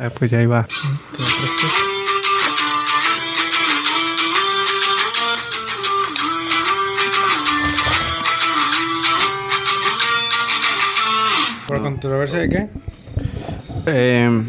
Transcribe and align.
Ah, 0.00 0.10
pues 0.16 0.30
ya 0.30 0.40
iba. 0.40 0.64
¿Por 11.66 11.82
controversia 11.82 12.38
de 12.38 12.48
qué? 12.48 12.70
Eh, 13.86 14.44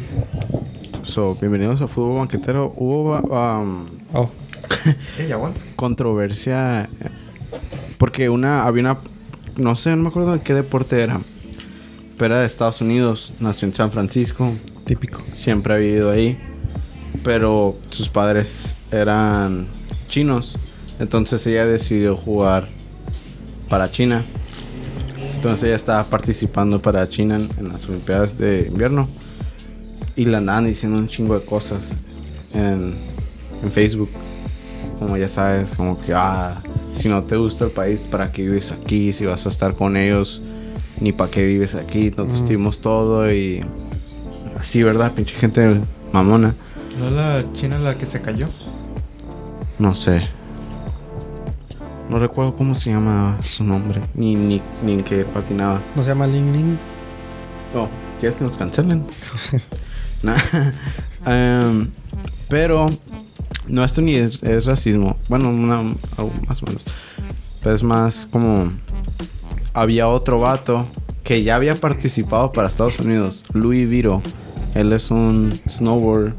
so, 1.02 1.36
bienvenidos 1.36 1.82
a 1.82 1.88
Fútbol 1.88 2.20
Banquetero. 2.20 2.72
Hubo 2.76 3.18
um, 3.18 3.88
Oh. 4.14 4.30
Controversia 5.76 6.90
porque 7.98 8.30
una 8.30 8.66
había 8.66 8.82
una 8.84 8.98
no 9.58 9.76
sé, 9.76 9.90
no 9.96 10.04
me 10.04 10.10
acuerdo 10.10 10.34
de 10.34 10.42
qué 10.42 10.54
deporte 10.54 11.02
era. 11.02 11.22
Pero 12.18 12.36
era 12.36 12.42
de 12.42 12.46
Estados 12.46 12.82
Unidos, 12.82 13.34
nació 13.40 13.68
en 13.68 13.74
San 13.74 13.92
Francisco, 13.92 14.54
Típico. 14.90 15.22
siempre 15.34 15.74
ha 15.76 15.78
vivido 15.78 16.10
ahí, 16.10 16.36
pero 17.24 17.78
sus 17.92 18.10
padres 18.10 18.76
eran 18.92 19.68
chinos, 20.08 20.58
entonces 21.00 21.46
ella 21.46 21.66
decidió 21.68 22.18
jugar 22.18 22.68
para 23.70 23.92
China. 23.92 24.26
Entonces 25.36 25.66
ella 25.66 25.76
estaba 25.76 26.04
participando 26.06 26.82
para 26.82 27.08
China 27.08 27.36
en, 27.36 27.50
en 27.60 27.70
las 27.70 27.88
Olimpiadas 27.88 28.38
de 28.40 28.66
invierno 28.68 29.08
y 30.16 30.26
le 30.26 30.36
andaban 30.36 30.66
diciendo 30.66 30.98
un 31.00 31.08
chingo 31.08 31.38
de 31.40 31.46
cosas 31.46 31.96
en, 32.54 32.96
en 33.64 33.72
Facebook. 33.72 34.10
Como 34.98 35.16
ya 35.18 35.28
sabes, 35.28 35.76
como 35.76 36.02
que, 36.02 36.14
ah, 36.16 36.62
si 36.94 37.08
no 37.10 37.24
te 37.24 37.38
gusta 37.38 37.64
el 37.66 37.72
país, 37.72 38.02
¿para 38.02 38.32
qué 38.32 38.42
vives 38.42 38.72
aquí? 38.72 39.14
Si 39.14 39.26
vas 39.26 39.46
a 39.46 39.50
estar 39.50 39.76
con 39.76 39.96
ellos, 39.96 40.42
ni 41.00 41.12
para 41.14 41.30
qué 41.30 41.46
vives 41.46 41.76
aquí. 41.76 42.10
Nosotros 42.10 42.42
Mm. 42.42 42.46
tuvimos 42.46 42.82
todo 42.82 43.32
y 43.32 43.62
así, 44.60 44.84
¿verdad? 44.84 45.14
Pinche 45.14 45.36
gente 45.36 45.82
mamona. 46.12 46.56
¿No 46.98 47.08
es 47.08 47.14
la 47.14 47.44
china 47.54 47.80
la 47.80 47.98
que 47.98 48.06
se 48.06 48.22
cayó? 48.22 48.48
No 49.78 49.96
sé. 49.96 50.28
No 52.10 52.20
recuerdo 52.20 52.56
cómo 52.56 52.76
se 52.76 52.92
llama 52.92 53.38
su 53.42 53.64
nombre, 53.64 54.02
ni, 54.16 54.36
ni, 54.36 54.62
ni 54.84 54.94
en 54.94 55.02
qué 55.02 55.24
patinaba. 55.24 55.82
¿No 55.96 56.04
se 56.04 56.10
llama 56.10 56.28
Ling 56.28 56.52
Ling? 56.52 56.78
Oh, 57.76 57.88
¿quieres 58.20 58.38
que 58.38 58.44
nos 58.44 58.58
cancelen? 58.58 59.06
Nah. 60.22 60.36
Em, 61.26 61.90
pero 62.50 62.88
no, 63.70 63.86
esto 63.86 64.02
ni 64.02 64.16
es, 64.16 64.44
es 64.44 64.66
racismo. 64.66 65.16
Bueno, 65.30 65.50
una, 65.50 65.80
algo 66.18 66.32
más 66.46 66.62
o 66.62 66.66
menos. 66.66 66.84
Pero 67.62 67.74
es 67.74 67.84
más 67.84 68.28
como... 68.30 68.72
Había 69.74 70.10
otro 70.10 70.40
vato 70.40 70.88
que 71.24 71.44
ya 71.44 71.56
había 71.56 71.76
participado 71.76 72.52
para 72.52 72.68
Estados 72.68 73.00
Unidos. 73.00 73.46
Louis 73.54 73.88
Viro. 73.88 74.22
Él 74.76 74.94
es 74.94 75.12
un 75.12 75.52
snowboard... 75.68 76.34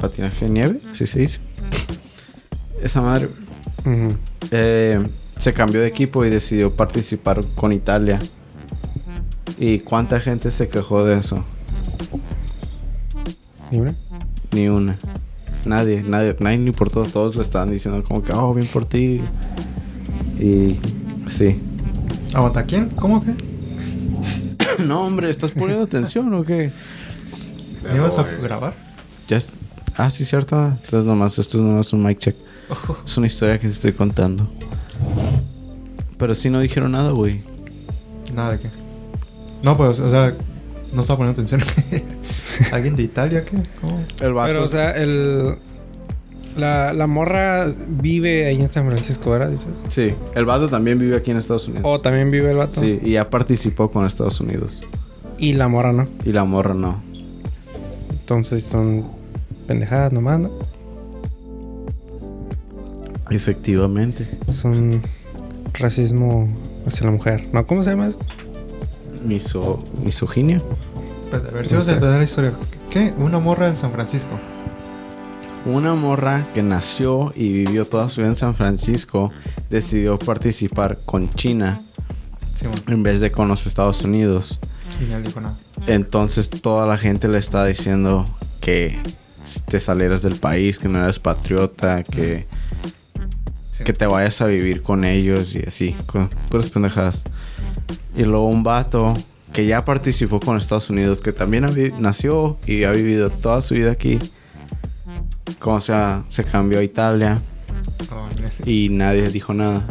Patinaje 0.00 0.44
de 0.44 0.50
nieve, 0.50 0.80
así 0.90 1.06
se 1.06 1.20
dice. 1.20 1.40
Esa 2.82 3.00
madre... 3.00 3.28
Eh, 4.50 5.02
se 5.38 5.52
cambió 5.52 5.80
de 5.80 5.86
equipo 5.86 6.24
y 6.24 6.30
decidió 6.30 6.74
participar 6.74 7.44
con 7.54 7.72
Italia. 7.72 8.18
¿Y 9.56 9.80
cuánta 9.80 10.20
gente 10.20 10.50
se 10.50 10.68
quejó 10.68 11.04
de 11.04 11.18
eso? 11.18 11.44
¿Ni 13.70 13.78
una? 13.78 13.96
Ni 14.52 14.68
una. 14.68 14.98
Nadie, 15.64 16.02
nadie, 16.02 16.36
nadie 16.38 16.58
ni 16.58 16.70
por 16.70 16.90
todos, 16.90 17.12
todos 17.12 17.36
le 17.36 17.42
estaban 17.42 17.70
diciendo 17.70 18.02
como 18.04 18.22
que, 18.22 18.32
oh, 18.32 18.54
bien 18.54 18.66
por 18.66 18.84
ti. 18.86 19.20
Y 20.38 20.76
sí. 21.30 21.58
¿Aguanta 22.34 22.64
quién? 22.64 22.90
¿Cómo 22.90 23.22
que? 23.24 23.34
no, 24.84 25.06
hombre, 25.06 25.30
¿estás 25.30 25.50
poniendo 25.50 25.84
atención 25.84 26.32
o 26.34 26.44
qué? 26.44 26.70
¿Me 27.82 27.96
ibas 27.96 28.18
a 28.18 28.22
grabar? 28.24 28.74
Ya 29.28 29.36
es- 29.36 29.52
Ah, 29.96 30.10
sí, 30.10 30.24
cierto. 30.24 30.56
Entonces 30.66 31.04
nomás, 31.04 31.38
esto 31.38 31.58
es 31.58 31.64
nomás 31.64 31.92
un 31.92 32.02
mic 32.04 32.18
check. 32.18 32.36
Es 33.04 33.16
una 33.16 33.26
historia 33.26 33.58
que 33.58 33.66
te 33.66 33.72
estoy 33.72 33.92
contando. 33.92 34.48
Pero 36.18 36.34
sí 36.34 36.50
no 36.50 36.60
dijeron 36.60 36.92
nada, 36.92 37.10
güey. 37.10 37.42
Nada 38.34 38.52
de 38.52 38.60
qué. 38.60 38.68
No, 39.62 39.76
pues, 39.76 39.98
o 40.00 40.10
sea, 40.10 40.34
no 40.92 41.00
estaba 41.00 41.18
poniendo 41.18 41.40
atención. 41.42 41.62
¿Alguien 42.72 42.96
de 42.96 43.02
Italia 43.04 43.44
qué? 43.44 43.56
¿Cómo? 43.80 44.04
El 44.20 44.32
vato... 44.34 44.48
Pero, 44.48 44.62
o 44.64 44.66
sea, 44.66 44.90
el... 44.92 45.56
La, 46.56 46.92
la 46.92 47.06
morra 47.06 47.66
vive 47.88 48.46
ahí 48.46 48.60
en 48.60 48.72
San 48.72 48.84
Francisco, 48.86 49.30
¿verdad? 49.30 49.50
Dices. 49.50 49.76
Sí, 49.88 50.12
el 50.34 50.44
vato 50.44 50.68
también 50.68 50.98
vive 50.98 51.14
aquí 51.16 51.30
en 51.30 51.36
Estados 51.36 51.68
Unidos. 51.68 51.84
O 51.86 52.00
también 52.00 52.32
vive 52.32 52.50
el 52.50 52.56
vato. 52.56 52.80
Sí, 52.80 52.98
y 53.02 53.12
ya 53.12 53.30
participó 53.30 53.90
con 53.92 54.04
Estados 54.06 54.40
Unidos. 54.40 54.80
Y 55.38 55.52
la 55.52 55.68
morra 55.68 55.92
no. 55.92 56.08
Y 56.24 56.32
la 56.32 56.42
morra 56.44 56.74
no. 56.74 57.00
Entonces 58.28 58.62
son 58.62 59.06
pendejadas 59.66 60.12
nomás, 60.12 60.38
¿no? 60.38 60.50
Efectivamente. 63.30 64.28
Son 64.52 65.00
racismo 65.72 66.46
hacia 66.86 67.06
la 67.06 67.12
mujer. 67.12 67.48
¿No? 67.54 67.66
¿Cómo 67.66 67.82
se 67.82 67.88
llama 67.88 68.08
eso? 68.08 68.18
Miso, 69.24 69.82
misoginia. 70.04 70.60
Pues, 71.30 71.42
a 71.42 71.50
ver 71.52 71.66
si 71.66 71.74
vas 71.74 71.88
a 71.88 71.92
entender 71.94 72.18
la 72.18 72.24
historia. 72.24 72.52
¿Qué? 72.90 73.14
Una 73.16 73.38
morra 73.38 73.66
en 73.66 73.76
San 73.76 73.92
Francisco. 73.92 74.32
Una 75.64 75.94
morra 75.94 76.48
que 76.52 76.62
nació 76.62 77.32
y 77.34 77.50
vivió 77.50 77.86
toda 77.86 78.10
su 78.10 78.20
vida 78.20 78.28
en 78.28 78.36
San 78.36 78.54
Francisco 78.54 79.30
decidió 79.70 80.18
participar 80.18 80.98
con 81.06 81.30
China 81.30 81.80
Sí, 82.52 82.66
bueno. 82.66 82.82
en 82.88 83.02
vez 83.02 83.20
de 83.20 83.32
con 83.32 83.48
los 83.48 83.66
Estados 83.66 84.02
Unidos. 84.02 84.60
Entonces 85.86 86.48
toda 86.50 86.86
la 86.86 86.96
gente 86.98 87.28
le 87.28 87.38
está 87.38 87.64
diciendo 87.64 88.26
que 88.60 88.98
te 89.66 89.80
salieras 89.80 90.22
del 90.22 90.36
país, 90.36 90.78
que 90.78 90.88
no 90.88 91.02
eres 91.02 91.18
patriota, 91.18 92.02
que, 92.02 92.46
Sí. 93.72 93.84
que 93.84 93.92
te 93.92 94.06
vayas 94.06 94.40
a 94.40 94.46
vivir 94.46 94.82
con 94.82 95.04
ellos 95.04 95.54
y 95.54 95.60
así, 95.66 95.94
con 96.06 96.28
puras 96.50 96.68
pendejadas. 96.70 97.22
Y 98.16 98.24
luego 98.24 98.48
un 98.48 98.64
vato 98.64 99.14
que 99.52 99.66
ya 99.66 99.84
participó 99.84 100.40
con 100.40 100.56
Estados 100.58 100.90
Unidos, 100.90 101.20
que 101.20 101.32
también 101.32 101.66
nació 102.00 102.58
y 102.66 102.84
ha 102.84 102.90
vivido 102.90 103.30
toda 103.30 103.62
su 103.62 103.74
vida 103.74 103.92
aquí. 103.92 104.18
Como 105.60 105.80
sea, 105.80 106.24
se 106.28 106.44
cambió 106.44 106.80
a 106.80 106.82
Italia 106.82 107.40
Oh, 108.12 108.28
y 108.64 108.88
nadie 108.90 109.28
dijo 109.28 109.54
nada. 109.54 109.84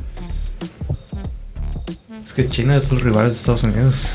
Es 2.28 2.34
que 2.34 2.50
China 2.50 2.76
es 2.76 2.92
los 2.92 3.02
rivales 3.02 3.30
de 3.32 3.38
Estados 3.38 3.64
Unidos. 3.64 4.06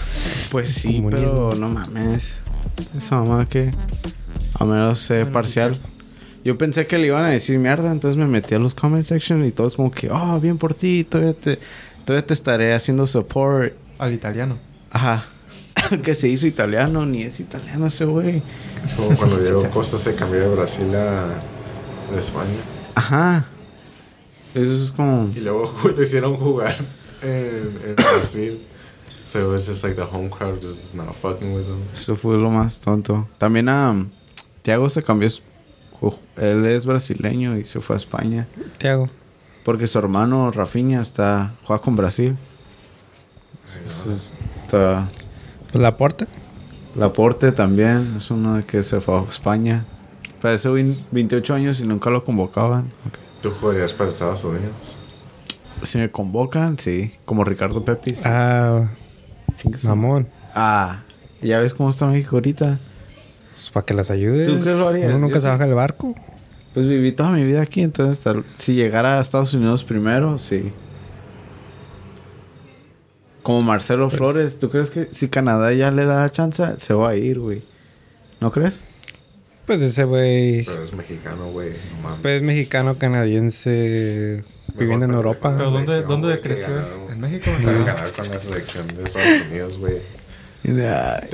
Pues 0.51 0.69
sí, 0.69 0.97
Comunismo. 0.97 1.49
pero 1.49 1.59
no 1.59 1.71
mames. 1.71 2.41
Esa 2.95 3.17
mamá 3.17 3.49
que 3.49 3.71
a 4.53 4.67
menos 4.67 5.09
Bueno, 5.09 5.25
sí, 5.25 5.33
parcial. 5.33 5.79
Yo 6.45 6.59
pensé 6.59 6.87
que 6.87 6.99
le 6.99 7.07
iban 7.07 7.25
a 7.25 7.31
decir 7.31 7.59
mierda, 7.59 7.91
entonces 7.91 8.19
me 8.19 8.27
metí 8.27 8.55
a 8.55 8.59
los 8.59 8.75
comment 8.75 9.03
section 9.03 9.43
y 9.47 9.51
todos 9.51 9.77
como 9.77 9.91
que, 9.91 10.11
oh, 10.11 10.39
bien 10.41 10.59
por 10.59 10.75
ti, 10.75 11.05
todavía 11.05 11.33
te, 11.33 11.59
todavía 12.05 12.27
te 12.27 12.35
estaré 12.35 12.75
haciendo 12.75 13.07
support. 13.07 13.73
Al 13.99 14.13
italiano. 14.13 14.59
Ajá. 14.91 15.25
que 16.03 16.15
se 16.15 16.29
hizo 16.29 16.47
italiano, 16.47 17.07
ni 17.07 17.23
es 17.23 17.41
italiano 17.41 17.87
ese 17.87 18.05
güey. 18.05 18.43
Es 18.85 18.93
como 18.93 19.17
cuando 19.17 19.39
Diego 19.39 19.71
Costa 19.71 19.97
se 19.97 20.15
cambió 20.15 20.39
de 20.41 20.55
Brasil 20.55 20.95
a 20.95 21.29
a 22.15 22.19
España. 22.19 22.61
Ajá. 22.95 23.47
Eso 24.55 24.75
es 24.75 24.93
como... 24.93 25.31
Y 25.35 25.41
luego 25.41 25.73
lo 25.97 26.03
hicieron 26.03 26.37
jugar 26.37 26.77
en, 27.23 27.81
en 27.87 27.95
Brasil. 27.97 28.59
So 29.27 29.41
it 29.41 29.49
was 29.51 29.67
just 29.67 29.83
like 29.83 29.97
the 29.97 30.03
home 30.05 30.29
crowd 30.29 30.61
just 30.61 30.95
not 30.95 31.15
fucking 31.15 31.55
with 31.55 31.65
him. 31.67 31.79
Eso 31.93 32.15
fue 32.17 32.37
lo 32.37 32.51
más 32.51 32.81
tonto. 32.81 33.27
También 33.39 33.69
a 33.69 33.95
Tiago 34.63 34.89
se 34.89 35.03
cambió. 35.03 35.29
Él 36.37 36.67
es 36.67 36.85
brasileño 36.85 37.57
y 37.57 37.65
se 37.65 37.81
fue 37.81 37.95
a 37.95 37.99
España. 37.99 38.47
Tiago. 38.79 39.09
Porque 39.65 39.87
su 39.87 39.99
hermano 39.99 40.51
Rafinha 40.51 41.01
está 41.01 41.53
juega 41.65 41.81
con 41.81 41.95
Brasil. 41.97 42.37
Sí, 43.67 43.79
Eso 43.87 44.09
¿no? 44.09 44.15
es- 44.15 44.35
está 44.65 45.09
la 45.73 45.97
porta. 45.97 46.27
Laporte 46.97 47.53
también 47.53 48.15
es 48.19 48.31
uno 48.31 48.63
que 48.67 48.83
se 48.83 49.01
fue 49.01 49.19
a 49.19 49.23
España. 49.31 49.85
Güey, 50.43 50.97
28 51.13 51.55
años 51.55 51.81
y 51.81 51.87
nunca 51.87 52.11
lo 52.11 52.23
convocaban. 52.25 52.91
¿Tú 53.41 53.51
jugarías 53.53 53.93
para 53.93 54.11
Estados 54.11 54.45
Unidos? 54.45 54.99
Si 55.83 55.99
me 55.99 56.11
convocan, 56.11 56.79
sí. 56.79 57.13
Como 57.25 57.45
Ricardo 57.45 57.85
Pepis. 57.85 58.23
Ah, 58.25 58.89
mamón. 59.85 60.29
Ah, 60.55 61.03
ya 61.43 61.59
ves 61.61 61.75
cómo 61.75 61.91
está 61.91 62.07
México 62.07 62.37
ahorita. 62.37 62.79
Pues 63.53 63.71
para 63.71 63.85
que 63.87 63.95
las 63.95 64.11
ayudes. 64.11 64.47
¿Tú 64.49 64.61
qué 64.63 64.71
lo 64.71 64.89
harías? 64.89 65.09
Uno 65.11 65.19
nunca 65.19 65.35
Yo 65.35 65.41
se 65.41 65.47
sí. 65.47 65.51
baja 65.51 65.67
del 65.67 65.75
barco. 65.75 66.15
Pues 66.75 66.89
viví 66.89 67.13
toda 67.13 67.31
mi 67.33 67.45
vida 67.45 67.61
aquí, 67.61 67.83
entonces 67.83 68.21
tal- 68.23 68.45
si 68.57 68.75
llegara 68.75 69.19
a 69.19 69.21
Estados 69.21 69.53
Unidos 69.55 69.85
primero, 69.85 70.39
sí. 70.39 70.73
Como 73.43 73.61
Marcelo 73.63 74.07
Pues- 74.09 74.17
Flores, 74.19 74.59
¿tú 74.59 74.71
crees 74.71 74.91
que 74.91 75.09
si 75.11 75.29
Canadá 75.29 75.73
ya 75.73 75.91
le 75.91 76.05
da 76.07 76.31
chance, 76.31 76.65
se 76.79 76.95
va 76.95 77.11
a 77.11 77.17
ir, 77.17 77.41
güey? 77.41 77.63
¿No 78.41 78.51
crees? 78.53 78.85
Pues 79.67 79.81
ese 79.83 80.05
güey. 80.05 80.65
Pero 80.65 80.83
es 80.85 80.93
mexicano, 80.93 81.47
güey. 81.51 81.71
No 81.71 82.03
mames. 82.03 82.19
Pues 82.23 82.43
canadiense 82.43 82.99
canadiense 82.99 84.45
viviendo 84.75 85.05
en 85.07 85.13
Europa. 85.15 85.51
con 85.51 85.53
la 85.53 85.59
¿Pero 85.59 85.71
dónde- 85.71 85.93
selección, 85.93 86.21
dónde 86.21 86.41
creció? 86.41 86.69
ganaron. 86.75 87.13
¿En 87.13 87.21
México 87.21 87.51
Para 87.63 87.79
ganar 87.85 88.13
con 88.13 88.29
la 88.29 88.39
selección 88.39 88.89
de 88.89 89.05
Estados 89.05 89.43
Unidos, 89.51 89.79
güey. 89.79 89.97
Y- 90.65 90.69
De 90.69 90.75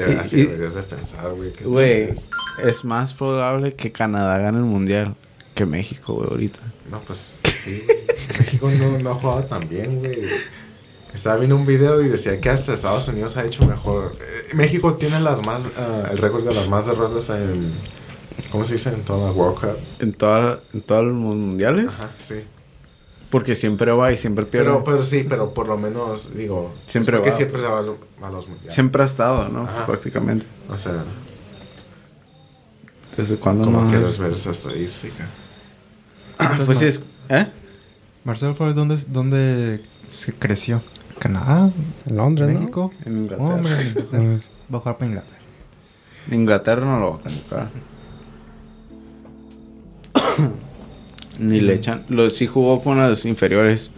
verdad, 0.07 0.25
sí 0.27 0.41
y- 0.41 0.47
deberías 0.47 0.75
de 0.75 0.83
pensar, 0.83 1.31
güey. 1.35 1.53
Güey, 1.63 2.11
es 2.63 2.85
más 2.85 3.13
probable 3.15 3.75
que 3.75 3.93
Canadá 3.93 4.39
gane 4.39 4.59
el 4.59 4.65
mundial 4.65 5.15
que 5.55 5.67
México, 5.67 6.15
güey, 6.15 6.29
ahorita. 6.31 6.61
No, 6.91 7.01
pues 7.01 7.39
sí. 7.51 7.85
México 8.39 8.71
no, 8.71 8.99
no 8.99 9.11
ha 9.11 9.15
jugado 9.15 9.45
tan 9.45 9.69
bien, 9.69 9.99
güey. 9.99 10.19
Estaba 11.15 11.37
viendo 11.37 11.57
un 11.57 11.67
video 11.67 12.03
y 12.03 12.09
decía 12.09 12.39
que 12.41 12.49
hasta 12.51 12.75
Estados 12.75 13.09
Unidos 13.09 13.37
ha 13.39 13.45
hecho 13.45 13.65
mejor. 13.67 14.15
Eh, 14.21 14.55
México 14.55 14.95
tiene 14.95 15.19
las 15.21 15.45
más, 15.45 15.67
ah, 15.77 16.09
el 16.11 16.19
récord 16.19 16.47
de 16.47 16.55
las 16.55 16.69
más 16.69 16.87
derrotas 16.87 17.31
en, 17.31 17.73
¿cómo 18.51 18.65
se 18.65 18.75
dice? 18.75 18.91
En 18.91 19.03
toda 19.03 19.27
la 19.27 19.33
World 19.33 19.61
Cup. 19.61 19.77
En, 20.01 20.13
toda, 20.13 20.61
en 20.73 20.81
todos 20.83 21.05
los 21.05 21.15
mundiales. 21.15 21.95
Ajá, 21.95 22.11
sí. 22.21 22.37
Porque 23.31 23.55
siempre 23.55 23.93
va 23.93 24.11
y 24.13 24.17
siempre 24.17 24.47
pierde. 24.47 24.69
Pero, 24.69 24.85
pero 24.85 25.03
sí, 25.03 25.27
pero 25.29 25.53
por 25.53 25.69
lo 25.69 25.77
menos, 25.77 26.35
digo, 26.35 26.73
Siempre 26.89 27.17
porque 27.19 27.31
va. 27.31 27.37
siempre 27.37 27.61
se 27.61 27.67
va 27.67 27.79
a, 27.81 27.83
lo- 27.83 27.99
a 28.23 28.31
los 28.31 28.47
mundiales. 28.49 28.73
siempre 28.75 29.03
ha 29.03 29.07
estado, 29.07 29.49
¿no? 29.51 29.63
Ajá. 29.65 29.85
Prácticamente. 29.87 30.47
O 30.71 30.79
sea, 30.79 31.05
¿Desde 33.17 33.37
cuándo 33.37 33.65
¿cómo 33.65 33.83
no? 33.83 33.91
quieres 33.91 34.19
ver 34.19 34.33
esa 34.33 34.51
estadística? 34.53 35.27
pues 36.65 36.79
sí, 36.79 36.87
es... 36.87 37.03
¿Eh? 37.29 37.47
Marcelo 38.25 38.55
Flores, 38.55 38.75
¿dónde, 38.77 38.97
¿dónde 39.09 39.83
se 40.09 40.33
creció? 40.33 40.83
¿Canadá? 41.19 41.71
En 42.07 42.17
Londres, 42.17 42.49
¿no? 42.49 42.61
¿México? 42.61 42.93
En 43.05 43.23
Inglaterra. 43.25 43.55
Hombre, 43.55 43.73
en 43.81 43.89
Inglaterra. 43.89 44.25
va 44.73 44.77
a 44.77 44.81
jugar 44.81 44.97
para 44.99 45.07
Inglaterra. 45.07 45.39
Inglaterra 46.31 46.85
no 46.85 47.01
lo 47.01 47.11
va 47.11 47.17
a 47.17 47.21
convocar. 47.21 47.71
Ni 51.39 51.61
le 51.61 51.75
echan. 51.75 52.03
Lo, 52.09 52.31
sí 52.31 52.47
jugó 52.47 52.83
con 52.83 52.99
las 52.99 53.25
inferiores. 53.25 53.91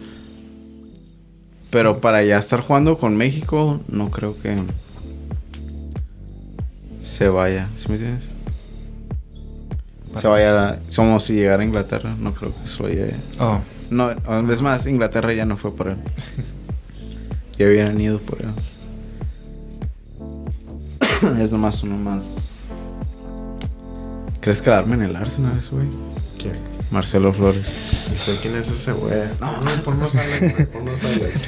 Pero 1.69 1.99
para 1.99 2.23
ya 2.23 2.37
estar 2.37 2.61
jugando 2.61 2.97
con 2.97 3.15
México, 3.15 3.79
no 3.87 4.11
creo 4.11 4.37
que 4.39 4.57
se 7.03 7.29
vaya. 7.29 7.69
¿Sí 7.77 7.87
me 7.87 7.95
entiendes? 7.95 8.31
Se 10.15 10.27
vaya 10.27 10.69
a, 10.69 10.79
Somos 10.89 11.23
si 11.23 11.33
llegara 11.33 11.63
a 11.63 11.65
Inglaterra, 11.65 12.15
no 12.19 12.33
creo 12.33 12.53
que 12.53 12.67
se 12.67 12.83
lo 12.83 12.89
lleve. 12.89 13.15
Oh, 13.39 13.59
No, 13.89 14.11
es 14.51 14.61
más, 14.61 14.85
Inglaterra 14.85 15.33
ya 15.33 15.45
no 15.45 15.55
fue 15.55 15.73
por 15.73 15.87
él. 15.87 15.97
ya 17.57 17.65
hubieran 17.65 17.99
ido 17.99 18.19
por 18.19 18.39
él. 18.41 18.49
es 21.41 21.51
nomás 21.51 21.81
uno 21.83 21.97
más. 21.97 22.51
¿Crees 24.41 24.61
que 24.61 24.69
la 24.71 24.79
armen 24.79 25.01
en 25.01 25.11
el 25.11 25.15
Arsenal 25.15 25.61
güey? 25.71 25.87
¿Quién? 26.41 26.55
Marcelo 26.91 27.31
Flores. 27.33 27.65
Ni 28.09 28.17
sé 28.17 28.37
quién 28.41 28.55
es 28.55 28.69
ese 28.69 28.91
güey. 28.93 29.13
No, 29.39 29.61
no, 29.61 29.83
ponnos 29.83 30.13
a 30.15 30.21
Alex, 30.23 30.53
güey, 30.55 30.65
ponnos 30.65 31.03
a 31.03 31.07
Alex. 31.07 31.47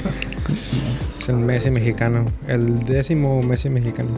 Es 1.20 1.28
el 1.28 1.36
Messi 1.36 1.70
mexicano. 1.70 2.26
El 2.48 2.84
décimo 2.84 3.42
Messi 3.42 3.68
mexicano. 3.70 4.16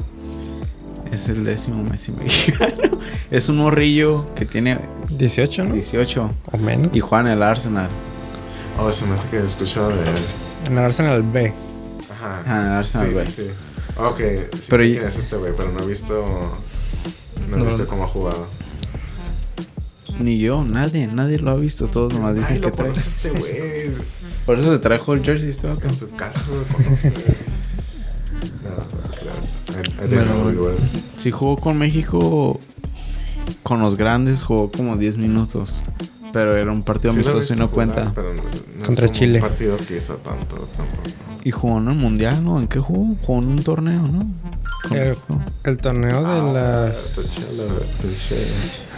Es 1.12 1.28
el 1.28 1.44
décimo 1.44 1.82
Messi 1.84 2.12
mexicano. 2.12 2.98
es 3.30 3.48
un 3.48 3.56
morrillo 3.58 4.32
que 4.34 4.44
tiene 4.44 4.78
18, 5.10 5.64
¿no? 5.64 5.74
18 5.74 6.30
O 6.52 6.58
menos. 6.58 6.88
y 6.94 7.00
juega 7.00 7.26
en 7.26 7.36
el 7.38 7.42
Arsenal. 7.42 7.88
Oh, 8.78 8.92
se 8.92 9.06
me 9.06 9.14
hace 9.14 9.26
que 9.28 9.38
he 9.38 9.44
escuchado 9.44 9.88
de 9.88 10.02
él. 10.02 10.14
En 10.66 10.72
el 10.72 10.78
Arsenal 10.78 11.22
B. 11.22 11.52
Ajá. 12.12 12.42
Ah, 12.46 12.56
en 12.60 12.66
el 12.66 12.72
Arsenal, 12.72 13.06
sí, 13.08 13.12
güey. 13.14 13.26
sí, 13.26 13.32
sí. 13.32 13.50
Ok, 13.98 14.20
sí 14.58 14.66
Pero 14.68 14.84
y- 14.84 14.96
es 14.96 15.16
este 15.18 15.36
güey, 15.36 15.52
pero 15.56 15.70
no 15.72 15.82
he 15.82 15.86
visto... 15.86 16.24
No 17.48 17.56
he 17.56 17.60
No. 17.60 17.64
visto 17.66 17.86
cómo 17.86 18.04
ha 18.04 18.08
jugado. 18.08 18.46
Ni 20.20 20.38
yo, 20.38 20.64
nadie, 20.64 21.06
nadie 21.08 21.38
lo 21.38 21.50
ha 21.50 21.56
visto. 21.56 21.86
Todos 21.86 22.12
nomás 22.14 22.36
dicen 22.36 22.60
que 22.60 22.70
trae. 22.70 22.90
este. 22.92 23.30
Por 24.46 24.58
eso 24.58 24.72
se 24.72 24.78
trajo 24.78 25.12
el 25.14 25.22
jersey 25.24 25.50
este 25.50 25.66
vato. 25.66 25.88
En 25.88 25.94
su 25.96 26.08
casa 26.12 26.44
lo 26.50 26.62
conoce. 26.74 27.12
No, 28.62 30.08
Bueno. 30.08 30.76
Si 31.16 31.30
jugó 31.30 31.56
con 31.56 31.78
México, 31.78 32.60
con 33.62 33.80
los 33.80 33.96
grandes, 33.96 34.42
jugó 34.42 34.70
como 34.70 34.96
10 34.96 35.16
minutos. 35.16 35.80
Pero 36.32 36.56
era 36.56 36.70
un 36.70 36.82
partido 36.82 37.12
Sí 37.12 37.16
amistoso 37.20 37.54
y 37.54 37.56
no 37.56 37.68
jugar, 37.68 37.88
cuenta. 37.88 38.12
pero 38.14 38.34
no- 38.34 38.42
no 38.42 38.48
es 38.82 38.86
Contra 38.86 39.08
Chile. 39.10 39.40
Un 39.40 39.48
partido 39.48 39.76
que 39.78 39.96
hizo 39.96 40.14
tanto 40.16 40.56
tampoco. 40.76 41.02
Y 41.44 41.50
jugó 41.50 41.78
en 41.78 41.88
el 41.88 41.94
mundial, 41.94 42.44
¿no? 42.44 42.60
¿En 42.60 42.66
qué 42.68 42.78
jugó? 42.78 43.16
Jugó 43.22 43.38
en 43.42 43.48
un 43.48 43.62
torneo, 43.62 44.02
¿no? 44.02 44.28
El, 44.94 45.16
el 45.64 45.76
torneo 45.78 46.20
de 46.22 46.26
Ah, 46.26 46.52
las. 46.88 47.18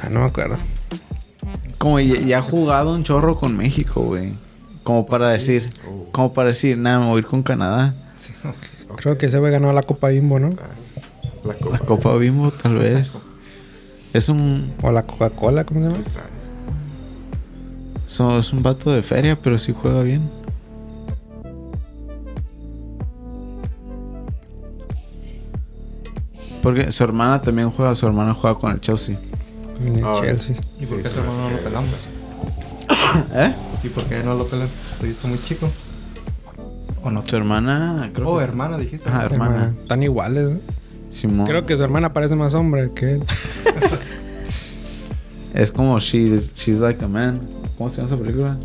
Ah, 0.03 0.09
no 0.11 0.21
me 0.21 0.27
acuerdo. 0.27 0.57
Como 1.79 2.01
ya, 2.01 2.17
ya 2.21 2.39
ha 2.39 2.43
jugado 2.43 2.95
un 2.95 3.05
chorro 3.05 3.37
con 3.37 3.57
México, 3.57 4.03
güey. 4.03 4.33
Como 4.83 5.07
para 5.07 5.29
decir, 5.31 5.71
Oh. 5.89 6.07
como 6.13 6.33
para 6.33 6.49
decir, 6.49 6.77
nada, 6.79 6.99
me 7.01 7.07
voy 7.07 7.17
a 7.17 7.19
ir 7.21 7.27
con 7.27 7.43
Canadá. 7.43 7.95
sí. 8.17 8.33
Creo 8.97 9.17
que 9.19 9.27
ese 9.27 9.39
güey 9.39 9.53
ganó 9.53 9.73
la 9.73 9.83
Copa 9.83 10.09
Bimbo, 10.09 10.41
¿no? 10.41 10.51
La 11.45 11.55
copa. 11.55 11.79
La 11.79 11.85
Copa 11.85 12.17
Bimbo, 12.17 12.51
tal 12.51 12.79
vez. 12.79 13.21
Es 14.13 14.29
un, 14.31 14.73
O 14.83 14.91
la 14.91 15.05
Coca-Cola, 15.05 15.65
¿cómo 15.65 15.81
se 15.83 15.87
llama? 15.93 16.05
so- 18.07 18.39
es 18.39 18.53
un 18.55 18.63
vato 18.63 18.91
de 18.91 19.03
feria, 19.03 19.39
pero 19.41 19.59
sí 19.59 19.73
juega 19.79 20.03
bien. 20.03 20.31
Porque 26.63 26.91
su 26.93 27.05
hermana 27.05 27.41
también 27.41 27.71
juega, 27.71 27.95
su 27.95 28.07
hermana 28.07 28.35
juega 28.35 28.59
con 28.59 28.73
el 28.73 28.81
Chelsea. 28.81 29.19
Ah, 30.05 30.19
Chelsea. 30.21 30.57
¿Y 30.81 30.87
por 30.87 30.99
Sí, 30.99 31.03
qué 31.03 31.09
me 31.21 31.21
hermano 31.27 31.51
no 31.51 31.57
lo 31.57 31.63
pelamos? 31.65 31.91
¿Eh? 33.35 33.55
¿Y 33.85 33.89
por 33.89 34.05
qué 34.05 34.23
no 34.23 34.35
lo 34.35 34.47
pelamos? 34.47 34.73
¿Todavía 34.97 35.13
está 35.13 35.29
muy 35.29 35.43
chico? 35.43 35.71
¿O 37.03 37.11
no? 37.11 37.23
Su 37.27 37.37
hermana, 37.37 38.11
creo 38.13 38.29
Oh, 38.29 38.39
que- 38.39 38.45
hermana, 38.45 38.77
dijiste. 38.79 39.09
Ajá, 39.09 39.25
hermana. 39.25 39.73
Están 39.83 40.03
iguales. 40.03 40.51
¿no? 40.51 40.59
Simón. 41.11 41.47
Creo 41.47 41.65
que 41.65 41.77
su 41.77 41.83
hermana 41.85 42.13
parece 42.13 42.35
más 42.35 42.55
hombre 42.55 42.91
que 42.95 43.13
él. 43.15 43.25
Es 45.55 45.73
como 45.73 45.99
she's, 45.99 46.55
she's 46.55 46.79
like 46.81 47.03
a 47.05 47.09
man. 47.09 47.41
¿Cómo 47.77 47.89
se 47.89 47.97
llama 47.97 48.07
esa 48.09 48.17
película? 48.17 48.57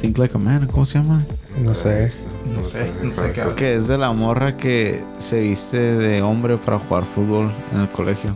Think 0.00 0.18
like 0.18 0.34
a 0.36 0.38
man. 0.40 0.66
¿Cómo 0.66 0.84
se 0.84 0.98
llama? 0.98 1.24
No 1.62 1.74
sé. 1.74 2.10
No 2.54 2.64
sé, 2.64 2.90
no 3.02 3.12
sé 3.12 3.32
qué 3.32 3.42
Que 3.56 3.74
es 3.74 3.88
de 3.88 3.98
la 3.98 4.12
morra 4.12 4.56
que 4.56 5.02
se 5.18 5.40
viste 5.40 5.78
de 5.78 6.22
hombre 6.22 6.58
para 6.58 6.78
jugar 6.78 7.04
fútbol 7.04 7.52
en 7.72 7.80
el 7.80 7.88
colegio. 7.88 8.34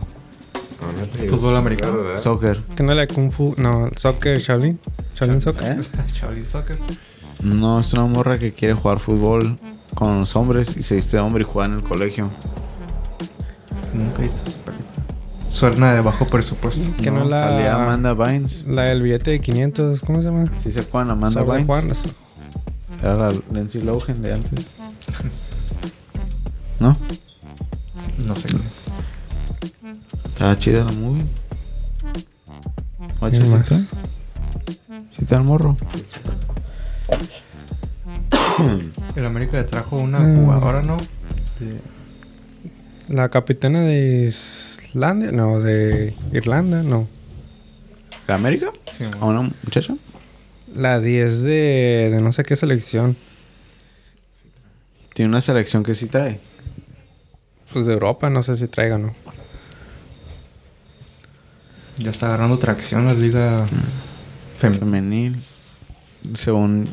No, 0.83 1.29
Fútbol 1.37 1.53
es 1.53 1.59
americano. 1.59 1.97
verdad. 1.97 2.15
Soccer. 2.17 2.61
Que 2.75 2.83
no 2.83 2.93
le 2.93 3.07
Kung 3.07 3.31
Fu. 3.31 3.53
No, 3.57 3.89
Soccer 3.95 4.37
Shaolin. 4.39 4.79
Shaolin 5.15 5.41
Soccer. 5.41 5.79
¿Eh? 5.81 5.83
Shaolin 6.13 6.45
Soccer. 6.45 6.77
No, 7.41 7.79
es 7.79 7.93
una 7.93 8.05
morra 8.05 8.39
que 8.39 8.53
quiere 8.53 8.73
jugar 8.73 8.99
fútbol 8.99 9.57
con 9.95 10.19
los 10.19 10.35
hombres 10.35 10.75
y 10.77 10.83
se 10.83 10.95
viste 10.95 11.17
de 11.17 11.23
hombre 11.23 11.43
y 11.43 11.47
juega 11.49 11.67
en 11.69 11.75
el 11.75 11.83
colegio. 11.83 12.29
Nunca 13.93 14.19
he 14.21 14.23
visto. 14.23 14.51
Suena 15.49 15.93
de 15.93 16.01
bajo 16.01 16.25
presupuesto. 16.25 16.89
Que 17.01 17.11
no 17.11 17.25
la- 17.25 17.41
Salía 17.41 17.75
Amanda 17.75 18.13
Bynes. 18.13 18.65
La 18.67 18.83
del 18.83 19.01
billete 19.03 19.31
de 19.31 19.41
500. 19.41 19.99
¿Cómo 20.01 20.19
se 20.21 20.27
llama? 20.29 20.45
Sí 20.59 20.71
se 20.71 20.79
acuerdan, 20.79 21.11
Amanda 21.11 21.41
Sobre 21.41 21.63
Bynes. 21.63 21.67
Juan. 21.99 22.15
Era 23.01 23.15
la 23.17 23.29
Lindsay 23.51 23.81
Lohan 23.83 24.21
de 24.21 24.33
antes. 24.33 24.67
¿No? 26.79 26.97
No 28.25 28.35
sé 28.35 28.47
quién 28.47 28.61
es. 28.61 28.82
Estaba 30.33 30.57
chida 30.57 30.83
la 30.83 30.91
movie. 30.91 31.23
¿Quién 33.29 33.51
más? 33.51 33.67
Sí, 33.67 33.87
está 35.21 35.37
el 35.37 35.43
morro. 35.43 35.77
El 39.15 39.25
América 39.25 39.57
le 39.57 39.63
trajo 39.63 39.97
una 39.97 40.19
Mm. 40.19 40.35
jugadora, 40.45 40.81
¿no? 40.81 40.97
De- 41.59 41.79
La 43.13 43.29
capitana 43.29 43.81
de 43.81 44.25
Islandia. 44.27 45.31
No, 45.31 45.59
de 45.59 46.13
Irlanda. 46.31 46.83
No. 46.83 47.07
¿De 48.27 48.33
América? 48.33 48.71
Sí, 48.91 49.03
¿A 49.19 49.25
una 49.25 49.41
muchacha? 49.63 49.95
La 50.75 50.99
10 50.99 51.43
de, 51.43 52.09
de 52.11 52.21
no 52.21 52.31
sé 52.33 52.43
qué 52.43 52.55
selección. 52.55 53.15
Tiene 55.13 55.29
una 55.29 55.41
selección 55.41 55.83
que 55.83 55.93
sí 55.93 56.07
trae. 56.07 56.39
Pues 57.71 57.85
de 57.85 57.93
Europa, 57.93 58.29
no 58.29 58.41
sé 58.43 58.55
si 58.55 58.67
traiga 58.67 58.95
o 58.95 58.99
no. 58.99 59.13
Ya 62.03 62.11
está 62.11 62.27
agarrando 62.27 62.57
tracción 62.59 63.05
la 63.05 63.13
liga. 63.13 63.65
Femenil. 64.59 65.41
Según 66.33 66.85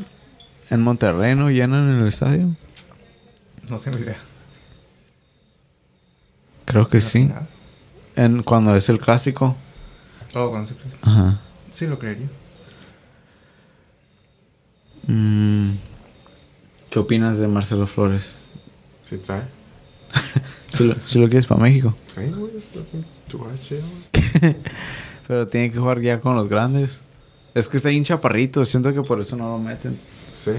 en 0.69 0.81
Monterrey, 0.81 1.35
¿no? 1.35 1.49
Llenan 1.49 1.89
en 1.89 1.99
el 2.01 2.07
estadio. 2.07 2.55
No 3.69 3.77
tengo 3.79 3.97
idea. 3.97 4.17
Creo 6.65 6.87
que 6.89 7.01
sí. 7.01 7.23
final. 7.27 7.47
En, 8.15 8.43
cuando 8.43 8.75
es 8.75 8.87
el 8.89 8.99
clásico. 8.99 9.55
Oh, 10.33 10.49
cuando 10.49 10.69
se- 10.69 10.75
Ajá. 11.01 11.39
Sí, 11.73 11.87
lo 11.87 11.97
creería. 11.99 12.27
Mm, 15.07 15.71
¿Qué 16.89 16.99
opinas 16.99 17.37
de 17.37 17.47
Marcelo 17.47 17.87
Flores? 17.87 18.35
Sí, 19.01 19.17
trae. 19.17 19.41
Si 20.71 20.85
lo, 20.85 20.95
si 21.03 21.19
lo 21.19 21.25
quieres 21.27 21.45
para 21.45 21.59
México. 21.61 21.93
Sí, 22.15 22.21
güey. 22.27 22.51
Chido. 23.59 23.81
Pero 25.27 25.47
tiene 25.47 25.71
que 25.71 25.77
jugar 25.79 26.01
ya 26.01 26.19
con 26.19 26.35
los 26.35 26.47
grandes. 26.47 26.99
Es 27.53 27.67
que 27.67 27.77
está 27.77 27.89
ahí 27.89 27.97
un 27.97 28.03
chaparrito. 28.03 28.63
Siento 28.65 28.93
que 28.93 29.01
por 29.01 29.19
eso 29.19 29.35
no 29.35 29.49
lo 29.51 29.59
meten. 29.59 29.97
Sí. 30.33 30.51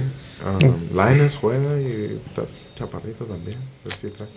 Um, 0.44 0.96
Linus 0.96 1.36
juega 1.36 1.80
y 1.80 2.20
está 2.26 2.42
chaparrito 2.74 3.24
también. 3.24 3.58
Trae. 3.84 4.28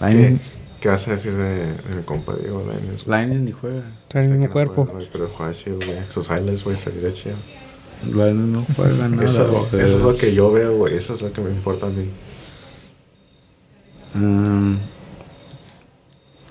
Ahí- 0.00 0.40
¿Qué 0.80 0.88
vas 0.88 1.06
a 1.06 1.12
decir 1.12 1.32
de, 1.32 1.66
de 1.66 1.94
mi 1.96 2.02
compa 2.02 2.34
Diego? 2.34 2.64
Lainez 3.06 3.40
ni 3.40 3.52
juega. 3.52 3.84
Trae 4.08 4.24
el 4.24 4.30
mismo 4.32 4.46
no 4.46 4.52
cuerpo. 4.52 4.84
juega, 4.86 5.08
Pero 5.12 5.28
juega 5.28 5.52
chido, 5.52 5.76
güey. 5.76 6.06
Sus 6.06 6.28
highlights, 6.28 6.64
güey, 6.64 6.76
se 6.76 6.90
ve 6.90 7.12
chido. 7.12 7.36
No 8.04 8.66
juega 8.74 9.06
nada. 9.08 9.24
Eso, 9.24 9.68
es 9.72 10.00
lo 10.02 10.16
que 10.16 10.34
yo 10.34 10.50
veo, 10.50 10.76
güey. 10.76 10.96
Eso 10.96 11.14
es 11.14 11.22
lo 11.22 11.32
que 11.32 11.40
me 11.40 11.50
importa 11.50 11.86
a 11.86 11.90
mí. 11.90 12.08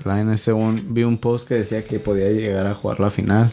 Mm. 0.04 0.08
Lainez, 0.08 0.42
según 0.42 0.94
vi 0.94 1.04
un 1.04 1.18
post 1.18 1.48
que 1.48 1.56
decía 1.56 1.86
que 1.86 2.00
podía 2.00 2.30
llegar 2.30 2.68
a 2.68 2.76
jugar 2.76 3.00
la 3.00 3.10
final. 3.10 3.52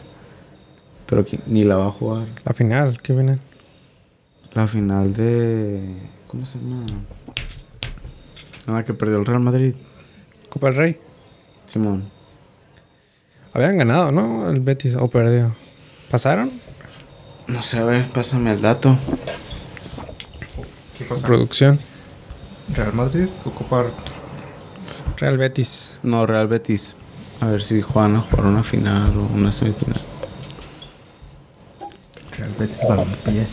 Pero 1.05 1.25
que 1.25 1.39
ni 1.47 1.63
la 1.63 1.77
va 1.77 1.87
a 1.87 1.91
jugar. 1.91 2.27
La 2.45 2.53
final, 2.53 3.01
¿qué 3.01 3.13
viene? 3.13 3.39
La 4.53 4.67
final 4.67 5.13
de. 5.13 5.81
¿Cómo 6.27 6.45
se 6.45 6.59
llama? 6.59 6.85
La 8.67 8.85
que 8.85 8.93
perdió 8.93 9.17
el 9.17 9.25
Real 9.25 9.39
Madrid. 9.39 9.73
Copa 10.49 10.67
del 10.67 10.75
Rey. 10.75 10.97
Simón. 11.67 12.09
Habían 13.53 13.77
ganado, 13.77 14.11
¿no? 14.11 14.49
El 14.49 14.59
Betis, 14.59 14.95
o 14.95 15.07
perdió. 15.07 15.55
¿Pasaron? 16.11 16.51
No 17.47 17.63
sé, 17.63 17.79
a 17.79 17.83
ver, 17.83 18.05
pásame 18.05 18.51
el 18.51 18.61
dato. 18.61 18.95
¿Qué 20.97 21.05
cosa? 21.05 21.25
Producción. 21.25 21.79
Real 22.75 22.93
Madrid 22.93 23.27
ocupar. 23.45 23.85
Real 25.19 25.37
Betis. 25.37 25.99
No, 26.03 26.25
Real 26.25 26.47
Betis. 26.47 26.95
A 27.41 27.47
ver 27.47 27.61
si 27.61 27.81
juegan 27.81 28.15
a 28.15 28.21
jugar 28.21 28.45
una 28.45 28.63
final 28.63 29.11
o 29.17 29.35
una 29.35 29.51
semifinal. 29.51 29.99
Real 32.37 32.51
Betis 32.57 32.77
Balompié. 32.87 33.47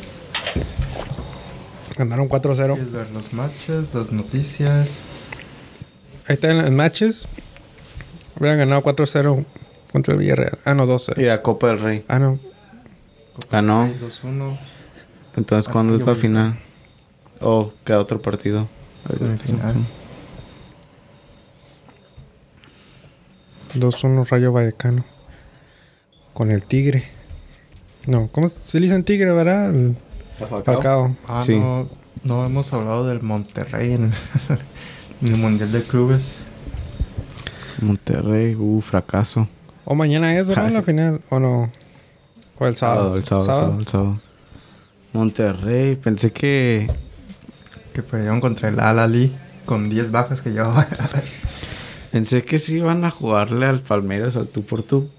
Ganaron 1.96 2.28
4-0. 2.28 2.75
¿Quieres 2.75 2.92
ver 2.92 3.11
los 3.11 3.32
matches, 3.32 3.94
las 3.94 4.12
noticias? 4.12 4.99
Ahí 6.28 6.35
están 6.35 6.58
los 6.58 6.70
matches. 6.70 7.26
Habían 8.38 8.58
ganado 8.58 8.82
4-0 8.82 9.44
contra 9.92 10.14
el 10.14 10.20
Villarreal. 10.20 10.58
Ah, 10.64 10.75
no, 10.75 10.87
2-0. 10.87 11.18
Y 11.18 11.25
la 11.25 11.42
Copa 11.42 11.68
del 11.68 11.80
Rey. 11.80 12.04
Ah, 12.06 12.18
no. 12.18 12.38
Ganó. 13.50 13.88
2-1. 13.88 14.58
Entonces, 15.37 15.73
¿cuándo 15.73 15.96
es 15.96 16.06
la 16.06 16.14
final? 16.14 16.58
¿O 17.40 17.73
queda 17.85 17.99
otro 17.99 18.20
partido? 18.23 18.68
Semifinal. 19.11 19.76
2-1 23.80 24.26
Rayo 24.28 24.52
Vallecano. 24.52 25.04
Con 26.35 26.50
el 26.50 26.62
Tigre. 26.62 27.04
No, 28.06 28.28
¿cómo 28.30 28.49
se 28.49 28.78
le 28.78 28.87
dicen 28.87 29.04
Tigre, 29.04 29.33
verdad? 29.33 29.75
El 29.75 29.97
Falcao. 30.64 31.16
Ah, 31.26 31.40
Sí. 31.40 31.59
no, 31.59 31.88
no 32.25 32.45
hemos 32.45 32.73
hablado 32.73 33.06
del 33.06 33.23
Monterrey 33.23 33.95
en, 33.95 34.12
en 35.23 35.28
el 35.28 35.37
Mundial 35.38 35.73
de 35.73 35.83
Clubes. 35.83 36.42
Monterrey, 37.80 38.54
uh, 38.54 38.80
fracaso. 38.80 39.49
O 39.85 39.95
mañana 39.95 40.37
es, 40.37 40.47
¿verdad? 40.47 40.71
La 40.71 40.83
final. 40.83 41.21
¿O 41.30 41.38
no? 41.38 41.71
O 42.59 42.66
el 42.66 42.76
sábado. 42.76 43.14
el 43.16 43.25
sábado, 43.25 43.45
el 43.45 43.56
sábado, 43.56 43.78
el 43.80 43.87
sábado. 43.87 44.21
Monterrey, 45.12 45.97
pensé 45.97 46.33
que. 46.33 46.90
Que 47.92 48.02
perdieron 48.02 48.40
contra 48.40 48.68
el 48.68 48.78
Al-Ali 48.80 49.33
con 49.64 49.88
10 49.88 50.11
bajas 50.11 50.42
que 50.42 50.50
llevaba. 50.50 50.87
Pensé 52.16 52.42
que 52.44 52.58
sí 52.58 52.76
iban 52.78 53.04
a 53.04 53.11
jugarle 53.11 53.66
al 53.66 53.80
Palmeiras 53.80 54.37
al 54.37 54.49
tú 54.49 54.64
por 54.64 54.82
tú. 54.82 55.11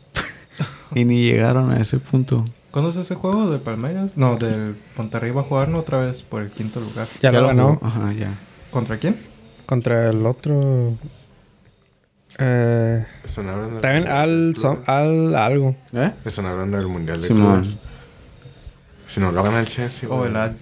y 0.96 1.06
ni 1.06 1.22
llegaron 1.30 1.70
a 1.70 1.78
ese 1.78 2.00
punto. 2.00 2.44
¿Cuándo 2.72 2.90
es 2.90 2.96
ese 2.98 3.14
juego 3.14 3.52
de 3.52 3.60
Palmeiras? 3.60 4.14
No, 4.16 4.36
del 4.36 4.76
Monterrey 4.98 5.30
va 5.30 5.42
a 5.42 5.44
jugar 5.44 5.70
¿no? 5.70 5.78
otra 5.78 6.00
vez 6.00 6.24
por 6.24 6.42
el 6.42 6.50
quinto 6.50 6.80
lugar. 6.80 7.08
Ya, 7.22 7.32
lo 7.32 7.46
ganó. 7.46 7.76
jugó. 7.76 7.86
Ajá, 7.86 8.14
ya. 8.14 8.34
¿Contra 8.72 8.98
quién? 8.98 9.16
Contra 9.68 10.10
el 10.10 10.26
otro. 10.26 10.96
Eh, 12.40 13.06
Están 13.24 13.48
hablando 13.50 13.80
también 13.80 14.08
al, 14.08 14.56
son- 14.58 14.80
al 14.88 15.36
algo. 15.36 15.76
¿Eh? 15.94 16.12
Están 16.26 16.48
hablando 16.48 16.78
del 16.78 16.88
Mundial 16.88 17.22
de 17.22 17.28
Simón. 17.28 17.62
Clubes. 17.62 17.78
Si 19.08 19.20
no 19.22 19.32
lo 19.32 19.42
gana 19.42 19.60
el 19.62 19.68
Chelsea, 19.68 20.10
O 20.10 20.26
el 20.26 20.36
Al... 20.36 20.56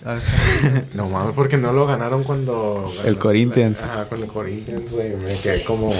No 0.94 1.10
mames, 1.10 1.34
porque 1.36 1.58
no 1.58 1.72
lo 1.74 1.88
ganaron 1.88 2.24
cuando... 2.24 2.92
El 3.04 3.18
Corinthians. 3.18 3.82
Ajá, 3.84 4.08
con 4.08 4.22
el 4.22 4.28
Corinthians, 4.28 4.92
güey. 4.92 5.16
Me 5.16 5.40
quedé 5.40 5.64
como... 5.64 5.92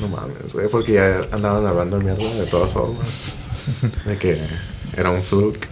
No 0.00 0.08
mames, 0.08 0.52
güey. 0.54 0.68
Porque 0.68 0.94
ya 0.94 1.20
andaban 1.32 1.66
hablando 1.66 1.98
mierda 2.00 2.32
de 2.34 2.46
todas 2.46 2.72
formas. 2.72 3.34
De 4.06 4.16
que 4.16 4.40
era 4.96 5.10
un 5.10 5.22
fluke. 5.22 5.68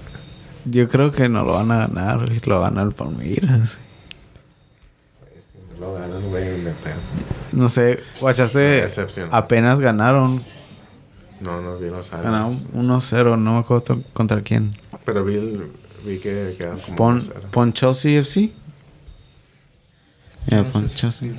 Yo 0.67 0.89
creo 0.89 1.13
que 1.13 1.29
no 1.29 1.45
lo 1.45 1.55
van 1.55 1.71
a 1.71 1.87
ganar, 1.87 2.27
güey. 2.27 2.41
Lo 2.45 2.61
gana 2.61 2.83
el 2.83 2.93
Palmeiras. 2.93 3.79
Si 5.31 5.81
no 5.81 5.87
lo 5.87 5.95
ganan, 5.95 6.29
güey. 6.29 6.47
No 7.53 7.69
sé, 7.69 8.01
guachaste. 8.21 8.85
Apenas 9.31 9.81
ganaron. 9.81 10.45
No, 11.41 11.61
no 11.61 11.79
vi 11.79 11.89
los 11.89 12.11
Ganaron 12.11 12.35
años. 12.47 12.67
1-0, 12.75 13.39
no 13.39 13.55
me 13.55 13.59
acuerdo 13.61 14.01
contra 14.13 14.41
quién. 14.43 14.75
Pero 15.05 15.25
vi, 15.25 15.35
el- 15.35 15.71
vi 16.07 16.19
que 16.19 16.55
quedan 16.57 16.81
como... 16.81 16.97
Pon, 16.97 17.21
1-0. 17.21 17.33
pon 17.51 17.73
Chelsea 17.73 18.19
FC. 18.21 18.51
Ya, 20.49 20.63
no 20.63 20.71
pon 20.71 20.83
sé 20.83 20.89
si- 20.89 20.97
Chelsea. 20.97 21.33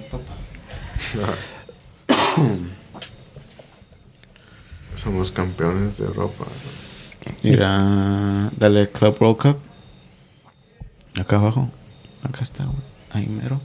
Somos 4.95 5.31
campeones 5.31 5.97
de 5.97 6.05
Europa. 6.05 6.45
Mira, 7.43 8.49
dale 8.57 8.89
Club 8.89 9.15
World 9.21 9.37
Cup. 9.37 9.57
Acá 11.19 11.37
abajo. 11.37 11.69
Acá 12.23 12.41
está, 12.43 12.65
güey. 12.65 12.77
Ahí 13.13 13.27
mero. 13.27 13.61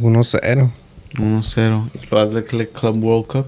1-0. 0.00 0.70
1-0. 1.14 1.90
Y 1.94 2.06
lo 2.10 2.18
hazle 2.18 2.44
Club 2.44 3.04
World 3.04 3.26
Cup. 3.26 3.46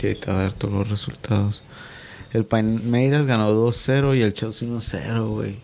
Y 0.00 0.06
ahí 0.06 0.14
te 0.14 0.30
va 0.32 0.38
a 0.38 0.42
dar 0.42 0.52
todos 0.52 0.74
los 0.74 0.88
resultados. 0.90 1.62
El 2.32 2.44
Palmeiras 2.44 3.26
ganó 3.26 3.50
2-0 3.52 4.16
y 4.16 4.22
el 4.22 4.32
Chelsea 4.32 4.66
1-0, 4.66 5.28
güey. 5.28 5.56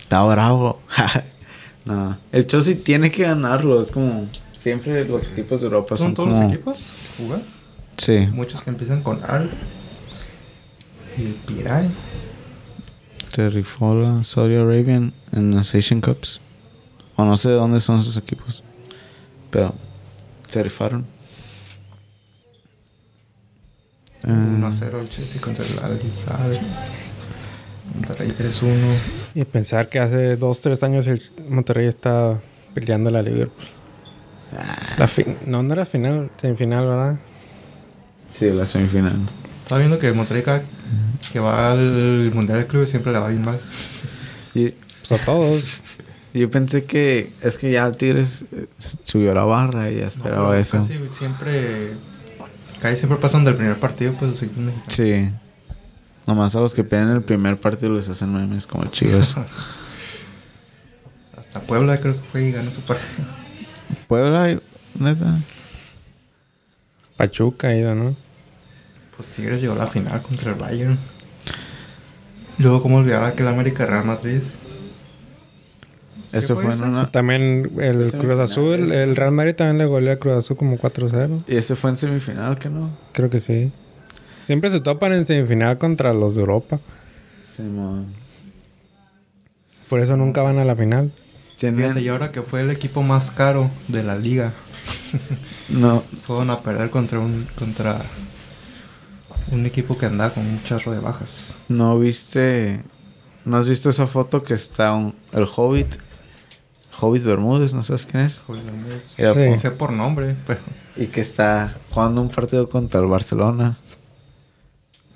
Está 0.00 0.22
bravo. 0.24 0.80
no. 1.86 2.18
El 2.30 2.46
Chelsea 2.46 2.76
tiene 2.82 3.10
que 3.10 3.22
ganarlo. 3.22 3.80
Es 3.80 3.90
como... 3.90 4.28
Siempre 4.58 5.04
los 5.04 5.28
equipos 5.28 5.60
de 5.60 5.66
Europa 5.66 5.96
son, 5.96 6.08
¿Son 6.08 6.14
todos 6.14 6.28
como... 6.30 6.42
los 6.42 6.52
equipos? 6.52 6.82
Sí. 7.98 8.26
Muchos 8.32 8.62
que 8.62 8.70
empiezan 8.70 9.02
con 9.02 9.22
Al. 9.24 9.50
Y 11.18 11.22
el 11.22 11.34
Piray. 11.34 11.90
Terrifola, 13.30 14.24
Saudi 14.24 14.56
Arabian 14.56 15.12
en 15.32 15.54
las 15.54 15.74
Asian 15.74 16.00
Cups. 16.00 16.40
O 17.16 17.24
no 17.24 17.36
sé 17.36 17.50
de 17.50 17.56
dónde 17.56 17.80
son 17.80 18.02
sus 18.02 18.16
equipos. 18.16 18.62
Pero 19.50 19.74
se 20.48 20.62
rifaron. 20.62 21.13
Eh, 24.26 24.30
1-0 24.30 25.00
el 25.00 25.08
Chelsea 25.10 25.40
contra 25.40 25.64
el 25.64 25.78
Al. 25.80 25.98
Monterrey 27.94 28.32
3-1. 28.38 28.72
Y 29.34 29.44
pensar 29.44 29.88
que 29.88 29.98
hace 30.00 30.38
2-3 30.38 30.82
años 30.82 31.06
el 31.06 31.22
Monterrey 31.48 31.86
está 31.86 32.40
peleando 32.74 33.10
la 33.10 33.22
Liverpool. 33.22 33.66
La 34.98 35.08
fin- 35.08 35.36
no, 35.46 35.62
no 35.62 35.74
era 35.74 35.84
final, 35.84 36.30
semifinal, 36.36 36.86
¿verdad? 36.86 37.16
sí, 38.32 38.50
la 38.50 38.66
semifinal. 38.66 39.12
Estaba 39.62 39.78
viendo 39.80 39.98
que 39.98 40.12
Monterrey 40.12 40.42
cada 40.42 40.62
que 41.32 41.40
va 41.40 41.72
al 41.72 42.30
Mundial 42.34 42.58
de 42.58 42.66
Clubes 42.66 42.90
siempre 42.90 43.12
le 43.12 43.18
va 43.18 43.28
bien 43.28 43.44
mal. 43.44 43.58
Y, 44.54 44.70
Pues 45.06 45.20
a 45.20 45.24
todos. 45.24 45.80
yo 46.34 46.50
pensé 46.50 46.84
que 46.84 47.32
es 47.42 47.58
que 47.58 47.70
ya 47.72 47.90
Tigres 47.92 48.44
eh, 48.52 48.66
subió 49.04 49.34
la 49.34 49.44
barra 49.44 49.90
y 49.90 49.98
ya 49.98 50.06
esperaba 50.06 50.48
pero 50.50 50.60
eso. 50.60 50.78
Casi 50.78 50.98
siempre... 51.12 51.92
Casi 52.84 52.98
siempre 52.98 53.16
pasan 53.16 53.44
del 53.44 53.54
primer 53.54 53.76
partido, 53.76 54.12
pues 54.12 54.32
los 54.32 54.42
equipos 54.42 54.62
mexicanos. 54.62 54.94
Sí. 54.94 55.30
Nomás 56.26 56.54
a 56.54 56.60
los 56.60 56.74
que 56.74 56.84
pierden 56.84 57.16
el 57.16 57.22
primer 57.22 57.58
partido 57.58 57.94
les 57.94 58.10
hacen 58.10 58.30
memes 58.30 58.66
como 58.66 58.84
chivas. 58.84 59.36
Hasta 61.38 61.60
Puebla 61.60 61.98
creo 61.98 62.12
que 62.12 62.20
fue 62.20 62.44
y 62.44 62.52
ganó 62.52 62.70
su 62.70 62.82
partido. 62.82 63.24
Puebla, 64.06 64.60
neta. 64.98 65.38
Pachuca 67.16 67.74
iba, 67.74 67.94
¿no? 67.94 68.14
Pues 69.16 69.30
Tigres 69.30 69.62
llegó 69.62 69.72
a 69.72 69.78
la 69.78 69.86
final 69.86 70.20
contra 70.20 70.52
el 70.52 70.58
Bayern. 70.58 70.98
Luego, 72.58 72.82
¿cómo 72.82 72.98
olvidar 72.98 73.24
aquel 73.24 73.48
América 73.48 73.86
Real 73.86 74.04
Madrid? 74.04 74.42
Eso 76.38 76.54
fue 76.54 76.64
fue 76.64 76.74
en 76.74 76.82
una. 76.92 77.10
También 77.10 77.70
el 77.78 78.12
Cruz 78.12 78.38
Azul, 78.38 78.92
el 78.92 79.16
Real 79.16 79.32
Madrid 79.32 79.54
también 79.54 79.78
le 79.78 79.86
goleó 79.86 80.10
al 80.12 80.18
Cruz 80.18 80.34
Azul 80.34 80.56
como 80.56 80.76
4-0. 80.78 81.44
Y 81.46 81.56
ese 81.56 81.76
fue 81.76 81.90
en 81.90 81.96
semifinal, 81.96 82.58
que 82.58 82.68
no? 82.68 82.90
Creo 83.12 83.30
que 83.30 83.40
sí. 83.40 83.70
Siempre 84.44 84.70
se 84.70 84.80
topan 84.80 85.12
en 85.12 85.24
semifinal 85.26 85.78
contra 85.78 86.12
los 86.12 86.34
de 86.34 86.40
Europa. 86.40 86.80
Simón. 87.46 88.06
Por 89.88 90.00
eso 90.00 90.16
nunca 90.16 90.42
van 90.42 90.58
a 90.58 90.64
la 90.64 90.74
final. 90.76 91.12
Fíjate, 91.56 92.00
y 92.02 92.08
ahora 92.08 92.30
que 92.32 92.42
fue 92.42 92.60
el 92.62 92.70
equipo 92.70 93.02
más 93.02 93.30
caro 93.30 93.70
de 93.88 94.02
la 94.02 94.16
liga, 94.16 94.52
No, 95.68 96.02
fueron 96.26 96.50
a 96.50 96.60
perder 96.60 96.90
contra 96.90 97.18
un 97.20 97.46
contra 97.54 98.02
un 99.50 99.64
equipo 99.66 99.96
que 99.96 100.06
andaba 100.06 100.34
con 100.34 100.44
un 100.46 100.62
charro 100.64 100.92
de 100.92 100.98
bajas. 101.00 101.54
no 101.68 101.98
viste. 101.98 102.80
¿No 103.44 103.56
has 103.58 103.68
visto 103.68 103.90
esa 103.90 104.06
foto 104.06 104.42
que 104.42 104.54
está 104.54 104.94
un- 104.94 105.14
el 105.32 105.46
Hobbit 105.54 105.96
Hobbit 107.00 107.24
Bermúdez, 107.24 107.74
¿no 107.74 107.82
sabes 107.82 108.06
quién 108.06 108.22
es? 108.24 108.40
Joder, 108.46 108.62
Bermúdez. 108.64 109.14
Era 109.18 109.34
Sí. 109.34 109.40
por- 109.48 109.58
Sé 109.58 109.70
por 109.72 109.92
nombre, 109.92 110.36
pero. 110.46 110.60
Y 110.96 111.06
que 111.06 111.20
está 111.20 111.74
jugando 111.90 112.22
un 112.22 112.28
partido 112.30 112.68
contra 112.68 113.00
el 113.00 113.06
Barcelona. 113.06 113.76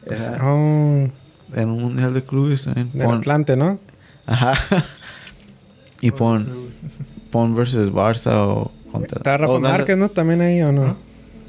Era 0.06 0.38
Oh, 0.42 1.08
en 1.54 1.68
un 1.68 1.82
mundial 1.82 2.14
de 2.14 2.25
clubes 2.25 2.64
también. 2.64 2.90
del 2.92 3.06
Pon- 3.06 3.18
Atlante, 3.18 3.56
¿no? 3.56 3.78
Ajá. 4.26 4.54
y 6.00 6.11
pon, 6.11 6.47
pon 7.30 7.54
versus 7.54 7.92
Barça 7.92 8.32
o 8.35 8.73
contra. 8.90 9.18
Está 9.18 9.37
Rafa 9.37 9.52
o 9.52 9.61
dale- 9.61 9.73
Márquez, 9.73 9.97
¿no? 9.97 10.08
También 10.11 10.40
ahí, 10.40 10.61
¿o 10.62 10.73
no? 10.73 10.97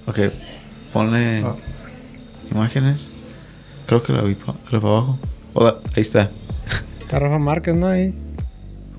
Ok, 0.08 0.20
ponle 0.94 1.44
Ah. 1.46 1.56
imágenes. 2.52 3.10
Creo 3.86 4.04
que 4.04 4.14
la 4.14 4.22
vi 4.22 4.36
para 4.36 4.58
abajo. 4.78 5.18
O 5.54 5.64
da- 5.66 5.78
ahí 5.96 6.02
está. 6.02 6.30
Está 7.00 7.18
Rafa 7.20 7.40
Márquez, 7.40 7.74
¿no? 7.76 7.88
Ahí. 7.88 8.14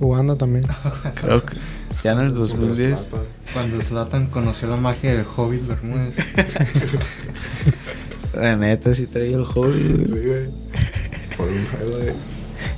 Jugando 0.01 0.37
también. 0.37 0.65
Creo 1.15 1.45
que 1.45 1.57
ya 2.03 2.13
en 2.13 2.21
el 2.21 2.35
2010. 2.35 3.09
Cuando 3.53 3.81
Zlatan 3.83 4.27
conoció 4.27 4.67
la 4.69 4.77
magia 4.77 5.15
del 5.15 5.27
Hobbit 5.37 5.67
Bermúdez. 5.69 6.17
La 8.35 8.57
neta 8.57 8.95
sí 8.95 9.07
traía 9.07 9.37
el 9.37 9.45
hobby. 9.45 9.89
güey. 9.93 10.07
Sí, 10.09 10.27
güey. 10.27 10.51
Por 11.37 11.49
un 11.49 11.67
highlight. 11.67 12.17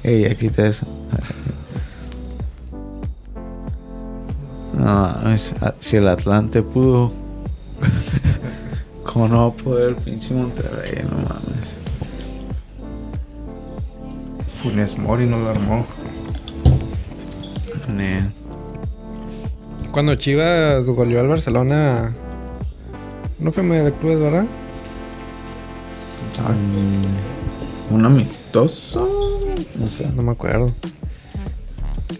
Ey, 0.03 0.23
ya 0.23 0.35
quita 0.35 0.67
eso. 0.67 0.87
No, 4.75 5.31
es- 5.33 5.55
ah, 5.61 5.75
si 5.79 5.97
el 5.99 6.09
Atlante 6.09 6.63
pudo, 6.63 7.13
¿cómo 9.05 9.29
no 9.29 9.39
va 9.51 9.55
a 9.55 9.63
poder 9.63 9.89
el 9.91 9.97
pinche 9.97 10.33
Monterrey? 10.35 11.05
No 11.05 11.17
mames. 11.19 11.77
Funes 14.63 14.97
Mori 14.99 15.27
no 15.27 15.39
lo 15.41 15.51
armó. 15.51 15.87
Ne. 17.89 18.31
Cuando 19.91 20.15
Chivas 20.15 20.87
goleó 20.87 21.21
al 21.21 21.29
Barcelona. 21.29 22.15
No 23.39 23.51
fue 23.53 23.63
medio 23.63 23.85
de 23.85 23.93
clubes, 23.93 24.21
¿verdad? 24.21 24.47
Un 27.91 28.05
amistoso. 28.07 29.47
No 29.79 29.89
sé. 29.89 30.09
No 30.15 30.23
me 30.23 30.33
acuerdo. 30.33 30.75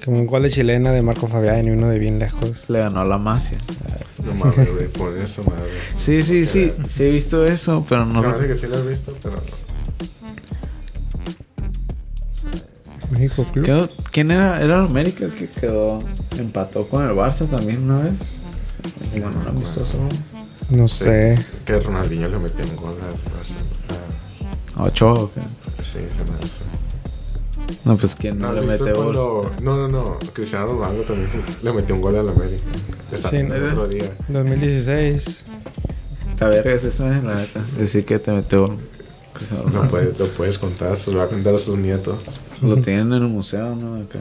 Como 0.05 0.19
un 0.19 0.27
gol 0.27 0.43
de 0.43 0.51
chilena 0.51 0.91
de 0.91 1.01
Marco 1.03 1.29
Fabián 1.29 1.65
y 1.67 1.71
uno 1.71 1.89
de 1.89 1.99
bien 1.99 2.19
lejos. 2.19 2.69
Le 2.69 2.81
ganó 2.81 3.01
a 3.01 3.05
la 3.05 3.19
Masia. 3.19 3.59
No 4.25 4.35
mames, 4.35 4.73
güey. 4.75 4.89
Pon 4.89 5.21
eso, 5.21 5.43
madre. 5.45 5.71
Sí, 5.97 6.23
sí, 6.23 6.45
sí. 6.45 6.73
Sí 6.89 7.05
he 7.05 7.11
visto 7.11 7.45
eso, 7.45 7.85
pero 7.89 8.05
no. 8.05 8.21
Se 8.21 8.27
me 8.27 8.33
lo- 8.33 8.37
hace 8.39 8.49
que 8.49 8.55
sí 8.55 8.67
lo 8.67 8.79
he 8.79 8.87
visto, 8.89 9.17
pero 9.23 9.37
no. 9.37 9.72
México 13.13 13.45
Club. 13.53 13.65
Quedó- 13.65 13.89
¿Quién 14.11 14.31
era? 14.31 14.57
¿Era 14.63 14.79
el 14.79 14.85
América 14.87 15.25
el 15.25 15.33
que 15.35 15.49
quedó? 15.49 15.99
Empató 16.39 16.87
con 16.89 17.05
el 17.09 17.15
Barça 17.15 17.47
también 17.49 17.83
una 17.85 18.01
vez. 18.05 18.21
En 19.15 19.25
un 19.25 19.47
amistoso. 19.49 19.97
¿no? 19.99 20.77
No 20.77 20.89
sé. 20.89 21.37
Que 21.65 21.79
Ronaldinho 21.79 22.29
le 22.29 22.39
metió 22.39 22.65
un 22.65 22.77
gol 22.77 22.95
al 23.03 23.33
Barcelona. 23.37 23.67
Ocho. 24.79 25.13
¿o 25.13 25.31
qué? 25.33 25.41
Sí, 25.83 25.93
se 25.93 26.25
me 26.31 26.39
hace. 26.43 26.63
No, 27.85 27.97
pues 27.97 28.15
quién 28.15 28.39
no, 28.39 28.53
¿No 28.53 28.61
le 28.61 28.67
mete 28.67 28.93
gol. 28.93 29.15
No, 29.63 29.77
no, 29.77 29.89
no. 29.89 30.19
Cristiano 30.33 30.67
Ronaldo 30.67 31.03
también 31.03 31.29
le 31.63 31.73
metió 31.73 31.95
un 31.95 32.01
gol 32.01 32.17
al 32.17 32.29
América. 32.29 32.63
Está 33.13 33.29
Sí, 33.29 33.37
el 33.37 33.49
¿no? 33.49 33.55
otro 33.55 33.87
día. 33.89 34.11
2016. 34.29 35.47
La 36.41 36.49
verga 36.49 36.73
es 36.73 36.85
eso, 36.85 37.07
la 37.09 37.35
neta. 37.37 37.65
Decir 37.79 38.05
que 38.05 38.19
te 38.19 38.33
metió. 38.33 38.67
Cristiano 39.33 39.65
No 39.65 39.69
Ronaldo. 39.71 39.91
puedes, 39.91 40.19
lo 40.19 40.29
puedes 40.29 40.59
contar, 40.59 40.99
se 40.99 41.13
lo 41.13 41.19
va 41.19 41.25
a 41.25 41.29
contar 41.29 41.55
a 41.55 41.59
sus 41.59 41.77
nietos. 41.79 42.19
Lo 42.63 42.77
tienen 42.83 43.13
en 43.13 43.23
el 43.23 43.29
museo, 43.29 43.75
¿no? 43.75 43.97
Acá. 43.97 44.21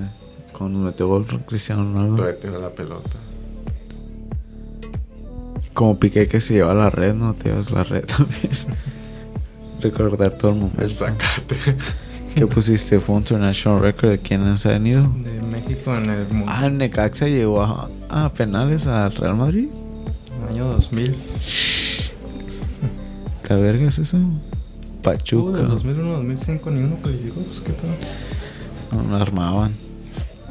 Cuando 0.57 0.79
metió 0.79 1.07
gol 1.07 1.25
Cristiano 1.47 1.83
Ronaldo. 1.83 2.15
Todavía 2.17 2.39
tiene 2.39 2.59
la 2.59 2.69
pelota. 2.69 3.09
Como 5.73 5.97
Piqué 5.99 6.27
que 6.27 6.39
se 6.39 6.55
lleva 6.55 6.73
la 6.73 6.89
red, 6.89 7.13
¿no? 7.15 7.33
Te 7.33 7.49
llevas 7.49 7.71
la 7.71 7.83
red 7.83 8.05
también. 8.17 8.51
Recordar 9.81 10.33
todo 10.33 10.51
el 10.51 10.57
momento. 10.57 10.81
El 10.83 10.93
sacate. 10.93 11.55
¿Qué 12.35 12.47
pusiste? 12.47 12.99
¿Fue 12.99 13.15
un 13.15 13.21
international 13.21 13.79
record 13.81 14.11
de 14.11 14.19
quiénes 14.19 14.65
han 14.65 14.87
ido? 14.87 15.01
De 15.03 15.47
México 15.47 15.95
en 15.95 16.09
el 16.09 16.27
mundo. 16.29 16.45
Ah, 16.53 16.65
el 16.67 16.77
Necaxa 16.77 17.27
llegó 17.27 17.61
a, 17.61 17.89
a 18.09 18.29
penales 18.33 18.87
al 18.87 19.13
Real 19.15 19.35
Madrid. 19.35 19.67
En 20.37 20.43
el 20.43 20.49
año 20.53 20.67
2000. 20.73 21.15
¿La 23.49 23.55
verga 23.57 23.87
es 23.87 23.99
eso? 23.99 24.15
Uh, 24.15 25.01
Pachuca. 25.01 25.57
del 25.57 25.67
2001 25.67 26.09
2005 26.13 26.71
ni 26.71 26.79
uno 26.83 26.97
calificó. 27.03 27.41
Pues 27.41 27.59
qué 27.59 27.73
pedo. 27.73 27.91
No, 28.91 29.15
armaban. 29.15 29.75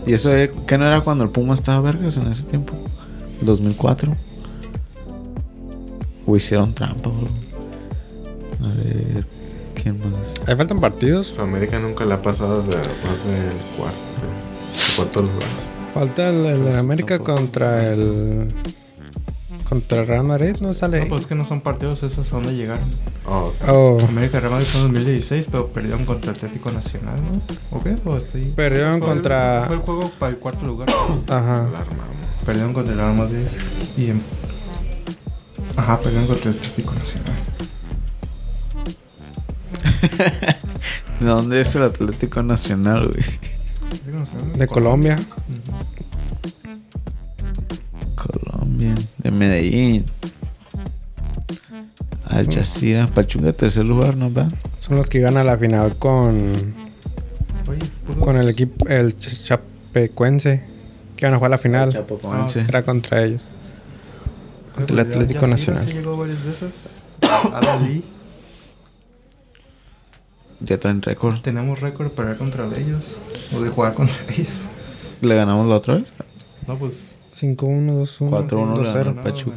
¿Y 0.07 0.15
eso 0.15 0.35
eh, 0.35 0.51
qué 0.67 0.79
no 0.79 0.87
era 0.87 1.03
cuando 1.03 1.25
el 1.25 1.31
Puma 1.31 1.55
estaba 1.55 1.81
vergas 1.81 2.17
en 2.17 2.29
ese 2.29 2.45
tiempo? 2.45 2.75
2004. 3.43 4.17
O 6.27 6.37
hicieron 6.37 6.75
trampa, 6.75 7.11
bro. 7.11 7.29
A 8.67 8.75
ver, 8.75 9.27
¿quién 9.75 9.99
más? 9.99 10.19
Ahí 10.47 10.57
faltan 10.57 10.81
partidos. 10.81 11.29
Sudamérica 11.29 11.79
nunca 11.79 12.05
le 12.05 12.15
ha 12.15 12.23
pasado 12.23 12.63
de 12.63 12.77
más 12.77 13.25
del 13.25 13.53
cuarto, 13.77 13.99
cuarto 14.97 15.23
lugar. 15.23 15.49
Falta 15.95 16.29
el, 16.31 16.47
el 16.47 16.61
Pues, 16.63 16.77
América 16.77 17.17
tampoco. 17.17 17.35
contra 17.37 17.93
el. 17.93 18.53
Contra 19.71 20.05
Real 20.05 20.25
Madrid, 20.25 20.57
¿no 20.61 20.75
sale 20.75 21.01
No, 21.01 21.09
pues 21.09 21.21
es 21.23 21.27
que 21.29 21.35
no 21.37 21.45
son 21.45 21.61
partidos 21.61 22.03
esos 22.03 22.31
a 22.33 22.37
donde 22.37 22.55
llegaron. 22.57 22.85
Oh, 23.25 23.53
Oh, 23.69 24.01
América 24.07 24.41
Real 24.41 24.51
Madrid 24.53 24.67
fue 24.67 24.81
en 24.81 24.89
2016, 24.89 25.47
pero 25.51 25.69
perdieron 25.69 26.05
contra 26.05 26.33
Atlético 26.33 26.73
Nacional, 26.73 27.15
¿no? 27.23 27.41
¿O 27.79 27.81
qué? 27.83 27.97
¿O 28.05 28.17
ahí? 28.35 28.53
Perdieron 28.57 28.99
Fue 28.99 29.09
el- 29.09 29.15
contra- 29.15 29.65
Fue 29.69 29.77
el 29.77 29.83
juego 29.83 30.11
para 30.19 30.33
el 30.33 30.39
cuarto 30.39 30.67
lugar. 30.67 30.89
ajá. 31.29 31.69
perdieron 32.45 32.73
contra 32.75 32.93
el 32.93 32.99
Real 32.99 33.15
Madrid 33.15 33.47
y 33.97 34.11
en... 34.11 34.21
Ajá, 35.77 35.99
perdieron 36.01 36.27
contra 36.27 36.51
el 36.51 36.57
Atlético 36.59 36.93
Nacional. 36.95 37.33
¿De 41.21 41.27
dónde 41.27 41.61
es 41.61 41.75
el 41.77 41.83
Atlético 41.85 42.43
Nacional, 42.43 43.09
güey? 43.09 43.25
De 44.57 44.67
Colombia. 44.67 45.17
Medellín. 49.41 50.05
Al 52.29 52.47
Jazeera, 52.53 53.07
Pachuca, 53.09 53.53
tercer 53.55 53.85
lugar, 53.87 54.17
¿no? 54.17 54.31
va? 54.33 54.51
Son 54.79 54.97
los 54.97 55.09
que 55.09 55.19
iban 55.19 55.37
a 55.39 55.45
la 55.45 55.57
final 55.57 55.97
con. 55.97 56.53
Con 58.21 58.37
el 58.37 58.49
equipo. 58.51 58.87
El 58.87 59.17
Ch- 59.19 59.43
Chapecuense. 59.45 60.63
Que 61.17 61.25
iban 61.25 61.35
a 61.35 61.37
jugar 61.39 61.51
la 61.53 61.59
final. 61.59 61.91
Chapecoense. 61.91 62.65
Era 62.69 62.83
contra 62.83 63.23
ellos. 63.25 63.45
Contra 64.75 64.95
el 64.95 65.01
Atlético 65.01 65.47
Nacional. 65.47 65.87
sí 65.87 65.93
llegó 65.95 66.17
varias 66.19 66.45
veces. 66.45 67.03
A 67.23 67.61
Dalí. 67.61 68.05
Ya 70.61 70.79
traen 70.79 71.01
récord. 71.01 71.41
Tenemos 71.41 71.81
récord 71.81 72.09
de 72.11 72.15
perder 72.15 72.37
contra 72.37 72.67
ellos. 72.77 73.17
O 73.57 73.61
de 73.63 73.71
jugar 73.71 73.95
contra 73.95 74.17
ellos. 74.37 74.65
¿Le 75.23 75.35
ganamos 75.35 75.67
la 75.67 75.77
otra 75.77 75.95
vez? 75.95 76.13
No, 76.69 76.77
pues... 76.77 77.15
5-1, 77.33 77.57
2-1. 77.57 78.29
4-1 78.29 78.83
le 78.83 78.89
2-0. 78.89 78.93
ganó. 78.93 79.05
ganado, 79.05 79.23
Pachuca. 79.23 79.57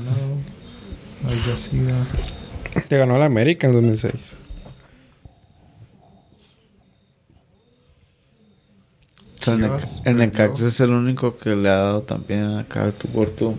Que 2.90 2.98
ganó 2.98 3.18
la 3.18 3.26
América 3.26 3.68
en 3.68 3.74
el 3.76 3.82
2006. 3.82 4.36
O 9.40 9.44
sea, 9.44 9.56
Chivas 9.56 10.02
Neca- 10.02 10.10
el. 10.10 10.18
Necaxa 10.18 10.68
es 10.68 10.80
el 10.80 10.92
único 10.92 11.38
que 11.38 11.56
le 11.56 11.70
ha 11.70 11.76
dado 11.78 12.02
también 12.04 12.58
acá 12.58 12.92
tú 12.92 13.08
por 13.10 13.30
tú. 13.30 13.56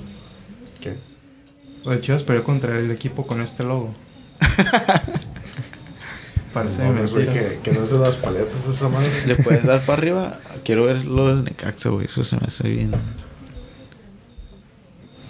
¿Qué? 0.80 0.94
El 1.90 2.00
Chivas 2.00 2.22
perdió 2.22 2.42
contra 2.44 2.78
el 2.78 2.90
equipo 2.90 3.26
con 3.26 3.42
este 3.42 3.64
logo. 3.64 3.94
Parece 6.54 6.84
No, 6.88 6.94
que, 6.94 7.58
que 7.64 7.72
no 7.72 7.82
es 7.82 7.90
de 7.90 7.98
las 7.98 8.16
paletas 8.16 8.66
esa 8.68 8.88
madre. 8.88 9.08
¿Le 9.26 9.34
puedes 9.36 9.64
dar 9.66 9.80
para 9.84 9.98
arriba? 9.98 10.38
Quiero 10.64 10.84
ver 10.84 11.04
lo 11.04 11.26
del 11.26 11.42
Necaxa, 11.44 11.88
güey. 11.90 12.06
Eso 12.06 12.22
se 12.22 12.36
me 12.36 12.42
hace 12.46 12.68
bien. 12.68 12.92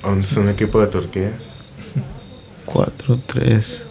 Aún 0.04 0.20
es 0.20 0.36
un 0.36 0.50
equipo 0.50 0.80
de 0.80 0.86
Turquía. 0.88 1.32
4, 2.66 3.20
3. 3.26 3.82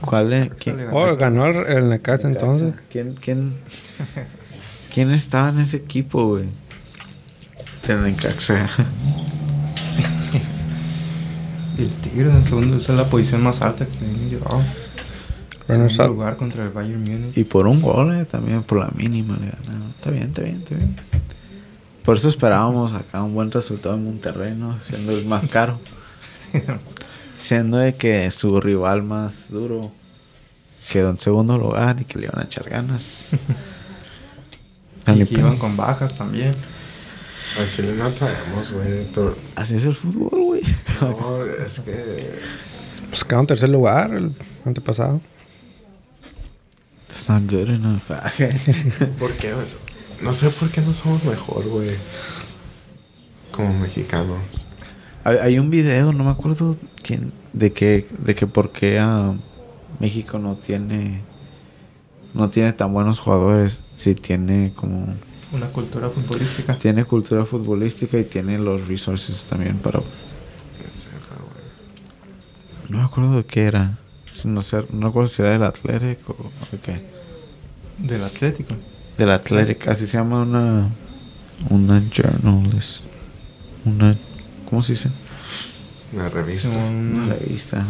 ¿Cuál 0.00 0.32
es? 0.32 0.50
¿Quién, 0.54 0.76
le 0.76 0.84
ganó. 0.84 0.96
Oh, 0.96 1.16
ganó 1.16 1.46
el, 1.46 1.56
el 1.66 1.88
Necaxa 1.88 2.28
entonces. 2.28 2.74
¿Quién, 2.90 3.14
quién, 3.14 3.56
quién 4.94 5.10
estaba 5.10 5.48
en 5.48 5.60
ese 5.60 5.78
equipo, 5.78 6.28
güey? 6.28 6.44
Del 7.86 8.04
Necaxa. 8.04 8.68
El 11.78 11.90
Tigre 11.90 12.30
en 12.30 12.36
el 12.36 12.44
segundo, 12.44 12.76
esa 12.78 12.92
es 12.92 12.98
la 12.98 13.10
posición 13.10 13.42
más 13.42 13.60
alta 13.60 13.84
que 13.84 13.98
han 13.98 14.30
llevado. 14.30 14.62
Bueno, 15.68 15.90
Segundo 15.90 16.14
lugar 16.14 16.36
contra 16.38 16.64
el 16.64 16.70
Bayern 16.70 17.02
Múnich. 17.02 17.36
Y 17.36 17.44
por 17.44 17.66
un 17.66 17.82
gol, 17.82 18.16
eh, 18.16 18.24
también 18.24 18.62
por 18.62 18.78
la 18.78 18.88
mínima 18.96 19.36
le 19.36 19.50
ganaron. 19.50 19.90
Está 19.90 20.10
bien, 20.10 20.28
está 20.28 20.40
bien, 20.42 20.56
está 20.56 20.74
bien. 20.74 20.96
Por 22.06 22.16
eso 22.16 22.28
esperábamos 22.28 22.92
acá 22.92 23.20
un 23.20 23.34
buen 23.34 23.50
resultado 23.50 23.96
en 23.96 24.04
Monterrey, 24.04 24.54
¿no? 24.54 24.80
Siendo 24.80 25.10
el 25.10 25.26
más 25.26 25.48
caro. 25.48 25.80
Siendo 27.36 27.78
de 27.78 27.96
que 27.96 28.30
su 28.30 28.60
rival 28.60 29.02
más 29.02 29.50
duro 29.50 29.90
quedó 30.88 31.10
en 31.10 31.18
segundo 31.18 31.58
lugar 31.58 32.00
y 32.00 32.04
que 32.04 32.20
le 32.20 32.26
iban 32.26 32.38
a 32.40 32.44
echar 32.44 32.70
ganas. 32.70 33.26
y 35.08 35.24
que 35.24 35.34
iban 35.34 35.58
con 35.58 35.76
bajas 35.76 36.14
también. 36.14 36.54
Chile 37.74 37.94
no 37.94 38.12
traemos, 38.12 38.70
güey. 38.70 39.08
Así 39.56 39.74
es 39.74 39.84
el 39.84 39.96
fútbol, 39.96 40.44
güey. 40.44 40.62
No, 41.00 41.44
es 41.44 41.80
que. 41.80 42.38
Pues 43.10 43.24
quedó 43.24 43.40
en 43.40 43.46
tercer 43.48 43.68
lugar 43.68 44.14
el 44.14 44.32
antepasado. 44.64 45.20
That's 47.08 47.28
not 47.28 47.50
good 47.50 47.68
enough. 47.68 48.02
¿Por 49.18 49.32
qué? 49.32 49.52
güey? 49.52 49.85
No 50.22 50.32
sé 50.34 50.50
por 50.50 50.70
qué 50.70 50.80
no 50.80 50.94
somos 50.94 51.24
mejor, 51.24 51.66
güey. 51.68 51.90
Como 53.50 53.78
mexicanos. 53.78 54.66
hay, 55.24 55.36
hay 55.36 55.58
un 55.58 55.70
video, 55.70 56.12
no 56.12 56.24
me 56.24 56.30
acuerdo 56.30 56.76
quién, 57.02 57.32
de 57.52 57.72
que, 57.72 58.06
de 58.18 58.34
que 58.34 58.46
por 58.46 58.70
qué 58.70 58.98
ah, 58.98 59.34
México 59.98 60.38
no 60.38 60.56
tiene, 60.56 61.20
no 62.34 62.50
tiene 62.50 62.72
tan 62.72 62.92
buenos 62.92 63.18
jugadores. 63.18 63.82
Si 63.94 64.14
tiene 64.14 64.72
como, 64.74 65.14
Una 65.52 65.66
cultura 65.68 66.08
futbolística. 66.10 66.76
tiene 66.78 67.04
cultura 67.04 67.44
futbolística 67.44 68.18
y 68.18 68.24
tiene 68.24 68.58
los 68.58 68.86
resources 68.88 69.44
también 69.44 69.78
para. 69.78 70.00
Cerra, 70.00 71.36
güey. 71.40 72.90
No 72.90 72.98
me 72.98 73.04
acuerdo 73.04 73.36
de 73.36 73.44
qué 73.44 73.64
era. 73.64 73.98
No 74.44 74.60
sé, 74.60 74.84
no 74.90 75.00
me 75.00 75.06
acuerdo 75.08 75.28
si 75.28 75.40
era 75.40 75.52
del 75.52 75.62
Athletic 75.62 76.28
o, 76.28 76.32
o 76.32 76.80
qué. 76.82 77.00
Del 77.98 78.22
Atlético. 78.22 78.74
Del 79.18 79.30
Athletic, 79.30 79.88
así 79.88 80.06
se 80.06 80.18
llama 80.18 80.42
una, 80.42 80.88
una 81.70 82.02
journalist. 82.14 83.06
Una, 83.84 84.14
¿cómo 84.68 84.82
se 84.82 84.92
dice? 84.92 85.08
Una 86.12 86.28
revista. 86.28 86.68
Sí, 86.70 86.76
Una 86.76 87.34
revista. 87.34 87.78
ajá. 87.78 87.86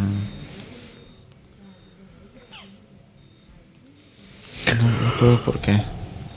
No 4.76 4.82
me 4.84 5.08
acuerdo 5.08 5.44
por 5.44 5.58
qué. 5.60 5.82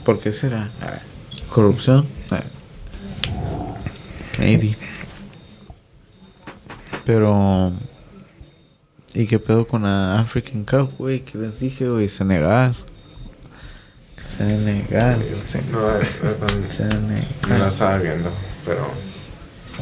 ¿Por 0.04 0.18
qué 0.20 0.32
será? 0.32 0.70
¿Corrupción? 1.50 2.06
Maybe. 4.38 4.76
Pero... 7.04 7.72
¿Y 9.12 9.26
qué 9.26 9.38
pedo 9.38 9.66
con 9.66 9.82
la 9.82 10.20
African 10.20 10.64
Cup, 10.64 10.92
güey? 10.96 11.20
¿Qué 11.24 11.36
les 11.36 11.58
dije, 11.60 11.88
güey? 11.88 12.08
Senegal. 12.08 12.74
Senegal. 14.36 15.24
Sí, 15.44 15.58
no, 15.72 15.78
Senegal. 16.72 17.26
no 17.48 17.58
la 17.58 17.68
estaba 17.68 17.98
viendo, 17.98 18.30
pero 18.64 18.90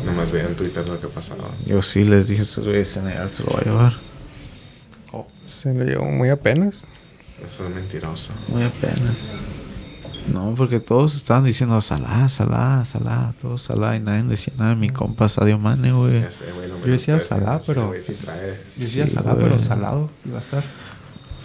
nomás 0.04 0.30
veía 0.30 0.46
en 0.46 0.54
Twitter 0.56 0.86
lo 0.86 1.00
que 1.00 1.08
pasaba. 1.08 1.44
Yo 1.66 1.82
sí 1.82 2.04
les 2.04 2.28
dije, 2.28 2.42
"Esos 2.42 2.64
güeyes 2.64 2.88
Senegal 2.88 3.30
se 3.32 3.42
lo 3.44 3.50
va 3.50 3.60
a 3.60 3.64
llevar. 3.64 3.92
Se 5.46 5.72
lo 5.72 5.84
llevó 5.84 6.04
muy 6.04 6.28
apenas. 6.28 6.82
Eso 7.44 7.66
es 7.66 7.74
mentiroso. 7.74 8.32
Muy 8.48 8.64
apenas. 8.64 9.12
No, 10.32 10.54
porque 10.54 10.78
todos 10.78 11.16
estaban 11.16 11.44
diciendo 11.44 11.80
Salah, 11.80 12.28
Salah, 12.28 12.84
Salah, 12.84 13.32
todos 13.40 13.62
Salah 13.62 13.96
y 13.96 14.00
nadie 14.00 14.24
decía 14.24 14.52
nada 14.58 14.70
de 14.70 14.76
mi 14.76 14.90
compa 14.90 15.26
Sadio 15.28 15.58
Mane, 15.58 15.90
güey. 15.92 16.20
Yo 16.84 16.90
decía 16.92 17.18
Salah, 17.18 17.60
pero-. 17.66 17.92
Decía 18.76 19.06
güey. 19.06 19.36
pero 19.38 19.58
salado 19.58 20.10
iba 20.26 20.36
a 20.36 20.40
estar. 20.40 20.62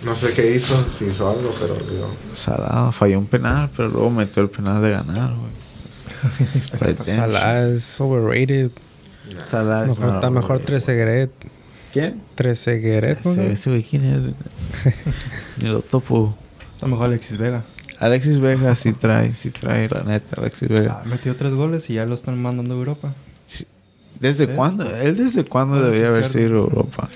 No 0.04 0.16
sé 0.16 0.34
qué 0.34 0.54
hizo, 0.54 0.88
si 0.90 1.06
hizo 1.06 1.30
algo, 1.30 1.56
pero 1.60 1.76
digo, 1.76 2.14
Salah 2.34 2.92
falló 2.92 3.20
un 3.20 3.26
penal, 3.26 3.70
pero 3.76 3.88
luego 3.90 4.10
metió 4.10 4.44
el 4.44 4.50
penal 4.50 4.82
de 4.82 4.92
ganar, 4.92 5.32
güey. 5.34 5.52
Redemption. 6.80 7.18
Salah 7.18 7.68
es 7.68 8.02
overrated. 8.02 8.72
nah. 9.34 9.44
Salah 9.46 9.82
es 9.84 9.88
Mejor, 9.90 10.16
está 10.16 10.30
mejor 10.30 10.60
Trezeguet. 10.60 11.32
¿Quién? 11.94 12.22
Trezeguet, 12.36 13.24
¿no? 13.24 13.32
Ese, 13.32 13.70
güey, 13.70 13.84
¿quién 13.84 14.04
es? 14.06 14.94
Ni 15.64 15.70
lo 15.70 15.82
topo. 15.82 16.36
Está 16.74 16.88
mejor 16.88 17.06
Alexis 17.06 17.38
Vega. 17.38 17.64
Alexis 18.00 18.40
Vega 18.40 18.76
sí 18.76 18.92
trae, 18.94 19.36
sí 19.36 19.52
trae, 19.52 19.88
la 19.88 20.04
neta, 20.04 20.42
Alexis 20.42 20.68
Vega. 20.68 21.02
Ah, 21.02 21.08
metió 21.08 21.36
tres 21.38 21.54
goles 21.54 21.90
y 21.90 21.94
ya 21.94 22.06
lo 22.06 22.16
están 22.16 22.42
mandando 22.42 22.74
a 22.76 22.78
Europa. 22.78 23.14
Sí. 23.46 23.66
¿Desde 24.20 24.46
¿Eh? 24.46 24.48
cuándo? 24.56 24.84
Él 24.98 25.16
desde 25.16 25.46
cuándo 25.46 25.76
Ah, 25.76 25.80
sí, 25.80 25.86
debería 25.86 26.10
haber 26.10 26.26
sido 26.28 26.58
Europa. 26.58 27.08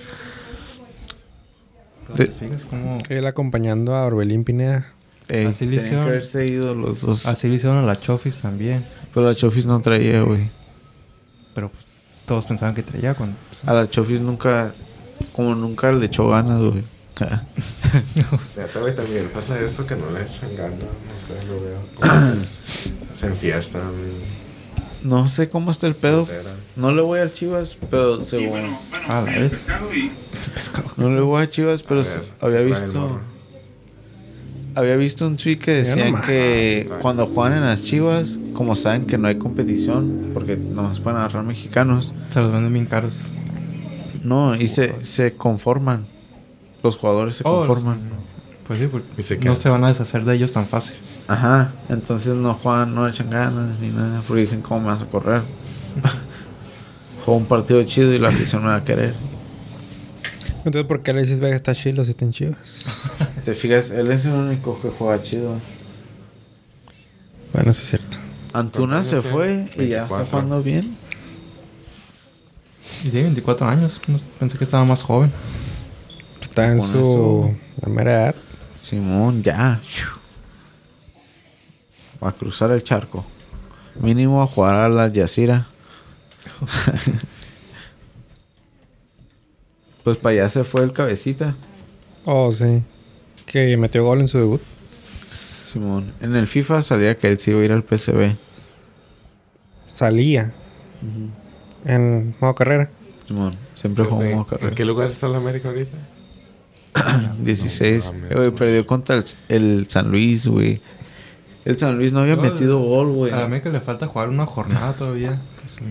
Pero 2.08 2.17
De- 2.17 2.26
te 2.28 2.46
fijas 2.46 2.65
cómo- 2.70 2.98
Él 3.10 3.26
acompañando 3.26 3.93
a 3.96 4.06
Orbelín 4.06 4.43
Pineda. 4.43 4.88
Ey, 5.30 5.46
Así 5.46 5.65
le 5.65 5.72
tenían 5.72 5.80
que 5.82 5.86
hicieron. 5.86 6.08
haberse 6.08 6.46
ido 6.46 6.74
los 6.74 7.02
dos. 7.02 7.26
Así 7.26 7.50
le 7.50 7.56
hicieron 7.56 7.78
a 7.80 7.82
la 7.84 8.00
Chofis 8.00 8.38
también. 8.38 8.86
Pero 9.13 9.26
la 9.26 9.36
Chofis 9.36 9.65
no 9.65 9.82
traía, 9.82 10.22
güey. 10.22 10.50
Pero 11.54 11.70
pues, 11.70 11.84
todos 12.26 12.46
pensaban 12.46 12.74
que 12.76 12.84
traía 12.84 13.13
cuando. 13.13 13.36
pues, 13.50 13.62
A 13.67 13.74
la 13.74 13.89
Chofis 13.89 14.22
nunca, 14.22 14.74
como 15.34 15.54
nunca 15.56 15.91
le 15.91 16.06
echó 16.06 16.30
ganas, 16.30 16.60
güey. 16.62 16.84
Ah. 17.20 17.41
Neta, 18.56 18.80
güey, 18.80 18.96
también 18.96 19.28
pasa 19.34 19.60
esto 19.60 19.88
que 19.88 19.96
no 19.96 20.12
le 20.12 20.22
echan 20.22 20.56
ganas, 20.56 20.78
no 20.80 21.20
sé, 21.20 21.34
lo 21.48 21.56
veo. 21.56 22.38
Se 23.13 23.26
enfiestan. 23.34 23.82
No 25.03 25.27
sé 25.27 25.47
cómo 25.49 25.71
está 25.71 25.88
el 25.88 25.95
pedo. 25.95 26.27
No 26.75 26.91
le 26.91 27.01
voy 27.01 27.19
a 27.19 27.31
Chivas, 27.31 27.77
pero 27.89 28.21
según... 28.21 28.75
Ah, 29.07 29.21
la 29.25 29.31
vez. 29.39 29.51
No 30.97 31.10
le 31.13 31.21
voy 31.21 31.41
a 31.43 31.49
Chivas, 31.49 31.83
pero 31.83 32.01
A 32.01 32.03
se- 32.03 32.19
ver, 32.19 32.27
había 32.41 32.62
visto... 32.62 33.19
Había 34.75 34.95
visto 34.95 35.25
un 35.25 35.38
tweet 35.38 35.57
que 35.57 35.71
decían 35.73 36.21
que 36.21 36.88
cuando 37.01 37.25
juegan 37.25 37.53
en 37.53 37.62
las 37.65 37.83
Chivas, 37.83 38.38
como 38.53 38.75
saben 38.75 39.05
que 39.07 39.17
no 39.17 39.27
hay 39.27 39.36
competición, 39.39 40.29
porque 40.36 40.55
nomás 40.55 40.99
pueden 40.99 41.17
agarrar 41.19 41.43
mexicanos, 41.43 42.13
Se 42.29 42.39
los 42.41 42.51
venden 42.51 42.71
bien 42.73 42.86
caros. 42.86 43.19
no, 44.23 44.55
y 44.55 44.67
se, 44.67 45.03
se 45.03 45.33
conforman. 45.33 46.05
Los 46.83 46.95
jugadores 46.95 47.38
se 47.38 47.43
Oh, 47.47 47.65
conforman. 47.65 48.01
Pues 48.67 48.79
sí, 48.79 48.86
porque 48.88 49.07
¿Y 49.17 49.23
se 49.23 49.38
no 49.39 49.55
se 49.55 49.67
van 49.69 49.83
a 49.83 49.88
deshacer 49.88 50.23
de 50.25 50.36
ellos 50.36 50.51
tan 50.51 50.67
fácil. 50.67 50.95
Ajá, 51.27 51.71
entonces 51.89 52.35
no 52.35 52.53
juegan, 52.53 52.95
no 52.95 53.07
echan 53.07 53.29
ganas 53.29 53.79
ni 53.79 53.89
nada, 53.89 54.21
porque 54.27 54.41
dicen, 54.41 54.61
¿cómo 54.61 54.81
me 54.81 54.87
vas 54.87 55.01
a 55.01 55.05
correr? 55.07 55.41
Juego 57.25 57.37
un 57.39 57.45
partido 57.45 57.83
chido 57.83 58.13
y 58.13 58.19
la 58.19 58.29
afición 58.29 58.61
me 58.63 58.69
va 58.69 58.77
a 58.77 58.83
querer. 58.85 59.13
Entonces, 60.63 60.83
¿por 60.85 61.01
qué 61.01 61.11
Alexis 61.11 61.39
Vega 61.39 61.55
está 61.55 61.73
chilo 61.75 62.03
si 62.05 62.11
está 62.11 62.23
en 62.25 62.31
Chivas? 62.31 62.85
Te 63.45 63.53
fijas, 63.53 63.91
él 63.91 64.09
es 64.11 64.25
el 64.25 64.33
único 64.33 64.79
que 64.81 64.89
juega 64.89 65.21
chido. 65.21 65.55
Bueno, 67.53 67.71
eso 67.71 67.83
es 67.83 67.89
cierto. 67.89 68.17
Antuna 68.53 69.03
se 69.03 69.21
fue 69.21 69.69
y 69.77 69.87
ya 69.87 70.03
está 70.03 70.17
24. 70.17 70.25
jugando 70.27 70.63
bien. 70.63 70.95
Y 73.03 73.09
tiene 73.09 73.23
24 73.23 73.67
años. 73.67 74.01
No- 74.07 74.19
Pensé 74.39 74.57
que 74.57 74.63
estaba 74.63 74.83
más 74.85 75.03
joven. 75.03 75.31
Está 76.41 76.71
en 76.71 76.79
Con 76.79 76.87
su 76.89 76.99
eso- 76.99 77.51
la 77.81 77.89
mera 77.89 78.11
edad. 78.23 78.35
Simón, 78.79 79.43
ya. 79.43 79.81
A 82.21 82.32
cruzar 82.32 82.71
el 82.71 82.84
charco. 82.84 83.25
Mínimo 84.01 84.41
a 84.41 84.47
jugar 84.47 84.75
a 84.75 84.89
la 84.89 85.08
Yacira. 85.08 85.67
pues 90.03 90.17
para 90.17 90.34
allá 90.34 90.49
se 90.49 90.63
fue 90.63 90.84
el 90.84 90.93
cabecita. 90.93 91.56
Oh, 92.25 92.51
sí. 92.51 92.82
Que 93.45 93.75
metió 93.77 94.03
gol 94.03 94.21
en 94.21 94.27
su 94.27 94.38
debut. 94.38 94.62
Simón. 95.63 96.12
En 96.21 96.36
el 96.36 96.47
FIFA 96.47 96.82
salía 96.82 97.17
que 97.17 97.27
él 97.30 97.39
sí 97.39 97.51
iba 97.51 97.62
a 97.62 97.65
ir 97.65 97.71
al 97.71 97.84
PCB. 97.84 98.36
Salía 99.91 100.53
en 101.86 102.36
modo 102.39 102.56
carrera. 102.56 102.89
Simón. 103.27 103.56
Siempre 103.75 104.06
jugó 104.06 104.21
¿En- 104.23 104.32
como 104.32 104.43
¿En 104.43 104.49
carrera. 104.49 104.75
qué 104.75 104.86
lugar 104.86 105.10
está 105.12 105.27
la 105.27 105.38
América 105.38 105.69
ahorita? 105.69 105.97
16. 107.43 108.12
No 108.30 108.56
perdió 108.56 108.86
contra 108.88 109.17
el, 109.17 109.25
el 109.49 109.88
San 109.89 110.10
Luis, 110.10 110.47
güey. 110.47 110.82
El 111.67 111.77
San 111.77 111.97
Luis 111.97 112.13
no 112.13 112.21
había 112.21 112.38
No, 112.38 112.43
metido 112.43 112.80
gol, 112.80 113.12
güey. 113.12 113.34
A 113.34 113.36
la 113.36 113.43
América 113.43 113.69
le 113.69 113.82
falta 113.82 114.08
jugar 114.08 114.30
una 114.30 114.45
jornada 114.45 114.93
todavía. 114.93 115.32
Se 115.75 115.84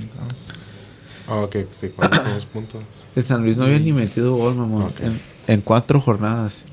Ah, 1.29 1.41
ok, 1.41 1.51
pues 1.51 1.67
sí, 1.79 1.89
¿cuántos 1.95 2.23
son 2.23 2.35
los 2.35 2.47
puntos? 2.47 2.83
El 3.15 3.25
San 3.25 3.43
Luis 3.43 3.59
no 3.59 3.65
había 3.65 3.79
ni 3.79 3.93
metido 3.93 4.35
gol, 4.37 4.55
mamón. 4.55 4.85
Ok. 4.85 5.01
En, 5.01 5.21
en 5.49 5.61
cuatro 5.61 6.01
jornadas. 6.01 6.65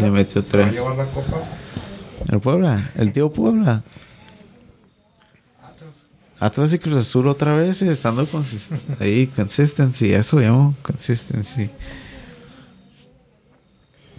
Le 0.00 0.10
metió 0.10 0.42
tres. 0.42 0.74
la 0.74 1.04
copa? 1.04 1.42
El 2.32 2.40
Puebla, 2.40 2.90
el 2.96 3.12
tío 3.12 3.30
Puebla. 3.30 3.82
Atlas 6.40 6.72
y 6.72 6.78
Cruz 6.78 6.96
Azul 6.96 7.28
otra 7.28 7.54
vez, 7.54 7.82
eh, 7.82 7.90
estando 7.90 8.24
consist 8.26 8.72
ahí, 9.00 9.26
consistency, 9.26 10.14
eso 10.14 10.38
llamo 10.38 10.74
consistency. 10.80 11.68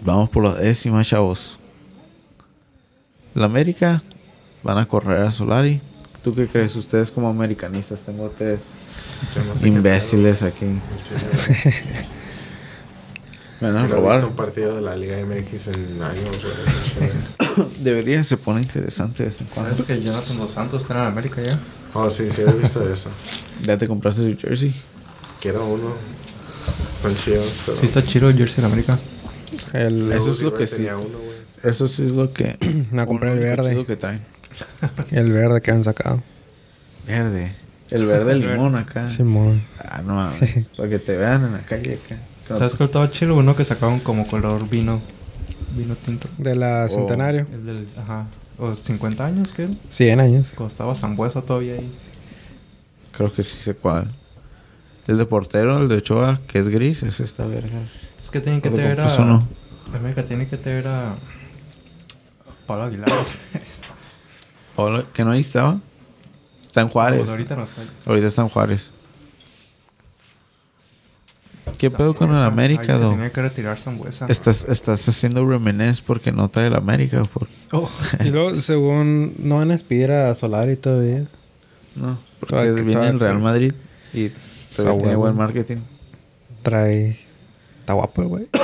Vamos 0.04 0.30
por 0.30 0.44
la 0.44 0.54
décima, 0.54 1.04
chavos. 1.04 1.58
La 3.36 3.46
América 3.46 4.02
van 4.64 4.78
a 4.78 4.88
correr 4.88 5.22
a 5.22 5.30
Solari. 5.30 5.82
¿Tú 6.24 6.34
qué 6.34 6.48
crees? 6.48 6.76
Ustedes 6.76 7.12
como 7.12 7.30
americanistas, 7.30 8.00
tengo 8.00 8.34
tres 8.36 8.74
no 9.48 9.56
sé 9.56 9.62
qué 9.62 9.68
imbéciles 9.68 10.44
aquí. 10.44 10.66
Me 13.60 13.72
van 13.72 13.78
a 13.78 13.88
robar. 13.88 14.16
visto 14.16 14.30
un 14.30 14.36
partido 14.36 14.76
de 14.76 14.82
la 14.82 14.96
Liga 14.96 15.18
MX 15.18 15.68
en 15.68 16.02
años. 16.02 16.30
Debería, 17.80 18.24
se 18.24 18.38
pone 18.38 18.62
interesante 18.62 19.24
de 19.24 19.30
vez 19.30 19.42
en 19.42 19.48
cuando. 19.48 19.72
¿Sabes 19.72 19.86
que 19.86 20.02
Jonathan 20.02 20.38
Dos 20.38 20.52
Santos 20.52 20.82
está 20.82 20.94
en 20.94 21.00
la 21.02 21.08
América 21.08 21.42
ya? 21.42 21.60
Oh, 21.94 22.10
sí, 22.10 22.30
sí, 22.32 22.42
he 22.42 22.52
visto 22.52 22.88
eso. 22.90 23.10
¿Ya 23.64 23.78
te 23.78 23.88
compraste 23.88 24.22
su 24.22 24.38
jersey? 24.38 24.74
Quiero 25.42 25.66
uno. 25.66 25.94
Tan 27.02 27.16
chido, 27.16 27.44
pero... 27.66 27.78
Sí, 27.78 27.86
está 27.86 28.04
chido 28.04 28.30
el 28.30 28.38
jersey 28.38 28.58
de 28.58 28.62
la 28.64 28.68
América. 28.68 29.00
El, 29.74 30.12
Eso 30.12 30.32
es 30.32 30.42
lo 30.42 30.54
que 30.54 30.68
tenía 30.68 30.98
sí. 30.98 31.06
uno, 31.06 31.18
güey. 31.20 31.35
Eso 31.66 31.88
sí 31.88 32.04
es 32.04 32.12
lo 32.12 32.32
que... 32.34 32.58
Me 32.92 33.06
compré 33.06 33.34
el 33.34 33.40
verde. 33.40 33.70
chido 33.72 33.86
que 33.86 33.96
traen. 33.96 34.22
el 35.12 35.32
verde 35.32 35.62
que 35.62 35.72
han 35.72 35.84
sacado. 35.84 36.22
Verde. 37.08 37.56
El 37.92 38.06
verde 38.06 38.32
El 38.34 38.42
verde. 38.42 38.56
limón 38.56 38.76
acá. 38.78 39.08
Simón. 39.08 39.64
Ah, 39.80 40.02
no 40.06 40.16
mames. 40.16 40.66
Para 40.78 40.90
que 40.90 41.00
te 41.00 41.16
vean 41.18 41.46
en 41.46 41.52
la 41.54 41.60
calle 41.60 42.00
acá. 42.04 42.18
¿Sabes 42.58 42.76
cuál 42.76 42.88
estaba 42.90 43.12
chido? 43.12 43.36
Uno 43.36 43.56
que 43.56 43.66
sacaban 43.66 44.00
como 44.00 44.26
color 44.28 44.68
vino. 44.70 45.02
Vino 45.76 45.96
tinto. 45.96 46.28
De 46.38 46.56
la 46.56 46.86
Oh. 46.86 46.90
Centenario. 46.90 47.46
El 47.52 47.66
del. 47.66 47.88
Ajá. 47.98 48.26
O 48.58 48.74
50 48.76 49.26
años, 49.26 49.52
¿qué? 49.54 49.64
era? 49.64 49.74
100 49.90 50.20
años. 50.20 50.52
Costaba 50.56 50.96
Zambuesa 50.96 51.42
todavía 51.42 51.74
ahí. 51.74 51.92
Creo 53.12 53.34
que 53.34 53.44
sí 53.44 53.58
sé 53.60 53.74
cuál. 53.74 54.08
El 55.08 55.18
de 55.18 55.26
portero, 55.26 55.78
el 55.82 55.88
de 55.90 55.96
Ochoa, 55.98 56.40
que 56.48 56.60
es 56.60 56.70
gris, 56.70 57.04
es 57.04 57.20
esta 57.20 57.46
verga. 57.46 57.80
Es 58.22 58.32
que 58.32 58.40
tienen 58.40 58.62
que 58.62 58.70
tener 58.70 59.00
a. 59.02 59.06
compró 59.08 59.24
uno. 59.26 59.48
América 59.94 60.24
tiene 60.24 60.48
que 60.48 60.58
tener 60.58 60.88
a. 60.88 61.16
Pablo 62.66 62.86
Aguilar. 62.86 63.10
Hola, 64.76 65.06
que 65.14 65.24
no 65.24 65.32
ahí 65.32 65.42
estaba. 65.42 65.80
Está 66.66 66.82
en 66.82 66.90
Juárez. 66.90 67.20
Pues 67.20 67.30
ahorita 67.32 67.56
no 67.56 67.64
está. 67.64 67.82
Ahorita 68.06 68.28
está 68.28 68.42
en 68.42 68.50
Juárez. 68.50 68.92
¿Qué 71.78 71.92
pedo 71.92 72.14
con 72.14 72.30
el 72.30 72.36
Zambuesa. 72.36 72.48
América, 72.48 72.98
se 72.98 73.04
do? 73.04 73.10
tenía 73.12 73.32
que 73.32 73.42
retirar 73.42 73.78
Zambuesa. 73.78 74.28
Estás, 74.28 74.66
estás 74.70 75.08
haciendo 75.10 75.46
reminisce 75.48 76.04
porque 76.06 76.32
no 76.32 76.48
trae 76.50 76.68
el 76.68 76.76
América. 76.76 77.22
Por... 77.34 77.48
Oh. 77.72 77.90
Y 78.24 78.30
luego, 78.30 78.56
según, 78.62 79.34
no 79.40 79.58
van 79.58 79.72
a 79.72 79.74
despedir 79.74 80.12
a 80.12 80.34
Solari 80.36 80.76
todavía. 80.76 81.26
No, 81.96 82.18
porque 82.40 82.56
Todavía 82.56 82.84
viene 82.84 83.08
el 83.08 83.20
Real 83.20 83.40
Madrid 83.40 83.74
y 84.14 84.32
todavía 84.76 85.02
tiene 85.02 85.16
buen 85.16 85.36
marketing. 85.36 85.78
Trae. 86.62 87.20
Está 87.80 87.94
guapo 87.94 88.22
el 88.22 88.28
güey. 88.28 88.48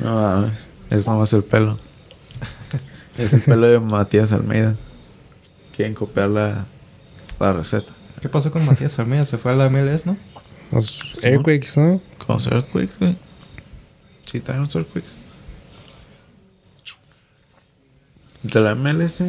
No 0.00 0.14
mames, 0.14 0.52
es 0.88 1.06
nomás 1.06 1.30
el 1.34 1.44
pelo. 1.44 1.78
Es 3.18 3.32
el 3.32 3.40
pelo 3.40 3.66
de 3.66 3.80
Matías 3.80 4.32
Almeida. 4.32 4.76
Quieren 5.76 5.94
copiar 5.94 6.28
la, 6.28 6.64
la 7.38 7.52
receta. 7.52 7.92
¿Qué 8.20 8.28
pasó 8.28 8.50
con 8.50 8.64
Matías 8.66 8.98
Almeida? 8.98 9.24
Se 9.24 9.38
fue 9.38 9.52
a 9.52 9.56
la 9.56 9.68
MLS, 9.68 10.06
¿no? 10.06 10.16
Los 10.72 11.00
Simón. 11.14 11.38
Airquakes, 11.38 11.80
¿no? 11.80 12.00
Con 12.18 12.36
los 12.36 12.46
Earthquakes, 12.46 12.94
güey. 12.98 13.16
Sí, 14.30 14.40
traen 14.40 14.62
los 14.62 14.74
Earthquakes. 14.74 15.10
De 18.42 18.60
la 18.60 18.74
MLS. 18.74 19.22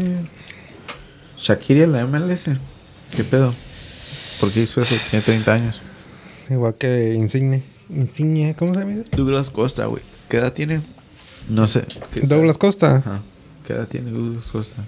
Shakira, 1.38 1.88
la 1.88 2.06
MLS. 2.06 2.46
¿Qué 3.15 3.24
pedo? 3.24 3.54
¿Por 4.39 4.52
qué 4.52 4.62
hizo 4.62 4.82
eso? 4.82 4.96
Tiene 5.10 5.24
30 5.24 5.54
años. 5.54 5.82
Igual 6.50 6.76
que 6.76 7.13
Insigne. 7.13 7.63
Insigne, 7.89 8.56
¿cómo 8.56 8.74
se 8.74 8.82
llama? 8.82 9.04
Douglas 9.12 9.50
Costa, 9.50 9.86
güey. 9.86 10.04
¿Qué 10.30 10.38
edad 10.38 10.54
tiene? 10.54 10.82
No 11.50 11.67
sé. 11.67 11.86
¿Qué 12.13 12.22
Douglas 12.22 12.56
sabe? 12.56 12.60
Costa. 12.60 12.96
Ajá. 12.98 13.22
¿Qué 13.65 13.74
edad 13.74 13.88
tiene 13.88 14.12
Douglas 14.12 14.45
Costa? 14.45 14.84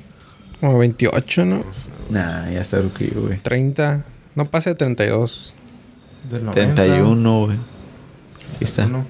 Como 0.59 0.77
28, 0.77 1.45
¿no? 1.45 1.63
Nah, 2.09 2.49
ya 2.49 2.61
está 2.61 2.79
ruquillo, 2.79 3.21
güey. 3.21 3.39
30. 3.39 4.05
No 4.35 4.45
pase 4.45 4.71
de 4.71 4.75
32. 4.75 5.53
Del 6.29 6.45
90. 6.45 6.75
31, 6.75 7.45
güey. 7.45 7.57
Aquí 8.55 8.63
está. 8.63 8.85
Uno. 8.85 9.05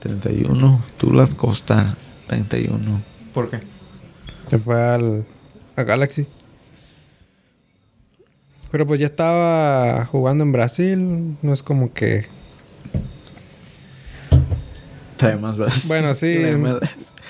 31. 0.00 0.84
Douglas 1.00 1.34
Costa. 1.34 1.96
31. 2.28 3.02
¿Por 3.34 3.50
qué? 3.50 3.60
Se 4.48 4.58
fue 4.58 4.80
al, 4.80 5.26
a 5.76 5.82
Galaxy. 5.82 6.26
Pero 8.70 8.86
pues 8.86 9.00
ya 9.00 9.06
estaba 9.06 10.04
jugando 10.06 10.44
en 10.44 10.52
Brasil. 10.52 11.36
No 11.42 11.52
es 11.52 11.62
como 11.62 11.92
que. 11.92 12.26
Trae 15.18 15.36
más 15.36 15.56
brazos. 15.58 15.86
Bueno, 15.88 16.14
sí. 16.14 16.36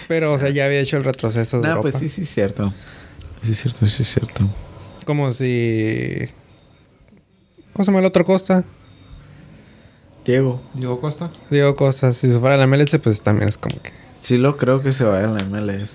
Pero, 0.07 0.33
o 0.35 0.39
sea, 0.39 0.51
ya 0.51 0.67
había 0.67 0.79
hecho 0.81 0.97
el 0.97 1.05
retroceso 1.05 1.57
de 1.57 1.63
Nah, 1.65 1.69
Europa. 1.71 1.83
pues 1.91 1.95
sí, 1.97 2.09
sí, 2.09 2.23
es 2.23 2.31
cierto. 2.33 2.73
Sí, 3.43 3.53
es 3.53 3.61
cierto, 3.61 3.87
sí, 3.87 4.03
es 4.03 4.09
cierto. 4.13 4.45
Como 5.05 5.31
si. 5.33 6.27
¿Cómo 7.73 7.85
se 7.85 7.91
llama 7.91 7.99
el 8.01 8.07
otro 8.07 8.25
Costa? 8.25 8.63
Diego. 10.25 10.61
Diego 10.75 11.01
Costa. 11.01 11.31
Digo 11.51 11.75
cosas. 11.75 12.17
Si 12.17 12.31
se 12.31 12.39
fuera 12.39 12.55
a 12.55 12.59
la 12.59 12.67
MLS, 12.67 12.99
pues 13.03 13.23
también 13.23 13.49
es 13.49 13.57
como 13.59 13.81
que. 13.83 13.93
Sí 14.21 14.37
lo 14.37 14.57
creo 14.57 14.83
que 14.83 14.93
se 14.93 15.05
vaya 15.05 15.31
a 15.31 15.33
la 15.33 15.45
MLS. 15.45 15.91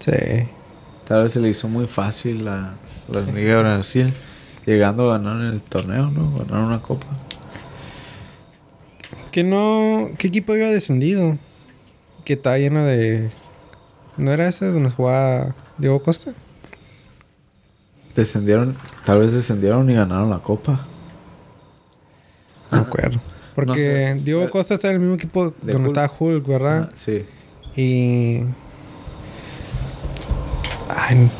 Sí. 0.00 0.48
Tal 1.06 1.24
vez 1.24 1.32
se 1.32 1.40
le 1.40 1.48
hizo 1.50 1.68
muy 1.68 1.86
fácil 1.86 2.44
la, 2.44 2.72
la 3.08 3.20
Liga 3.20 3.56
de 3.56 3.62
Brasil. 3.62 4.12
Llegando 4.66 5.10
a 5.12 5.18
ganar 5.18 5.52
el 5.52 5.60
torneo, 5.60 6.10
¿no? 6.10 6.38
Ganar 6.38 6.64
una 6.64 6.80
copa. 6.80 7.06
Que 9.32 9.44
no. 9.44 10.10
¿Qué 10.18 10.28
equipo 10.28 10.52
había 10.52 10.68
descendido? 10.68 11.38
Que 12.24 12.34
está 12.34 12.58
lleno 12.58 12.84
de. 12.84 13.30
¿No 14.16 14.32
era 14.32 14.48
ese 14.48 14.66
donde 14.66 14.90
jugaba 14.90 15.54
Diego 15.78 16.02
Costa? 16.02 16.32
Descendieron, 18.14 18.76
tal 19.04 19.20
vez 19.20 19.32
descendieron 19.32 19.88
y 19.88 19.94
ganaron 19.94 20.30
la 20.30 20.38
copa. 20.38 20.84
No 22.72 22.78
me 22.82 22.86
acuerdo. 22.86 23.20
Porque 23.54 24.14
sé. 24.16 24.20
Diego 24.24 24.40
Pero- 24.40 24.52
Costa 24.52 24.74
está 24.74 24.88
en 24.88 24.94
el 24.94 25.00
mismo 25.00 25.14
equipo 25.14 25.54
De 25.62 25.72
donde 25.72 25.88
Hulk. 25.90 25.98
está 25.98 26.12
Hulk, 26.18 26.46
¿verdad? 26.46 26.88
Ah, 26.90 26.94
sí. 26.96 27.24
Y. 27.76 28.40
Ay, 30.88 31.30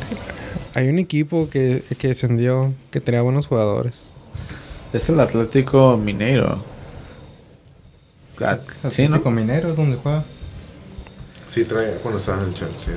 hay 0.75 0.89
un 0.89 0.99
equipo 1.01 1.49
que, 1.51 1.83
que 1.99 2.09
descendió 2.09 2.73
que 2.91 3.01
tenía 3.01 3.23
buenos 3.23 3.47
jugadores. 3.49 4.07
Es 4.93 5.09
el 5.09 5.19
Atlético 5.21 5.97
Mineiro. 5.97 6.63
Ah, 8.43 8.59
sí, 8.91 9.03
¿no? 9.03 9.17
Atlético 9.17 9.31
Minero 9.31 9.71
es 9.71 9.77
donde 9.77 9.97
juega. 9.97 10.25
Sí, 11.49 11.65
trae 11.65 11.95
cuando 12.03 12.19
estaba 12.19 12.43
en 12.43 12.49
el 12.49 12.55
Chelsea. 12.55 12.95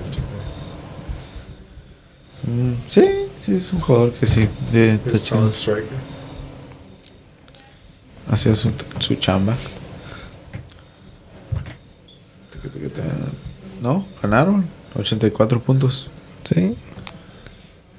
Mm, 2.43 2.73
sí, 2.87 3.05
sí, 3.37 3.55
es 3.55 3.73
un 3.73 3.79
jugador 3.81 4.11
que 4.13 4.25
sí. 4.25 4.47
De, 4.71 4.97
de 4.97 5.11
Es 5.11 5.25
chido. 5.25 5.39
solid 5.39 5.53
striker. 5.53 5.97
Hacía 8.31 8.55
su, 8.55 8.71
su 8.99 9.15
chamba. 9.15 9.55
No, 13.81 14.05
ganaron. 14.21 14.65
84 14.95 15.59
puntos. 15.59 16.07
¿Sí? 16.43 16.75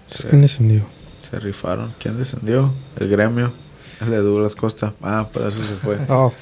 Sí. 0.06 0.24
¿Quién 0.28 0.42
descendió? 0.42 0.82
Se 1.20 1.38
rifaron. 1.40 1.92
¿Quién 1.98 2.16
descendió? 2.16 2.72
El 2.98 3.08
gremio. 3.08 3.52
El 4.00 4.10
de 4.10 4.18
Douglas 4.18 4.54
Costa. 4.54 4.92
Ah, 5.02 5.28
por 5.32 5.46
eso 5.46 5.58
se 5.64 5.74
fue. 5.74 5.98
Oh. 6.08 6.32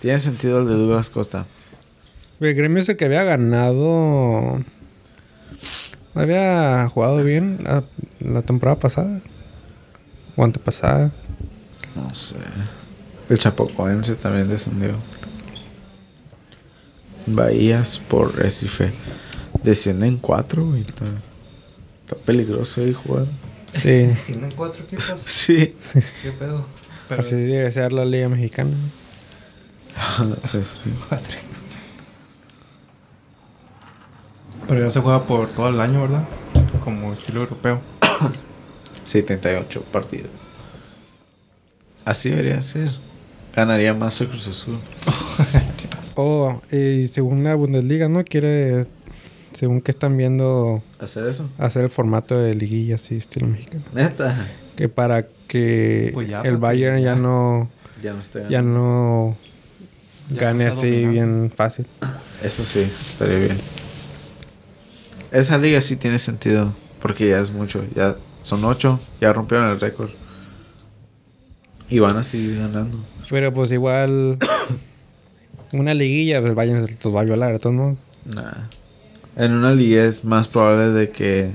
Tiene 0.00 0.18
sentido 0.18 0.60
el 0.60 0.68
de 0.68 0.74
Douglas 0.74 1.10
Costa. 1.10 1.46
el 2.40 2.54
gremio 2.54 2.82
es 2.82 2.88
el 2.88 2.96
que 2.96 3.04
había 3.06 3.24
ganado. 3.24 4.60
Había 6.14 6.88
jugado 6.88 7.22
bien 7.24 7.60
la, 7.64 7.84
la 8.20 8.42
temporada 8.42 8.78
pasada. 8.78 9.20
O 10.36 10.44
antepasada. 10.44 11.10
No 11.96 12.14
sé. 12.14 12.36
El 13.28 13.38
Chapocoense 13.38 14.14
también 14.14 14.48
descendió. 14.48 14.92
Bahías 17.26 17.98
por 17.98 18.34
Recife. 18.36 18.90
Descienden 19.62 20.16
cuatro, 20.18 20.66
güey. 20.66 20.82
Está, 20.82 21.04
está 22.04 22.16
peligroso 22.24 22.80
ahí 22.80 22.92
jugar. 22.92 23.26
Sí. 23.72 24.08
¿Tienen 24.26 24.52
cuatro 24.52 24.82
equipos? 24.84 25.14
Sí. 25.26 25.74
¿Qué 26.22 26.32
pedo? 26.32 26.64
Pero 27.08 27.20
Así 27.20 27.34
es- 27.34 27.48
debe 27.48 27.70
ser 27.70 27.92
la 27.92 28.04
Liga 28.04 28.28
Mexicana. 28.28 28.76
Pues. 30.52 30.80
Pero 34.68 34.84
ya 34.84 34.90
se 34.90 35.00
juega 35.00 35.22
por 35.24 35.48
todo 35.48 35.68
el 35.68 35.80
año, 35.80 36.02
¿verdad? 36.02 36.24
Como 36.84 37.12
estilo 37.14 37.40
europeo. 37.40 37.80
78 39.04 39.82
partidos. 39.90 40.30
Así 42.04 42.30
debería 42.30 42.60
ser. 42.62 42.90
Ganaría 43.54 43.94
más 43.94 44.20
el 44.20 44.28
Cruz 44.28 44.48
Azul. 44.48 44.78
Oh, 46.20 46.60
y 46.72 47.06
según 47.06 47.44
la 47.44 47.54
Bundesliga, 47.54 48.08
¿no? 48.08 48.24
Quiere, 48.24 48.86
según 49.52 49.80
que 49.80 49.92
están 49.92 50.16
viendo, 50.16 50.82
¿Hacer 50.98 51.28
eso? 51.28 51.48
hacer 51.58 51.84
el 51.84 51.90
formato 51.90 52.36
de 52.36 52.54
liguilla 52.54 52.96
así, 52.96 53.14
estilo 53.14 53.46
mexicano. 53.46 53.84
Neta. 53.94 54.48
Que 54.74 54.88
para 54.88 55.26
que 55.46 56.10
Pues 56.12 56.28
ya, 56.28 56.40
el 56.40 56.56
Bayern 56.56 56.98
ya 56.98 57.14
ya- 57.14 57.14
no, 57.14 57.70
Ya 58.02 58.14
no 58.14 58.20
está 58.20 58.48
ya 58.48 58.62
no 58.62 59.36
gane 60.30 60.64
no 60.66 60.72
así 60.72 61.02
dominando. 61.02 61.10
bien 61.12 61.52
fácil. 61.54 61.86
Eso 62.42 62.64
sí, 62.64 62.80
estaría 62.80 63.38
bien. 63.38 63.58
Esa 65.30 65.58
liga 65.58 65.80
sí 65.80 65.96
tiene 65.96 66.18
sentido. 66.18 66.72
Porque 67.00 67.28
ya 67.28 67.38
es 67.38 67.50
mucho. 67.52 67.84
Ya 67.94 68.16
son 68.42 68.64
ocho. 68.64 68.98
Ya 69.20 69.32
rompieron 69.32 69.70
el 69.70 69.80
récord. 69.80 70.10
Y 71.88 71.98
van 72.00 72.16
a 72.16 72.24
seguir 72.24 72.58
ganando. 72.58 72.98
Pero 73.30 73.52
pues 73.54 73.70
igual, 73.72 74.38
una 75.72 75.94
liguilla, 75.94 76.40
pues 76.40 76.52
se 76.52 77.04
los 77.04 77.14
va 77.14 77.20
a 77.20 77.24
violar 77.24 77.52
de 77.52 77.58
todos 77.58 77.76
modos. 77.76 77.98
Nah. 78.24 78.52
En 79.36 79.52
una 79.52 79.72
liga 79.72 80.04
es 80.04 80.24
más 80.24 80.48
probable 80.48 80.88
de 80.90 81.10
que 81.10 81.50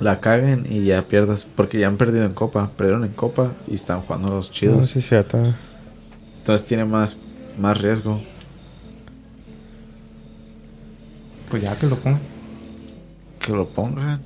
la 0.00 0.20
caguen 0.20 0.66
y 0.68 0.84
ya 0.84 1.02
pierdas. 1.02 1.46
Porque 1.54 1.78
ya 1.78 1.88
han 1.88 1.96
perdido 1.98 2.24
en 2.24 2.32
Copa. 2.32 2.70
Perdieron 2.76 3.04
en 3.04 3.12
Copa 3.12 3.52
y 3.68 3.74
están 3.74 4.00
jugando 4.00 4.30
los 4.30 4.48
No, 4.48 4.54
chidos. 4.54 4.88
sí, 4.88 5.00
es 5.00 5.08
cierto. 5.08 5.38
Entonces 6.38 6.66
tiene 6.66 6.84
más, 6.84 7.16
más 7.58 7.80
riesgo. 7.80 8.20
Pues 11.50 11.62
ya 11.62 11.76
que 11.76 11.86
lo 11.86 11.96
pongan. 11.96 12.20
Que 13.38 13.52
lo 13.52 13.68
pongan. 13.68 14.22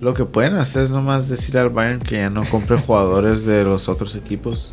Lo 0.00 0.14
que 0.14 0.24
pueden 0.24 0.54
hacer 0.54 0.84
es 0.84 0.90
nomás 0.90 1.28
decir 1.28 1.58
al 1.58 1.68
Bayern 1.68 2.00
que 2.00 2.16
ya 2.16 2.30
no 2.30 2.44
compre 2.46 2.78
jugadores 2.86 3.44
de 3.44 3.64
los 3.64 3.88
otros 3.88 4.16
equipos. 4.16 4.72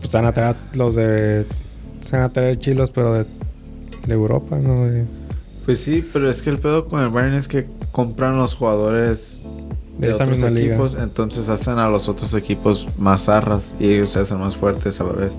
Pues 0.00 0.10
van 0.12 0.24
a 0.24 0.32
traer 0.32 0.56
los 0.74 0.94
de. 0.94 1.46
Se 2.00 2.16
van 2.16 2.24
a 2.24 2.32
traer 2.32 2.58
chilos, 2.58 2.90
pero 2.90 3.12
de, 3.12 3.26
de 4.06 4.14
Europa, 4.14 4.56
¿no? 4.58 4.86
De, 4.86 5.04
Pues 5.66 5.80
sí, 5.80 6.06
pero 6.12 6.30
es 6.30 6.42
que 6.42 6.50
el 6.50 6.58
pedo 6.58 6.88
con 6.88 7.02
el 7.02 7.08
Bayern 7.08 7.34
es 7.34 7.48
que 7.48 7.66
compran 7.92 8.38
los 8.38 8.54
jugadores 8.54 9.40
de, 10.02 10.08
De 10.08 10.12
esa 10.12 10.24
otros 10.24 10.28
misma 10.28 10.50
liga. 10.50 10.76
equipos, 10.76 10.94
entonces 11.00 11.48
hacen 11.48 11.78
a 11.78 11.88
los 11.88 12.08
otros 12.08 12.34
equipos 12.34 12.88
más 12.98 13.24
zarras 13.26 13.74
y 13.80 13.88
ellos 13.94 14.10
se 14.10 14.20
hacen 14.20 14.38
más 14.40 14.56
fuertes 14.56 15.00
a 15.00 15.04
la 15.04 15.12
vez. 15.14 15.34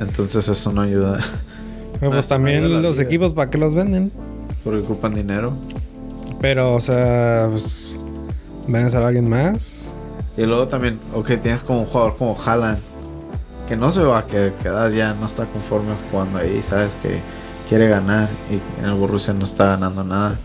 Entonces 0.00 0.48
eso 0.48 0.72
no 0.72 0.82
ayuda 0.82 1.18
Pero 1.98 2.12
pues 2.12 2.28
también 2.28 2.82
los 2.82 2.98
liga. 2.98 3.04
equipos, 3.04 3.32
¿para 3.34 3.50
qué 3.50 3.58
los 3.58 3.74
venden? 3.74 4.12
porque 4.64 4.80
ocupan 4.80 5.14
dinero. 5.14 5.54
Pero, 6.40 6.74
o 6.74 6.80
sea, 6.80 7.48
pues. 7.50 7.98
¿Vendes 8.68 8.94
a 8.94 9.06
alguien 9.06 9.28
más? 9.28 9.90
Y 10.36 10.42
luego 10.42 10.68
también, 10.68 11.00
ok, 11.14 11.26
tienes 11.42 11.62
como 11.62 11.80
un 11.80 11.86
jugador 11.86 12.16
como 12.16 12.38
Haaland, 12.44 12.78
que 13.68 13.76
no 13.76 13.90
se 13.90 14.02
va 14.02 14.18
a 14.18 14.26
querer 14.26 14.52
quedar 14.54 14.92
ya, 14.92 15.14
no 15.14 15.26
está 15.26 15.46
conforme 15.46 15.94
jugando 16.10 16.38
ahí, 16.38 16.62
sabes 16.62 16.94
que 16.96 17.20
quiere 17.68 17.88
ganar 17.88 18.28
y 18.50 18.60
en 18.80 18.86
el 18.86 18.94
Borussia 18.94 19.32
no 19.34 19.44
está 19.44 19.66
ganando 19.66 20.04
nada. 20.04 20.38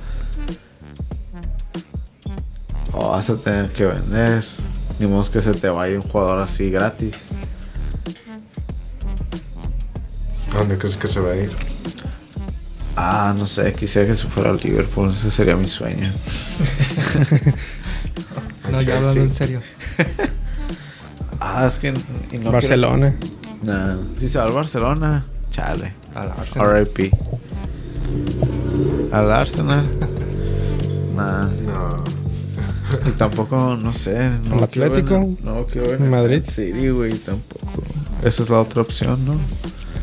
O 2.97 3.09
vas 3.09 3.29
a 3.29 3.35
tener 3.35 3.69
que 3.71 3.85
vender, 3.85 4.43
ni 4.99 5.05
modo 5.07 5.29
que 5.29 5.41
se 5.41 5.53
te 5.53 5.67
vaya 5.69 5.97
un 5.97 6.03
jugador 6.03 6.39
así 6.41 6.71
gratis. 6.71 7.25
¿A 10.53 10.57
dónde 10.59 10.77
crees 10.77 10.95
que 10.95 11.07
se 11.07 11.19
va 11.19 11.31
a 11.31 11.35
ir? 11.35 11.51
Ah, 12.95 13.33
no 13.37 13.45
sé, 13.47 13.73
quisiera 13.73 14.07
que 14.07 14.15
se 14.15 14.27
fuera 14.27 14.51
al 14.51 14.57
Liverpool, 14.63 15.11
ese 15.11 15.29
sería 15.31 15.55
mi 15.55 15.67
sueño. 15.67 16.11
No, 18.71 18.81
ya 18.81 18.97
hablando 18.97 19.21
en 19.21 19.31
serio. 19.31 19.61
Ah, 21.39 21.67
es 21.67 21.77
que 21.77 21.93
y 22.31 22.37
no 22.39 22.51
Barcelona. 22.51 23.13
quiero- 23.19 23.35
Nah, 23.61 23.97
si 24.17 24.27
se 24.29 24.39
va 24.39 24.45
al 24.45 24.53
Barcelona, 24.53 25.25
chale. 25.51 25.93
A 26.15 26.25
la 26.25 26.33
Arsenal. 26.33 26.69
R.I.P. 26.69 27.11
Al 29.11 29.31
Arsenal. 29.31 29.85
Nah. 31.15 31.47
No. 31.47 32.03
Y 33.07 33.11
tampoco, 33.11 33.75
no 33.75 33.93
sé. 33.93 34.29
No 34.43 34.55
¿Al 34.55 34.69
quiero 34.69 34.87
Atlético? 34.89 35.29
no 35.43 35.65
quiero 35.65 35.89
ver 35.89 35.99
¿Madrid? 35.99 36.41
Sí, 36.45 36.89
güey, 36.89 37.13
tampoco. 37.13 37.83
Esa 38.23 38.43
es 38.43 38.49
la 38.49 38.59
otra 38.61 38.81
opción, 38.81 39.25
¿no? 39.25 39.35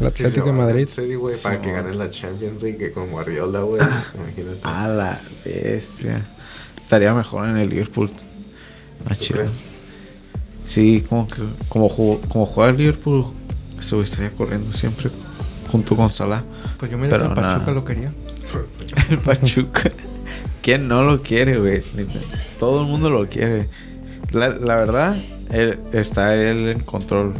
El 0.00 0.06
Atlético 0.06 0.46
de 0.46 0.52
Madrid. 0.52 0.88
Sí, 0.90 1.14
güey, 1.14 1.36
para 1.40 1.60
que 1.60 1.68
no. 1.68 1.74
gane 1.74 1.94
la 1.94 2.10
Champions 2.10 2.62
League 2.62 2.78
que 2.78 2.92
con 2.92 3.10
Guardiola, 3.10 3.60
güey. 3.60 3.80
Imagínate. 3.82 4.58
A 4.64 4.88
la 4.88 5.20
bestia. 5.44 6.24
Estaría 6.82 7.14
mejor 7.14 7.48
en 7.48 7.56
el 7.56 7.68
Liverpool. 7.68 8.10
Más 9.08 9.18
¿Tú 9.18 9.24
chido. 9.26 9.44
Sí, 10.64 11.04
como 11.08 11.26
que 11.28 11.42
como, 11.68 11.88
jugó- 11.88 12.20
como 12.28 12.46
juega 12.46 12.70
el 12.70 12.76
Liverpool, 12.78 13.26
güey 13.80 14.02
estaría 14.02 14.30
corriendo 14.30 14.72
siempre 14.72 15.10
junto 15.70 15.96
con 15.96 16.12
Salah. 16.12 16.42
Pues 16.78 16.90
yo 16.90 16.98
me 16.98 17.08
que 17.08 17.10
Pero 17.10 17.24
el 17.24 17.34
Pachuca 17.34 17.58
nada. 17.58 17.72
lo 17.72 17.84
quería. 17.84 18.12
El 19.10 19.18
Pachuca. 19.18 19.90
¿Quién 20.62 20.86
no 20.88 21.02
lo 21.02 21.22
quiere, 21.22 21.58
güey? 21.58 21.82
Todo 22.58 22.82
el 22.82 22.88
mundo 22.88 23.10
lo 23.10 23.26
quiere. 23.28 23.68
La, 24.30 24.48
la 24.48 24.76
verdad, 24.76 25.16
él, 25.50 25.78
está 25.92 26.34
él 26.36 26.68
en 26.68 26.80
control 26.80 27.34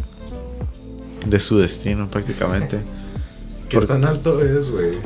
de 1.26 1.38
su 1.38 1.58
destino 1.58 2.08
prácticamente. 2.08 2.78
¿Qué 3.68 3.76
Porque- 3.78 3.92
tan 3.92 4.04
alto 4.04 4.42
es, 4.44 4.70
güey? 4.70 4.98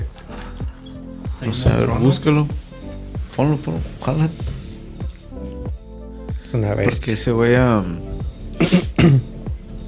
No 1.44 1.52
sé, 1.52 1.68
a 1.68 1.76
ver, 1.76 1.88
búscalo. 2.00 2.48
Ponlo, 3.36 3.56
ponlo. 3.58 3.80
Ojalá. 4.00 4.30
Una 6.54 6.74
vez. 6.74 6.96
Porque 6.96 7.12
ese 7.12 7.32
güey 7.32 7.54
a 7.56 7.84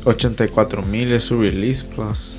84 0.04 0.82
mil 0.82 1.12
es 1.12 1.24
su 1.24 1.40
release 1.40 1.84
plus. 1.84 2.36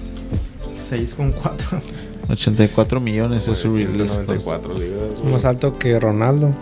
6 0.78 1.16
con 1.16 1.32
4. 1.32 1.82
84 2.30 3.00
millones 3.00 3.48
es 3.48 3.58
su 3.58 3.70
release 3.76 4.20
plus. 4.20 4.44
194 4.44 4.74
libras, 4.78 5.20
güey. 5.20 5.34
Más 5.34 5.46
alto 5.46 5.78
que 5.78 6.00
Ronaldo. 6.00 6.54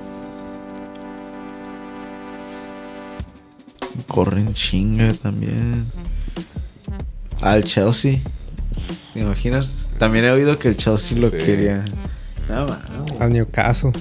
Corren 4.08 4.54
chinga 4.54 5.14
también. 5.14 5.88
Al 7.42 7.64
Chelsea. 7.64 8.20
¿Te 9.14 9.20
imaginas? 9.20 9.88
También 9.98 10.26
he 10.26 10.32
oído 10.32 10.58
que 10.58 10.70
el 10.70 10.78
Chelsea 10.78 11.18
lo 11.18 11.30
Sí. 11.30 11.38
quería. 11.38 11.86
No. 12.50 12.66
Al 13.20 13.34
Newcastle. 13.34 13.92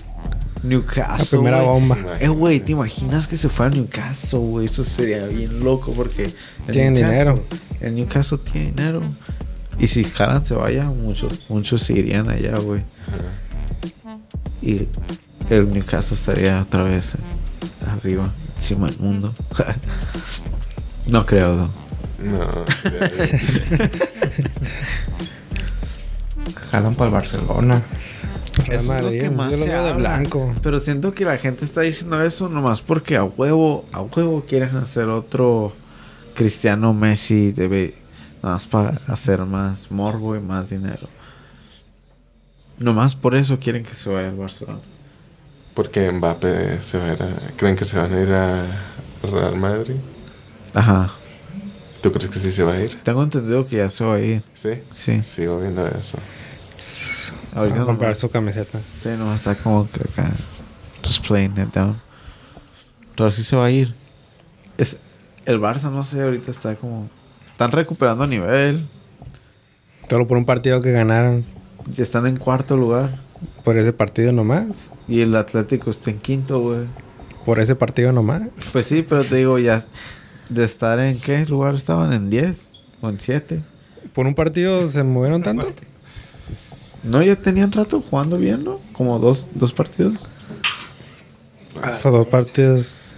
Newcastle. 0.63 1.39
La 1.39 1.45
primera 1.45 1.63
bomba. 1.63 1.99
Eh, 2.21 2.29
güey, 2.29 2.61
¿te 2.61 2.73
imaginas 2.73 3.27
que 3.29 3.37
se 3.37 3.49
fue 3.49 3.67
a 3.67 3.69
Newcastle, 3.71 4.39
güey? 4.39 4.67
Eso 4.67 4.85
sería 4.85 5.27
bien 5.27 5.63
loco 5.65 5.93
porque... 5.93 6.31
Tienen 6.71 6.95
Newcastle- 6.95 7.11
dinero. 7.11 7.43
El 7.81 7.95
Newcastle 7.95 8.39
tiene 8.39 8.73
dinero. 8.73 9.03
Y 9.79 9.89
si 9.89 10.07
Haaland 10.19 10.45
se 10.45 10.55
vaya, 10.55 10.85
muchos, 10.85 11.43
muchos 11.49 11.83
se 11.83 11.93
irían 11.93 12.29
allá, 12.31 12.57
güey. 12.59 12.83
Ajá. 13.07 14.19
Y 14.63 14.89
el 15.51 15.73
Newcastle 15.73 16.17
estaría 16.17 16.63
otra 16.63 16.83
vez 16.85 17.15
eh, 17.15 17.19
arriba, 17.91 18.33
encima 18.57 18.89
del 18.89 18.99
mundo. 18.99 19.35
no 21.11 21.25
creo, 21.27 21.55
no. 21.55 21.71
No. 22.25 22.49
Jalan 26.71 26.95
para 26.95 27.09
el 27.09 27.13
Barcelona. 27.15 27.83
Es 28.69 28.87
lo 28.89 29.11
que 29.11 29.31
más 29.31 29.55
se 29.55 29.67
de 29.67 29.75
habla. 29.75 29.93
blanco. 29.93 30.55
Pero 30.63 30.81
siento 30.81 31.13
que 31.13 31.25
la 31.25 31.37
gente 31.39 31.65
está 31.65 31.83
diciendo 31.83 32.23
eso 32.23 32.49
nomás 32.49 32.81
porque 32.81 33.17
a 33.17 33.25
huevo, 33.25 33.85
a 33.93 34.01
huevo 34.01 34.45
quieren 34.49 34.77
hacer 34.77 35.05
otro 35.05 35.73
Cristiano 36.35 36.95
Messi 36.95 37.53
debe 38.43 38.43
nomás 38.43 38.67
para 38.67 39.01
hacer 39.09 39.41
más 39.41 39.91
morbo 39.91 40.37
y 40.37 40.41
más 40.41 40.71
dinero. 40.71 41.09
Nomás 42.79 43.15
por 43.15 43.35
eso 43.35 43.59
quieren 43.59 43.83
que 43.85 43.95
se 43.95 44.11
vaya 44.11 44.29
al 44.29 44.37
Barcelona. 44.37 44.81
Porque 45.75 46.11
Mbappé 46.11 46.81
se 46.81 46.99
va 46.99 47.05
a 47.07 47.13
ir 47.15 47.23
a... 47.23 47.29
¿Creen 47.57 47.77
que 47.77 47.85
se 47.85 47.99
van 47.99 48.13
a 48.13 48.21
ir 48.21 48.33
a 48.33 48.65
Real 49.23 49.57
Madrid? 49.57 49.97
Ajá. 50.75 51.11
¿Tú 52.03 52.13
crees 52.13 52.31
que 52.31 52.39
sí 52.39 52.53
se 52.53 52.63
va 52.63 52.73
a 52.75 52.81
ir? 52.81 52.99
Tengo 53.03 53.23
entendido 53.23 53.67
que 53.67 53.77
ya 53.77 53.89
se 53.89 54.05
va 54.05 54.15
a 54.17 54.21
ir. 54.21 54.43
Sí. 54.55 54.71
Sí. 54.95 55.23
Sigo 55.23 55.61
viendo 55.61 55.87
eso. 55.87 56.19
Ahorita 57.55 57.83
a 57.83 57.85
comprar 57.85 58.11
nomás- 58.13 58.19
su 58.19 58.31
camiseta. 58.31 58.79
Sí, 59.03 59.09
no 59.19 59.35
está 59.35 59.55
como 59.55 59.89
que 59.91 60.03
acá. 60.03 60.31
Just 61.03 61.27
playing 61.27 61.53
it 61.59 61.75
down. 61.75 61.99
Pero 63.17 63.31
sí 63.31 63.43
se 63.43 63.57
va 63.57 63.67
a 63.67 63.71
ir. 63.71 63.95
Es, 64.77 64.99
el 65.47 65.59
Barça, 65.61 65.91
no 65.91 66.05
sé, 66.05 66.21
ahorita 66.23 66.51
está 66.51 66.75
como. 66.77 67.09
Están 67.57 67.73
recuperando 67.73 68.27
nivel. 68.27 68.87
Solo 70.11 70.27
por 70.27 70.37
un 70.37 70.45
partido 70.45 70.83
que 70.83 70.93
ganaron. 70.93 71.47
Ya 71.91 72.03
están 72.03 72.27
en 72.27 72.37
cuarto 72.37 72.77
lugar. 72.77 73.09
Por 73.65 73.79
ese 73.79 73.95
partido 73.95 74.31
nomás. 74.31 74.91
Y 75.09 75.23
el 75.23 75.35
Atlético 75.35 75.89
está 75.89 76.11
en 76.11 76.19
quinto, 76.19 76.61
güey. 76.61 76.81
Por 77.47 77.59
ese 77.59 77.75
partido 77.75 78.13
nomás. 78.13 78.43
Pues 78.75 78.85
sí, 78.85 79.03
pero 79.09 79.25
te 79.25 79.37
digo, 79.37 79.59
ya. 79.59 79.83
De 80.51 80.65
estar 80.65 81.01
en 81.01 81.19
qué 81.19 81.47
lugar 81.47 81.75
estaban? 81.75 82.13
¿En 82.13 82.29
10? 82.29 82.69
¿O 83.01 83.09
en 83.09 83.19
7? 83.19 83.63
Por 84.13 84.27
un 84.27 84.35
partido 84.35 84.87
se 84.87 85.03
movieron 85.03 85.43
tanto. 85.43 85.73
No, 87.05 87.23
ya 87.23 87.37
tenían 87.37 87.73
rato 87.73 88.03
jugando 88.03 88.37
bien, 88.37 88.65
¿no? 88.65 88.81
Como 88.93 89.19
dos, 89.19 89.47
dos 89.55 89.73
partidos. 89.73 90.27
Esos 91.89 92.13
dos 92.13 92.27
partidos. 92.27 93.15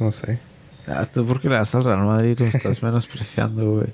No 0.00 0.10
sé. 0.10 0.40
Ah, 0.86 1.06
tú 1.12 1.24
porque 1.26 1.48
le 1.48 1.54
das 1.54 1.74
al 1.74 1.84
Real 1.84 2.04
Madrid 2.04 2.36
lo 2.38 2.44
estás 2.46 2.82
menospreciando, 2.82 3.72
güey. 3.72 3.86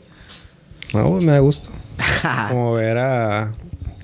No, 0.93 1.11
pues, 1.11 1.25
me 1.25 1.33
da 1.33 1.39
gusto. 1.39 1.71
Como 2.49 2.75
ver 2.75 2.99
a, 2.99 3.53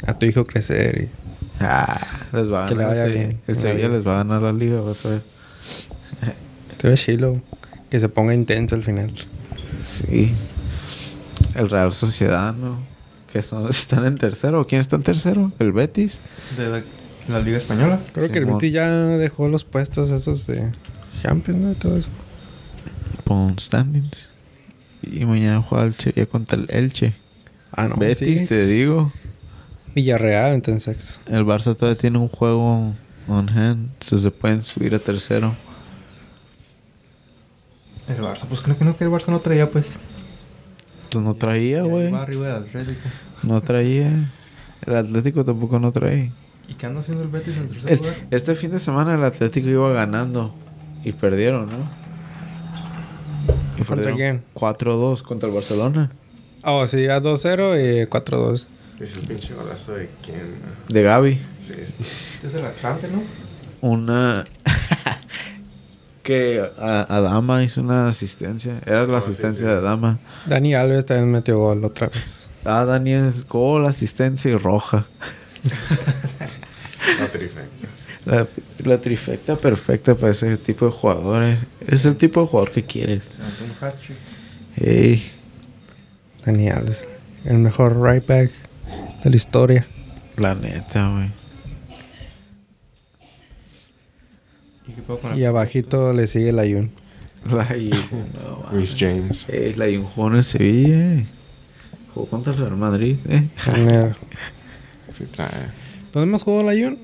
a 0.06 0.18
tu 0.18 0.26
hijo 0.26 0.44
crecer. 0.44 1.02
Y, 1.12 1.26
Ah, 1.58 1.98
les 2.34 2.52
va 2.52 2.66
a 2.66 2.68
Que 2.68 2.74
le 2.74 2.82
ganar. 2.82 2.96
vaya 2.96 3.04
el 3.06 3.12
Sevilla. 3.12 3.28
bien. 3.28 3.40
El 3.46 3.56
Sevilla 3.58 3.88
les 3.88 4.06
va 4.06 4.14
a 4.14 4.16
ganar 4.18 4.42
la 4.42 4.52
liga, 4.52 4.80
vas 4.82 5.06
a 5.06 5.08
ver. 5.08 5.22
te 6.76 6.88
ve 6.90 6.94
chilo. 6.96 7.40
Que 7.90 7.98
se 7.98 8.08
ponga 8.10 8.34
intenso 8.34 8.74
al 8.74 8.82
final. 8.82 9.10
Sí. 9.82 10.32
El 11.54 11.70
Real 11.70 11.92
Sociedad, 11.94 12.52
¿no? 12.54 12.76
Que 13.32 13.40
son, 13.40 13.68
están 13.70 14.04
en 14.04 14.16
tercero. 14.18 14.66
¿Quién 14.66 14.80
está 14.80 14.96
en 14.96 15.02
tercero? 15.02 15.50
¿El 15.58 15.72
Betis? 15.72 16.20
De 16.58 16.68
la, 16.68 16.82
la 17.28 17.40
Liga 17.40 17.56
Española. 17.56 17.98
Creo 18.12 18.30
que 18.30 18.38
el. 18.38 18.44
Viti 18.46 18.70
ya 18.70 18.86
dejó 18.90 19.48
los 19.48 19.64
puestos 19.64 20.10
esos 20.10 20.46
de 20.46 20.70
Champions, 21.22 21.60
¿no? 21.60 21.72
Y 21.72 21.74
todo 21.76 21.96
eso. 21.96 22.08
Con 23.26 23.58
standings. 23.58 24.28
Y 25.02 25.24
mañana 25.24 25.60
juega 25.62 25.84
el 25.86 25.94
Sevilla 25.94 26.26
contra 26.26 26.58
el 26.58 26.66
Elche. 26.70 27.14
Ah, 27.72 27.88
no. 27.88 27.96
Betis, 27.96 28.40
sí. 28.40 28.46
te 28.46 28.66
digo. 28.66 29.12
Villarreal, 29.94 30.54
entonces. 30.54 31.18
El 31.26 31.44
Barça 31.44 31.74
todavía 31.76 32.00
tiene 32.00 32.18
un 32.18 32.28
juego 32.28 32.94
on 33.28 33.48
hand. 33.50 33.90
So 34.00 34.18
se 34.18 34.30
pueden 34.30 34.62
subir 34.62 34.94
a 34.94 34.98
tercero. 34.98 35.54
El 38.08 38.18
Barça, 38.18 38.46
pues 38.48 38.60
creo 38.60 38.78
que 38.78 38.84
no 38.84 38.96
que 38.96 39.04
el 39.04 39.10
Barça 39.10 39.28
no 39.28 39.40
traía, 39.40 39.68
pues. 39.70 39.96
Pues 41.10 41.24
no 41.24 41.34
traía, 41.34 41.82
güey. 41.82 42.10
Va 42.10 42.22
arriba 42.22 42.46
del 42.48 42.62
Atlético. 42.64 43.08
No 43.42 43.60
traía. 43.62 44.10
El 44.86 44.96
Atlético 44.96 45.44
tampoco 45.44 45.78
no 45.78 45.90
trae. 45.92 46.30
¿Y 46.68 46.74
qué 46.74 46.86
anda 46.86 47.00
haciendo 47.00 47.22
el 47.24 47.28
Betis 47.28 47.56
en 47.56 47.68
tercer 47.68 47.92
El- 47.92 47.98
lugar? 47.98 48.14
este 48.30 48.54
fin 48.54 48.70
de 48.72 48.78
semana 48.78 49.14
el 49.14 49.24
Atlético 49.24 49.68
iba 49.68 49.92
ganando 49.92 50.54
y 51.04 51.12
perdieron, 51.12 51.66
¿no? 51.66 52.05
Y 53.78 53.82
¿Contra 53.84 54.14
quién? 54.14 54.42
4-2 54.54 55.22
contra 55.22 55.48
el 55.48 55.54
Barcelona. 55.54 56.10
Oh, 56.64 56.86
sí, 56.86 57.06
a 57.08 57.20
2-0 57.20 58.02
y 58.02 58.06
4-2. 58.06 58.66
Es 59.00 59.14
el 59.16 59.22
pinche 59.22 59.54
golazo 59.54 59.92
de 59.92 60.08
quién. 60.24 60.42
De 60.88 61.02
Gaby. 61.02 61.40
Sí, 61.60 61.72
este. 61.78 62.02
Este 62.02 62.46
es 62.46 62.54
el 62.54 62.64
Atlante, 62.64 63.08
¿no? 63.08 63.22
Una... 63.82 64.46
que 66.22 66.60
a- 66.78 67.06
Adama 67.08 67.62
hizo 67.62 67.80
una 67.82 68.08
asistencia. 68.08 68.80
Era 68.84 69.06
la 69.06 69.18
Oh, 69.18 69.20
sí, 69.20 69.28
asistencia 69.28 69.58
sí. 69.66 69.72
de 69.72 69.78
Adama. 69.78 70.18
Dani 70.46 70.74
Alves 70.74 71.06
también 71.06 71.30
metió 71.30 71.58
gol 71.58 71.84
otra 71.84 72.08
vez. 72.08 72.48
Ah, 72.64 72.84
Daniel, 72.84 73.32
gol, 73.48 73.86
asistencia 73.86 74.50
y 74.50 74.54
roja. 74.56 75.04
No. 77.20 77.26
La, 78.26 78.46
la 78.84 79.00
trifecta 79.00 79.56
perfecta 79.56 80.14
para 80.16 80.32
ese 80.32 80.56
tipo 80.56 80.84
de 80.86 80.92
jugadores. 80.92 81.58
Es 81.80 82.04
el 82.06 82.16
tipo 82.16 82.40
de 82.42 82.46
jugador 82.48 82.72
que 82.72 82.82
quieres. 82.82 83.24
Se 83.24 83.40
aventó 83.42 83.64
un 83.64 83.70
hat-trick. 83.88 84.16
Ey, 84.78 85.30
Dani 86.44 86.68
Alves. 86.68 87.04
El 87.44 87.58
mejor 87.58 88.02
right 88.02 88.26
back 88.26 88.50
de 89.22 89.30
la 89.30 89.36
historia. 89.36 89.86
la 90.36 90.54
neta, 90.54 91.08
güey. 91.10 91.30
¿Y 95.36 95.44
abajito 95.44 96.12
le 96.12 96.26
sigue 96.26 96.50
el 96.50 96.58
Ayun. 96.58 96.90
La 97.50 97.64
Jun, 97.66 97.90
no. 98.34 98.68
Reece 98.72 98.96
James. 98.98 99.46
Ey, 99.48 99.74
la 99.74 99.86
Jun 99.86 100.04
jugó 100.04 100.28
en 100.28 100.36
el 100.36 100.44
Sevilla. 100.44 101.14
eh. 101.14 101.26
Jugó 102.12 102.26
contra 102.26 102.52
el 102.52 102.58
Real 102.58 102.76
Madrid, 102.76 103.16
eh. 103.28 103.44
Sí, 105.12 105.24
trae. 105.26 105.48
¿Dónde 106.12 106.26
más 106.32 106.42
jugó 106.42 106.62
el 106.62 106.68
Ayun? 106.70 106.98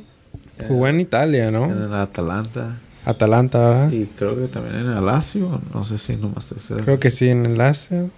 Jugó 0.68 0.88
en 0.88 1.00
Italia, 1.00 1.48
En 1.48 1.54
¿no? 1.54 1.64
el 1.72 1.92
Atalanta. 1.94 2.78
Atalanta, 3.04 3.58
¿verdad? 3.58 3.90
Y 3.92 4.06
creo 4.06 4.36
que 4.36 4.46
también 4.46 4.76
en 4.76 4.90
el 4.90 5.04
Lazio. 5.04 5.60
No 5.74 5.84
sé 5.84 5.98
si 5.98 6.16
nomás 6.16 6.46
tercera. 6.46 6.84
Creo 6.84 7.00
que 7.00 7.10
sí, 7.10 7.28
en 7.28 7.46
el 7.46 7.58
Lazio. 7.58 8.10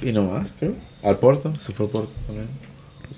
Y 0.00 0.12
nomás, 0.12 0.48
creo. 0.58 0.74
Al 1.02 1.18
Porto. 1.18 1.52
Se 1.60 1.72
fue 1.72 1.86
al 1.86 1.92
Porto 1.92 2.12
también. 2.26 2.48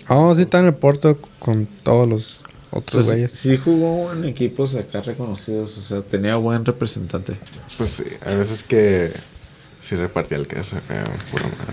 Oh, 0.09 0.35
sí 0.35 0.43
está 0.43 0.61
en 0.61 0.67
el 0.67 0.75
Porto 0.75 1.19
con 1.39 1.67
todos 1.83 2.09
los 2.09 2.41
otros 2.71 3.07
güeyes. 3.07 3.31
sí, 3.33 3.51
sí 3.51 3.57
jugó 3.57 4.13
en 4.13 4.25
equipos 4.25 4.75
acá 4.75 5.01
reconocidos. 5.01 5.79
O 5.79 5.83
sea, 5.83 6.03
tenía 6.03 6.37
buen 6.37 6.65
representante. 6.65 7.35
Pues 7.79 7.91
sí, 7.91 8.05
hay 8.27 8.37
veces 8.37 8.63
que 8.63 9.13
sí 9.81 9.97
repartía 9.97 10.37
el 10.37 10.47
queso, 10.47 10.77
madre. 10.89 11.05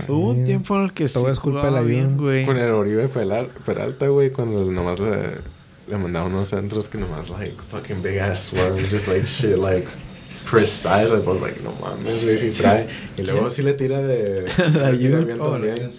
Hubo 0.08 0.30
un 0.30 0.44
tiempo 0.44 0.76
en 0.76 0.84
el 0.84 0.92
que 0.92 1.08
Todo 1.08 1.24
sí 1.26 1.32
es 1.32 1.40
culpa 1.40 1.60
jugaba 1.60 1.80
de 1.80 1.82
la 1.82 1.86
bien, 1.86 2.16
güey. 2.16 2.46
Con 2.46 2.56
el 2.56 2.70
Oribe 2.70 3.08
Peralta, 3.08 4.06
güey, 4.08 4.30
cuando 4.30 4.64
nomás 4.64 4.98
le, 5.00 5.40
le 5.88 5.96
mandaba 5.98 6.26
unos 6.26 6.48
centros 6.50 6.88
que 6.88 6.98
nomás, 6.98 7.30
like, 7.30 7.54
fucking 7.70 8.02
big 8.02 8.18
ass 8.18 8.44
swerve, 8.50 8.80
just 8.90 9.08
like 9.08 9.26
shit, 9.26 9.56
like, 9.58 9.86
precise. 10.50 11.10
I 11.10 11.18
was 11.24 11.40
like, 11.40 11.60
no 11.62 11.72
mames, 11.80 12.24
güey, 12.24 12.38
si 12.38 12.50
trae. 12.50 12.86
Y 13.16 13.22
luego 13.22 13.50
sí 13.50 13.62
le 13.62 13.74
tira 13.74 14.00
de. 14.00 14.48
sí 14.50 14.62
La 14.78 14.90
le 14.90 14.98
tira 14.98 15.16
Jun. 15.18 15.26
bien 15.26 15.40
Oh, 15.40 15.52
también. 15.52 15.90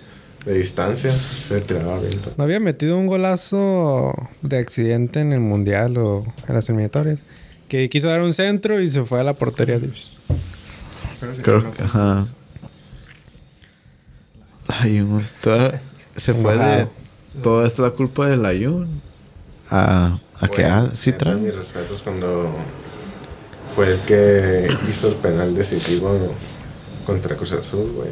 De 0.46 0.54
distancia, 0.56 1.12
se 1.14 1.56
le 1.56 1.62
tiraba 1.62 2.00
bien. 2.00 2.20
¿No 2.38 2.44
había 2.44 2.60
metido 2.60 2.98
un 2.98 3.08
golazo 3.08 4.14
de 4.42 4.58
accidente 4.58 5.22
en 5.22 5.32
el 5.32 5.40
Mundial 5.40 5.96
o 5.98 6.26
en 6.48 6.56
las 6.56 6.68
eliminatorias? 6.68 7.20
Que 7.70 7.88
quiso 7.90 8.08
dar 8.08 8.22
un 8.22 8.34
centro 8.34 8.82
y 8.82 8.90
se 8.90 9.06
fue 9.06 9.22
a 9.22 9.24
la 9.24 9.34
portería. 9.34 9.80
Creo 9.80 11.36
que 11.36 11.42
Creo 11.42 11.62
sí, 11.62 11.68
que, 11.78 11.84
¿no? 11.84 11.88
ajá. 11.90 12.28
Ayun. 14.68 15.26
toda- 15.42 15.82
se 16.16 16.34
fue 16.34 16.58
de. 16.58 16.88
Esto 17.36 17.66
es 17.66 17.80
la 17.80 17.90
culpa 17.92 18.28
del 18.28 18.46
Ayun. 18.46 18.88
A, 19.76 20.20
a 20.40 20.48
que 20.50 20.66
ah, 20.66 20.92
sí 20.94 21.14
trae. 21.14 21.34
Mis 21.34 21.56
respetos 21.56 22.04
cuando 22.04 22.52
fue 23.76 23.94
el 23.94 24.00
que 24.02 24.72
hizo 24.88 25.08
el 25.08 25.16
penal 25.16 25.56
decisivo 25.56 26.36
contra 27.08 27.36
Cruz 27.36 27.54
Azul, 27.54 27.92
güey. 27.96 28.12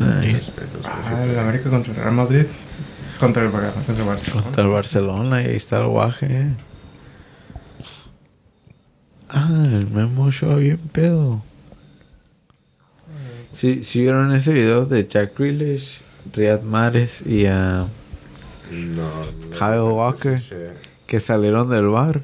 Ah, 0.00 0.20
el. 0.24 1.38
América 1.38 1.70
contra 1.70 1.92
el 1.92 1.96
Real 1.96 2.12
Madrid. 2.12 2.44
Contra 3.20 3.44
el, 3.44 3.52
contra 3.52 3.94
el 3.94 4.02
Barcelona. 4.02 4.42
Contra 4.42 4.64
el 4.64 4.70
Barcelona 4.70 5.42
y 5.42 5.46
ahí 5.46 5.56
está 5.56 5.78
el 5.78 5.86
guaje. 5.86 6.46
Ah, 9.28 9.48
el 9.48 9.88
Memo 9.92 10.32
Show 10.32 10.56
bien 10.56 10.78
pedo. 10.90 11.40
Sí, 13.52 13.84
sí 13.84 14.00
vieron 14.00 14.34
ese 14.34 14.52
video 14.52 14.86
de 14.86 15.06
Jack 15.06 15.38
Grealish, 15.38 16.00
Riyad 16.32 16.62
Mahrez 16.62 17.24
y 17.24 17.46
a 17.46 17.86
no, 18.70 19.10
Kyle 19.58 19.76
no 19.76 19.94
Walker. 19.94 20.32
escuché. 20.34 20.70
que 21.06 21.20
salieron 21.20 21.68
del 21.70 21.86
bar. 21.88 22.22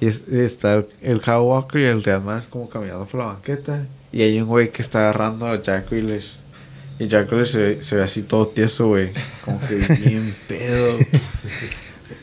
Y 0.00 0.06
es- 0.06 0.24
y 0.30 0.38
está 0.40 0.74
el, 0.74 0.86
el 1.02 1.20
Kyle 1.20 1.36
Walker 1.40 1.80
y 1.80 1.84
el 1.84 2.02
Riyad 2.02 2.22
Mahrez 2.22 2.48
como 2.48 2.68
caminando 2.68 3.04
por 3.06 3.20
la 3.20 3.26
banqueta. 3.26 3.86
Y 4.12 4.22
hay 4.22 4.40
un 4.40 4.48
güey 4.48 4.70
que 4.70 4.82
está 4.82 5.00
agarrando 5.00 5.46
a 5.46 5.60
Jack 5.62 5.90
Grealish. 5.90 6.36
Y 6.98 7.06
Jack 7.06 7.28
Grealish 7.28 7.50
se, 7.52 7.82
se 7.82 7.96
ve 7.96 8.02
así 8.02 8.22
todo 8.22 8.48
tieso, 8.48 8.88
güey. 8.88 9.10
Como 9.44 9.60
que 9.60 9.74
bien 10.04 10.34
pedo. 10.48 10.98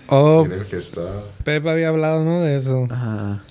Oh, 0.08 0.44
Bien 0.46 0.60
enfiestado. 0.60 1.28
Pep 1.44 1.66
había 1.68 1.90
hablado, 1.90 2.24
¿no? 2.26 2.42
De 2.42 2.56
eso. 2.58 2.88
Ajá. 2.90 3.44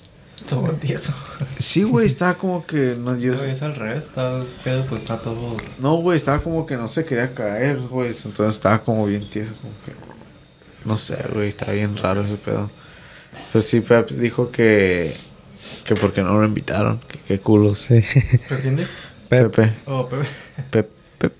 Todo 0.47 0.71
tieso. 0.73 1.13
Sí, 1.59 1.83
güey, 1.83 2.05
estaba 2.07 2.35
como 2.35 2.65
que 2.65 2.95
no, 2.97 3.17
yo 3.17 3.35
Güey, 3.35 3.51
es 3.51 3.61
al 3.61 3.75
revés. 3.75 4.05
Está 4.05 4.37
el 4.37 4.45
pedo, 4.63 4.85
pues 4.85 5.01
está 5.01 5.17
todo. 5.19 5.57
no, 5.79 5.95
güey, 5.97 6.17
estaba 6.17 6.39
como 6.41 6.65
que 6.65 6.77
no 6.77 6.87
se 6.87 7.05
quería 7.05 7.33
caer, 7.33 7.77
güey. 7.79 8.09
Entonces 8.09 8.55
estaba 8.55 8.79
como 8.79 9.05
bien 9.05 9.29
tieso, 9.29 9.53
como 9.61 9.73
que 9.85 9.91
no 10.87 10.95
sé, 10.97 11.17
güey, 11.33 11.49
está 11.49 11.71
bien 11.71 11.97
raro 11.97 12.21
ese 12.23 12.35
pedo. 12.35 12.69
Pues 13.51 13.65
sí, 13.67 13.81
Pep 13.81 14.09
dijo 14.09 14.51
que 14.51 15.13
que 15.83 15.95
porque 15.95 16.21
no 16.21 16.39
lo 16.39 16.45
invitaron, 16.45 16.99
que 17.07 17.17
qué 17.27 17.39
culos. 17.39 17.79
Sí. 17.79 18.03
¿Pero 18.47 18.61
quién 18.61 18.77
dijo? 18.77 18.89
Pep. 19.29 19.53
Pepe, 19.53 19.73
Oh, 19.85 20.07
Pepe. 20.07 20.25
Pep, 20.71 20.89
Pep. 21.17 21.33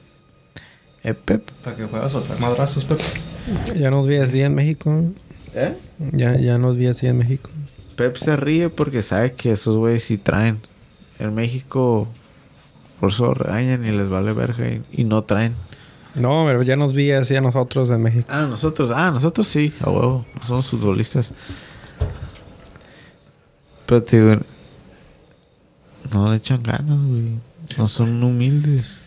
Eh, 1.03 1.13
Pep. 1.13 1.49
Para 1.63 1.75
que 1.77 1.87
puedas 1.87 2.11
soltar 2.11 2.37
madrazos, 2.39 2.83
Pepe. 2.83 3.03
Ya 3.79 3.89
nos 3.89 4.05
vi 4.07 4.17
así 4.17 4.41
en 4.41 4.53
México. 4.55 5.03
¿Eh? 5.55 5.73
Ya, 6.11 6.35
ya 6.37 6.57
nos 6.57 6.75
vi 6.75 6.87
así 6.87 7.07
en 7.07 7.17
México. 7.17 7.49
Pep 7.97 8.15
se 8.15 8.37
ríe 8.37 8.69
porque 8.69 9.01
sabe 9.01 9.33
que 9.33 9.51
esos 9.51 9.75
güeyes 9.75 10.05
sí 10.05 10.17
traen. 10.17 10.61
En 11.19 11.35
México 11.35 12.07
por 12.99 13.09
eso 13.09 13.33
regañan 13.33 13.85
y 13.85 13.91
les 13.91 14.07
vale 14.07 14.33
verga 14.33 14.69
y, 14.69 14.83
y 14.91 15.03
no 15.03 15.23
traen. 15.23 15.55
No, 16.15 16.45
pero 16.47 16.63
ya 16.63 16.75
nos 16.75 16.93
vi 16.93 17.11
así 17.11 17.35
a 17.35 17.41
nosotros 17.41 17.91
en 17.91 18.01
México. 18.01 18.25
Ah, 18.29 18.47
nosotros, 18.49 18.91
ah, 18.93 19.11
nosotros 19.11 19.47
sí, 19.47 19.73
a 19.81 19.89
huevo, 19.89 20.25
somos 20.41 20.67
futbolistas. 20.67 21.31
Pero 23.85 24.03
te 24.03 24.19
digo, 24.19 24.41
no 26.11 26.31
le 26.31 26.37
echan 26.37 26.63
ganas, 26.63 26.99
güey. 26.99 27.39
No 27.77 27.87
son 27.87 28.23
humildes. 28.23 28.97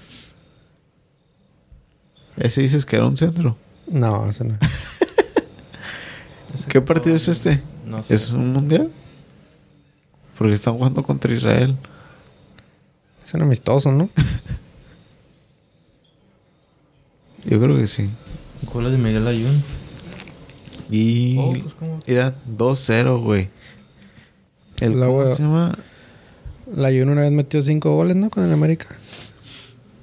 Ese 2.37 2.63
dices 2.63 2.87
que 2.87 2.97
era 2.97 3.07
un 3.07 3.17
centro. 3.17 3.57
No, 3.89 4.29
eso 4.29 4.45
no. 4.45 4.57
¿Qué 6.69 6.81
partido 6.81 7.17
es 7.17 7.29
este? 7.29 7.63
No 7.91 8.03
sé. 8.05 8.15
¿Es 8.15 8.31
un 8.33 8.53
mundial? 8.53 8.91
Porque 10.39 10.55
están 10.55 10.75
jugando 10.75 11.03
contra 11.03 11.33
Israel. 11.33 11.77
Es 13.27 13.35
un 13.35 13.43
amistoso, 13.43 13.91
¿no? 13.93 14.09
Yo 17.45 17.61
creo 17.61 17.77
que 17.77 17.87
sí. 17.87 18.09
Goles 18.73 18.93
de 18.93 18.99
Miguel 18.99 19.27
Ayun. 19.27 19.63
Y 20.91 21.37
Oh, 21.39 21.53
pues, 21.53 21.75
era 22.07 22.35
2-0, 22.57 23.23
güey. 23.23 23.49
El, 24.81 24.99
La 25.01 25.07
¿Cómo 25.07 25.27
se 25.27 25.43
llama? 25.43 25.73
La 26.75 26.89
Jun 26.91 27.09
una 27.11 27.23
vez 27.23 27.33
metió 27.33 27.61
cinco 27.63 27.95
goles, 27.95 28.17
¿no? 28.17 28.31
Con 28.31 28.45
el 28.45 28.53
América. 28.53 28.87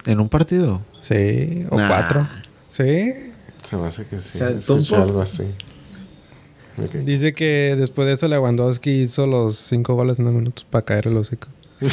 ¿En 0.06 0.20
un 0.20 0.30
partido? 0.30 0.82
Sí, 1.02 1.66
o 1.70 1.78
Nah. 1.78 1.88
cuatro. 1.88 2.28
Sí. 2.70 3.14
Se 3.70 3.76
me 3.76 3.88
hace 3.88 4.06
que 4.06 4.20
sí. 4.20 4.40
O 4.70 4.80
sea, 4.82 5.02
algo 5.02 5.22
así. 5.22 5.44
Dice 7.04 7.34
que 7.34 7.76
después 7.78 8.08
de 8.08 8.14
eso 8.14 8.28
Lewandowski 8.28 8.92
hizo 9.02 9.26
los 9.28 9.58
cinco 9.58 9.96
goles 9.96 10.20
en 10.20 10.26
dos 10.26 10.34
minutos 10.34 10.66
para 10.70 10.86
caer 10.86 11.08
el 11.08 11.18
hocico. 11.18 11.48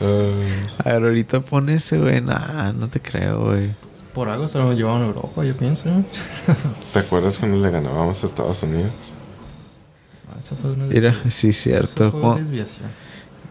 Ah, 0.00 0.84
A 0.84 0.92
ver, 0.92 1.02
ahorita 1.02 1.40
pone 1.40 1.74
ese, 1.74 1.98
güey. 1.98 2.20
Nah, 2.20 2.72
no 2.72 2.88
te 2.88 3.00
creo, 3.00 3.46
güey. 3.46 3.70
Por 4.14 4.28
algo 4.28 4.48
se 4.48 4.58
lo 4.58 4.72
llevaron 4.72 5.02
a 5.02 5.06
Europa, 5.06 5.44
yo 5.44 5.56
pienso. 5.56 5.84
¿Te 6.92 6.98
acuerdas 7.00 7.36
cuando 7.38 7.58
le 7.58 7.70
ganábamos 7.70 8.22
a 8.22 8.26
Estados 8.26 8.62
Unidos? 8.62 8.92
Ah, 10.30 10.36
esa 10.38 10.54
fue 10.54 10.70
una 10.72 10.84
Mira, 10.86 11.10
desviación. 11.10 11.30
sí, 11.32 11.52
cierto. 11.52 12.12
Fue 12.12 12.40
desviación. 12.40 12.86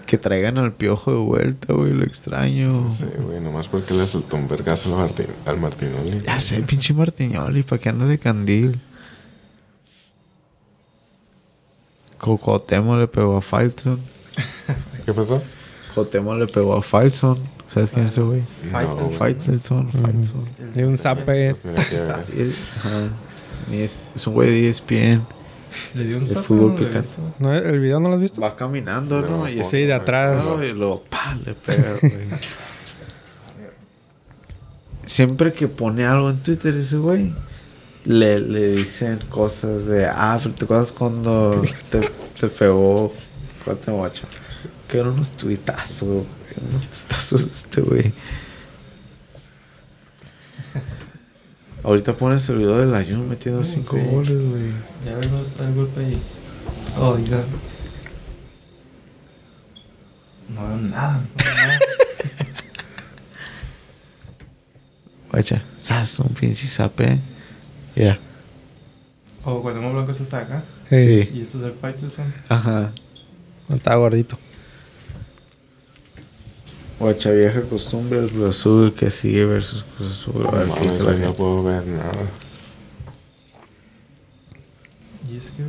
Que 0.05 0.17
traigan 0.17 0.57
al 0.57 0.71
piojo 0.71 1.11
de 1.11 1.17
vuelta, 1.17 1.73
güey. 1.73 1.91
Lo 1.91 2.05
extraño. 2.05 2.89
Sí, 2.89 3.05
güey, 3.25 3.41
nomás 3.41 3.67
porque 3.67 3.93
le 3.93 4.07
soltó 4.07 4.37
un 4.37 4.47
vergazo 4.47 4.89
al, 4.95 5.01
Martin, 5.01 5.25
al 5.45 5.57
Martinoli. 5.59 6.21
Ya 6.25 6.39
sé, 6.39 6.61
pinche 6.61 6.93
Martiñoli. 6.93 7.63
¿Para 7.63 7.81
qué 7.81 7.89
anda 7.89 8.05
de 8.05 8.17
candil? 8.17 8.79
Cocotemo 12.17 12.97
le 12.97 13.07
pegó 13.07 13.37
a 13.37 13.41
Falson. 13.41 13.99
¿Qué 15.05 15.13
pasó? 15.13 15.41
Jotemo 15.95 16.35
le 16.35 16.47
pegó 16.47 16.75
a 16.75 16.81
Falson. 16.81 17.37
¿Sabes 17.69 17.91
quién 17.91 18.05
es 18.05 18.13
ese 18.13 18.21
güey? 18.21 18.43
No, 18.71 19.09
Faitelson. 19.09 19.89
Y 20.75 20.83
un 20.83 20.97
zape. 20.97 21.55
Es, 23.71 24.27
un 24.27 24.33
güey 24.33 24.49
de 24.49 24.69
ESPN. 24.69 25.21
Le 25.93 26.05
dio 26.05 26.17
un 26.17 26.23
El 26.23 26.27
zape, 26.27 26.45
fútbol 26.45 26.75
picante. 26.75 27.09
¿No, 27.39 27.53
¿El 27.53 27.79
video 27.79 27.99
no 27.99 28.07
lo 28.09 28.15
has 28.15 28.21
visto? 28.21 28.39
Va 28.41 28.55
caminando, 28.55 29.21
¿no? 29.21 29.39
No, 29.39 29.49
Y 29.49 29.63
Sí, 29.65 29.81
de 29.81 29.93
atrás. 29.93 30.45
Y 30.63 30.71
luego, 30.71 31.03
pa, 31.09 31.35
le 31.45 31.53
pega, 31.53 31.93
güey. 32.01 32.13
Siempre 35.05 35.53
que 35.53 35.67
pone 35.67 36.05
algo 36.05 36.29
en 36.29 36.37
Twitter 36.43 36.75
ese 36.75 36.97
güey, 36.97 37.33
le, 38.07 38.39
le 38.39 38.71
dicen 38.71 39.19
cosas 39.29 39.85
de, 39.85 40.05
ah, 40.05 40.39
pero 40.41 40.55
¿te 40.55 40.63
acuerdas 40.63 40.91
cuando 40.93 41.61
te, 41.91 42.09
te 42.39 42.47
pegó? 42.47 43.13
Que 44.87 44.99
eran 44.99 45.11
unos 45.11 45.31
tuitazos, 45.31 46.25
unos 46.71 46.87
tuitazos 46.87 47.41
este 47.43 47.81
güey. 47.81 48.13
Ahorita 51.83 52.13
pones 52.13 52.47
el 52.49 52.57
video 52.59 52.77
del 52.77 52.95
Ayun 52.95 53.27
metiendo 53.27 53.63
Sí, 53.63 53.73
cinco 53.75 53.97
sí. 53.97 54.03
goles, 54.09 54.49
güey. 54.49 54.71
Ya 55.05 55.27
no 55.29 55.41
está 55.41 55.67
el 55.67 55.75
golpe 55.75 55.99
ahí. 56.05 56.17
Oh, 56.97 57.15
mira. 57.15 57.43
No 60.49 60.67
veo 60.67 60.77
nada, 60.77 61.19
no. 61.19 61.43
Guacha, 65.31 65.61
¿sabes? 65.81 66.19
Un 66.19 66.29
pinche. 66.29 66.67
Mira. 67.97 68.19
Oh, 69.43 69.59
Guatemala 69.61 69.93
Blanco 69.93 70.11
eso 70.11 70.23
está 70.23 70.39
acá. 70.39 70.63
Sí. 70.89 71.29
Y 71.33 71.41
esto 71.41 71.57
es 71.59 71.65
el 71.65 71.71
Faitelson. 71.73 72.33
Ajá. 72.49 72.91
Está 73.69 73.95
gordito. 73.95 74.37
Guacha 76.99 77.31
vieja 77.31 77.61
costumbre 77.61 78.19
el 78.19 78.29
Cruz 78.29 78.49
Azul 78.57 78.93
que 78.93 79.09
sigue 79.09 79.45
versus 79.45 79.83
Cruz 79.95 80.11
Azul. 80.11 80.43
No 80.43 80.51
ver 80.51 80.67
mames, 80.67 80.99
la 80.99 81.11
no 81.11 81.17
gente. 81.17 81.31
puedo 81.33 81.63
ver 81.63 81.85
nada. 81.85 82.13
Y 85.31 85.37
es 85.37 85.43
que. 85.51 85.63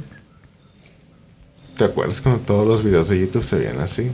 ¿Te 1.76 1.84
acuerdas 1.84 2.20
cuando 2.20 2.40
todos 2.42 2.66
los 2.66 2.82
videos 2.82 3.08
de 3.08 3.20
YouTube 3.20 3.44
se 3.44 3.56
veían 3.56 3.78
así? 3.80 4.10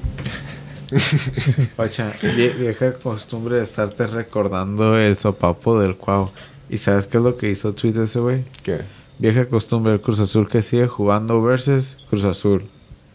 Guacha, 1.77 2.13
vie- 2.21 2.57
vieja 2.59 2.93
costumbre 2.95 3.57
de 3.57 3.63
estarte 3.63 4.07
recordando 4.07 4.99
el 4.99 5.17
sopapo 5.17 5.79
del 5.81 5.97
Cuau. 5.97 6.31
¿Y 6.75 6.79
sabes 6.79 7.07
qué 7.07 7.19
es 7.19 7.23
lo 7.23 7.37
que 7.37 7.49
hizo 7.49 7.73
Twitter 7.73 8.03
ese 8.03 8.19
güey? 8.19 8.45
¿Qué? 8.65 8.81
Vieja 9.21 9.47
costumbre 9.47 9.93
el 9.93 10.01
Cruz 10.01 10.19
Azul 10.19 10.49
que 10.49 10.61
sigue 10.61 10.89
jugando 10.89 11.41
versus 11.41 11.97
Cruz 12.11 12.25
Azul. 12.25 12.65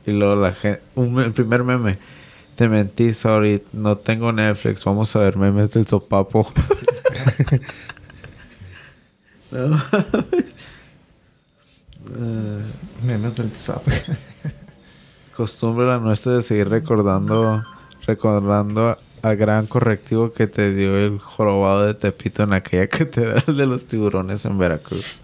Y 0.06 0.12
luego 0.12 0.38
la 0.38 0.54
gente... 0.54 0.82
Un, 0.96 1.20
el 1.20 1.34
primer 1.34 1.66
meme. 1.66 1.98
Te 2.56 2.70
mentí, 2.70 3.14
sorry. 3.14 3.62
No 3.74 3.98
tengo 3.98 4.32
Netflix. 4.32 4.86
Vamos 4.86 5.14
a 5.14 5.20
ver 5.20 5.36
memes 5.36 5.72
del 5.72 5.86
sopapo. 5.86 6.50
no. 9.52 9.76
Eh, 12.18 12.64
Memes 13.06 13.36
del 13.36 13.52
zape. 13.52 13.92
costumbre 15.36 15.86
la 15.86 15.98
nuestra 15.98 16.36
de 16.36 16.44
seguir 16.44 16.70
recordando 16.70 17.62
recordando 18.08 18.98
al 19.22 19.36
gran 19.38 19.68
correctivo 19.68 20.32
que 20.34 20.48
te 20.48 20.74
dio 20.74 20.98
el 20.98 21.20
jorobado 21.20 21.86
de 21.86 21.94
Tepito 21.94 22.44
en 22.44 22.54
aquella 22.54 22.88
catedral 22.98 23.56
de 23.58 23.66
los 23.66 23.86
tiburones 23.86 24.46
en 24.46 24.58
Veracruz. 24.58 25.20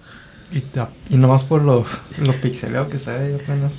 y, 0.52 0.62
ta- 0.62 0.90
y 1.10 1.16
nomás 1.18 1.44
por 1.44 1.62
lo, 1.64 1.86
lo 2.20 2.34
pixeleado 2.34 2.90
que 2.90 3.00
se 3.00 3.12
ve 3.18 3.36
apenas. 3.36 3.72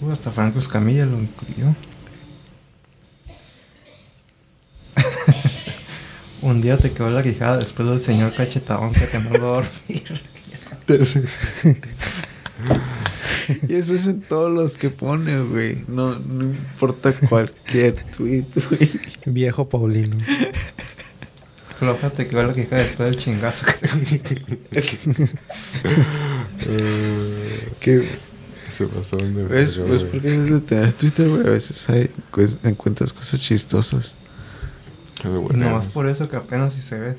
Uh, 0.00 0.10
hasta 0.10 0.30
Franco 0.32 0.58
Escamilla 0.58 1.06
lo 1.06 1.18
incluyó. 1.20 1.74
Un 6.42 6.60
día 6.60 6.76
te 6.76 6.92
quedó 6.92 7.10
la 7.10 7.22
quijada 7.22 7.58
después 7.58 7.88
del 7.88 8.00
señor 8.00 8.34
cachetadón 8.34 8.92
que 8.92 9.06
te 9.06 9.18
mandó 9.18 9.54
a 9.58 9.62
dormir. 9.62 10.22
Y 13.68 13.74
eso 13.74 13.94
es 13.94 14.06
en 14.06 14.20
todos 14.20 14.52
los 14.52 14.76
que 14.76 14.90
pone, 14.90 15.40
güey. 15.40 15.84
No, 15.88 16.18
no 16.18 16.44
importa 16.44 17.12
cualquier 17.28 17.94
tweet, 18.16 18.46
güey. 18.68 18.90
Viejo 19.26 19.68
Paulino. 19.68 20.16
Floja 21.78 22.10
te 22.10 22.26
quedó 22.26 22.44
la 22.44 22.54
quijada 22.54 22.82
después 22.82 23.10
del 23.10 23.18
chingazo 23.18 23.66
que 23.66 24.20
Que, 27.80 28.08
Se 28.70 28.86
pasó 28.86 29.16
de 29.16 29.44
¿Ves? 29.44 29.80
Pues 29.86 30.04
porque 30.04 30.28
es 30.28 30.50
de 30.50 30.60
tener 30.60 30.92
Twitter, 30.92 31.28
güey. 31.28 31.46
A 31.46 31.50
veces 31.50 31.88
hay, 31.88 32.10
pues, 32.30 32.56
encuentras 32.62 33.12
cosas 33.12 33.40
chistosas. 33.40 34.14
Bueno. 35.22 35.70
nomás 35.70 35.86
por 35.86 36.06
eso 36.06 36.28
que 36.28 36.36
apenas 36.36 36.74
si 36.74 36.82
se 36.82 36.98
ve. 36.98 37.16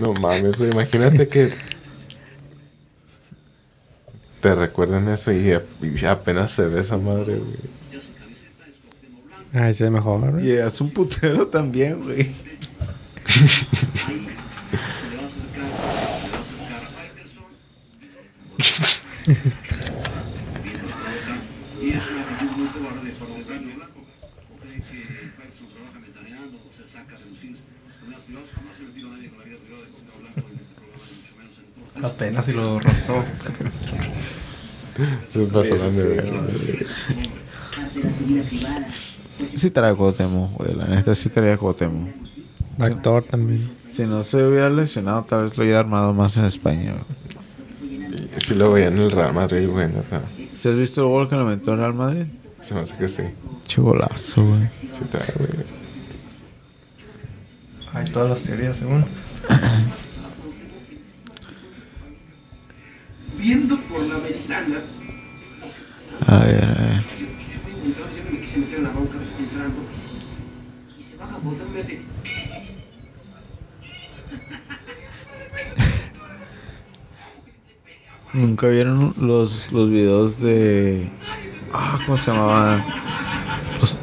No 0.00 0.12
mames, 0.12 0.58
güey. 0.58 0.70
Imagínate 0.70 1.28
que 1.28 1.50
te 4.40 4.54
recuerden 4.54 5.08
eso 5.08 5.32
y, 5.32 5.52
y 5.82 6.04
apenas 6.04 6.52
se 6.52 6.66
ve 6.66 6.80
esa 6.80 6.96
madre, 6.96 7.38
güey. 7.38 7.56
Ay, 9.52 9.74
se 9.74 9.84
ve 9.84 9.90
mejor. 9.90 10.32
güey. 10.32 10.48
Y 10.48 10.52
es 10.52 10.80
un 10.80 10.90
putero 10.90 11.46
también, 11.48 12.02
güey. 12.02 12.30
Apenas 32.02 32.44
si 32.44 32.52
lo 32.52 32.78
rozó. 32.80 33.24
Sí. 33.72 33.90
Sí 39.54 39.70
trae 39.70 39.94
Cuauhtémoc, 39.94 40.52
güey. 40.56 40.74
La 40.74 40.86
neta 40.86 41.14
sí 41.14 41.28
traía 41.28 41.56
Cuauhtémoc. 41.56 42.08
Actor 42.78 43.24
también. 43.24 43.70
Si 43.92 44.04
no 44.04 44.22
se 44.22 44.42
hubiera 44.44 44.70
lesionado, 44.70 45.24
tal 45.24 45.44
vez 45.44 45.56
lo 45.56 45.64
hubiera 45.64 45.80
armado 45.80 46.14
más 46.14 46.36
en 46.36 46.44
España, 46.44 46.92
güey. 46.92 47.04
Y 48.36 48.40
Sí 48.40 48.54
lo 48.54 48.72
veía 48.72 48.88
en 48.88 48.98
el 48.98 49.10
Real 49.10 49.34
Madrid, 49.34 49.68
güey, 49.68 49.88
neta. 49.88 50.22
¿Si 50.54 50.68
has 50.68 50.76
visto 50.76 51.02
el 51.02 51.08
gol 51.08 51.28
que 51.28 51.36
le 51.36 51.44
metió 51.44 51.72
el 51.72 51.78
Real 51.80 51.94
Madrid? 51.94 52.26
Se 52.62 52.74
me 52.74 52.80
hace 52.80 52.96
que 52.96 53.08
sí. 53.08 53.22
Che 53.66 53.80
golazo, 53.80 54.44
güey. 54.44 54.68
Sí 54.92 55.04
trae, 55.10 55.32
güey. 55.36 55.50
Hay 57.94 58.10
todas 58.10 58.30
las 58.30 58.40
teorías 58.42 58.76
según. 58.76 59.04
Viendo 63.38 63.76
por 63.82 64.00
la 64.02 64.18
ventana, 64.18 64.80
A 66.26 66.38
ver, 66.44 66.64
a 66.64 66.74
ver. 66.74 67.04
¿Nunca 78.32 78.68
vieron 78.68 79.14
los, 79.20 79.72
los 79.72 79.90
videos 79.90 80.40
de... 80.40 81.08
Ah, 81.72 81.98
¿cómo 82.04 82.16
se 82.16 82.30
llamaban? 82.30 82.84
Los- 83.80 83.98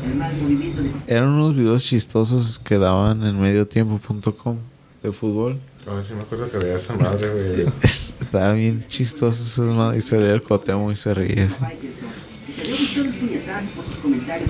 eran 1.07 1.29
unos 1.29 1.55
videos 1.55 1.83
chistosos 1.83 2.57
que 2.59 2.77
daban 2.77 3.23
en 3.23 3.39
mediotiempo.com 3.39 4.57
de 5.03 5.11
fútbol. 5.11 5.59
Ver 5.85 6.03
si 6.03 6.13
me 6.13 6.21
acuerdo 6.21 6.49
que 6.49 6.57
veía 6.57 6.75
esa 6.75 6.93
madre, 6.95 7.29
güey. 7.29 7.73
Estaba 7.83 8.53
bien 8.53 8.85
chistoso 8.87 9.43
esas 9.43 9.69
madres. 9.75 10.03
Y 10.03 10.07
se 10.07 10.19
leía 10.19 10.33
el 10.33 10.41
cotemo 10.41 10.91
y 10.91 10.95
se 10.95 11.13
ríe 11.13 11.43
así. 11.43 11.55
Faitelson. 11.55 12.09
Y 12.47 12.51
se 12.51 12.61
había 12.61 12.75
visto 12.75 13.01
el 13.01 13.13
puñetazo 13.13 13.67
por 13.75 13.85
sus 13.85 13.97
comentarios 13.97 14.49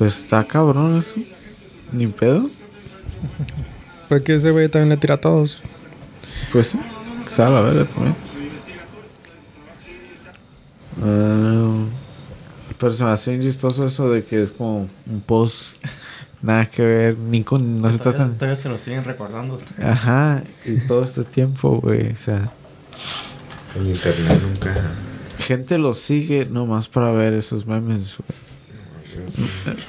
Pues 0.00 0.16
está 0.16 0.44
cabrón 0.44 0.98
eso. 0.98 1.16
Ni 1.92 2.06
pedo. 2.06 2.48
Pues 4.08 4.22
que 4.22 4.32
ese 4.32 4.50
güey 4.50 4.66
también 4.70 4.88
le 4.88 4.96
tira 4.96 5.16
a 5.16 5.20
todos. 5.20 5.58
Pues 6.52 6.68
sí. 6.68 6.80
Que 7.24 7.30
se 7.30 7.42
haga 7.42 7.56
la 7.56 7.60
verga 7.60 7.84
también. 7.84 8.14
Ah, 11.02 11.84
pero 12.78 12.94
se 12.94 13.04
me 13.04 13.10
hace 13.10 13.32
bien 13.32 13.42
chistoso 13.42 13.84
eso 13.84 14.10
de 14.10 14.24
que 14.24 14.42
es 14.42 14.52
como 14.52 14.88
un 15.06 15.20
post 15.20 15.84
Nada 16.40 16.64
que 16.64 16.82
ver, 16.82 17.18
ni 17.18 17.44
con... 17.44 17.82
No 17.82 17.90
se 17.90 17.98
todavía, 17.98 18.16
tratan... 18.20 18.38
todavía 18.38 18.56
se 18.56 18.70
lo 18.70 18.78
siguen 18.78 19.04
recordando. 19.04 19.60
Ajá, 19.84 20.42
y 20.64 20.78
todo 20.86 21.04
este 21.04 21.24
tiempo, 21.24 21.78
güey, 21.78 22.12
o 22.12 22.16
sea... 22.16 22.50
En 23.76 23.86
internet 23.86 24.40
nunca. 24.42 24.80
Gente 25.40 25.76
lo 25.76 25.92
sigue 25.92 26.46
nomás 26.46 26.88
para 26.88 27.12
ver 27.12 27.34
esos 27.34 27.66
memes, 27.66 28.16
güey. 28.16 28.49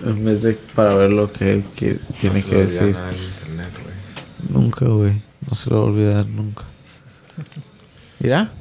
En 0.05 0.26
vez 0.26 0.41
de 0.41 0.53
para 0.76 0.95
ver 0.95 1.11
lo 1.11 1.32
que 1.32 1.53
él 1.53 1.65
que- 1.76 1.99
tiene 2.19 2.39
no 2.39 2.41
se 2.45 2.49
que 2.49 2.55
decir. 2.55 2.91
nada 2.93 3.11
en 3.11 3.24
internet, 3.24 3.69
güey. 3.82 3.95
Nunca, 4.63 4.86
güey. 4.86 5.22
No 5.49 5.55
se 5.55 5.69
lo 5.69 5.78
va 5.78 5.82
a 5.84 5.86
olvidar 5.86 6.26
nunca. 6.28 6.63
Mira, 8.19 8.51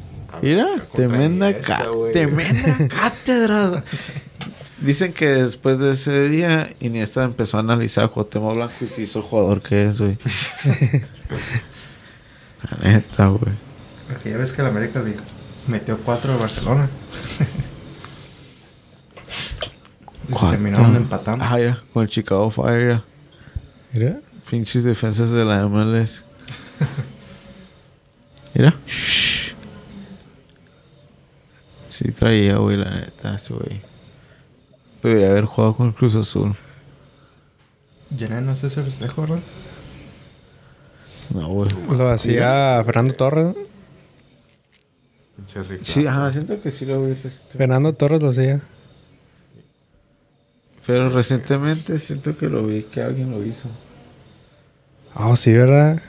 mira, 0.42 0.66
Contra 0.70 0.90
tremenda, 0.92 1.52
güey. 1.92 2.12
tremenda 2.12 2.88
cátedra. 2.88 3.84
Dicen 4.80 5.12
que 5.12 5.26
después 5.26 5.78
de 5.78 5.90
ese 5.90 6.28
día, 6.30 6.72
Iniesta 6.80 7.24
empezó 7.24 7.58
a 7.58 7.61
analizar 7.61 8.04
a 8.04 8.08
Cuauhtémoc 8.08 8.54
Blanco 8.54 8.74
y 8.80 8.86
se 8.88 9.02
hizo 9.02 9.18
el 9.18 9.24
jugador 9.26 9.61
que 9.61 9.84
es, 9.86 10.00
güey. 10.00 10.16
La 12.62 12.90
neta, 12.90 13.26
güey. 13.28 13.52
Porque 14.08 14.30
ya 14.30 14.36
ves 14.38 14.52
que 14.52 14.61
el 14.62 14.68
América 14.68 15.02
le 15.02 15.16
metió 15.66 15.98
4 15.98 16.32
a 16.32 16.36
Barcelona. 16.36 16.88
Terminaron 20.50 20.96
empatando. 20.96 21.44
Ah, 21.44 21.78
con 21.92 22.02
el 22.02 22.08
Chicago 22.08 22.50
Fire, 22.50 22.86
mira. 22.86 23.04
Mira. 23.92 24.20
Pinches 24.48 24.84
defensas 24.84 25.30
de 25.30 25.44
la 25.44 25.66
MLS. 25.66 26.24
Mira. 28.54 28.74
Sí 31.88 32.12
traía, 32.12 32.56
güey, 32.56 32.76
la 32.76 32.90
neta, 32.90 33.34
ese 33.34 33.54
güey. 33.54 33.80
Debería 35.02 35.30
haber 35.30 35.44
jugado 35.44 35.76
con 35.76 35.88
el 35.88 35.94
Cruz 35.94 36.14
Azul. 36.14 36.54
Llené, 38.16 38.40
no 38.40 38.56
sé 38.56 38.66
ese 38.68 38.82
festejo, 38.82 39.22
¿verdad? 39.22 39.40
No, 41.32 41.48
güey. 41.48 41.70
Lo 41.90 42.10
hacía 42.10 42.82
Fernando 42.84 43.14
Torres. 43.14 43.54
Sí, 45.82 46.06
ajá, 46.06 46.30
siento 46.30 46.60
que 46.60 46.70
sí 46.70 46.84
lo 46.86 47.02
vi. 47.02 47.14
recientemente. 47.14 47.58
Fernando 47.58 47.92
Torres 47.94 48.22
lo 48.22 48.28
hacía. 48.30 48.60
Pero 50.86 51.08
recientemente 51.10 51.98
siento 51.98 52.36
que 52.36 52.48
lo 52.48 52.64
vi, 52.66 52.82
que 52.84 53.02
alguien 53.02 53.30
lo 53.30 53.44
hizo. 53.44 53.68
Oh, 55.14 55.36
sí, 55.36 55.52
¿verdad? 55.52 56.00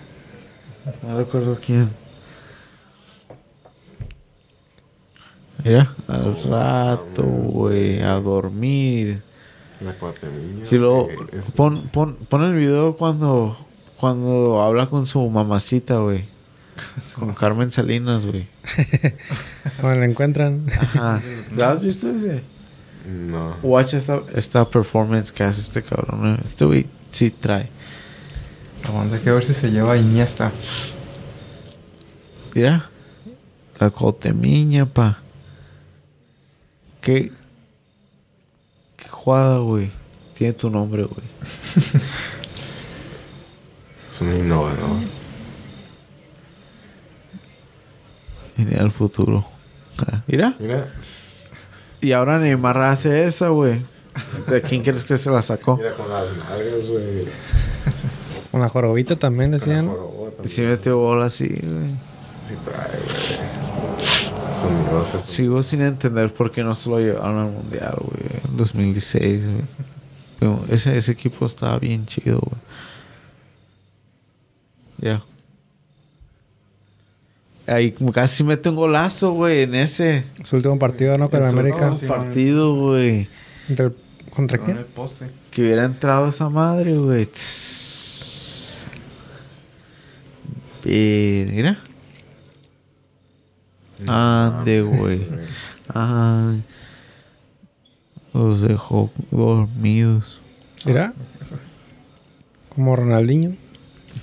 No 1.04 1.18
recuerdo 1.18 1.58
quién. 1.64 1.90
Mira, 5.64 5.94
al 6.08 6.42
rato, 6.44 7.24
güey, 7.24 8.02
a 8.02 8.14
dormir. 8.20 9.22
La 9.82 9.94
cuatemilla. 9.94 10.66
Luego, 10.72 11.04
güey, 11.06 11.18
es- 11.34 11.52
pon, 11.52 11.88
pon, 11.90 12.16
pon 12.30 12.44
el 12.44 12.56
video 12.56 12.96
cuando, 12.98 13.58
cuando 13.98 14.62
habla 14.62 14.88
con 14.88 15.06
su 15.06 15.28
mamacita, 15.30 15.98
güey. 15.98 16.26
Con 17.16 17.34
Carmen 17.36 17.72
Salinas, 17.72 18.26
güey. 18.26 18.48
Cuando 19.82 20.00
lo 20.00 20.06
encuentran. 20.06 20.66
Ajá. 20.80 21.22
¿Ya 21.56 21.72
has 21.72 21.82
visto 21.84 22.10
ese? 22.10 22.42
No. 23.06 23.56
Watch 23.64 23.94
esta, 23.96 24.22
esta 24.34 24.66
performance 24.70 25.32
que 25.32 25.44
hace 25.44 25.62
este 25.62 25.82
cabrón. 25.82 26.36
eh. 26.36 26.42
Este 26.46 26.66
güey 26.66 26.88
sí 27.12 27.30
trae. 27.32 27.70
Vamos 28.88 29.14
a 29.14 29.20
que 29.20 29.32
ver 29.32 29.44
si 29.44 29.54
se 29.54 29.70
lleva 29.72 29.98
Iniesta. 29.98 30.52
Mira. 32.54 32.90
La 33.80 33.90
cotemiña, 33.90 34.86
pa. 34.86 35.18
Qué. 37.02 37.32
Qué 38.98 39.08
jugada, 39.10 39.58
güey. 39.60 39.90
Tiene 40.36 40.54
tu 40.54 40.70
nombre, 40.70 41.04
güey. 41.04 41.26
Es 44.10 44.20
un 44.20 44.36
innovador. 44.36 44.90
Viene 48.58 48.76
al 48.78 48.92
futuro. 48.92 49.46
Mira. 50.28 50.56
Mira. 50.60 50.94
Y 52.02 52.12
ahora 52.14 52.40
Neymar 52.40 52.78
hace 52.82 53.26
esa, 53.28 53.50
güey. 53.50 53.82
¿De 54.50 54.62
quién 54.62 54.82
crees 54.82 55.06
que 55.06 55.18
se 55.18 55.30
la 55.30 55.42
sacó? 55.42 55.78
Mira 55.78 55.94
con 55.94 56.10
las 56.10 56.36
nalgas, 56.36 56.90
güey. 56.90 57.26
Con 58.52 58.60
la 58.60 58.70
jorobita 58.70 59.16
también 59.16 59.52
decían. 59.52 59.90
Y 60.44 60.48
sí 60.48 60.62
metió 60.64 60.98
bola 60.98 61.28
así, 61.28 61.48
güey. 61.48 61.90
Sí 62.48 62.56
trae, 62.66 63.00
güey. 64.92 65.06
Sigo 65.06 65.64
sin 65.64 65.82
entender 65.82 66.34
por 66.34 66.52
qué 66.52 66.64
no 66.64 66.76
se 66.76 66.90
lo 66.90 67.00
llevaron 67.00 67.40
al 67.40 67.52
mundial, 67.52 67.96
güey. 68.00 68.42
En 68.50 68.58
2016, 68.58 69.44
güey. 69.46 70.58
Ese, 70.70 70.98
ese 70.98 71.12
equipo 71.12 71.46
estaba 71.46 71.78
bien 71.78 72.06
chido, 72.06 72.40
güey. 72.40 72.62
Ya. 74.98 75.24
Ahí 77.72 77.96
casi 78.14 78.44
mete 78.44 78.70
un 78.70 78.76
golazo, 78.76 79.32
güey, 79.32 79.62
en 79.64 79.76
ese. 79.76 80.26
Su 80.44 80.58
último 80.58 80.78
partido, 80.78 81.18
¿no? 81.18 81.30
Con 81.30 81.42
el 81.44 81.50
su 81.50 81.58
América. 81.58 81.92
último 81.92 82.14
partido, 82.14 82.76
güey. 82.76 83.28
¿Contra 84.30 84.58
Pero 84.58 84.72
en 84.72 84.78
el 84.78 84.84
quién? 84.86 84.94
poste. 84.94 85.26
Que 85.52 85.62
hubiera 85.62 85.86
entrado 85.86 86.28
esa 86.30 86.50
madre, 86.50 86.98
güey. 86.98 87.28
Mira. 90.86 91.80
Ande, 94.08 94.82
güey. 94.82 95.22
Ay. 95.94 96.64
Los 98.34 98.62
dejó 98.62 99.12
dormidos. 99.30 100.40
Mira. 100.86 101.14
Como 102.70 102.96
Ronaldinho. 102.96 103.56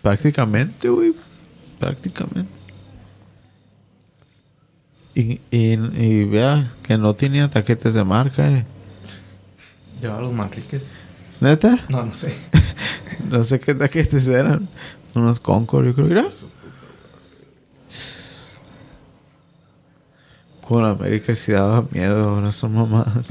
Prácticamente, 0.03 0.89
güey. 0.89 1.13
Prácticamente. 1.79 2.58
Y, 5.19 5.41
y, 5.51 5.73
y 5.73 6.25
vea 6.27 6.71
que 6.85 6.97
no 6.97 7.13
tenía 7.13 7.51
taquetes 7.51 7.93
de 7.93 8.05
marca, 8.05 8.49
eh. 8.49 8.65
Lleva 10.01 10.19
a 10.19 10.21
los 10.21 10.33
Manriques. 10.33 10.93
¿Neta? 11.41 11.85
No, 11.89 12.05
no 12.05 12.15
sé. 12.15 12.33
No 13.29 13.43
sé 13.43 13.59
qué 13.59 13.75
taquetes 13.75 14.29
eran. 14.29 14.69
Unos 15.17 15.41
Concord, 15.41 15.87
yo 15.87 15.95
creo. 15.97 16.07
Mira. 16.07 16.29
Con 20.61 20.85
América 20.85 21.35
sí 21.35 21.51
daba 21.51 21.85
miedo, 21.91 22.29
ahora 22.29 22.53
son 22.53 22.75
mamadas. 22.75 23.27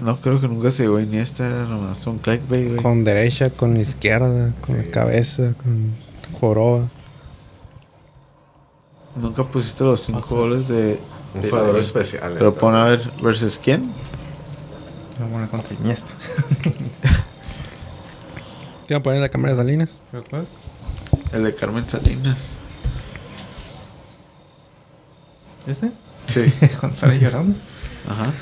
No, 0.00 0.20
creo 0.20 0.40
que 0.40 0.46
nunca 0.46 0.70
se 0.70 0.84
llegó 0.84 1.00
Iniesta, 1.00 1.46
era 1.46 1.64
nomás 1.64 2.06
un 2.06 2.18
clickbait, 2.18 2.68
güey. 2.68 2.82
Con 2.82 3.02
derecha, 3.02 3.50
con 3.50 3.76
izquierda, 3.76 4.52
con 4.60 4.76
la 4.76 4.84
cabeza, 4.84 5.54
con 5.54 6.03
joroba. 6.48 6.88
Nunca 9.16 9.44
pusiste 9.44 9.84
los 9.84 10.00
cinco 10.00 10.20
goles 10.36 10.68
de... 10.68 10.98
Un 11.34 11.42
de- 11.42 11.50
jugador 11.50 11.76
especial. 11.78 12.34
Pero 12.36 12.50
eh, 12.50 12.52
pon 12.58 12.74
a 12.74 12.84
ver, 12.84 13.10
¿versus 13.22 13.58
quién? 13.62 13.92
Voy 15.18 15.28
a 15.28 15.30
poner 15.32 15.48
contra 15.48 15.74
Iniesta. 15.74 16.08
¿Te 18.86 18.92
iban 18.94 19.00
a 19.00 19.02
poner 19.02 19.20
la 19.20 19.28
cámara 19.28 19.54
de 19.54 19.60
Salinas? 19.60 19.98
¿Pero 20.10 20.24
cuál? 20.28 20.46
El 21.32 21.44
de 21.44 21.54
Carmen 21.54 21.88
Salinas. 21.88 22.50
¿Este? 25.66 25.90
Sí. 26.26 26.44
Cuando 26.80 26.96
sale 26.96 27.18
llorando. 27.18 27.56
Ajá. 28.08 28.32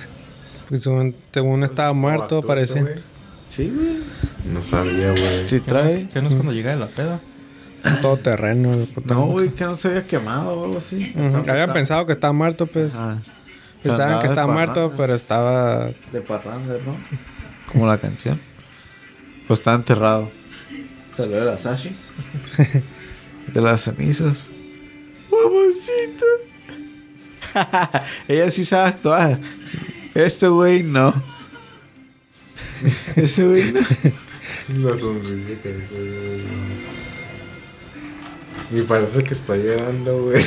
Pues 0.69 0.83
según, 0.83 1.15
según 1.33 1.63
estaba 1.65 1.89
¿cómo 1.91 2.01
muerto, 2.03 2.37
este 2.39 2.47
parece. 2.49 2.81
güey? 2.83 2.95
Sí, 3.49 3.71
güey. 3.75 3.99
No 4.53 4.63
sabía, 4.63 5.11
güey. 5.13 5.49
Sí 5.49 5.61
¿Qué 5.61 5.61
no, 5.61 5.67
trae. 5.67 6.09
qué 6.13 6.23
no 6.23 6.29
es 6.29 6.35
cuando 6.35 6.53
llega 6.53 6.71
de 6.71 6.77
la 6.79 6.89
peda? 6.89 7.21
Todo 8.01 8.17
terreno. 8.17 8.73
el. 8.75 8.89
No, 9.07 9.27
güey, 9.27 9.51
que 9.51 9.65
no 9.65 9.75
se 9.75 9.89
había 9.89 10.07
quemado 10.07 10.53
o 10.53 10.65
algo 10.65 10.79
así. 10.79 11.13
Ujú. 11.15 11.51
Habían 11.51 11.73
pensado 11.73 12.07
que 12.07 12.13
estaba 12.13 12.33
muerto, 12.33 12.67
pues. 12.67 12.97
Pensaban 13.83 14.21
que 14.21 14.27
estaba 14.27 14.53
muerto, 14.53 14.93
pero 14.97 15.15
estaba. 15.15 15.91
De 16.13 16.21
parranda, 16.21 16.75
¿no? 16.87 16.97
Como 17.73 17.87
la 17.87 17.99
canción. 17.99 18.41
Pues 19.47 19.61
está 19.61 19.75
enterrado. 19.75 20.31
Salió 21.15 21.41
de 21.41 21.45
las 21.45 21.67
ashes. 21.67 22.09
de 23.53 23.61
las 23.61 23.83
cenizas. 23.83 24.51
Mamacita. 25.31 26.27
Ella 28.29 28.51
sí 28.51 28.65
sabe 28.65 28.89
actuar. 28.89 29.41
Este 30.15 30.49
güey 30.49 30.83
no. 30.83 31.15
Ese 33.17 33.47
güey 33.47 33.73
no. 33.73 33.81
La 34.91 34.97
sonrisa 34.97 35.61
que 35.63 35.79
hizo, 35.83 35.97
Y 38.73 38.83
parece 38.83 39.23
que 39.23 39.35
está 39.35 39.55
llorando, 39.55 40.25
güey. 40.25 40.43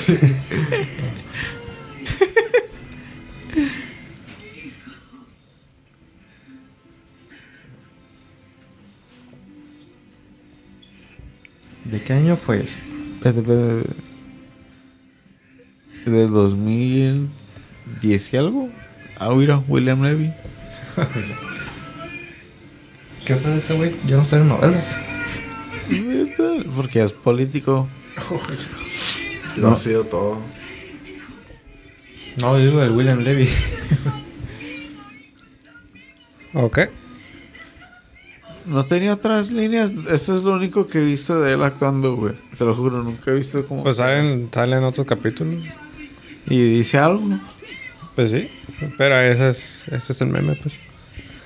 ¿De 11.84 12.02
qué 12.02 12.14
año 12.14 12.36
fue 12.36 12.64
esto? 12.64 12.92
Espérate, 13.14 13.42
espérate. 13.42 13.90
Del 16.08 16.30
2010 16.30 18.34
y 18.34 18.38
algo. 18.38 18.70
Ah, 19.20 19.30
mira, 19.36 19.60
William 19.68 20.02
Levy. 20.02 20.34
¿Qué 23.24 23.36
fue 23.36 23.52
de 23.52 23.60
ese 23.60 23.76
güey? 23.76 23.92
Yo 24.08 24.18
no 24.18 24.24
estoy 24.24 24.42
en 24.42 24.48
novelas. 24.48 24.96
Porque 26.76 27.04
es 27.04 27.14
político. 27.14 27.88
No 29.58 29.72
ha 29.72 29.76
sido 29.76 30.04
todo. 30.04 30.40
No, 32.42 32.58
digo 32.58 32.82
el 32.82 32.92
William 32.92 33.20
Levy. 33.20 33.50
Ok. 36.54 36.80
No 38.66 38.86
tenía 38.86 39.14
otras 39.14 39.52
líneas. 39.52 39.94
Eso 40.10 40.34
es 40.34 40.44
lo 40.44 40.54
único 40.54 40.88
que 40.88 41.00
he 41.00 41.06
visto 41.06 41.40
de 41.40 41.54
él 41.54 41.64
actuando, 41.64 42.16
güey. 42.16 42.34
Te 42.58 42.66
lo 42.66 42.74
juro, 42.74 43.04
nunca 43.04 43.32
he 43.32 43.36
visto 43.36 43.66
como. 43.66 43.84
Pues 43.84 43.98
salen, 43.98 44.50
salen 44.52 44.84
otros 44.84 45.06
capítulos. 45.06 45.64
Y 46.48 46.78
dice 46.78 46.98
algo. 46.98 47.40
Pues 48.16 48.32
sí. 48.32 48.50
Pero 48.98 49.20
ese 49.20 49.50
es, 49.50 49.88
ese 49.90 50.14
es 50.14 50.22
el 50.22 50.28
meme, 50.30 50.56
pues. 50.56 50.78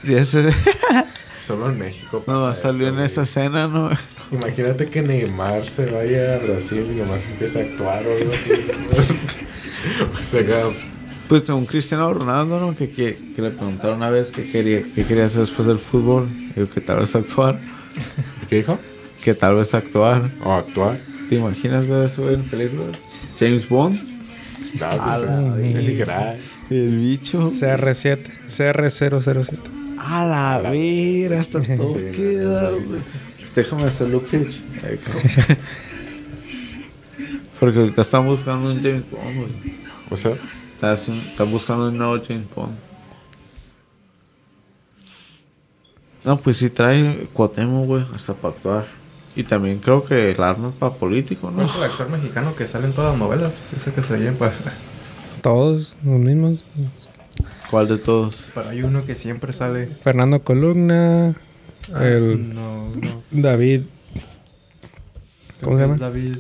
Y 0.04 0.14
ese. 0.14 0.50
Solo 1.40 1.70
en 1.70 1.80
México. 1.80 2.24
No, 2.28 2.40
pasa 2.40 2.70
salió 2.70 2.88
esto, 2.88 3.00
en 3.00 3.06
esa 3.06 3.22
escena, 3.24 3.68
¿no? 3.68 3.90
Imagínate 4.32 4.88
que 4.88 5.02
Neymar 5.02 5.66
se 5.66 5.86
vaya 5.86 6.36
a 6.36 6.40
Brasil 6.40 6.86
y 6.92 6.96
nomás 6.96 7.26
empieza 7.26 7.60
a 7.60 7.62
actuar 7.64 8.06
o 8.06 8.18
algo 8.18 8.34
así. 8.34 8.52
o 10.20 10.24
sea, 10.24 10.44
Pues 11.28 11.50
un 11.50 11.66
Cristiano 11.66 12.14
Ronaldo, 12.14 12.60
¿no? 12.60 12.76
Que, 12.76 12.90
que, 12.90 13.34
que 13.36 13.42
le 13.42 13.52
preguntaron 13.52 13.98
una 13.98 14.10
vez 14.10 14.32
qué 14.32 14.50
quería, 14.50 14.84
qué 14.94 15.06
quería 15.06 15.26
hacer 15.26 15.42
después 15.42 15.68
del 15.68 15.80
fútbol. 15.80 16.28
Digo 16.56 16.70
que 16.70 16.82
tal 16.82 17.00
vez 17.00 17.16
actuar. 17.16 17.60
¿Qué 18.50 18.58
dijo? 18.58 18.78
Que 19.24 19.34
tal 19.34 19.56
vez 19.56 19.74
actuar. 19.74 20.30
O 20.44 20.52
actuar. 20.54 21.00
¿Te 21.30 21.36
imaginas 21.36 21.88
ver 21.88 22.06
eso 22.06 22.30
en 22.30 22.44
películas? 22.44 22.98
James 23.40 23.68
Bond. 23.70 24.00
A 24.82 25.20
pues, 25.56 25.76
literal. 25.76 26.38
El 26.70 26.98
bicho. 26.98 27.52
CR7. 27.52 28.28
CR007. 28.48 29.79
A 30.00 30.26
la 30.26 30.70
vera, 30.70 31.42
hasta 31.42 31.62
todo 31.62 31.94
Sí, 31.94 32.12
queda. 32.16 32.72
Déjame 33.56 33.84
hacerlo 33.84 34.22
pitch. 34.22 34.62
Porque 37.60 37.80
ahorita 37.80 38.02
están 38.02 38.26
buscando 38.26 38.72
un 38.72 38.82
James 38.82 39.04
Bond, 39.12 39.36
güey. 39.36 39.50
O 40.10 40.18
sea, 40.18 40.34
Están 40.82 41.52
buscando 41.52 41.90
un 41.90 41.98
nuevo 41.98 42.18
James 42.26 42.48
Bond. 42.56 42.74
No, 46.24 46.38
pues 46.40 46.58
sí 46.58 46.70
trae 46.70 47.28
Cuauhtémoc, 47.34 47.86
güey, 47.86 48.06
hasta 48.14 48.34
para 48.34 48.54
actuar. 48.54 48.86
Y 49.36 49.44
también 49.44 49.80
creo 49.80 50.04
que 50.04 50.32
el 50.32 50.42
arma 50.42 50.70
es 50.70 50.76
para 50.76 50.94
político, 50.94 51.52
¿no? 51.52 51.58
¿No 51.58 51.66
es 51.66 51.76
el 51.76 51.84
actor 51.84 52.10
mexicano 52.10 52.56
que 52.56 52.68
sale 52.68 52.88
en 52.88 52.94
todas 52.94 53.12
las 53.12 53.20
novelas? 53.20 53.62
Dice 53.74 53.94
que 53.94 54.04
se 54.04 54.14
oyen 54.14 54.36
para... 54.36 54.54
Todos 55.42 55.96
los 56.04 56.20
mismos. 56.20 56.64
¿Cuál 57.70 57.88
de 57.88 57.98
todos? 57.98 58.42
Pero 58.56 58.70
hay 58.70 58.82
uno 58.82 59.06
que 59.06 59.16
siempre 59.16 59.54
sale... 59.54 59.88
Fernando 60.04 60.42
Columna. 60.42 61.36
Ah, 61.94 62.04
El 62.06 62.54
No, 62.54 62.90
no. 62.96 63.22
David. 63.32 63.82
¿Cómo 65.62 65.76
se 65.78 65.84
llama? 65.84 65.98
David... 65.98 66.38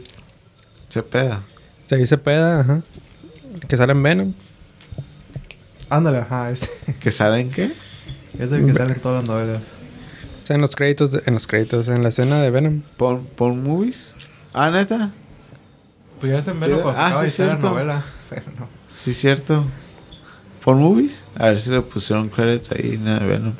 Cepeda. 0.89 1.43
Se 1.85 1.97
dice 1.97 2.17
Peda, 2.17 2.61
ajá. 2.61 2.81
Que 3.67 3.77
sale 3.77 3.91
en 3.91 4.01
Venom. 4.01 4.33
Ándale, 5.89 6.19
ajá, 6.19 6.49
ese. 6.51 6.69
¿Que 6.99 7.11
saben 7.11 7.49
qué? 7.51 7.71
Es 8.39 8.51
el 8.51 8.65
que 8.65 8.73
sale 8.73 8.93
en 8.93 8.99
todas 8.99 9.21
las 9.23 9.29
novelas. 9.29 9.63
O 10.43 10.45
sea, 10.45 10.55
en 10.55 10.61
los 10.61 10.75
créditos, 10.75 11.11
de- 11.11 11.21
en 11.25 11.33
los 11.35 11.45
créditos, 11.47 11.87
en 11.89 12.01
la 12.01 12.09
escena 12.09 12.41
de 12.41 12.49
Venom. 12.49 12.81
¿Por, 12.97 13.21
por 13.21 13.53
movies? 13.53 14.15
Ah, 14.53 14.69
neta. 14.71 15.11
Pues 16.19 16.31
ya 16.31 16.41
se 16.41 16.51
Sí, 16.53 16.57
me 16.57 16.67
lo 16.67 16.89
ah, 16.89 17.11
sí, 17.15 17.19
de 17.19 17.23
la 17.25 17.29
cierto. 17.29 17.69
novela. 17.69 18.03
Pero 18.29 18.43
no. 18.59 18.67
Sí, 18.91 19.13
cierto. 19.13 19.65
¿Por 20.69 20.75
movies? 20.75 21.23
A 21.35 21.47
ver 21.47 21.59
si 21.59 21.71
le 21.71 21.81
pusieron 21.81 22.29
credits 22.29 22.69
ahí 22.69 23.01
el 23.03 23.27
Venom. 23.27 23.53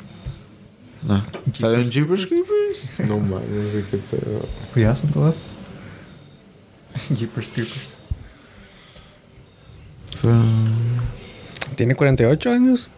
No. 1.02 1.20
¿Salió 1.54 1.80
en 1.80 1.90
Jeepers 1.90 2.24
Creepers? 2.24 2.88
no 3.08 3.18
mames, 3.18 3.48
no 3.48 3.72
sé 3.72 3.84
qué 3.90 3.96
pedo. 3.96 4.48
Pues 4.72 4.84
ya 4.84 4.94
son 4.94 5.10
todas. 5.10 5.42
Jeepers 7.18 7.50
Creepers. 7.50 7.96
Tiene 11.74 11.96
48 11.96 12.52
años. 12.52 12.88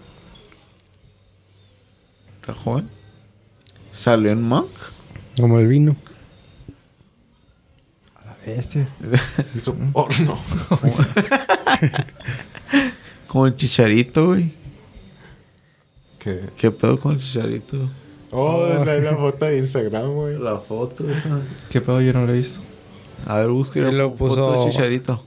¿Está 2.39 2.53
joven? 2.53 2.91
¿Salió 3.93 4.31
en 4.31 4.43
Monk? 4.43 4.69
Como 5.41 5.59
el 5.59 5.69
vino. 5.69 5.97
A 8.15 8.27
la 8.27 8.37
bestia. 8.45 8.87
Hizo 9.55 9.75
porno. 9.75 10.39
Como 13.33 13.47
el 13.47 13.57
Chicharito, 13.57 14.27
güey. 14.27 14.53
¿Qué? 16.19 16.51
¿Qué 16.55 16.71
pedo 16.71 17.01
con 17.01 17.13
el 17.15 17.21
Chicharito? 17.21 17.89
Oh, 18.31 18.67
es 18.67 18.85
la, 18.87 18.95
la 18.97 19.17
foto 19.17 19.47
de 19.47 19.57
Instagram, 19.59 20.13
güey. 20.13 20.39
La 20.39 20.59
foto 20.59 21.09
esa. 21.11 21.41
¿Qué 21.71 21.81
pedo? 21.81 22.03
Yo 22.03 22.13
no 22.13 22.27
lo 22.27 22.35
he 22.35 22.37
visto. 22.37 22.61
A 23.27 23.37
ver. 23.37 23.47
Y 23.47 23.81
lo 23.93 24.11
con 24.11 24.19
foto 24.19 24.19
puso- 24.19 24.65
de 24.67 24.71
Chicharito. 24.71 25.25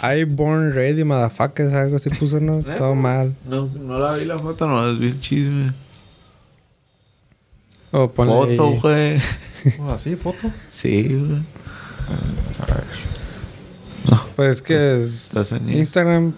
I 0.00 0.22
born 0.24 0.72
ready, 0.72 1.02
motherfuckers. 1.02 1.72
Algo 1.72 1.96
así 1.96 2.08
puso, 2.10 2.38
¿no? 2.38 2.62
Todo 2.78 2.94
mal. 2.94 3.34
No, 3.48 3.66
no 3.66 3.98
la 3.98 4.14
vi 4.14 4.24
la 4.24 4.38
foto, 4.38 4.68
no 4.68 4.94
vi 4.94 5.08
el 5.08 5.20
chisme. 5.20 5.72
O 7.90 8.08
ponle 8.10 8.56
Foto, 8.56 8.80
güey. 8.80 9.18
Oh, 9.80 9.90
¿Así? 9.90 10.14
¿Foto? 10.14 10.52
Sí, 10.68 11.08
güey. 11.08 11.42
Pues 14.36 14.56
es 14.56 14.62
que 14.62 14.96
es 14.96 15.26
Estás 15.28 15.52
en 15.52 15.68
Instagram. 15.70 16.32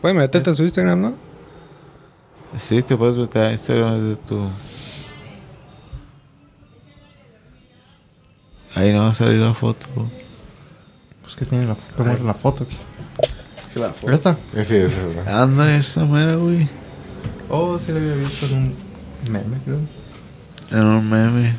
Puedes 0.00 0.16
meterte 0.16 0.50
a 0.50 0.54
su 0.54 0.62
Instagram, 0.64 1.00
¿no? 1.00 1.14
Sí, 2.56 2.82
te 2.82 2.96
puedes 2.96 3.16
meter 3.16 3.42
a 3.42 3.52
Instagram 3.52 4.00
desde 4.00 4.16
tu. 4.26 4.48
Ahí 8.74 8.92
no 8.92 9.02
va 9.02 9.10
a 9.10 9.14
salir 9.14 9.38
la 9.38 9.54
foto. 9.54 9.86
Pues 11.22 11.36
que 11.36 11.44
tiene 11.44 11.66
la, 11.66 11.76
¿cómo 11.96 12.10
es 12.12 12.20
la 12.20 12.34
foto 12.34 12.64
aquí. 12.64 12.76
Es 13.58 13.66
que 13.66 13.78
la 13.78 13.92
¿Esta? 14.12 14.36
Eh, 14.54 14.64
Sí, 14.64 14.76
es 14.76 14.96
verdad. 14.96 15.42
Anda 15.42 15.76
esa 15.76 16.04
mera, 16.04 16.36
güey. 16.36 16.68
Oh, 17.48 17.78
sí 17.78 17.92
la 17.92 17.98
había 17.98 18.14
visto 18.14 18.46
en 18.46 18.54
un 18.56 18.74
meme, 19.30 19.58
creo. 19.64 19.78
En 20.70 20.86
un 20.86 21.08
meme. 21.08 21.54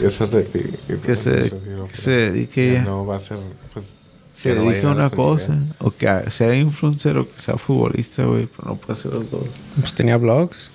Que 1.04 1.14
se, 1.16 1.52
que 1.88 1.96
se 1.96 2.10
dedique 2.10 2.74
Ya 2.74 2.82
no 2.82 3.06
va 3.06 3.16
a 3.16 3.18
ser, 3.18 3.38
pues... 3.72 3.96
se 4.34 4.54
dedique 4.54 4.86
a 4.86 4.90
una 4.90 5.08
cosa. 5.08 5.56
O 5.78 5.90
que 5.90 6.30
sea 6.30 6.54
influencer 6.54 7.18
o 7.18 7.30
que 7.30 7.40
sea 7.40 7.56
futbolista, 7.56 8.24
güey. 8.24 8.46
Pero 8.46 8.70
no 8.70 8.76
puede 8.76 8.98
ser 8.98 9.12
los 9.12 9.30
dos. 9.30 9.44
Pues 9.78 9.94
tenía 9.94 10.16
blogs. 10.16 10.70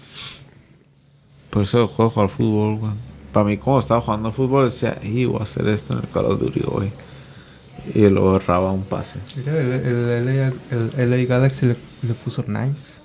Por 1.50 1.64
eso 1.64 1.88
juego 1.88 2.22
al 2.22 2.30
fútbol, 2.30 2.78
güey. 2.78 2.94
Para 3.34 3.46
mí, 3.46 3.58
como 3.58 3.80
estaba 3.80 4.02
jugando 4.02 4.32
fútbol, 4.32 4.66
decía, 4.66 4.98
y 5.04 5.26
voy 5.26 5.40
a 5.40 5.44
hacer 5.44 5.68
esto 5.68 5.94
en 5.94 6.00
el 6.00 6.10
Call 6.10 6.26
of 6.26 6.40
Duty 6.40 6.64
hoy. 6.66 6.92
Y 7.94 8.08
luego 8.08 8.38
erraba 8.38 8.72
un 8.72 8.84
pase. 8.84 9.20
El, 9.36 9.48
el, 9.48 10.26
LA, 10.26 10.54
el 10.98 11.10
LA 11.10 11.18
Galaxy 11.26 11.68
le, 11.68 11.76
le 12.04 12.14
puso 12.14 12.44
nice. 12.48 12.99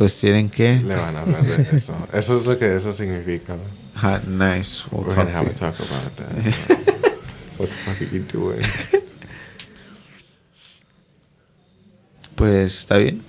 Pues 0.00 0.18
tienen 0.18 0.48
que. 0.48 0.76
Le 0.80 0.96
van 0.96 1.14
a 1.14 1.20
hablar 1.20 1.42
de 1.46 1.76
eso. 1.76 1.94
Eso 2.10 2.36
es 2.38 2.46
lo 2.46 2.58
que 2.58 2.74
eso 2.74 2.90
significa, 2.90 3.52
güey. 3.54 3.66
Ah, 3.96 4.18
nice. 4.26 4.82
We'll 4.90 5.04
We're 5.04 5.14
talk 5.14 5.26
gonna 5.26 5.38
have 5.38 5.50
to 5.54 5.66
a 5.66 5.70
talk 5.70 5.78
about 5.78 6.16
that. 6.16 6.28
What 7.58 7.68
the 7.68 7.76
fuck 7.84 8.00
are 8.00 8.06
you 8.10 8.24
doing? 8.32 8.62
Pues 12.34 12.78
está 12.78 12.96
bien. 12.96 13.20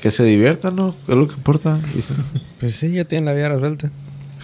Que 0.00 0.10
se 0.10 0.24
diviertan, 0.24 0.74
¿no? 0.74 0.96
Es 1.06 1.14
lo 1.16 1.28
que 1.28 1.34
importa. 1.34 1.78
Pues 2.58 2.74
sí, 2.74 2.90
ya 2.90 3.04
tienen 3.04 3.26
la 3.26 3.32
vida 3.34 3.48
resuelta. 3.50 3.90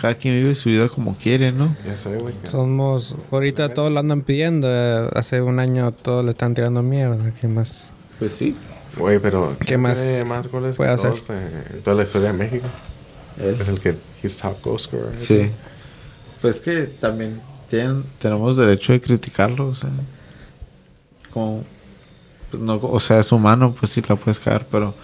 Cada 0.00 0.14
quien 0.14 0.34
vive 0.34 0.54
su 0.54 0.68
vida 0.68 0.88
como 0.88 1.16
quiere, 1.16 1.50
¿no? 1.50 1.74
Ya 1.84 1.96
sé, 1.96 2.16
güey. 2.16 2.34
Somos. 2.48 3.14
Ahorita 3.32 3.74
todos 3.74 3.92
lo 3.92 3.98
andan 3.98 4.22
pidiendo. 4.22 4.68
eh, 4.70 5.08
Hace 5.14 5.42
un 5.42 5.58
año 5.58 5.90
todos 5.92 6.24
le 6.24 6.30
están 6.30 6.54
tirando 6.54 6.82
mierda. 6.84 7.32
¿Qué 7.40 7.48
más? 7.48 7.90
Pues 8.20 8.32
sí. 8.32 8.54
Güey, 8.96 9.18
pero... 9.18 9.56
¿Qué 9.58 9.66
¿quién 9.66 9.80
más 9.80 9.94
tiene 9.94 10.24
más 10.26 10.48
goles 10.48 10.76
puede 10.76 10.90
hacer? 10.90 11.12
todos, 11.12 11.30
eh, 11.30 11.64
en 11.74 11.82
toda 11.82 11.96
la 11.96 12.02
historia 12.02 12.32
de 12.32 12.38
México? 12.38 12.66
Él. 13.38 13.56
Es 13.60 13.68
el 13.68 13.80
que... 13.80 13.96
He's 14.22 14.36
top 14.36 14.62
goal 14.62 14.78
scorer. 14.78 15.18
Sí. 15.18 15.50
Pues 16.40 16.60
que 16.60 16.82
también 16.82 17.40
tienen, 17.68 18.04
tenemos 18.18 18.56
derecho 18.56 18.92
de 18.92 19.00
criticarlo, 19.00 19.68
o 19.68 19.74
sea. 19.74 19.90
Como. 21.30 21.64
pues 22.50 22.62
no, 22.62 22.76
o 22.76 23.00
sea, 23.00 23.20
es 23.20 23.32
humano, 23.32 23.74
pues 23.78 23.92
sí 23.92 24.02
la 24.06 24.16
puedes 24.16 24.38
cagar, 24.38 24.66
pero 24.70 24.94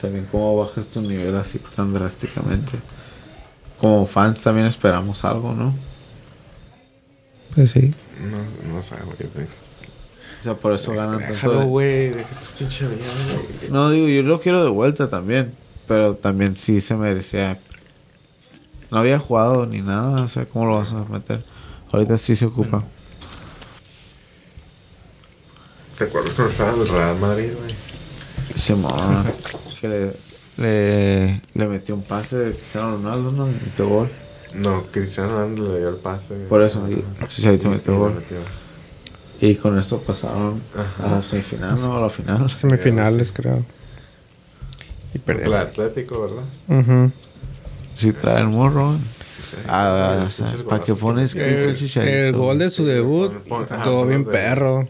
también 0.00 0.26
cómo 0.32 0.56
bajas 0.56 0.88
tu 0.88 1.00
nivel 1.00 1.36
así 1.36 1.60
tan 1.76 1.94
drásticamente. 1.94 2.72
Como 3.78 4.06
fans 4.06 4.40
también 4.40 4.66
esperamos 4.66 5.24
algo, 5.24 5.52
¿no? 5.52 5.74
Pues 7.54 7.70
sí. 7.70 7.94
No, 8.20 8.74
no 8.74 8.82
sé, 8.82 8.96
güey. 9.04 9.46
O 10.42 10.44
sea, 10.44 10.54
por 10.56 10.72
eso 10.72 10.90
ganan 10.92 11.20
tanto. 11.20 11.60
De- 11.60 11.64
güey. 11.66 12.08
Deja 12.10 12.34
su 12.34 12.50
pinche 12.50 12.84
vida, 12.88 13.04
güey. 13.60 13.70
No, 13.70 13.90
digo, 13.90 14.08
yo 14.08 14.22
lo 14.24 14.40
quiero 14.40 14.64
de 14.64 14.70
vuelta 14.70 15.08
también. 15.08 15.54
Pero 15.86 16.16
también 16.16 16.56
sí 16.56 16.80
se 16.80 16.96
merecía. 16.96 17.60
No 18.90 18.98
había 18.98 19.20
jugado 19.20 19.66
ni 19.66 19.80
nada, 19.82 20.22
o 20.22 20.28
sea, 20.28 20.44
¿cómo 20.46 20.66
lo 20.66 20.78
vas 20.78 20.92
a 20.92 21.04
meter? 21.04 21.44
Ahorita 21.92 22.16
sí 22.16 22.34
se 22.34 22.46
ocupa. 22.46 22.82
¿Te 25.98 26.04
acuerdas 26.04 26.34
cuando 26.34 26.50
estaba 26.52 26.72
en 26.74 26.80
el 26.80 26.88
Real 26.88 27.18
Madrid, 27.20 27.50
güey? 27.56 27.74
Simón. 28.56 29.24
que 29.80 29.88
le, 29.88 30.12
le, 30.56 31.42
le 31.54 31.66
metió 31.68 31.94
un 31.94 32.02
pase 32.02 32.36
de 32.38 32.52
Cristiano 32.52 32.96
Ronaldo, 32.96 33.30
¿no? 33.32 33.48
Y 33.48 33.52
metió 33.52 33.88
gol. 33.88 34.08
No, 34.54 34.82
Cristiano 34.90 35.30
Ronaldo 35.30 35.72
le 35.74 35.78
dio 35.80 35.88
el 35.90 35.96
pase. 35.96 36.34
Por 36.48 36.62
eso, 36.62 36.86
y 36.90 37.04
Chicharito 37.28 37.70
metió 37.70 37.94
Y 37.94 37.96
gol. 37.96 38.14
metió. 38.14 38.38
Y 39.42 39.56
con 39.56 39.76
esto 39.76 39.98
pasaron 40.00 40.62
Ajá. 40.76 41.04
a 41.04 41.10
la 41.16 41.22
semifinal, 41.22 41.74
¿no? 41.80 41.96
A 41.96 42.00
la 42.02 42.10
final. 42.10 42.48
Semifinales, 42.48 43.32
creo. 43.32 43.64
Y 45.12 45.18
Contra 45.18 45.34
el 45.34 45.40
perdieron. 45.40 45.54
Atlético, 45.56 46.20
¿verdad? 46.22 46.78
Ujú. 46.80 47.12
Sí, 47.92 48.12
trae 48.12 48.40
el 48.40 48.46
morro. 48.48 48.96
Ah, 49.68 50.18
Los 50.20 50.34
pinches 50.34 50.62
¿para 50.62 50.82
qué 50.84 50.92
golazos 50.92 50.98
pones 51.00 51.34
que 51.34 51.40
es 51.40 51.62
el 51.64 51.70
El, 51.70 51.76
Chicharito? 51.76 52.12
el 52.16 52.32
gol 52.32 52.58
de 52.58 52.70
su 52.70 52.86
debut, 52.86 53.32
todo 53.82 54.06
bien 54.06 54.24
perro. 54.24 54.88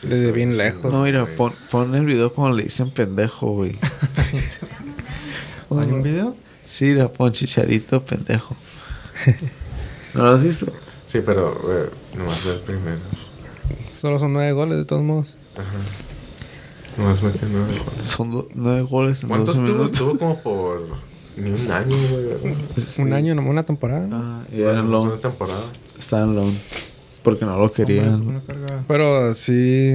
Sí, 0.00 0.06
Desde 0.06 0.30
bien 0.32 0.56
lejos. 0.56 0.92
No, 0.92 1.02
mira, 1.02 1.26
pon, 1.26 1.52
pon 1.70 1.94
el 1.96 2.06
video 2.06 2.32
como 2.32 2.50
le 2.52 2.62
dicen 2.62 2.90
pendejo, 2.92 3.48
güey. 3.54 3.76
¿Hay 5.70 5.90
un 5.92 6.02
video? 6.02 6.36
Sí, 6.66 6.84
mira, 6.86 7.08
pon 7.08 7.32
Chicharito 7.32 8.04
pendejo. 8.04 8.56
¿No 10.14 10.24
lo 10.26 10.34
has 10.34 10.44
visto? 10.44 10.66
Sí, 11.06 11.20
pero 11.26 11.58
güey, 11.62 11.84
nomás 12.16 12.46
el 12.46 12.60
primero. 12.60 12.98
Solo 14.04 14.18
son 14.18 14.34
nueve 14.34 14.52
goles, 14.52 14.76
de 14.76 14.84
todos 14.84 15.02
modos. 15.02 15.34
Ajá. 15.56 15.64
Nomás 16.98 17.22
metió 17.22 17.48
nueve 17.50 17.72
goles. 17.78 18.04
Son 18.10 18.30
do- 18.30 18.48
nueve 18.54 18.82
goles 18.82 19.22
en 19.22 19.30
¿Cuántos 19.30 19.56
12 19.56 19.60
tuvo? 19.66 19.72
minutos. 19.78 19.92
Estuvo 19.92 20.18
como 20.18 20.40
por 20.42 20.82
ni 21.38 21.50
un 21.52 21.70
año, 21.72 21.96
güey. 22.10 22.24
¿verdad? 22.26 22.58
Un 22.98 23.12
año, 23.14 23.34
nomás 23.34 23.50
una 23.52 23.62
temporada. 23.62 24.06
¿no? 24.06 24.16
Ah, 24.18 24.42
y 24.52 24.60
era 24.60 24.72
en 24.72 24.76
Bueno, 24.82 24.90
loan. 24.90 25.08
Una 25.12 25.16
temporada. 25.22 25.62
Estaba 25.98 26.24
en 26.24 26.34
loan. 26.34 26.52
Porque 27.22 27.46
no 27.46 27.58
lo 27.58 27.72
querían. 27.72 28.28
Una 28.28 28.40
carga. 28.42 28.84
Pero 28.86 29.32
sí, 29.32 29.94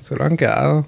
se 0.00 0.16
lo 0.16 0.24
han 0.24 0.38
quedado. 0.38 0.86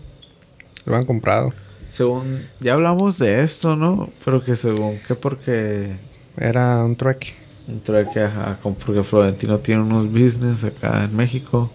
Lo 0.87 0.97
han 0.97 1.05
comprado. 1.05 1.53
Según, 1.91 2.41
ya 2.61 2.73
hablamos 2.73 3.19
de 3.19 3.43
esto, 3.43 3.77
¿no? 3.77 4.09
Pero 4.25 4.43
que 4.43 4.57
según 4.57 4.99
que 5.07 5.15
porque 5.15 5.95
Era 6.39 6.83
un 6.83 6.97
trueque. 6.97 7.35
entró 7.69 8.03
que 8.11 8.21
ajá, 8.21 8.57
como 8.63 8.77
porque 8.77 9.03
Florentino 9.03 9.59
tiene 9.59 9.83
unos 9.83 10.11
business 10.11 10.65
acá 10.65 11.05
en 11.05 11.15
México 11.15 11.71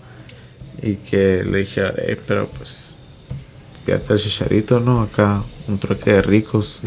y 0.81 0.95
que 0.95 1.43
le 1.43 1.59
dije, 1.59 1.81
eh, 1.97 2.19
pero 2.27 2.47
pues 2.47 2.95
ya 3.85 3.95
está 3.95 4.13
el 4.13 4.19
chicharito, 4.19 4.79
¿no? 4.79 5.01
Acá 5.01 5.43
un 5.67 5.77
truque 5.79 6.13
de 6.13 6.21
ricos. 6.21 6.81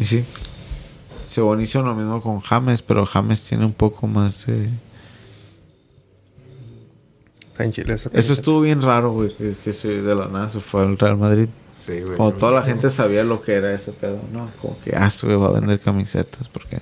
y 0.00 0.04
sí. 0.04 0.24
Según 1.26 1.60
hizo 1.60 1.82
lo 1.82 1.94
mismo 1.94 2.20
con 2.20 2.40
James, 2.40 2.82
pero 2.82 3.06
James 3.06 3.42
tiene 3.44 3.64
un 3.64 3.72
poco 3.72 4.06
más 4.06 4.46
de... 4.46 4.68
Eso 7.58 8.10
camiseta. 8.10 8.32
estuvo 8.32 8.60
bien 8.62 8.80
raro, 8.80 9.12
güey, 9.12 9.34
que, 9.36 9.54
que 9.62 9.72
se, 9.74 9.88
de 10.00 10.14
la 10.14 10.28
nada 10.28 10.48
se 10.48 10.60
fue 10.60 10.82
al 10.82 10.98
Real 10.98 11.18
Madrid. 11.18 11.48
Sí, 11.78 12.00
güey. 12.00 12.16
Como 12.16 12.32
toda 12.32 12.52
la 12.52 12.62
gente 12.62 12.88
sabía 12.88 13.22
lo 13.22 13.42
que 13.42 13.52
era 13.52 13.72
ese 13.74 13.92
pedo, 13.92 14.18
¿no? 14.32 14.50
Como 14.62 14.78
que, 14.80 14.96
ah, 14.96 15.06
este 15.06 15.26
güey 15.26 15.38
va 15.38 15.48
a 15.48 15.52
vender 15.52 15.78
camisetas 15.78 16.48
porque... 16.48 16.78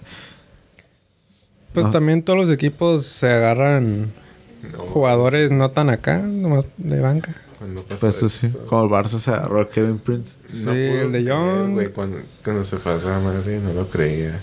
Pues 1.74 1.86
No. 1.86 1.90
también 1.92 2.22
todos 2.22 2.38
los 2.38 2.50
equipos 2.50 3.06
se 3.06 3.30
agarran 3.30 4.12
No, 4.72 4.78
jugadores 4.86 5.50
no 5.50 5.70
tan 5.70 5.90
acá, 5.90 6.18
nomás 6.18 6.64
de 6.76 7.00
banca. 7.00 7.34
Cuando 7.58 7.82
pasó 7.82 8.00
Pues 8.06 8.16
eso 8.16 8.28
sí, 8.28 8.50
como 8.66 8.84
el 8.84 8.90
Barça 8.90 9.18
se 9.18 9.30
agarró 9.30 9.60
a 9.60 9.68
Kevin 9.68 9.98
Prince. 9.98 10.36
Sí, 10.46 10.64
puedo 10.64 10.76
el 11.02 11.12
de 11.12 11.22
creer, 11.24 11.32
Jong. 11.36 11.72
güey, 11.72 11.88
cuando, 11.92 12.18
cuando 12.44 12.62
se 12.62 12.76
fue 12.76 12.92
al 12.92 13.02
Real 13.02 13.22
Madrid 13.22 13.58
no 13.64 13.72
lo 13.72 13.86
creía. 13.88 14.40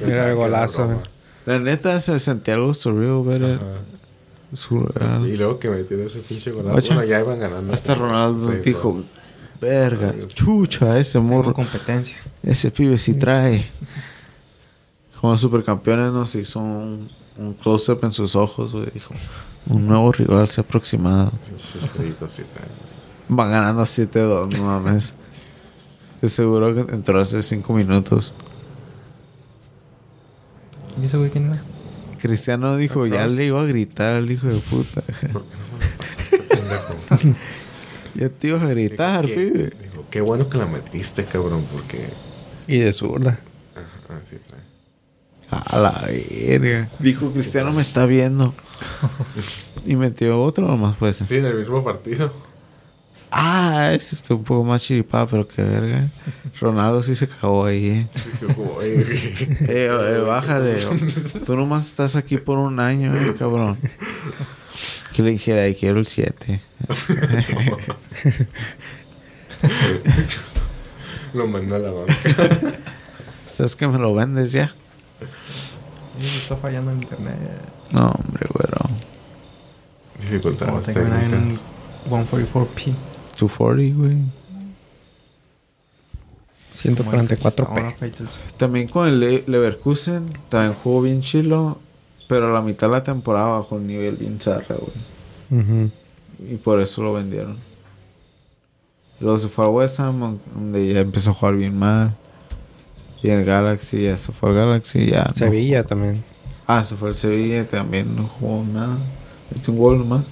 Mira 0.00 0.06
el 0.06 0.12
era 0.12 0.32
golazo. 0.34 1.02
La 1.46 1.58
neta 1.58 1.98
se 2.00 2.18
sentía 2.18 2.54
algo 2.54 2.72
surreal 2.74 3.22
ver 3.24 3.42
el-. 3.42 3.60
Y 5.26 5.36
luego 5.36 5.58
que 5.58 5.68
metió 5.68 6.00
ese 6.04 6.20
pinche 6.20 6.52
golazo. 6.52 6.76
Oye, 6.76 6.88
Bueno, 6.88 7.04
ya 7.04 7.20
iban 7.20 7.40
ganando. 7.40 7.72
Hasta 7.72 7.94
Ronaldo 7.94 8.52
Sí, 8.52 8.58
dijo, 8.58 9.02
verga, 9.60 10.12
Ay, 10.14 10.26
chucha, 10.28 10.96
ese 10.98 11.18
morro, 11.18 11.52
competencia. 11.54 12.16
ese 12.42 12.70
pibe 12.70 12.96
sí 12.98 13.14
trae. 13.14 13.66
Como 15.20 15.36
supercampeones 15.36 16.12
nos 16.12 16.34
hizo 16.36 16.60
un, 16.60 17.08
un 17.36 17.54
close-up 17.54 18.00
en 18.04 18.12
sus 18.12 18.36
ojos, 18.36 18.72
güey. 18.72 18.86
Dijo, 18.92 19.14
un 19.66 19.86
nuevo 19.86 20.12
rival 20.12 20.48
se 20.48 20.60
ha 20.60 20.64
aproximado. 20.64 21.32
Van 23.28 23.50
ganando 23.50 23.82
7-2, 23.82 24.56
no 24.56 24.64
mames. 24.64 25.12
Seguro 26.22 26.74
que 26.74 26.94
entró 26.94 27.20
hace 27.20 27.42
5 27.42 27.72
minutos. 27.74 28.32
¿Y 31.00 31.06
ese 31.06 31.16
güey 31.18 31.30
quién 31.30 31.46
era? 31.46 31.62
Cristiano 32.18 32.76
dijo, 32.76 33.06
ya 33.06 33.26
le 33.26 33.46
iba 33.46 33.60
a 33.60 33.64
gritar 33.64 34.14
al 34.14 34.30
hijo 34.30 34.46
de 34.46 34.58
puta. 34.60 35.02
¿Por 35.02 35.14
qué 35.14 35.28
no 35.28 35.40
me 35.40 35.84
lo 35.84 35.98
pasaste, 35.98 36.38
pendejo? 36.48 37.38
ya 38.14 38.28
te 38.30 38.48
ibas 38.48 38.62
a 38.62 38.66
gritar, 38.68 39.26
Dijo, 39.26 39.34
pibe. 39.38 39.70
qué, 39.70 39.82
dijo, 39.82 40.04
qué 40.10 40.20
bueno 40.22 40.48
que 40.48 40.56
la 40.56 40.66
metiste, 40.66 41.24
cabrón, 41.24 41.66
porque... 41.70 42.08
Y 42.66 42.78
de 42.78 42.92
zurda. 42.92 43.38
Ajá, 43.74 44.20
sí 44.24 44.36
trae. 44.46 44.60
A 45.58 45.78
la 45.78 45.94
verga. 46.48 46.88
Dijo, 46.98 47.30
Cristiano 47.32 47.72
me 47.72 47.80
está 47.82 48.06
viendo. 48.06 48.54
y 49.86 49.96
metió 49.96 50.42
otro 50.42 50.66
nomás, 50.66 50.96
pues. 50.96 51.16
Sí, 51.24 51.36
en 51.36 51.44
el 51.46 51.54
mismo 51.56 51.82
partido. 51.84 52.32
Ah, 53.36 53.90
ese 53.92 54.14
estuvo 54.14 54.38
un 54.38 54.44
poco 54.44 54.62
más 54.64 54.80
chiripado, 54.82 55.26
pero 55.26 55.48
qué 55.48 55.60
verga. 55.62 56.06
Ronaldo 56.60 57.02
sí 57.02 57.16
se 57.16 57.26
cagó 57.26 57.66
ahí, 57.66 57.86
eh. 57.88 58.06
Como, 58.54 58.80
"Ey, 58.80 58.94
Eh, 59.68 59.88
eh, 59.90 60.22
bájale. 60.24 60.76
Tú 61.44 61.56
nomás 61.56 61.84
estás 61.86 62.14
aquí 62.14 62.36
por 62.38 62.58
un 62.58 62.78
año, 62.78 63.12
eh, 63.16 63.34
cabrón. 63.36 63.76
Que 65.12 65.22
le 65.22 65.30
dijera, 65.32 65.62
"Ay, 65.62 65.74
quiero 65.74 65.98
el 65.98 66.06
7. 66.06 66.60
lo 71.34 71.46
mandó 71.46 71.74
a 71.74 71.78
la 71.78 71.90
banca. 71.90 72.14
¿Sabes 73.52 73.76
que 73.76 73.86
me 73.88 73.98
lo 73.98 74.14
vendes 74.14 74.52
ya? 74.52 74.74
Está 76.20 76.56
fallando 76.56 76.90
el 76.92 77.02
internet. 77.02 77.36
No, 77.90 78.06
hombre, 78.06 78.46
güero. 78.52 78.78
Como 78.78 78.94
Dificultades 80.20 80.86
técnicas. 80.86 81.62
144p. 82.08 82.94
240, 83.38 83.96
güey. 83.98 84.16
144p. 86.72 87.66
Ahora 87.68 87.90
Faitals. 87.92 88.40
También 88.56 88.88
con 88.88 89.06
el 89.08 89.20
Le- 89.20 89.44
Leverkusen, 89.46 90.32
también 90.48 90.74
jugó 90.74 91.02
bien 91.02 91.20
chilo. 91.20 91.78
Pero 92.26 92.48
a 92.48 92.52
la 92.52 92.62
mitad 92.62 92.86
de 92.86 92.92
la 92.94 93.02
temporada 93.02 93.48
bajó 93.58 93.76
el 93.76 93.86
nivel 93.86 94.16
bien 94.16 94.40
zarra, 94.40 94.76
güey. 94.76 95.60
Ujú. 95.62 95.90
Y 96.50 96.56
por 96.56 96.80
eso 96.80 97.02
lo 97.02 97.12
vendieron. 97.12 97.58
Luego 99.20 99.38
se 99.38 99.48
fue 99.48 99.66
a 99.66 99.68
West 99.68 100.00
Ham, 100.00 100.38
donde 100.54 100.92
ya 100.94 101.00
empezó 101.00 101.30
a 101.32 101.34
jugar 101.34 101.54
bien 101.56 101.78
mal. 101.78 102.14
Y 103.24 103.30
el 103.30 103.42
Galaxy, 103.42 104.02
ya 104.02 104.18
se 104.18 104.32
fue 104.32 104.50
al 104.50 104.56
Galaxy, 104.56 105.06
ya. 105.06 105.24
no 105.24 105.34
Sevilla 105.34 105.82
también. 105.82 106.22
Ah, 106.66 106.82
se 106.84 106.94
fue 106.94 107.08
al 107.08 107.14
Sevilla, 107.14 107.66
también 107.66 108.14
no 108.14 108.24
jugó 108.24 108.62
nada. 108.70 108.98
Metió 109.50 109.72
un 109.72 109.78
gol 109.78 109.98
nomás. 110.00 110.26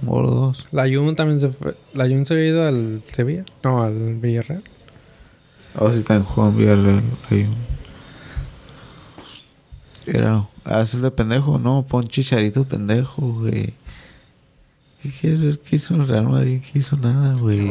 Un 0.00 0.08
gol 0.08 0.24
o 0.24 0.30
dos. 0.30 0.66
La 0.72 0.84
Jun 0.84 1.14
también 1.14 1.38
se 1.38 1.50
fue. 1.50 1.76
La 1.92 2.08
Jun 2.08 2.24
se 2.24 2.32
había 2.32 2.46
ido 2.46 2.66
al 2.66 3.02
Sevilla. 3.12 3.44
No, 3.62 3.82
al 3.82 4.14
Villarreal. 4.14 4.62
Ahora 5.74 5.92
sí 5.92 5.98
están 5.98 6.24
jugando 6.24 6.56
Villarreal. 6.56 7.02
ahí. 7.30 7.46
Pero, 10.06 10.48
haces 10.64 11.02
de 11.02 11.10
pendejo, 11.10 11.58
no, 11.58 11.84
pon 11.86 12.08
chicharito 12.08 12.64
pendejo, 12.64 13.20
güey. 13.20 13.74
¿Qué 15.02 15.08
quieres 15.10 15.40
ver? 15.40 15.58
¿Qué 15.60 15.76
hizo 15.76 15.94
el 15.94 16.06
Real 16.06 16.28
Madrid? 16.28 16.60
¿Qué 16.60 16.78
hizo 16.80 16.96
nada, 16.96 17.34
güey? 17.34 17.68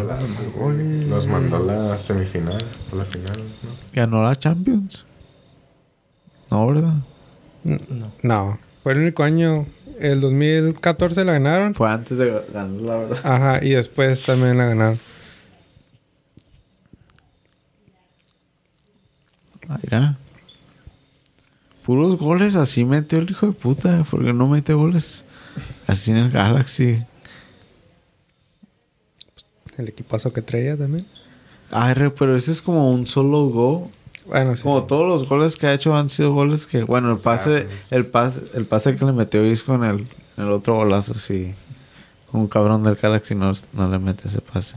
Los 1.08 1.28
mandó 1.28 1.58
a 1.58 1.60
la 1.60 2.00
semifinal, 2.00 2.58
a 2.92 2.96
la 2.96 3.06
final, 3.06 3.38
¿no? 3.38 3.70
Ganó 3.94 4.24
la 4.24 4.36
Champions. 4.36 5.06
No, 6.50 6.66
¿verdad? 6.68 6.96
N- 7.66 7.80
No. 8.24 8.58
Fue 8.82 8.94
el 8.94 9.00
único 9.00 9.24
año. 9.24 9.68
El 10.00 10.22
2014 10.22 11.24
la 11.26 11.34
ganaron. 11.34 11.74
Fue 11.76 11.92
antes 11.92 12.18
de 12.18 12.32
ganar, 12.54 12.82
la 12.82 12.96
verdad. 12.96 13.20
Ajá, 13.24 13.64
y 13.64 13.72
después 13.72 14.24
también 14.24 14.58
la 14.58 14.66
ganaron. 14.66 15.00
Mira. 19.84 20.18
Puros 21.86 22.18
goles 22.18 22.56
así 22.56 22.86
metió 22.86 23.20
el 23.20 23.30
hijo 23.30 23.48
de 23.48 23.52
puta. 23.54 24.04
Porque 24.10 24.34
no 24.34 24.48
mete 24.48 24.74
goles 24.74 25.26
así 25.86 26.12
en 26.12 26.18
el 26.18 26.32
Galaxy. 26.32 27.04
El 29.80 29.88
equipazo 29.88 30.32
que 30.34 30.42
traía 30.42 30.76
también. 30.78 31.06
Ay, 31.72 31.94
pero 32.18 32.36
ese 32.36 32.52
es 32.52 32.62
como 32.62 32.92
un 32.92 33.08
solo 33.08 33.46
go. 33.48 33.90
Bueno, 34.28 34.56
sí. 34.56 34.64
Como 34.64 34.84
todos 34.84 35.08
los 35.08 35.28
goles 35.28 35.56
que 35.58 35.68
ha 35.68 35.74
hecho 35.74 35.96
han 35.96 36.10
sido 36.10 36.34
goles 36.34 36.68
que, 36.68 36.84
bueno, 36.84 37.12
el 37.12 37.18
pase, 37.20 37.68
el 37.92 38.06
pase, 38.06 38.42
el 38.54 38.66
pase 38.66 38.96
que 38.96 39.06
le 39.06 39.12
metió 39.14 39.44
Isco 39.46 39.74
en 39.76 39.84
el, 39.86 40.00
en 40.38 40.44
el 40.46 40.52
otro 40.52 40.76
golazo, 40.76 41.14
sí. 41.14 41.54
Un 42.32 42.48
cabrón 42.48 42.84
del 42.84 42.96
Galaxy 42.96 43.34
no, 43.34 43.52
no 43.74 43.90
le 43.90 43.98
mete 43.98 44.28
ese 44.28 44.42
pase. 44.42 44.76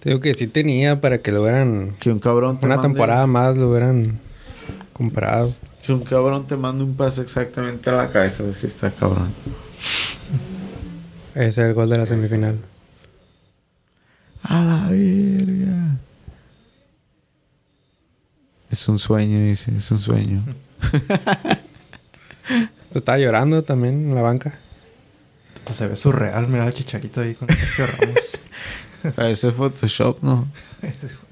Te 0.00 0.10
digo 0.10 0.20
que 0.20 0.34
sí 0.34 0.46
tenía 0.46 1.00
para 1.00 1.18
que 1.18 1.32
lo 1.32 1.42
hubieran. 1.42 1.94
Que 1.98 2.10
un 2.10 2.20
cabrón 2.20 2.60
te 2.60 2.66
Una 2.66 2.76
mande- 2.76 2.88
temporada 2.88 3.26
más 3.26 3.56
lo 3.56 3.70
hubieran 3.70 4.18
comprado. 4.92 5.54
Que 5.82 5.92
un 5.92 6.04
cabrón 6.04 6.46
te 6.46 6.56
mande 6.56 6.84
un 6.84 6.94
pase 6.94 7.22
exactamente 7.22 7.90
a 7.90 7.94
la 7.94 8.10
cabeza, 8.10 8.44
si 8.52 8.66
está 8.66 8.90
cabrón. 8.90 9.32
Ese 11.38 11.48
es 11.48 11.58
el 11.58 11.74
gol 11.74 11.88
de 11.88 11.98
la 11.98 12.04
semifinal. 12.04 12.58
A 14.42 14.60
la 14.60 14.88
verga. 14.88 15.96
Es 18.72 18.88
un 18.88 18.98
sueño, 18.98 19.44
dice, 19.44 19.72
es 19.76 19.88
un 19.92 20.00
sueño. 20.00 20.42
Estaba 22.92 23.18
llorando 23.18 23.62
también 23.62 24.08
en 24.08 24.16
la 24.16 24.22
banca. 24.22 24.58
Pues 25.62 25.76
se 25.76 25.86
ve 25.86 25.94
surreal, 25.94 26.48
mira 26.48 26.66
el 26.66 26.74
chicharito 26.74 27.20
ahí 27.20 27.36
con 27.36 27.46
Sergio 27.46 27.86
Ramos. 27.86 29.12
Parece 29.14 29.52
Photoshop, 29.52 30.20
¿no? 30.24 30.48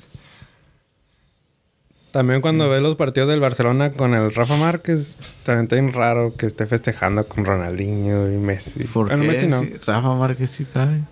También 2.17 2.41
cuando 2.41 2.71
ves 2.71 2.81
los 2.81 2.97
partidos 2.97 3.29
del 3.29 3.41
Barcelona 3.41 3.93
con 3.93 4.15
el 4.15 4.33
Rafa 4.33 4.57
Márquez, 4.57 5.19
también 5.43 5.65
está 5.65 5.77
bien 5.77 5.93
raro 5.93 6.35
que 6.35 6.47
esté 6.47 6.65
festejando 6.67 7.29
con 7.29 7.45
Ronaldinho 7.45 8.33
y 8.33 8.39
Messi. 8.39 8.85
¿Por 8.85 9.09
Bueno, 9.09 9.21
qué? 9.21 9.29
Messi 9.29 9.47
no. 9.49 9.61
Sí, 9.61 9.75
Rafa 9.85 10.15
Márquez 10.15 10.51
sí 10.51 10.65
trae. 10.65 11.03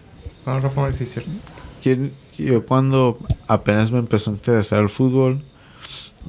No, 0.47 0.61
Rafa 0.61 0.81
Márquez 0.81 0.99
sí 1.01 1.05
cierto. 1.05 1.31
¿Quién- 1.83 2.15
Yo 2.39 2.65
cuando 2.65 3.19
apenas 3.49 3.91
me 3.93 3.99
empezó 3.99 4.31
a 4.31 4.33
interesar 4.33 4.81
el 4.81 4.89
fútbol, 4.89 5.43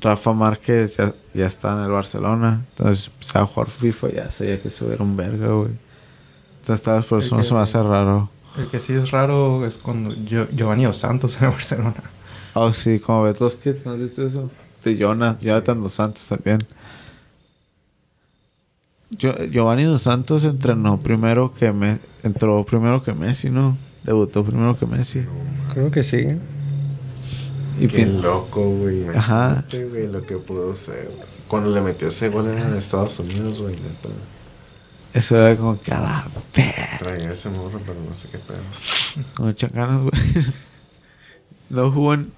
Rafa 0.01 0.33
Márquez 0.33 0.97
ya, 0.97 1.13
ya 1.33 1.45
estaba 1.45 1.79
en 1.79 1.85
el 1.85 1.91
Barcelona. 1.91 2.65
Entonces 2.75 3.07
empecé 3.13 3.37
a 3.39 3.45
jugar 3.45 3.69
FIFA 3.69 4.09
ya 4.11 4.29
sabía 4.29 4.61
que 4.61 4.67
eso 4.67 4.91
era 4.91 5.01
un 5.01 5.15
verga, 5.15 5.47
güey. 5.53 5.71
Entonces 6.59 6.83
tal 6.83 6.97
vez 6.97 7.05
por 7.05 7.19
eso 7.19 7.33
El 7.35 7.37
no 7.37 7.43
se 7.43 7.53
me 7.53 7.59
que- 7.59 7.63
hace 7.63 7.81
raro. 7.81 8.29
El 8.57 8.67
que 8.67 8.81
sí 8.81 8.91
es 8.91 9.09
raro 9.11 9.65
es 9.65 9.77
cuando 9.77 10.13
Gio- 10.13 10.49
Giovanni 10.53 10.83
Dos 10.83 10.97
Santos 10.97 11.37
en 11.37 11.45
el 11.45 11.51
Barcelona. 11.51 11.93
Oh, 12.55 12.73
sí, 12.73 12.99
como 12.99 13.23
ves 13.23 13.39
los 13.39 13.55
kids, 13.55 13.85
¿no 13.85 13.93
has 13.93 13.99
visto 13.99 14.25
eso? 14.25 14.51
De 14.85 14.97
Jonas, 14.97 15.39
Jonathan 15.39 15.81
Dos 15.81 15.93
Santos 15.93 16.27
también. 16.27 16.59
Yo, 19.11 19.31
Giovanni 19.51 19.83
Dos 19.83 20.01
Santos 20.03 20.43
entrenó 20.45 20.99
primero 20.99 21.53
que 21.53 21.71
me 21.71 21.99
entró 22.23 22.63
primero 22.65 23.03
que 23.03 23.13
Messi, 23.13 23.49
¿no? 23.49 23.77
Debutó 24.03 24.43
primero 24.43 24.77
que 24.77 24.85
Messi. 24.85 25.23
Creo 25.73 25.91
que 25.91 26.03
sí. 26.03 26.25
Y 27.79 27.87
Qué 27.87 27.89
fin- 27.89 28.21
loco, 28.21 28.67
güey. 28.69 29.07
Ajá. 29.15 29.63
Güey, 29.71 30.07
lo 30.11 30.25
que 30.25 30.37
pudo 30.37 30.73
ser. 30.75 31.11
Cuando 31.47 31.69
le 31.73 31.81
metió 31.81 32.07
ese 32.07 32.29
gol 32.29 32.47
en 32.49 32.75
Estados 32.75 33.19
Unidos, 33.19 33.61
güey, 33.61 33.75
neta. 33.75 34.09
Eso 35.13 35.37
era 35.37 35.55
como 35.55 35.79
que 35.79 35.91
a 35.93 35.99
la 35.99 36.27
verga. 36.55 36.97
Traía 36.99 37.31
ese 37.31 37.49
morro, 37.49 37.79
pero 37.85 37.97
no 38.09 38.15
sé 38.15 38.27
qué 38.29 38.37
pedo. 38.39 38.61
Muchas 39.39 39.71
ganas, 39.71 40.01
güey. 40.01 40.11
No 41.67 41.91
jugó 41.91 42.13
en... 42.13 42.31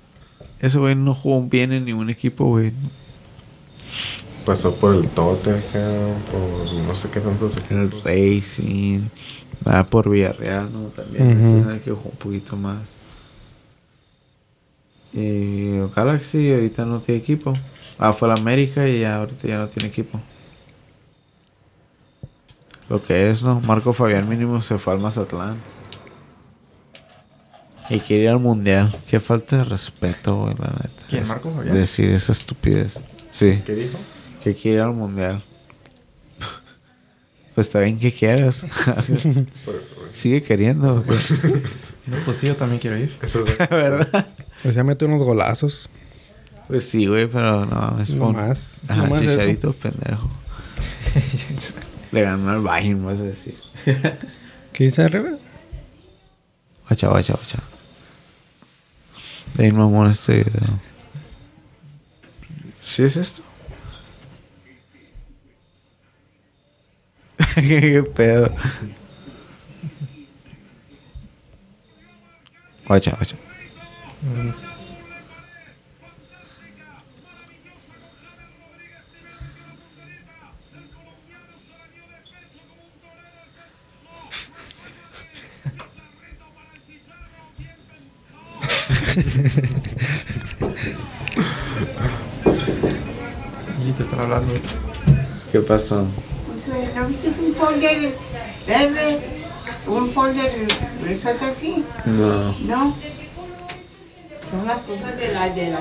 Ese 0.60 0.80
güey 0.80 0.96
no 0.96 1.14
jugó 1.14 1.42
bien 1.44 1.72
en 1.72 1.86
ningún 1.86 2.10
equipo, 2.10 2.46
güey. 2.46 2.74
Pasó 4.46 4.74
por 4.76 4.96
el 4.96 5.08
Tote 5.10 5.52
acá, 5.52 5.90
por 6.32 6.74
no 6.88 6.96
sé 6.96 7.10
qué 7.10 7.20
tantos 7.20 7.58
El 7.70 7.86
equipos. 7.86 8.04
Racing. 8.04 9.02
Nada 9.66 9.86
por 9.86 10.10
Villarreal, 10.10 10.72
¿no? 10.72 10.88
También. 10.90 11.38
Ujú. 11.38 11.58
Este 11.58 11.60
es 11.60 11.66
el 11.76 11.82
que 11.82 11.92
jugó 11.92 12.10
un 12.10 12.18
poquito 12.18 12.56
más. 12.56 12.90
Y 15.14 15.78
Galaxy 15.96 16.54
ahorita 16.54 16.86
no 16.86 17.00
tiene 17.00 17.22
equipo. 17.22 17.54
Ah, 18.00 18.14
fue 18.14 18.28
la 18.28 18.36
América 18.36 18.88
y 18.88 19.02
ya 19.02 19.18
ahorita 19.18 19.48
ya 19.48 19.58
no 19.58 19.68
tiene 19.68 19.90
equipo. 19.90 20.20
Lo 22.90 23.04
que 23.04 23.30
es, 23.30 23.44
¿no? 23.44 23.60
Marco 23.62 23.92
Fabián 23.92 24.30
mínimo 24.30 24.62
se 24.62 24.78
fue 24.78 24.94
al 24.94 25.00
Mazatlán. 25.00 25.58
Y 27.90 28.00
quiere 28.00 28.24
ir 28.26 28.30
al 28.30 28.40
mundial. 28.40 28.96
Qué 29.08 29.20
falta 29.20 29.58
de 29.58 29.64
respeto, 29.64 30.36
güey, 30.44 30.56
la 30.60 30.68
neta. 30.68 31.04
¿Quién, 31.10 31.22
Es- 31.24 31.28
Marco 31.30 31.54
Fabián? 31.54 31.74
Decir 31.76 32.10
esa 32.12 32.32
estupidez. 32.34 33.00
Sí, 33.32 33.62
¿Qué 33.66 33.74
dijo? 33.76 33.98
que 34.44 34.54
quiere 34.56 34.78
ir 34.78 34.84
al 34.84 34.94
mundial. 34.94 35.42
Pues 37.56 37.68
está 37.68 37.80
bien 37.80 37.98
que 38.00 38.12
quieras. 38.12 38.66
Sigue 40.12 40.44
queriendo. 40.44 41.02
güey. 41.04 41.18
No, 42.06 42.18
pues 42.26 42.38
sí, 42.38 42.48
yo 42.48 42.56
también 42.56 42.80
quiero 42.80 42.98
ir. 42.98 43.14
Eso 43.22 43.46
es 43.46 43.58
¿Verdad? 43.70 44.28
Pues 44.64 44.74
ya 44.76 44.84
mete 44.84 45.06
unos 45.06 45.22
golazos. 45.24 45.90
Pues 46.68 46.88
sí, 46.90 47.06
güey, 47.06 47.28
pero 47.28 47.66
no, 47.66 48.00
es 48.02 48.14
No 48.14 48.32
más. 48.34 48.82
Ajá, 48.88 49.04
No 49.04 49.10
más 49.12 49.22
eso. 49.22 49.32
chicharito, 49.32 49.74
pendejo. 49.74 50.30
Le 52.12 52.22
ganó 52.22 52.50
al 52.52 52.62
Bayern, 52.62 53.06
vas 53.06 53.20
a 53.20 53.24
decir. 53.24 53.56
¿Qué 54.74 54.84
dice 54.86 55.04
arriba? 55.04 55.32
Guacha, 56.88 57.08
guacha, 57.10 57.34
guacha. 57.34 57.60
De 59.58 59.66
ahí 59.66 59.72
mamón 59.72 60.12
este 60.12 60.36
video. 60.36 60.80
¿Sí 62.84 63.02
es 63.02 63.18
esto? 63.18 63.42
¿Qué 67.56 68.04
pedo? 68.16 68.54
Guacha, 72.86 73.16
guacha. 73.16 73.36
Y 93.88 93.92
te 93.92 94.04
están 94.04 94.20
hablando. 94.20 94.54
¿Qué 95.52 95.60
pasó? 95.60 96.06
¿No 96.96 97.08
viste 97.08 97.30
un 97.40 97.54
folder 97.56 98.14
verde? 98.68 99.20
Un 99.88 100.12
folder 100.12 100.52
resuelto 101.04 101.46
así. 101.46 101.84
No. 102.06 102.58
No. 102.60 102.96
Son 104.52 104.66
las 104.66 104.80
cosas 104.80 105.18
de 105.18 105.34
la 105.34 105.50
de 105.50 105.70
la 105.72 105.80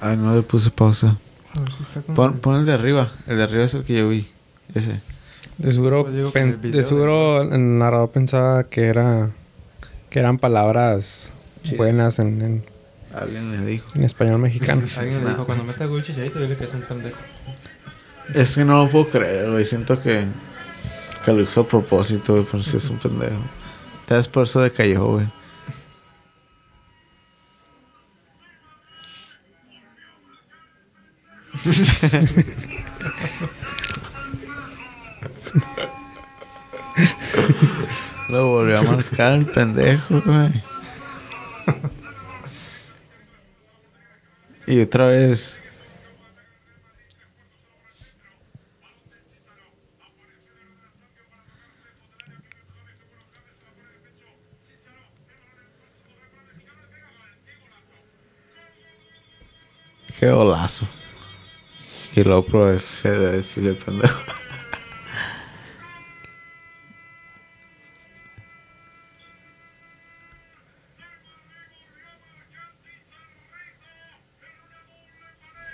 Ay, 0.00 0.16
no 0.16 0.34
le 0.34 0.42
puse 0.42 0.70
pausa. 0.70 1.16
A 1.56 1.60
ver 1.60 1.72
si 1.72 1.82
está 1.82 2.00
con... 2.00 2.14
Pon, 2.14 2.38
pon 2.38 2.60
el 2.60 2.66
de 2.66 2.72
arriba. 2.72 3.10
El 3.26 3.36
de 3.36 3.42
arriba 3.44 3.64
es 3.64 3.74
el 3.74 3.84
que 3.84 3.98
yo 3.98 4.08
vi. 4.08 4.26
Ese. 4.74 5.00
De 5.58 5.72
seguro, 5.72 6.06
pen- 6.32 6.58
de 6.62 6.82
seguro 6.82 7.42
el 7.42 7.78
narrador 7.78 8.10
pensaba 8.10 8.64
que 8.64 8.86
era 8.86 9.30
que 10.10 10.18
eran 10.18 10.38
palabras 10.38 11.30
Sí. 11.62 11.76
buenas 11.76 12.18
en, 12.18 12.42
en- 12.42 12.64
Alguien 13.14 13.50
le 13.52 13.66
dijo. 13.66 13.88
en 13.94 14.04
español 14.04 14.38
mexicano. 14.38 14.82
Alguien 14.96 15.24
le 15.24 15.30
dijo, 15.30 15.46
cuando 15.46 15.64
meta 15.64 15.84
gol 15.86 16.02
chicharito, 16.02 16.38
dile 16.40 16.56
que 16.56 16.64
es 16.64 16.74
un 16.74 16.82
pendejo. 16.82 17.18
Es 18.34 18.54
que 18.54 18.64
no 18.64 18.84
lo 18.84 18.90
puedo 18.90 19.08
creer, 19.08 19.50
güey. 19.50 19.64
Siento 19.64 20.00
que, 20.00 20.24
que 21.24 21.32
lo 21.32 21.42
hizo 21.42 21.62
a 21.62 21.68
propósito, 21.68 22.34
güey, 22.34 22.46
pero 22.50 22.62
sí 22.62 22.76
es 22.76 22.88
un 22.88 22.98
pendejo. 22.98 23.40
Tal 24.06 24.18
vez 24.18 24.28
por 24.28 24.44
eso 24.44 24.60
decayó, 24.60 25.06
güey. 25.06 25.26
Lo 38.30 38.46
volvió 38.46 38.78
a 38.78 38.82
marcar 38.82 39.32
el 39.32 39.46
pendejo, 39.46 40.22
güey. 40.24 40.62
Y 44.68 44.80
otra 44.80 45.06
vez. 45.06 45.60
Qué 60.20 60.30
golazo. 60.30 60.86
Y 62.14 62.22
luego 62.22 62.44
progresé 62.44 63.10
de 63.10 63.32
decirle 63.38 63.72
pendejo. 63.74 64.20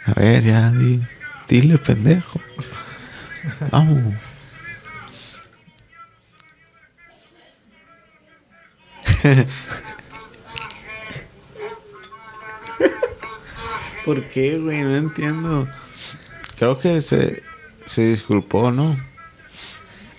A 0.07 0.13
ver, 0.15 0.45
ya, 0.45 0.71
di, 0.71 1.03
dile 1.49 1.79
pendejo. 1.79 2.41
Vamos. 3.71 4.15
¿Por 14.05 14.29
qué, 14.29 14.59
güey? 14.59 14.83
No 14.83 14.95
entiendo. 14.95 15.69
Creo 16.57 16.79
que 16.79 17.01
se, 17.01 17.43
se 17.85 18.03
disculpó, 18.03 18.71
¿no? 18.71 18.97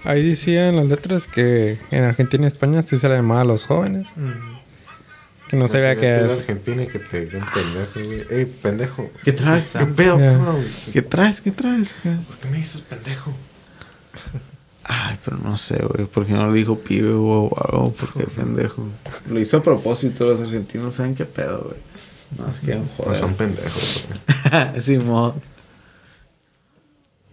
Ahí 0.03 0.27
decía 0.27 0.67
en 0.69 0.75
las 0.75 0.85
letras 0.85 1.27
que 1.27 1.79
en 1.91 2.03
Argentina 2.03 2.43
y 2.43 2.47
España 2.47 2.81
sí 2.81 2.97
se 2.97 3.07
le 3.07 3.15
llamaba 3.15 3.41
a 3.41 3.45
los 3.45 3.65
jóvenes. 3.65 4.07
Que 5.49 5.55
no 5.55 5.67
se 5.67 5.79
vea 5.79 5.95
Que 5.95 6.01
que 6.01 6.07
de 6.07 6.25
es. 6.25 6.31
Argentina 6.39 6.83
y 6.83 6.87
que 6.87 6.99
te 6.99 7.25
digan 7.25 7.47
pendejo, 7.53 7.91
güey. 8.03 8.25
Ey, 8.39 8.45
pendejo. 8.61 9.09
¿Qué 9.23 9.31
traes? 9.33 9.65
¿Qué 9.77 9.85
pedo, 9.85 10.17
cabrón? 10.17 10.65
¿Qué 10.91 11.01
traes? 11.01 11.41
¿Qué 11.41 11.51
traes? 11.51 11.93
¿Por 12.27 12.37
qué 12.37 12.49
me 12.49 12.57
dices 12.57 12.81
pendejo? 12.81 13.33
Ay, 14.83 15.17
pero 15.23 15.37
no 15.37 15.57
sé, 15.57 15.77
güey. 15.83 16.05
¿Por 16.07 16.25
qué 16.25 16.33
no 16.33 16.49
le 16.51 16.57
dijo 16.57 16.79
pibe 16.79 17.11
o 17.13 17.49
algo? 17.69 17.93
Porque 17.93 18.23
pendejo. 18.25 18.87
Lo 19.29 19.39
hizo 19.39 19.57
a 19.57 19.63
propósito. 19.63 20.25
Los 20.25 20.41
argentinos 20.41 20.95
saben 20.95 21.15
qué 21.15 21.25
pedo, 21.25 21.69
güey. 21.69 21.79
No, 22.37 22.49
es 22.51 22.59
que 22.59 22.77
joder. 22.97 23.15
son 23.15 23.33
pendejos, 23.35 24.05
güey. 24.51 24.81
Simón. 24.81 25.33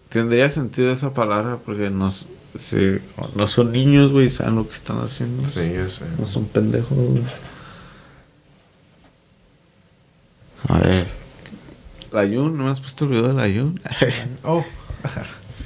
Tendría 0.09 0.49
sentido 0.49 0.93
esa 0.93 1.12
palabra 1.12 1.59
porque 1.65 1.91
no, 1.91 2.09
s- 2.09 2.27
sí, 2.57 2.99
no 3.35 3.49
son 3.49 3.73
niños, 3.73 4.12
güey, 4.12 4.31
saben 4.31 4.55
lo 4.55 4.69
que 4.69 4.75
están 4.75 4.99
haciendo. 5.01 5.45
Sí, 5.49 5.73
yo 5.75 5.89
sé. 5.89 6.05
No 6.19 6.27
son 6.27 6.45
pendejos, 6.47 6.97
güey. 6.97 7.23
A 10.69 10.79
ver. 10.79 11.07
La 12.12 12.25
Yun, 12.25 12.57
no 12.57 12.65
me 12.65 12.71
has 12.71 12.81
puesto 12.81 13.05
el 13.05 13.11
video 13.11 13.29
de 13.29 13.35
la 13.35 13.49
Yun. 13.49 13.81
Oh, 14.45 14.65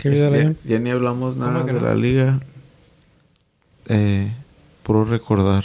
¿Qué 0.01 0.09
video 0.11 0.31
ya, 0.31 0.37
le 0.49 0.57
ya 0.65 0.79
ni 0.79 0.91
hablamos 0.91 1.37
nada 1.37 1.53
¿Cómo 1.55 1.67
que 1.67 1.73
de 1.75 1.81
no? 1.81 1.87
la 1.87 1.95
liga. 1.95 2.41
Eh, 3.89 4.33
puro 4.83 5.05
recordar. 5.05 5.65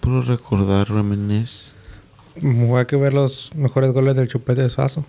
Puro 0.00 0.22
recordar, 0.22 0.90
reminisce. 0.90 1.72
Voy 2.40 2.80
a 2.80 2.86
que 2.86 2.96
ver 2.96 3.12
los 3.14 3.50
mejores 3.54 3.92
goles 3.92 4.16
del 4.16 4.28
chupete 4.28 4.62
de 4.62 4.68
Suazo. 4.68 5.04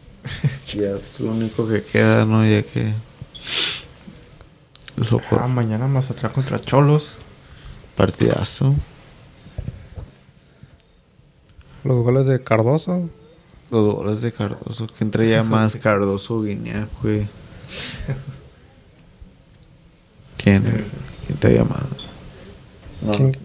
Ya 0.73 0.91
es 0.95 1.19
lo 1.19 1.31
único 1.31 1.67
que 1.67 1.83
queda, 1.83 2.25
¿no? 2.25 2.45
Ya 2.45 2.61
que. 2.63 2.93
Loco, 5.09 5.37
ah, 5.39 5.47
mañana 5.47 5.87
Mazatlán 5.87 6.31
contra 6.31 6.61
Cholos. 6.61 7.11
partidazo. 7.95 8.75
Los 11.85 12.03
goles 12.03 12.25
de 12.25 12.43
Cardoso. 12.43 13.09
Los 13.71 13.95
goles 13.95 14.21
de 14.21 14.31
Cardoso. 14.33 14.87
¿Quién 14.97 15.11
traía 15.11 15.43
más 15.43 15.75
Cardoso 15.77 16.35
o 16.35 16.41
Guiñac, 16.41 16.89
güey? 17.01 17.27
¿Quién? 20.37 20.63
¿Quién 21.25 21.37
traía 21.39 21.63
más? 21.63 21.83
No. 23.01 23.13
¿Quién- 23.13 23.37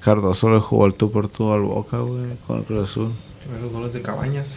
Cardoso 0.00 0.48
le 0.48 0.60
jugó 0.60 0.86
el 0.86 0.94
tú 0.94 1.12
por 1.12 1.28
tú 1.28 1.52
al 1.52 1.60
Boca, 1.60 1.98
güey, 1.98 2.34
con 2.46 2.58
el 2.60 2.64
Cruz 2.64 2.88
Azul. 2.90 3.12
Los 3.60 3.70
goles 3.70 3.92
de 3.92 4.00
Cabañas. 4.00 4.56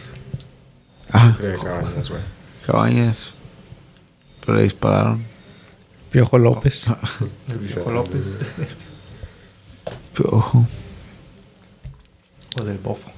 Ah, 1.12 1.34
Tres 1.36 1.60
cabañas, 1.60 2.08
güey. 2.08 2.22
Cabañas. 2.66 3.30
Pero 4.40 4.56
le 4.56 4.62
dispararon. 4.64 5.22
Piojo 6.10 6.38
López. 6.38 6.84
Sí. 7.60 7.78
López. 7.92 8.24
Piojo. 10.14 10.66
O 12.58 12.64
del 12.64 12.78
Bofo. 12.78 13.10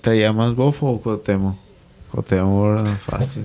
¿Traía 0.00 0.32
más 0.32 0.54
bofo 0.54 0.86
o 0.86 1.00
Cotemo? 1.00 1.58
Cotemo 2.10 2.72
era 2.80 2.96
fácil. 2.96 3.44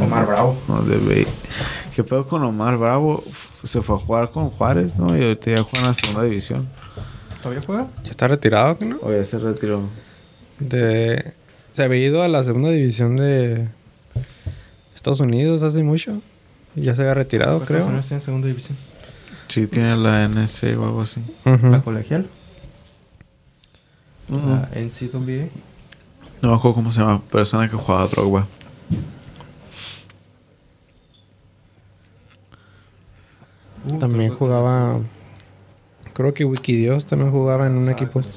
Omar 0.00 0.26
Bravo. 0.26 0.56
No 0.68 0.82
debe. 0.82 1.26
¿Qué 1.94 2.04
pedo 2.04 2.26
con 2.26 2.42
Omar 2.44 2.76
Bravo? 2.76 3.22
Se 3.64 3.82
fue 3.82 3.96
a 3.96 3.98
jugar 3.98 4.30
con 4.30 4.50
Juárez, 4.50 4.96
¿no? 4.96 5.16
Y 5.16 5.22
ahorita 5.22 5.50
ya 5.50 5.62
juega 5.62 5.78
en 5.78 5.86
la 5.86 5.94
segunda 5.94 6.22
división. 6.22 6.68
¿Todavía 7.42 7.62
juega? 7.66 7.86
Ya 8.04 8.10
está 8.10 8.28
retirado, 8.28 8.78
¿que 8.78 8.84
no? 8.84 8.98
O 9.02 9.12
ya 9.12 9.24
se 9.24 9.38
retiró. 9.38 9.82
De... 10.58 11.32
Se 11.72 11.82
había 11.82 12.06
ido 12.06 12.22
a 12.22 12.28
la 12.28 12.42
segunda 12.42 12.70
división 12.70 13.16
de 13.16 13.68
Estados 14.94 15.20
Unidos 15.20 15.62
hace 15.62 15.82
mucho. 15.82 16.20
Y 16.74 16.82
ya 16.82 16.94
se 16.94 17.02
había 17.02 17.14
retirado, 17.14 17.62
Estados 17.62 17.68
creo. 17.68 17.86
Unidos 17.86 18.04
está 18.04 18.14
en 18.16 18.20
segunda 18.20 18.48
división. 18.48 18.76
Sí, 19.48 19.66
tiene 19.66 19.96
la 19.96 20.24
NC 20.28 20.78
o 20.78 20.84
algo 20.84 21.02
así. 21.02 21.20
La 21.44 21.80
colegial. 21.80 22.26
Mm. 24.28 24.48
La 24.48 24.68
NCAA. 24.74 25.48
No 26.42 26.50
me 26.50 26.54
acuerdo 26.56 26.74
cómo 26.74 26.92
se 26.92 27.00
llama. 27.00 27.20
Persona 27.22 27.68
que 27.68 27.76
jugaba 27.76 28.04
a 28.04 28.06
Drogba. 28.08 28.46
Uh, 33.88 33.98
También 33.98 34.32
jugaba... 34.34 35.00
Creo 36.12 36.34
que 36.34 36.44
Wikidios 36.44 37.06
también 37.06 37.30
jugaba 37.30 37.66
en 37.68 37.76
un 37.78 37.88
Ah, 37.88 37.92
equipo 37.92 38.22
sí. 38.22 38.28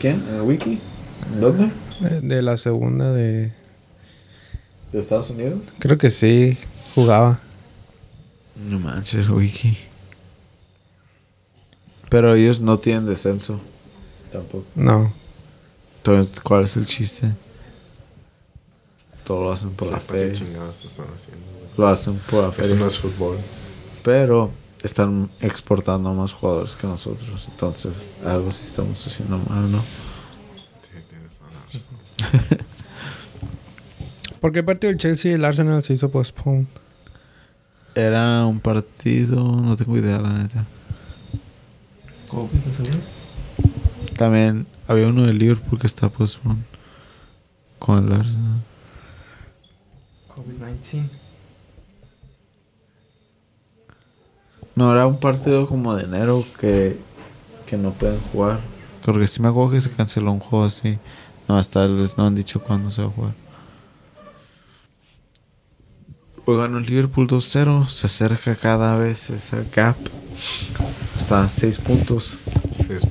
¿Quién? 0.00 0.24
¿En 0.28 0.34
el 0.36 0.40
Wiki? 0.42 0.80
¿Dónde? 1.40 1.70
de, 2.00 2.20
de 2.20 2.42
la 2.42 2.56
segunda 2.56 3.12
de... 3.12 3.52
¿De 4.90 4.98
Estados 4.98 5.30
Unidos? 5.30 5.72
Creo 5.78 5.96
que 5.98 6.10
sí, 6.10 6.58
jugaba. 6.96 7.38
No 8.68 8.80
manches, 8.80 9.28
Wiki. 9.28 9.78
Pero 12.10 12.34
ellos 12.34 12.60
no 12.60 12.78
tienen 12.78 13.06
descenso. 13.06 13.60
Tampoco. 14.32 14.66
No. 14.74 15.12
Entonces, 16.02 16.40
¿cuál 16.40 16.64
es 16.64 16.76
el 16.76 16.84
chiste? 16.84 17.30
Todo 19.24 19.44
lo 19.44 19.52
hacen 19.52 19.70
por 19.70 19.88
la 19.88 20.00
Sepa 20.00 20.14
qué 20.14 20.30
fe. 20.30 20.32
chingados 20.32 20.84
están 20.84 21.06
haciendo, 21.14 21.46
güey. 21.52 21.64
Lo 21.76 21.86
hacen 21.86 22.18
por 22.28 22.42
la 22.42 22.50
fe. 22.50 22.62
Eso 22.62 22.74
no 22.74 22.88
es 22.88 22.98
fútbol. 22.98 23.38
Pero 24.02 24.50
están 24.82 25.30
exportando 25.40 26.12
más 26.12 26.32
jugadores 26.32 26.74
que 26.74 26.88
nosotros. 26.88 27.46
Entonces, 27.48 28.18
algo 28.26 28.50
sí 28.50 28.64
estamos 28.64 29.06
haciendo 29.06 29.38
mal, 29.48 29.70
¿no? 29.70 29.80
Sí, 31.70 31.78
la. 31.78 31.94
¿Por 34.40 34.50
qué 34.50 34.64
partido 34.64 34.90
del 34.90 34.98
Chelsea 34.98 35.30
y 35.30 35.34
el 35.34 35.44
Arsenal 35.44 35.84
se 35.84 35.92
hizo 35.92 36.10
postpone? 36.10 36.66
Era 37.94 38.44
un 38.44 38.58
partido, 38.58 39.44
no 39.44 39.76
tengo 39.76 39.96
idea, 39.96 40.18
la 40.18 40.32
neta. 40.32 40.64
COVID, 42.26 42.54
¿no 42.54 42.76
seguro? 42.76 42.98
También 44.16 44.66
había 44.88 45.08
uno 45.08 45.24
de 45.26 45.32
Liverpool 45.32 45.78
que 45.78 45.86
está 45.86 46.08
postpone 46.08 46.60
con 47.78 48.06
el 48.06 48.12
Arsenal. 48.12 48.60
COVID-19. 50.34 51.08
No, 54.74 54.90
era 54.92 55.06
un 55.06 55.18
partido 55.20 55.66
como 55.68 55.94
de 55.94 56.04
enero 56.04 56.42
que, 56.58 56.98
que 57.66 57.76
no 57.76 57.92
pueden 57.92 58.20
jugar. 58.32 58.60
Porque 59.04 59.26
sí 59.26 59.42
me 59.42 59.48
acuerdo 59.48 59.72
que 59.72 59.80
se 59.80 59.90
canceló 59.90 60.32
un 60.32 60.40
juego 60.40 60.64
así. 60.64 60.98
No, 61.48 61.58
hasta 61.58 61.86
les 61.86 62.16
no 62.16 62.26
han 62.26 62.34
dicho 62.34 62.62
cuándo 62.62 62.90
se 62.90 63.02
va 63.02 63.08
a 63.08 63.10
jugar. 63.10 63.32
Hoy 66.44 66.56
ganó 66.56 66.78
el 66.78 66.86
Liverpool 66.86 67.28
2-0. 67.28 67.88
Se 67.88 68.06
acerca 68.06 68.54
cada 68.56 68.96
vez 68.96 69.28
ese 69.30 69.64
gap. 69.74 69.96
Está 71.16 71.44
a 71.44 71.48
6 71.48 71.78
puntos. 71.78 72.38
Sí, 72.76 72.86
es- 72.90 73.06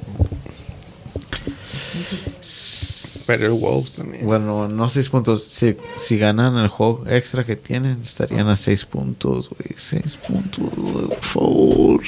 Pero 3.28 3.45
el 3.45 3.52
Wolves 3.54 3.93
también. 3.93 4.26
Bueno, 4.26 4.68
no 4.68 4.89
6 4.89 5.10
puntos. 5.10 5.43
Si, 5.43 5.78
si 5.96 6.17
ganan 6.17 6.58
el 6.58 6.67
juego 6.67 7.04
extra 7.08 7.43
que 7.43 7.55
tienen, 7.55 8.01
estarían 8.01 8.47
a 8.50 8.55
6 8.55 8.86
puntos, 8.86 9.50
güey. 9.50 9.75
6 9.75 10.17
puntos, 10.28 10.74
güey, 10.75 11.08
por 11.08 11.24
favor. 11.24 12.04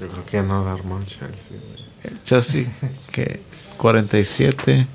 Yo 0.00 0.08
creo 0.08 0.26
que 0.26 0.36
ya 0.38 0.42
no 0.42 0.64
dar 0.64 0.84
mal 0.84 1.04
Chelsea, 1.04 1.50
güey. 1.50 1.84
El 2.04 2.22
Chelsea, 2.22 2.66
que 3.12 3.40
47 3.76 4.86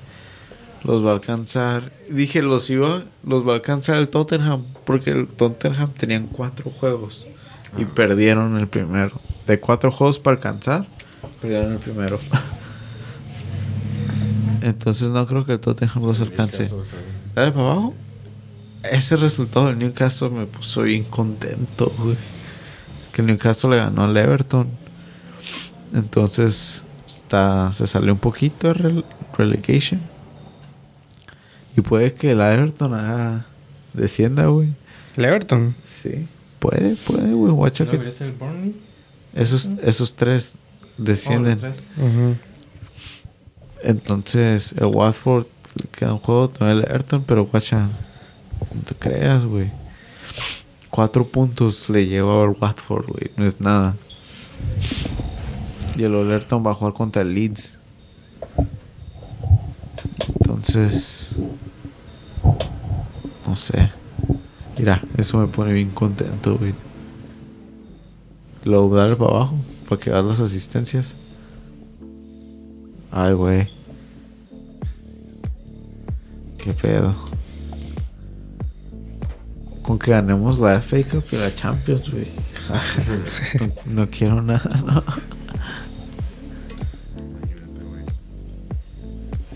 los 0.84 1.06
va 1.06 1.12
a 1.12 1.14
alcanzar. 1.14 1.92
Dije, 2.10 2.42
los 2.42 2.70
iba, 2.70 3.04
los 3.24 3.48
va 3.48 3.54
a 3.54 3.56
alcanzar 3.56 3.98
el 3.98 4.10
Tottenham, 4.10 4.64
porque 4.86 5.12
el 5.12 5.28
Tottenham 5.28 5.92
tenían 5.94 6.28
cuatro 6.28 6.72
juegos 6.72 7.26
y 7.78 7.86
perdieron 7.86 8.58
el 8.58 8.68
primero. 8.68 9.20
De 9.48 9.60
cuatro 9.60 9.92
juegos 9.92 10.20
para 10.20 10.38
alcanzar, 10.38 10.86
perdieron 11.42 11.74
el 11.74 11.80
primero. 11.80 12.20
Entonces 14.66 15.10
no 15.10 15.28
creo 15.28 15.46
que 15.46 15.54
el 15.54 15.60
Tottenham 15.60 16.04
los 16.06 16.22
alcance. 16.22 16.68
Dale 17.36 17.52
para 17.52 17.66
abajo. 17.68 17.94
Ese 18.92 19.16
resultado 19.16 19.68
del 19.68 19.78
Newcastle 19.78 20.30
me 20.30 20.46
puso 20.48 20.82
bien 20.84 21.04
contento, 21.04 21.94
güey. 22.00 22.16
Que 23.14 23.22
el 23.22 23.28
Newcastle 23.28 23.70
le 23.72 23.78
ganó 23.78 24.04
al 24.06 24.18
Everton. 24.18 24.68
Entonces, 25.94 26.84
está, 27.06 27.72
se 27.74 27.88
salió 27.88 28.14
un 28.14 28.20
poquito 28.20 28.68
de 28.68 28.74
rel- 28.74 29.06
relegation. 29.38 30.02
Y 31.78 31.82
puede 31.82 32.14
que 32.14 32.32
el 32.32 32.42
Everton 32.42 32.94
haga, 32.94 33.46
descienda, 33.94 34.46
güey. 34.48 34.70
El 35.18 35.26
Everton. 35.26 35.76
Sí. 35.86 36.28
Puede, 36.60 36.96
puede, 36.96 37.34
güey. 37.34 37.52
Guacha 37.54 37.86
¿No 37.86 37.92
que 37.92 37.98
el 37.98 38.32
Burnley? 38.34 38.76
esos, 39.36 39.70
esos 39.84 40.16
tres 40.16 40.54
Oh, 40.98 41.04
descienden. 41.04 41.52
los 41.62 41.76
tres. 41.76 41.84
Ujú. 41.98 42.36
Entonces, 43.86 44.74
el 44.80 44.88
Watford 44.88 45.46
le 45.76 45.88
queda 45.90 46.14
un 46.14 46.20
juego, 46.20 46.50
también 46.50 46.80
el 46.80 46.86
Everton, 46.86 47.24
pero 47.24 47.46
guacha, 47.46 47.88
no 48.74 48.82
te 48.82 48.96
creas, 48.96 49.46
güey. 49.46 49.70
Cuatro 50.90 51.28
puntos 51.28 51.88
le 51.90 52.08
lleva 52.08 52.44
al 52.44 52.56
Watford, 52.60 53.06
güey, 53.06 53.32
no 53.38 53.46
es 53.46 53.62
nada. 53.62 53.96
Y 55.96 56.04
el 56.04 56.16
Everton 56.16 56.66
va 56.66 56.72
a 56.72 56.74
jugar 56.74 56.94
contra 56.94 57.22
el 57.22 57.36
Leeds. 57.36 57.78
Entonces, 60.40 61.36
no 63.46 63.56
sé. 63.56 63.92
Mira, 64.80 65.00
eso 65.16 65.38
me 65.38 65.46
pone 65.46 65.74
bien 65.74 65.92
contento, 65.92 66.58
güey. 66.58 66.74
Lo 68.64 68.90
dale 68.90 69.16
para 69.16 69.30
abajo. 69.30 69.56
para 69.88 70.02
que 70.02 70.10
hagas 70.10 70.26
las 70.26 70.40
asistencias. 70.40 71.16
Ay, 73.12 73.34
güey. 73.34 73.75
¿Qué 76.66 76.74
pedo? 76.74 77.14
Con 79.84 80.00
que 80.00 80.10
ganemos 80.10 80.58
la 80.58 80.82
FA 80.82 80.98
Cup 81.04 81.24
y 81.32 81.36
la 81.36 81.54
Champions, 81.54 82.12
güey. 82.12 82.28
no, 83.86 83.94
no 84.02 84.10
quiero 84.10 84.42
nada, 84.42 84.82
no. 84.84 85.04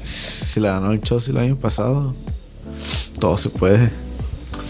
Si 0.04 0.60
la 0.60 0.74
ganó 0.74 0.92
el 0.92 1.02
Chelsea 1.02 1.32
el 1.32 1.40
año 1.40 1.56
pasado, 1.56 2.14
todo 3.20 3.40
se 3.40 3.50
puede. 3.50 3.86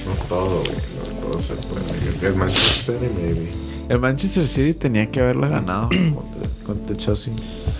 No 0.05 0.13
todo, 0.29 0.61
güey. 0.61 0.71
No 0.71 1.31
todo 1.31 1.39
se 1.41 1.55
puede. 1.55 2.25
El 2.25 2.35
Manchester 2.37 2.95
City, 2.99 3.13
maybe. 3.21 3.49
El 3.89 3.99
Manchester 3.99 4.47
City 4.47 4.73
tenía 4.75 5.11
que 5.11 5.19
haberla 5.19 5.49
ganado 5.49 5.89
contra, 5.89 6.49
contra 6.65 6.91
el 6.93 6.97
Chelsea. 6.97 7.33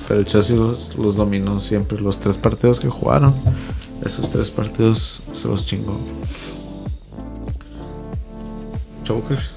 Pero 0.10 0.20
el 0.20 0.26
Chelsea 0.26 0.58
los, 0.58 0.98
los 0.98 1.16
dominó 1.16 1.62
siempre. 1.62 2.02
Los 2.02 2.20
tres 2.20 2.38
partidos 2.38 2.82
que 2.82 2.90
jugaron, 2.90 3.34
esos 4.06 4.30
tres 4.32 4.52
partidos 4.52 5.22
se 5.34 5.48
los 5.48 5.66
chingó. 5.66 6.00
Chokers. 9.04 9.54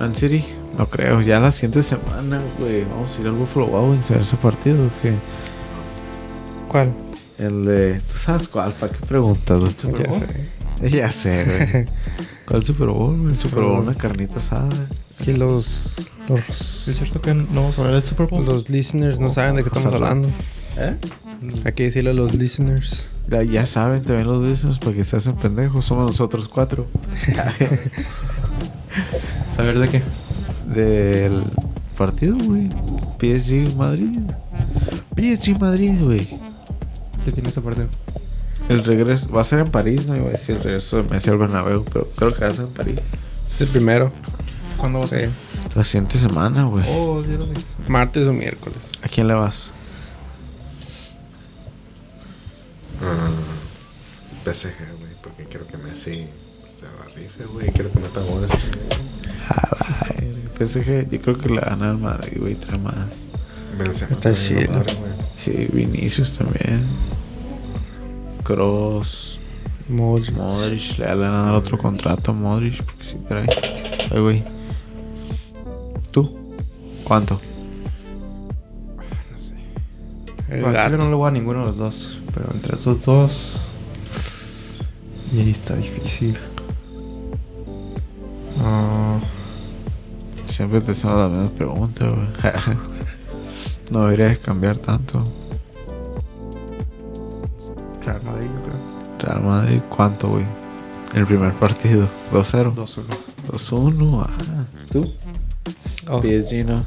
Man 0.00 0.14
City, 0.14 0.44
no 0.78 0.88
creo. 0.88 1.20
Ya 1.20 1.40
la 1.40 1.50
siguiente 1.50 1.82
semana, 1.82 2.42
güey. 2.58 2.84
Vamos 2.84 3.16
a 3.16 3.20
ir 3.20 3.26
al 3.26 3.32
Buffalo 3.32 3.66
Wild 3.66 3.90
Wings 3.92 4.10
a 4.10 4.14
ver 4.14 4.22
ese 4.22 4.36
partido. 4.36 4.88
que 5.02 5.14
¿Cuál? 6.68 6.92
El 7.38 7.64
de. 7.64 8.00
¿Tú 8.00 8.16
sabes 8.16 8.48
cuál? 8.48 8.72
¿Para 8.72 8.92
qué 8.92 9.04
preguntas? 9.06 9.58
güey? 9.58 9.94
Ya 10.02 10.12
sé. 10.12 10.90
Ya 10.96 11.12
sé, 11.12 11.44
güey. 11.44 11.86
¿Cuál 12.46 12.64
Super 12.64 12.88
Bowl? 12.88 13.30
El 13.30 13.38
Super 13.38 13.64
Bowl, 13.64 13.80
una 13.80 13.94
carnita 13.94 14.38
asada. 14.38 14.68
Aquí 15.20 15.32
los, 15.34 15.94
¿Es 15.98 16.28
los, 16.28 16.96
cierto 16.96 17.20
que 17.20 17.34
no 17.34 17.46
vamos 17.54 17.78
a 17.78 17.82
hablar 17.82 18.00
del 18.00 18.04
Super 18.04 18.26
Bowl? 18.26 18.44
los 18.44 18.68
listeners 18.68 19.20
no 19.20 19.30
saben 19.30 19.56
de 19.56 19.62
qué 19.62 19.68
estamos 19.68 19.92
hablando. 19.92 20.28
¿Eh? 20.76 20.96
Hay 21.64 21.72
que 21.72 21.84
decirle 21.84 22.10
a 22.10 22.14
los 22.14 22.34
listeners. 22.34 23.08
Ya, 23.28 23.42
ya 23.42 23.66
saben 23.66 24.02
también 24.02 24.26
los 24.26 24.42
listeners 24.42 24.78
porque 24.78 25.04
se 25.04 25.16
hacen 25.16 25.36
pendejos. 25.36 25.84
Somos 25.84 26.10
nosotros 26.10 26.48
cuatro. 26.48 26.86
¿Saber 29.56 29.78
de 29.78 29.88
qué? 29.88 30.02
Del 30.66 31.44
partido, 31.96 32.36
güey. 32.36 32.68
PSG 33.20 33.76
Madrid. 33.76 34.18
PSG 35.16 35.60
Madrid, 35.60 35.92
güey. 36.00 36.28
¿Qué 37.24 37.32
tiene 37.32 37.48
ese 37.48 37.60
partido? 37.60 37.88
El 38.68 38.84
regreso 38.84 39.30
va 39.30 39.42
a 39.42 39.44
ser 39.44 39.60
en 39.60 39.70
París, 39.70 40.06
no 40.06 40.16
iba 40.16 40.28
a 40.28 40.30
decir 40.30 40.56
el 40.56 40.62
regreso 40.62 41.02
de 41.02 41.08
Messi 41.08 41.30
al 41.30 41.38
Bernabéu, 41.38 41.84
pero 41.84 42.08
creo 42.16 42.32
que 42.32 42.40
va 42.40 42.46
a 42.50 42.54
ser 42.54 42.66
en 42.66 42.72
París. 42.72 42.98
Es 43.52 43.60
el 43.60 43.68
primero. 43.68 44.10
¿Cuándo 44.76 45.00
va 45.00 45.04
a 45.04 45.08
ser? 45.08 45.30
La 45.74 45.84
siguiente 45.84 46.18
semana, 46.18 46.64
güey. 46.64 46.84
Oh, 46.88 47.22
ya 47.22 47.38
lo 47.38 47.46
sé. 47.46 47.52
Martes 47.88 48.26
o 48.26 48.32
miércoles. 48.32 48.90
¿A 49.02 49.08
quién 49.08 49.28
le 49.28 49.34
vas? 49.34 49.70
Ah, 53.02 53.30
PSG, 54.44 54.98
güey. 54.98 55.12
Porque 55.22 55.44
quiero 55.44 55.66
que 55.66 55.76
Messi 55.76 56.26
se 56.68 56.86
va 56.86 57.04
a 57.04 57.08
rife, 57.16 57.44
güey. 57.52 57.70
Quiero 57.72 57.90
que 57.92 58.00
meta 58.00 58.20
goles. 58.20 58.50
Ay, 59.48 60.48
PSG, 60.58 61.08
yo 61.10 61.20
creo 61.20 61.38
que 61.38 61.48
le 61.48 61.60
gana 61.60 61.90
al 61.90 61.98
Madrid, 61.98 62.38
güey, 62.38 62.54
trae 62.54 62.78
más. 62.78 63.22
Benzema 63.78 64.12
Está 64.12 64.32
chido. 64.34 64.72
madre. 64.72 64.96
Sí, 65.36 65.68
Vinicius 65.72 66.36
también. 66.36 66.84
Cross. 68.44 69.38
Modric. 69.88 70.36
Modric, 70.36 70.98
le 70.98 71.14
van 71.14 71.34
a 71.34 71.42
dar 71.42 71.54
otro 71.54 71.78
contrato 71.78 72.30
a 72.30 72.34
Modric 72.34 72.82
porque 72.84 73.04
sí 73.04 73.16
trae. 73.28 73.46
Ay, 74.10 74.20
güey. 74.20 74.44
¿Tú? 76.10 76.36
¿Cuánto? 77.04 77.40
No 79.32 79.38
sé. 79.38 79.54
El 80.48 80.98
no 80.98 81.08
le 81.08 81.14
voy 81.14 81.28
a 81.28 81.30
ninguno 81.30 81.60
de 81.60 81.66
los 81.66 81.76
dos. 81.76 82.21
Pero 82.34 82.50
entre 82.52 82.76
esos 82.76 83.04
dos. 83.04 83.68
Y 85.32 85.40
ahí 85.40 85.50
está 85.50 85.74
difícil. 85.76 86.36
Ah, 88.60 89.18
Siempre 90.52 90.82
te 90.82 90.90
hacen 90.90 91.10
la 91.16 91.28
misma 91.28 91.50
pregunta, 91.56 92.08
güey. 92.10 92.26
no 93.90 94.04
deberías 94.04 94.36
cambiar 94.36 94.76
tanto. 94.76 95.26
Real 98.04 98.20
Madrid, 98.22 98.48
yo 98.54 98.62
creo. 98.62 98.78
Real 99.18 99.42
Madrid, 99.42 99.80
¿cuánto, 99.88 100.28
güey? 100.28 100.44
El 101.14 101.26
primer 101.26 101.54
partido, 101.54 102.06
2-0. 102.32 102.74
2-1. 102.74 103.02
2-1, 103.48 104.20
ajá. 104.20 104.66
¿Tú? 104.90 105.10
Oh, 106.10 106.20
PSG, 106.20 106.66
no. 106.66 106.84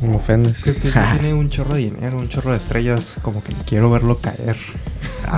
Me 0.00 0.16
ofendes. 0.16 0.62
Que 0.62 0.70
el 0.70 0.76
tiene 0.80 1.34
un 1.34 1.50
chorro 1.50 1.74
de 1.74 1.80
dinero, 1.80 2.18
un 2.18 2.28
chorro 2.28 2.52
de 2.52 2.56
estrellas. 2.58 3.16
Como 3.22 3.42
que 3.42 3.52
quiero 3.66 3.90
verlo 3.90 4.18
caer. 4.18 4.56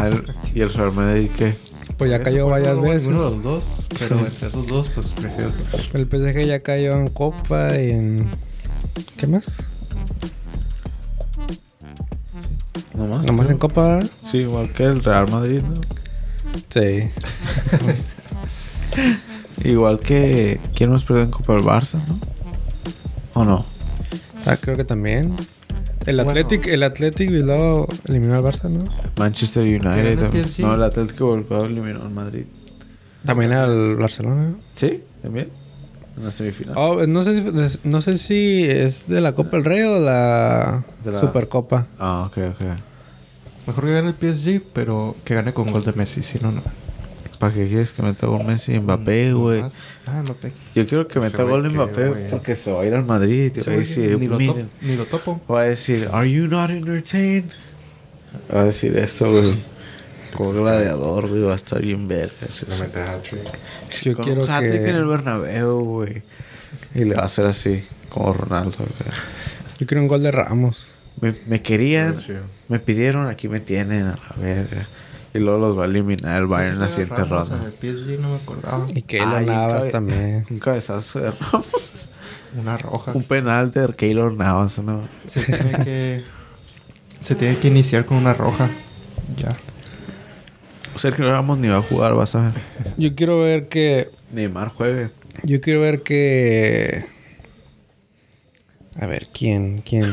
El- 0.05 0.35
¿Y 0.55 0.61
el 0.61 0.73
Real 0.73 0.93
Madrid 0.93 1.28
qué? 1.37 1.57
Pues 1.97 2.11
ya 2.11 2.23
cayó 2.23 2.47
varias 2.49 2.81
veces. 2.81 3.09
Ninguno 3.09 3.24
de 3.31 3.35
los 3.37 3.43
dos. 3.43 3.65
Pero 3.99 4.19
entre 4.20 4.49
esos 4.49 4.66
dos, 4.66 4.89
pues 4.95 5.09
prefiero. 5.12 5.53
El 5.93 6.07
PSG 6.07 6.47
ya 6.47 6.61
cayó 6.61 6.97
en 6.99 7.09
Copa 7.09 7.77
y 7.78 7.91
en... 7.91 8.27
¿Qué 9.16 9.27
más? 9.27 9.55
¿Nomás? 12.95 13.27
Nomás 13.27 13.47
creo. 13.47 13.55
en 13.55 13.59
Copa, 13.59 13.82
¿verdad? 13.89 14.11
Sí, 14.23 14.39
igual 14.39 14.73
que 14.73 14.85
el 14.85 15.03
Real 15.03 15.31
Madrid, 15.31 15.61
¿no? 15.62 15.81
Sí. 16.69 17.09
Igual 19.65 20.01
que... 20.01 20.59
¿Quién 20.74 20.91
nos 20.91 21.05
perdió 21.05 21.23
en 21.24 21.31
Copa 21.31 21.53
del 21.55 21.62
Barça, 21.62 21.99
no? 22.09 22.19
¿O 23.35 23.45
no? 23.45 23.65
Ah, 24.46 24.56
creo 24.60 24.76
que 24.76 24.84
también. 24.84 25.34
El 26.06 26.16
Bueno. 26.16 26.30
Athletic, 26.30 26.66
el 26.68 26.82
Athletic 26.82 27.30
Bilbao 27.30 27.86
eliminó 28.08 28.34
al 28.34 28.42
Barça, 28.42 28.70
¿no? 28.70 28.84
Manchester 29.18 29.62
United. 29.64 29.80
¿Quién 29.94 30.06
era 30.06 30.28
el? 30.28 30.46
No, 30.58 30.74
el 30.74 30.82
Atlético 30.82 31.44
a 31.50 31.60
eliminar 31.66 32.00
al 32.02 32.10
Madrid. 32.10 32.44
También 33.24 33.52
al 33.52 33.96
Barcelona. 33.96 34.48
¿no? 34.48 34.56
¿Sí? 34.74 35.02
¿También? 35.22 35.48
En 36.16 36.24
la 36.24 36.32
semifinal. 36.32 36.74
Oh, 36.76 37.06
no 37.06 37.22
sé 37.22 37.36
si 37.68 37.78
no 37.84 38.00
sé 38.00 38.16
si 38.16 38.64
es 38.64 39.08
de 39.08 39.20
la 39.20 39.34
Copa 39.34 39.58
del 39.58 39.64
Rey 39.64 39.82
o 39.82 40.00
la, 40.00 40.82
De 41.04 41.12
la- 41.12 41.20
Supercopa. 41.20 41.86
Ah, 41.98 42.24
ok, 42.26 42.38
ok. 42.52 42.60
Mejor 43.66 43.84
que 43.84 43.92
gane 43.92 44.08
el 44.08 44.14
PSG, 44.14 44.62
pero 44.72 45.16
que 45.24 45.34
gane 45.34 45.52
con 45.52 45.70
gol 45.70 45.84
de 45.84 45.92
Messi. 45.92 46.22
Si 46.22 46.38
no, 46.40 46.50
no. 46.50 46.62
¿Para 47.40 47.52
qué 47.54 47.66
quieres 47.66 47.92
que 47.94 48.02
meta 48.02 48.26
gol 48.26 48.44
Messi 48.44 48.74
y 48.74 48.80
Mbappé, 48.80 49.32
güey? 49.32 49.62
Más- 49.62 49.74
Ah, 50.06 50.20
Mbappé. 50.22 50.52
Yo 50.74 50.86
quiero 50.86 51.08
que 51.08 51.18
meta 51.20 51.42
güey 51.42 51.62
gol 51.62 51.70
Mbappé 51.72 52.08
güey. 52.08 52.30
porque 52.30 52.54
se 52.54 52.70
va 52.70 52.82
a 52.82 52.86
ir 52.86 52.94
al 52.94 53.04
Madrid. 53.04 53.50
Y 53.56 53.60
va 53.60 53.72
a 53.72 53.76
decir, 53.76 54.18
ni, 54.18 54.26
lo 54.28 54.36
top- 54.36 54.40
miren. 54.56 54.68
ni 54.82 54.94
lo 54.96 55.06
topo. 55.06 55.40
Va 55.50 55.62
a 55.62 55.64
decir, 55.64 56.08
¿Are 56.12 56.30
you 56.30 56.46
not 56.46 56.70
entertained? 56.70 57.50
Va 58.54 58.60
a 58.60 58.64
decir 58.66 58.96
eso, 58.96 59.32
güey. 59.32 59.54
Como 60.36 60.52
gladiador, 60.52 61.28
güey. 61.28 61.40
Va 61.42 61.52
a 61.52 61.56
estar 61.56 61.80
bien 61.82 62.06
verga. 62.06 62.32
hat-trick. 62.46 63.40
Yo 64.04 64.14
con 64.14 64.24
quiero 64.24 64.42
un 64.42 64.50
hat-trick 64.50 64.72
que- 64.84 64.90
en 64.90 64.96
el 64.96 65.04
Bernabéu, 65.06 65.80
güey. 65.82 66.22
Y 66.94 67.04
le 67.04 67.14
va 67.14 67.22
a 67.22 67.26
hacer 67.26 67.46
así, 67.46 67.84
como 68.10 68.32
Ronaldo, 68.34 68.76
güey. 68.78 69.16
Yo 69.78 69.86
quiero 69.86 70.02
un 70.02 70.08
gol 70.08 70.22
de 70.22 70.30
Ramos. 70.30 70.92
Me, 71.20 71.34
me 71.46 71.62
querían, 71.62 72.18
Sí. 72.18 72.34
me 72.68 72.78
pidieron, 72.78 73.26
aquí 73.28 73.48
me 73.48 73.60
tienen 73.60 74.04
a 74.04 74.10
la 74.16 74.36
verga. 74.42 74.86
Y 75.32 75.39
luego 75.39 75.59
los 75.59 75.78
va 75.78 75.82
a 75.82 75.86
eliminar 75.86 76.39
el 76.40 76.47
Bayern 76.47 76.74
en 76.74 76.81
la 76.81 76.89
siguiente 76.89 77.23
ronda. 77.24 77.57
En 77.57 77.62
el 77.62 77.73
PSG 77.73 78.20
no 78.20 78.31
me 78.31 78.36
acordaba. 78.36 78.86
Y 78.94 79.02
que 79.02 79.19
lo 79.20 79.40
Navas 79.40 79.78
cabe- 79.82 79.90
también. 79.90 80.47
Un 80.51 80.59
cabezazo 80.59 81.20
de 81.20 81.31
Ramos. 81.31 82.11
Una 82.61 82.77
roja. 82.78 83.12
Un 83.12 83.23
penal 83.23 83.70
de 83.70 83.89
Keylor 83.94 84.32
Navas, 84.32 84.78
¿no? 84.81 85.09
Se 85.24 85.43
tiene 85.44 85.85
que. 85.85 86.23
se 87.20 87.35
tiene 87.36 87.59
que 87.59 87.69
iniciar 87.69 88.05
con 88.05 88.16
una 88.16 88.35
roja. 88.35 88.69
Ya. 89.36 89.51
Sergio 90.97 91.31
Ramos 91.31 91.59
ni 91.59 91.69
va 91.69 91.77
a 91.78 91.82
jugar, 91.82 92.15
vas 92.15 92.35
a 92.35 92.43
ver. 92.48 92.52
Yo 92.97 93.15
quiero 93.15 93.39
ver 93.40 93.69
que 93.69 94.11
Neymar 94.32 94.69
juegue. 94.70 95.11
yo 95.44 95.61
quiero 95.61 95.81
ver 95.81 96.02
que 96.02 97.05
a 98.98 99.07
ver 99.07 99.28
quién 99.32 99.82
quién 99.82 100.12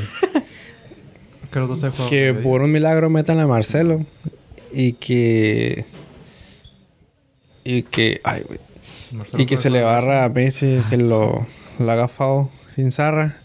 Que 1.51 1.59
los 1.59 1.67
dos 1.69 1.79
se 1.79 1.89
juegan. 1.89 2.09
que 2.09 2.33
por 2.35 2.61
un 2.61 2.71
milagro 2.71 3.09
metan 3.09 3.39
a 3.39 3.47
Marcelo 3.47 4.05
y 4.79 4.93
que 4.93 5.85
y 7.63 7.81
que 7.81 8.21
ay 8.23 8.43
güey 8.47 8.59
y 9.37 9.47
que 9.47 9.57
se 9.57 9.71
le 9.71 9.81
barra 9.81 10.23
a 10.23 10.29
Messi 10.29 10.83
que 10.91 10.97
lo, 10.97 11.47
lo 11.79 11.91
haga 11.91 12.07
foul 12.07 12.49
sin 12.75 12.91
zarra 12.91 13.37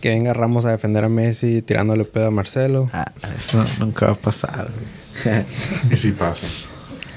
que 0.00 0.08
venga 0.08 0.34
Ramos 0.34 0.64
a 0.64 0.70
defender 0.70 1.04
a 1.04 1.08
Messi 1.08 1.62
tirándole 1.62 2.04
pedo 2.04 2.26
a 2.26 2.30
Marcelo 2.32 2.90
Ah, 2.92 3.04
eso 3.36 3.64
nunca 3.78 4.06
va 4.06 4.12
a 4.12 4.16
pasar, 4.16 4.68
güey. 4.72 5.44
Y 5.92 5.96
si 5.96 6.10
pasa. 6.12 6.46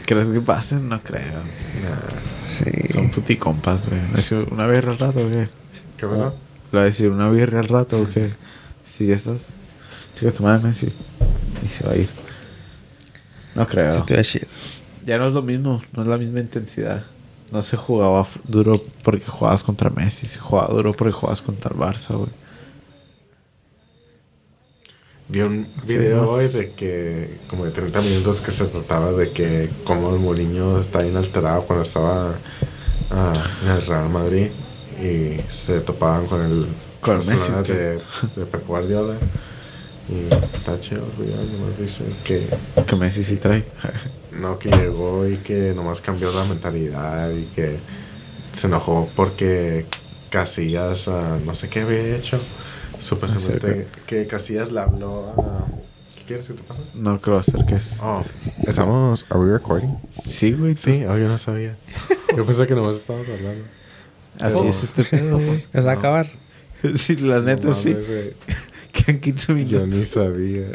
¿Crees 0.05 0.29
que 0.29 0.41
pasen? 0.41 0.87
No 0.89 1.01
creo. 1.01 1.41
sí 2.45 2.93
Son 2.93 3.09
puticompas, 3.09 3.87
güey. 3.87 4.01
¿Va 4.01 4.13
a 4.13 4.17
decir 4.17 4.47
una 4.51 4.67
birra 4.67 4.91
al 4.91 4.99
rato 4.99 5.19
o 5.19 5.31
qué? 5.31 5.47
¿Qué 5.97 6.07
pasó? 6.07 6.35
¿Le 6.71 6.77
va 6.77 6.83
a 6.83 6.85
decir 6.85 7.09
una 7.09 7.29
birra 7.29 7.59
al 7.59 7.67
rato 7.67 8.01
o 8.01 8.09
qué? 8.09 8.29
Si 8.85 9.05
ya 9.05 9.15
estás. 9.15 9.41
Chica, 10.15 10.31
tu 10.31 10.43
madre 10.43 10.67
Messi. 10.67 10.91
Y 11.63 11.67
se 11.69 11.83
va 11.85 11.93
a 11.93 11.95
ir. 11.97 12.20
No 13.55 13.67
creo. 13.67 13.99
Ya 15.05 15.17
no 15.17 15.27
es 15.27 15.33
lo 15.33 15.41
mismo, 15.41 15.81
no 15.93 16.03
es 16.03 16.07
la 16.07 16.17
misma 16.17 16.39
intensidad. 16.39 17.03
No 17.51 17.61
se 17.61 17.75
jugaba 17.75 18.25
duro 18.47 18.81
porque 19.03 19.25
jugabas 19.25 19.63
contra 19.63 19.89
Messi, 19.89 20.25
se 20.27 20.39
jugaba 20.39 20.73
duro 20.73 20.93
porque 20.93 21.11
jugabas 21.11 21.41
contra 21.41 21.71
el 21.71 21.77
Barça. 21.77 22.15
Vi 25.27 25.41
un 25.41 25.65
video 25.85 26.29
hoy 26.29 26.49
de 26.49 26.71
que, 26.71 27.39
como 27.47 27.65
de 27.65 27.71
30 27.71 28.01
minutos, 28.01 28.41
que 28.41 28.51
se 28.51 28.65
trataba 28.65 29.13
de 29.13 29.31
que 29.31 29.69
como 29.85 30.13
el 30.13 30.19
Mourinho 30.19 30.79
está 30.79 31.05
inalterado 31.05 31.63
cuando 31.63 31.83
estaba 31.83 32.35
ah, 33.11 33.43
en 33.63 33.71
el 33.71 33.85
Real 33.85 34.09
Madrid 34.09 34.47
y 35.01 35.41
se 35.49 35.79
topaban 35.81 36.27
con 36.27 36.41
el 36.41 36.67
con 36.99 37.21
de, 37.25 37.99
de 38.35 38.45
Pep 38.45 38.67
Guardiola. 38.67 39.15
Y 40.11 40.33
está 40.57 40.77
chido, 40.79 41.05
güey, 41.17 41.29
nomás 41.29 41.77
dice 41.77 42.03
que 42.25 42.45
Que 42.85 42.95
Messi 42.95 43.23
sí 43.23 43.37
trae. 43.37 43.63
no, 44.39 44.59
que 44.59 44.69
llegó 44.69 45.27
y 45.27 45.37
que 45.37 45.73
nomás 45.73 46.01
cambió 46.01 46.31
la 46.33 46.43
mentalidad 46.43 47.31
y 47.31 47.45
que 47.55 47.77
se 48.51 48.67
enojó 48.67 49.09
porque 49.15 49.85
Casillas, 50.29 51.07
ah, 51.07 51.37
no 51.45 51.55
sé 51.55 51.69
qué 51.69 51.81
había 51.81 52.17
hecho. 52.17 52.39
Supuestamente 52.99 53.87
que 54.05 54.27
Casillas 54.27 54.71
le 54.71 54.81
habló 54.81 55.29
a... 55.29 55.65
¿Qué 56.15 56.25
quieres 56.25 56.47
que 56.47 56.53
te 56.53 56.63
pase? 56.63 56.81
No 56.93 57.19
creo 57.19 57.37
acerques. 57.37 57.99
Oh, 58.03 58.23
estamos... 58.67 59.25
¿Are 59.29 59.39
we 59.39 59.51
recording? 59.51 59.97
Sí, 60.11 60.51
güey. 60.51 60.77
Sí, 60.77 61.03
oh, 61.05 61.17
yo 61.17 61.27
no 61.27 61.37
sabía. 61.37 61.77
Yo 62.35 62.45
pensé 62.45 62.67
que 62.67 62.75
nomás 62.75 62.97
estábamos 62.97 63.27
hablando. 63.29 63.63
Así 64.39 64.67
es 64.67 64.83
este 64.83 65.03
pedo, 65.03 65.39
güey. 65.45 65.65
¿Es 65.73 65.85
a 65.85 65.93
acabar? 65.93 66.29
Sí, 66.95 67.15
la 67.17 67.39
neta 67.39 67.67
No 67.67 67.73
sí. 67.73 67.95
Güey. 68.93 69.03
Quedan 69.03 69.19
15 69.19 69.65
Yo 69.65 69.87
ni 69.87 70.05
sabía. 70.05 70.67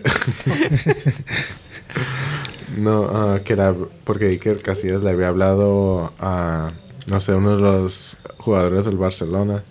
no, 2.76 3.08
ah, 3.12 3.40
que 3.44 3.52
era 3.52 3.74
porque 4.04 4.26
Iker 4.26 4.60
Casillas 4.60 5.02
le 5.02 5.10
había 5.10 5.28
hablado 5.28 6.12
a, 6.18 6.70
no 7.10 7.20
sé, 7.20 7.34
uno 7.34 7.56
de 7.56 7.62
los 7.62 8.18
jugadores 8.38 8.84
del 8.84 8.96
Barcelona 8.96 9.62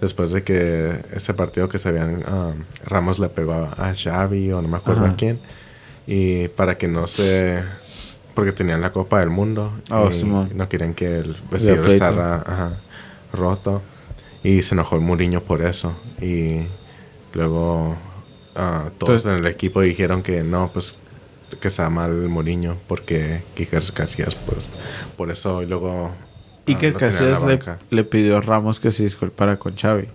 después 0.00 0.30
de 0.30 0.42
que 0.42 1.00
ese 1.12 1.34
partido 1.34 1.68
que 1.68 1.78
se 1.78 1.88
habían, 1.88 2.22
ah, 2.26 2.52
Ramos 2.84 3.18
le 3.18 3.28
pegó 3.28 3.52
a, 3.52 3.88
a 3.88 3.94
Xavi 3.94 4.52
o 4.52 4.62
no 4.62 4.68
me 4.68 4.76
acuerdo 4.76 5.04
Ajá. 5.04 5.12
a 5.12 5.16
quién 5.16 5.38
y 6.06 6.48
para 6.48 6.78
que 6.78 6.88
no 6.88 7.06
se, 7.06 7.62
porque 8.34 8.52
tenían 8.52 8.80
la 8.80 8.92
Copa 8.92 9.20
del 9.20 9.28
Mundo 9.28 9.72
Oh, 9.90 10.10
y 10.10 10.54
no 10.54 10.68
querían 10.68 10.94
que 10.94 11.18
el 11.18 11.36
vestidor 11.50 11.88
estara 11.88 12.36
ajá, 12.36 12.72
roto 13.32 13.82
y 14.42 14.62
se 14.62 14.74
enojó 14.74 14.96
el 14.96 15.02
Mourinho 15.02 15.42
por 15.42 15.62
eso 15.62 15.92
y 16.20 16.60
luego 17.34 17.96
ah, 18.56 18.90
todos 18.98 19.20
Entonces- 19.24 19.26
en 19.26 19.44
el 19.44 19.46
equipo 19.52 19.80
dijeron 19.80 20.22
que 20.22 20.42
no 20.42 20.70
pues 20.72 20.98
que 21.60 21.68
estaba 21.68 21.88
mal 21.90 22.12
Mourinho 22.28 22.76
porque 22.88 23.42
Iker 23.58 23.82
Casillas 23.94 24.34
pues 24.34 24.70
por 25.16 25.30
eso 25.30 25.62
y 25.62 25.66
luego 25.66 26.10
ah, 26.12 26.24
Iker 26.66 26.88
en 26.88 26.92
la 26.94 26.98
Casillas 27.00 27.40
le, 27.90 28.04
pidió 28.04 28.36
a 28.36 28.40
Ramos 28.42 28.80
que 28.80 28.90
se 28.90 29.02
disculpara 29.04 29.58
con 29.58 29.74
Xavi. 29.76 30.08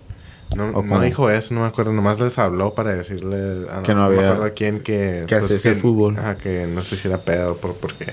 no, 0.56 0.68
¿o 0.70 0.82
no 0.84 1.00
dijo 1.00 1.28
eso 1.30 1.52
no 1.54 1.62
me 1.62 1.66
acuerdo 1.66 1.92
nomás 1.92 2.20
les 2.20 2.38
habló 2.38 2.74
para 2.74 2.94
decirle 2.94 3.66
a, 3.70 3.82
Que 3.82 3.94
no 3.94 4.04
había- 4.04 4.28
acuerdo 4.28 4.44
a 4.44 4.50
quién 4.50 4.80
que 4.80 5.24
que 5.26 5.34
hacía 5.34 5.56
ese 5.56 5.74
fútbol. 5.74 6.16
ajá, 6.18 6.36
que 6.38 6.66
no 6.68 6.84
sé 6.84 6.94
si 6.96 7.08
era 7.08 7.18
pedo 7.18 7.56
por 7.56 7.74
porque 7.74 8.06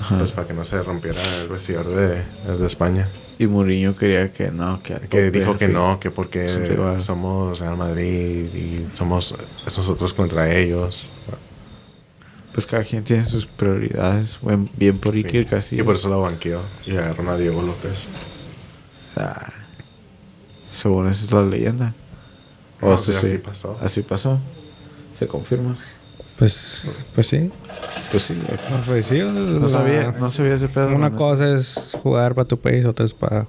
Ajá. 0.00 0.18
pues 0.18 0.32
para 0.32 0.46
que 0.46 0.52
no 0.52 0.64
se 0.66 0.82
rompiera 0.82 1.18
el 1.42 1.48
vestidor 1.48 1.86
de, 1.88 2.22
de 2.56 2.66
España 2.66 3.08
Y 3.40 3.46
Mourinho 3.46 3.96
quería 3.96 4.30
que 4.30 4.50
no, 4.50 4.82
que, 4.82 4.94
que 5.08 5.30
dijo 5.30 5.56
que 5.56 5.66
no, 5.66 5.98
que 5.98 6.10
porque 6.10 6.46
somos 6.98 7.58
Real 7.58 7.74
Madrid 7.78 8.52
y 8.54 8.86
somos 8.94 9.34
nosotros 9.64 10.12
contra 10.12 10.54
ellos. 10.54 11.10
Pues 12.52 12.66
cada 12.66 12.84
quien 12.84 13.02
tiene 13.02 13.24
sus 13.24 13.46
prioridades. 13.46 14.38
Buen- 14.42 14.68
bien 14.76 14.98
por 14.98 15.14
Sí. 15.14 15.20
Iker 15.24 15.46
Casillas. 15.46 15.82
Y 15.82 15.86
por 15.86 15.94
eso 15.94 16.10
lo 16.10 16.20
banqueó 16.20 16.60
y 16.84 16.90
agarraron 16.92 17.28
a 17.30 17.36
Diego 17.38 17.62
López. 17.62 18.08
Ah, 19.16 19.50
según 20.70 21.08
esa 21.08 21.24
es 21.24 21.32
la 21.32 21.42
leyenda. 21.42 21.94
No, 22.82 22.98
sí, 22.98 23.12
sí. 23.14 23.26
así 23.26 23.38
pasó. 23.38 23.78
Así 23.82 24.02
pasó. 24.02 24.38
Se 25.18 25.26
confirma. 25.26 25.78
Pues, 26.40 26.90
pues 27.14 27.26
sí. 27.26 27.50
Pues 28.10 28.22
sí. 28.22 28.32
No, 28.70 28.82
pues 28.86 29.04
sí. 29.04 29.18
No 29.20 29.68
sabía, 29.68 30.14
no 30.18 30.30
sabía 30.30 30.54
ese 30.54 30.68
pedo. 30.68 30.88
Una 30.96 31.12
cosa 31.12 31.54
es 31.54 31.94
jugar 32.02 32.34
para 32.34 32.48
tu 32.48 32.58
país, 32.58 32.86
otra 32.86 33.04
es 33.04 33.12
para, 33.12 33.46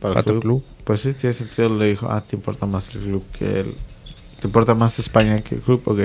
Para 0.00 0.14
para 0.14 0.22
tu 0.22 0.40
club. 0.40 0.64
Pues 0.84 1.02
sí, 1.02 1.12
tiene 1.12 1.34
sentido. 1.34 1.68
Le 1.68 1.84
dijo, 1.84 2.08
ah, 2.10 2.22
te 2.22 2.34
importa 2.34 2.64
más 2.64 2.92
el 2.94 3.02
club 3.02 3.22
que 3.38 3.60
el... 3.60 3.74
Te 4.40 4.46
importa 4.46 4.74
más 4.74 4.98
España 4.98 5.42
que 5.42 5.56
el 5.56 5.60
club, 5.60 5.82
ok. 5.84 5.98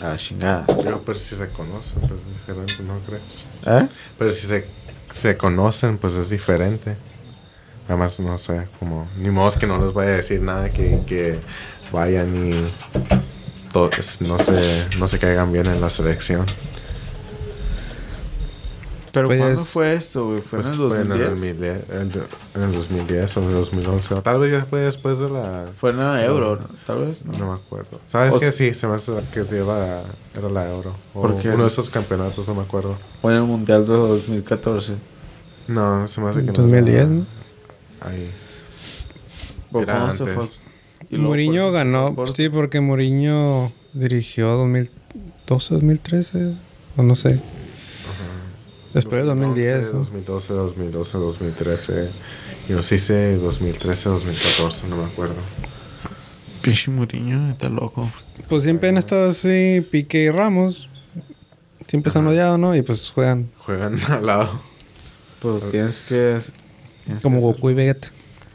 Ah, 0.00 0.14
chingada. 0.16 0.64
Pero, 0.66 1.02
pero 1.04 1.18
si 1.18 1.34
se 1.34 1.48
conocen, 1.48 2.02
pues 2.02 2.12
es 2.20 2.28
diferente, 2.28 2.76
¿no 2.84 2.98
crees? 3.00 3.48
¿Eh? 3.66 3.88
Pero 4.16 4.30
si 4.30 4.46
se, 4.46 4.68
se 5.10 5.36
conocen, 5.36 5.98
pues 5.98 6.14
es 6.14 6.30
diferente. 6.30 6.96
Además, 7.88 8.20
no 8.20 8.38
sé, 8.38 8.68
como... 8.78 9.08
Ni 9.18 9.30
modo 9.30 9.48
es 9.48 9.56
que 9.56 9.66
no 9.66 9.84
les 9.84 9.92
vaya 9.92 10.10
a 10.10 10.16
decir 10.16 10.40
nada 10.40 10.70
que, 10.70 11.00
que 11.08 11.40
vayan 11.90 12.36
y... 12.36 12.64
no, 14.20 14.38
se, 14.38 14.86
no 14.98 15.08
se 15.08 15.18
caigan 15.18 15.52
bien 15.52 15.66
en 15.66 15.80
la 15.80 15.90
selección. 15.90 16.46
Pero 19.12 19.28
Pues 19.28 19.38
¿cuándo 19.40 19.64
fue 19.64 19.94
esto, 19.94 20.26
güey? 20.26 20.40
¿Fue 20.40 20.58
Pues 20.58 20.66
en 20.66 20.72
el 20.72 20.78
fue 20.88 20.98
2010? 21.04 21.10
en 21.90 22.00
el 22.00 22.10
2010, 22.10 22.24
en 22.56 22.62
el 22.62 22.72
2010 22.74 23.36
o 23.36 23.40
en 23.42 23.46
el 23.48 23.54
2011. 23.54 24.14
O 24.14 24.22
tal 24.22 24.38
vez 24.40 24.50
ya 24.50 24.64
fue 24.64 24.80
después 24.80 25.20
de 25.20 25.30
la... 25.30 25.66
Fue 25.76 25.90
en 25.90 25.98
la 25.98 26.24
Euro, 26.24 26.56
¿no? 26.56 26.66
tal 26.84 27.04
vez, 27.04 27.24
¿no? 27.24 27.32
No 27.38 27.50
me 27.52 27.54
acuerdo. 27.54 28.00
¿Sabes 28.06 28.34
O 28.34 28.40
que 28.40 28.46
sea- 28.50 28.52
sí? 28.52 28.74
Se 28.74 28.88
me 28.88 28.94
hace 28.94 29.12
que 29.32 29.44
se 29.44 29.58
iba 29.58 30.02
era 30.36 30.48
la 30.48 30.68
Euro. 30.68 30.96
O 31.14 31.22
Porque- 31.22 31.48
uno 31.50 31.62
de 31.62 31.68
esos 31.68 31.90
campeonatos, 31.90 32.48
no 32.48 32.56
me 32.56 32.62
acuerdo. 32.62 32.96
Fue 33.22 33.32
en 33.32 33.38
el 33.42 33.44
Mundial 33.44 33.86
de 33.86 33.92
2014. 33.92 34.94
No, 35.68 36.08
se 36.08 36.20
me 36.20 36.30
hace 36.30 36.40
que 36.40 36.46
no. 36.46 36.52
2010, 36.54 36.96
era- 36.96 37.06
¿no? 37.06 37.26
Ahí. 38.00 38.30
¿O 39.70 39.80
Era 39.80 39.94
cómo 40.00 40.10
se 40.12 40.24
fue? 40.26 40.44
Mourinho 41.10 41.64
por 41.64 41.72
ganó, 41.72 42.14
por- 42.14 42.34
sí, 42.34 42.48
porque 42.48 42.80
Mourinho 42.80 43.72
dirigió 43.92 44.48
2012, 44.56 45.74
2013, 45.74 46.52
o 46.96 47.02
no 47.02 47.16
sé. 47.16 47.40
Después 48.92 49.22
de 49.22 49.26
2010. 49.28 49.92
¿no? 49.92 49.98
2012, 50.00 50.52
2012, 50.54 51.18
2013. 51.18 52.08
Yo 52.68 52.82
sí 52.82 52.98
sé 52.98 53.36
2013, 53.36 54.08
2014, 54.08 54.88
no 54.88 54.96
me 54.96 55.04
acuerdo. 55.04 55.34
Pinche 56.62 56.90
Mourinho, 56.90 57.50
está 57.50 57.68
loco. 57.68 58.10
Pues 58.48 58.62
siempre 58.62 58.88
han 58.88 58.96
estado 58.96 59.28
así, 59.30 59.84
Pique 59.90 60.24
y 60.24 60.30
Ramos. 60.30 60.88
Siempre 61.88 62.10
se 62.10 62.18
han 62.18 62.26
odiado, 62.26 62.56
¿no? 62.56 62.74
Y 62.74 62.82
pues 62.82 63.10
juegan 63.10 63.50
Juegan 63.58 63.98
al 64.08 64.24
lado. 64.26 64.60
Pero 65.42 65.58
tienes 65.70 66.00
que... 66.02 66.38
tienes 67.04 67.22
como 67.22 67.36
que 67.38 67.42
Goku 67.42 67.70
y 67.70 67.74
Vegeta. 67.74 68.08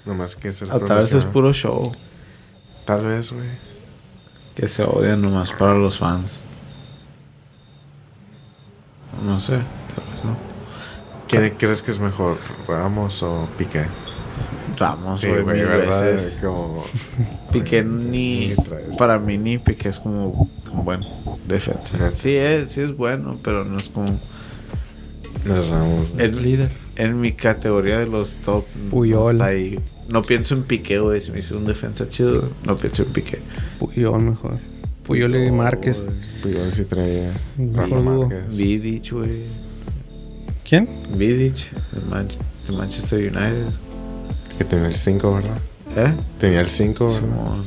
Nomás 0.06 0.36
que 0.36 0.52
ser 0.54 0.70
ser- 0.70 0.72
A 0.72 0.96
vez 0.96 1.14
es 1.14 1.26
puro 1.26 1.54
show. 1.54 1.92
Tal 2.90 3.06
vez, 3.06 3.32
güey. 3.32 3.46
Que 4.56 4.68
se 4.68 4.82
odian 4.82 5.22
nomás 5.22 5.52
para 5.52 5.76
los 5.76 6.00
fans. 6.00 6.40
No 9.24 9.40
sé, 9.40 9.52
tal 9.52 10.06
vez 10.12 10.26
no. 10.26 10.36
¿Quién 11.28 11.54
crees 11.56 11.84
que 11.84 11.92
es 11.92 12.00
mejor, 12.00 12.40
Ramos 12.68 13.22
o 13.22 13.48
Piqué? 13.60 13.86
Ramos, 14.76 15.22
Sí, 15.22 15.28
güey, 15.28 15.44
güey, 15.44 15.58
mil 15.58 15.68
¿verdad? 15.68 16.02
veces. 16.04 16.40
Como... 16.42 16.84
Piqué 17.52 17.84
ni... 17.84 18.48
Ni 18.48 18.56
traes. 18.56 18.98
Para 18.98 19.20
mí 19.20 19.38
ni 19.38 19.60
Piqué 19.60 19.90
es 19.90 20.00
como 20.00 20.50
un 20.72 20.84
buen 20.84 21.06
defensa. 21.46 21.96
Ajá. 21.96 22.12
Sí 22.16 22.36
es, 22.36 22.72
sí 22.72 22.82
es 22.82 22.98
bueno, 22.98 23.38
pero 23.44 23.66
no 23.66 23.80
es 23.80 23.90
como... 23.90 24.20
No 25.46 25.58
es 25.60 25.68
Ramos. 25.70 26.08
El 26.18 26.42
líder. 26.42 26.72
En 26.96 27.22
mi 27.22 27.34
categoría 27.34 28.00
de 28.00 28.08
los 28.08 28.38
top... 28.38 28.66
no 28.76 28.90
Puyol. 28.90 29.36
está 29.36 29.46
ahí. 29.46 29.80
No 30.12 30.22
pienso 30.24 30.56
en 30.56 30.64
Piqué, 30.64 31.00
güey. 31.00 31.22
Si 31.22 31.32
me 31.32 31.40
hizo 31.40 31.58
un 31.58 31.66
defensa 31.66 32.10
chido, 32.10 32.50
no 32.66 32.76
pienso 32.76 33.04
en 33.04 33.10
Piqué. 33.10 33.40
Puyol 33.80 34.24
mejor. 34.24 34.58
Puyol 35.06 35.36
y 35.38 35.52
Márquez. 35.52 36.06
Puyol 36.42 36.72
sí 36.72 36.86
traía. 36.86 37.32
Vidic, 38.50 39.12
güey. 39.12 39.44
¿Quién? 40.68 40.88
Vidic, 41.16 41.72
de, 41.92 42.02
Man- 42.10 42.28
de 42.68 42.74
Manchester 42.76 43.20
United. 43.20 43.68
Que 44.58 44.64
tenía 44.66 44.88
el 44.88 44.96
5, 44.96 45.34
¿verdad? 45.36 45.58
¿Eh? 45.96 46.14
Tenía 46.40 46.62
el 46.62 46.70
5, 46.70 47.06
¿verdad? 47.06 47.20
Simón. 47.20 47.66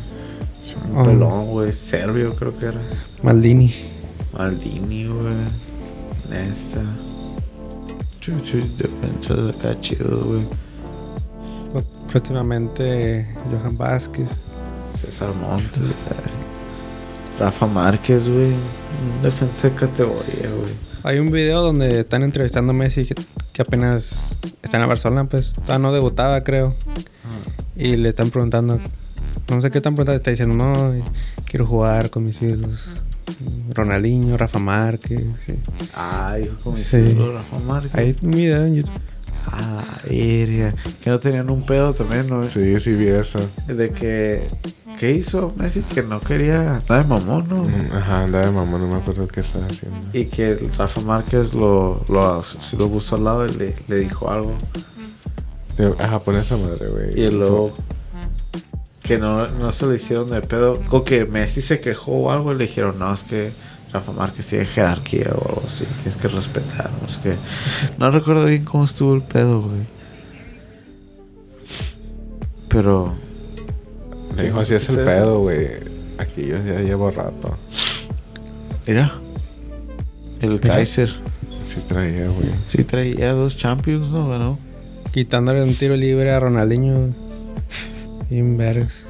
Sí. 0.60 0.77
Un 0.90 0.97
Oh. 0.98 1.05
pelón, 1.05 1.47
güey. 1.48 1.73
Serbio, 1.73 2.35
creo 2.36 2.56
que 2.59 2.66
era. 2.66 2.81
Maldini. 3.23 3.73
Maldini, 4.36 5.06
güey. 5.06 5.35
Nesta. 6.31 6.82
Chuchu, 8.20 8.59
defensa 8.78 9.35
de 9.35 9.51
acá 9.51 9.81
chido, 9.81 10.23
güey. 10.24 10.43
Próximamente 12.11 13.27
Johan 13.51 13.77
Vázquez. 13.77 14.28
César 14.94 15.35
Montes. 15.35 15.82
Rafa 17.39 17.66
Márquez, 17.66 18.28
güey. 18.28 18.53
Un 18.53 19.23
defensa 19.23 19.69
de 19.69 19.74
categoría, 19.74 20.51
güey. 20.51 20.73
Hay 21.05 21.19
un 21.19 21.32
video 21.32 21.62
donde 21.62 22.01
están 22.01 22.23
entrevistando 22.23 22.70
a 22.70 22.74
Messi 22.74 23.07
que, 23.07 23.15
que 23.53 23.62
apenas 23.62 24.36
está 24.62 24.77
en 24.77 24.82
la 24.82 24.86
Barcelona, 24.86 25.24
pues 25.24 25.55
todavía 25.55 25.78
no 25.78 25.93
debutaba, 25.93 26.43
creo. 26.44 26.74
Y 27.74 27.97
le 27.97 28.11
están 28.11 28.31
preguntando, 28.31 28.78
no 29.51 29.61
sé 29.62 29.70
qué 29.70 29.78
están 29.78 29.94
preguntando, 29.94 30.16
está 30.16 30.31
diciendo, 30.31 30.55
no, 30.55 30.93
quiero 31.47 31.66
jugar 31.66 32.11
con 32.11 32.24
mis 32.24 32.40
ídolos. 32.40 32.89
Ronaldinho, 33.70 34.36
Rafa 34.36 34.59
Márquez. 34.59 35.24
sí. 35.47 35.55
Ah, 35.94 36.36
dijo 36.39 36.55
como 36.62 36.77
Sí. 36.77 36.99
ídolo 36.99 37.32
Rafa 37.39 37.59
Márquez. 37.59 37.94
Hay 37.94 38.16
un 38.23 38.31
video 38.31 38.65
en 38.66 38.74
YouTube. 38.77 38.93
Ah. 39.47 39.85
Que 40.05 40.73
no 41.06 41.19
tenían 41.19 41.51
un 41.51 41.64
pedo 41.64 41.93
también, 41.94 42.28
¿no? 42.28 42.44
Sí, 42.44 42.78
sí 42.81 42.94
vi 42.94 43.09
eso. 43.09 43.39
De 43.66 43.90
que 43.90 44.48
¿Qué 44.98 45.10
hizo 45.10 45.52
Messi? 45.56 45.81
Que 45.82 46.02
no 46.02 46.20
quería. 46.20 46.81
Nada 46.89 47.02
de 47.02 47.09
mamón, 47.09 47.48
¿no? 47.48 47.64
Mm, 47.64 47.93
Ajá, 47.93 48.23
andaba 48.23 48.47
de 48.47 48.52
mamá, 48.52 48.78
no 48.78 48.86
me 48.86 48.97
acuerdo 48.97 49.27
qué 49.27 49.40
estaba 49.40 49.66
haciendo. 49.66 49.98
Y 50.12 50.27
que 50.27 50.70
Rafa 50.78 51.01
Márquez 51.01 51.55
lo, 51.55 52.05
lo, 52.09 52.44
sí 52.44 52.77
lo 52.77 52.89
puso 52.89 53.16
al 53.16 53.24
lado 53.24 53.47
y 53.47 53.52
le, 53.52 53.74
le 53.89 53.97
dijo 53.97 54.31
algo. 54.31 54.52
Ajá, 55.98 56.20
pon 56.20 56.36
esa 56.36 56.56
madre, 56.56 56.89
güey. 56.89 57.20
Y 57.20 57.31
luego 57.31 57.74
que 59.02 59.19
no, 59.19 59.48
no 59.48 59.73
se 59.73 59.86
le 59.89 59.97
hicieron 59.97 60.31
de 60.31 60.40
pedo. 60.43 60.81
Con 60.89 61.02
que 61.02 61.24
Messi 61.24 61.62
se 61.62 61.81
quejó 61.81 62.12
o 62.12 62.31
algo 62.31 62.52
y 62.52 62.56
le 62.56 62.66
dijeron, 62.66 62.98
no, 62.98 63.12
es 63.12 63.23
que 63.23 63.52
Rafa 63.93 64.12
Márquez 64.12 64.47
tiene 64.47 64.64
jerarquía 64.64 65.31
o 65.35 65.48
algo 65.48 65.62
así, 65.66 65.85
tienes 65.97 66.16
que 66.16 66.28
respetar, 66.28 66.90
no 67.01 67.09
sé 67.09 67.20
qué. 67.23 67.36
No 67.98 68.10
recuerdo 68.10 68.47
bien 68.47 68.64
cómo 68.64 68.85
estuvo 68.85 69.14
el 69.14 69.23
pedo, 69.23 69.60
güey. 69.60 69.82
Pero 72.69 73.12
Le 74.36 74.44
dijo, 74.44 74.60
así 74.60 74.74
es 74.74 74.89
el 74.89 74.97
pedo, 74.97 75.40
güey. 75.40 75.69
Aquí 76.16 76.47
yo 76.47 76.56
ya 76.64 76.81
llevo 76.81 77.10
rato. 77.10 77.59
mira, 78.86 79.12
el 80.40 80.59
Kaiser 80.59 81.10
Sí 81.64 81.77
traía, 81.86 82.28
güey. 82.28 82.51
sí 82.66 82.85
traía 82.85 83.32
dos 83.32 83.56
Champions, 83.56 84.10
¿no? 84.10 84.28
Ganó. 84.28 84.59
Quitándole 85.12 85.62
un 85.62 85.74
tiro 85.74 85.97
libre 85.97 86.31
a 86.31 86.40
Ronaldinho. 86.40 87.14
Bien 88.31 88.56
vergas. 88.56 89.05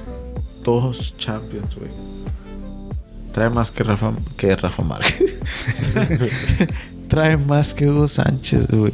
Dos 0.65 1.17
Champions, 1.17 1.77
güey. 1.77 2.12
Trae 3.33 3.49
más 3.49 3.71
que 3.71 3.83
Rafa, 3.83 4.13
que 4.37 4.55
Rafa 4.55 4.83
Márquez. 4.83 5.39
Trae 7.09 7.37
más 7.37 7.73
que 7.75 7.89
Hugo 7.89 8.07
Sánchez, 8.07 8.69
güey. 8.69 8.93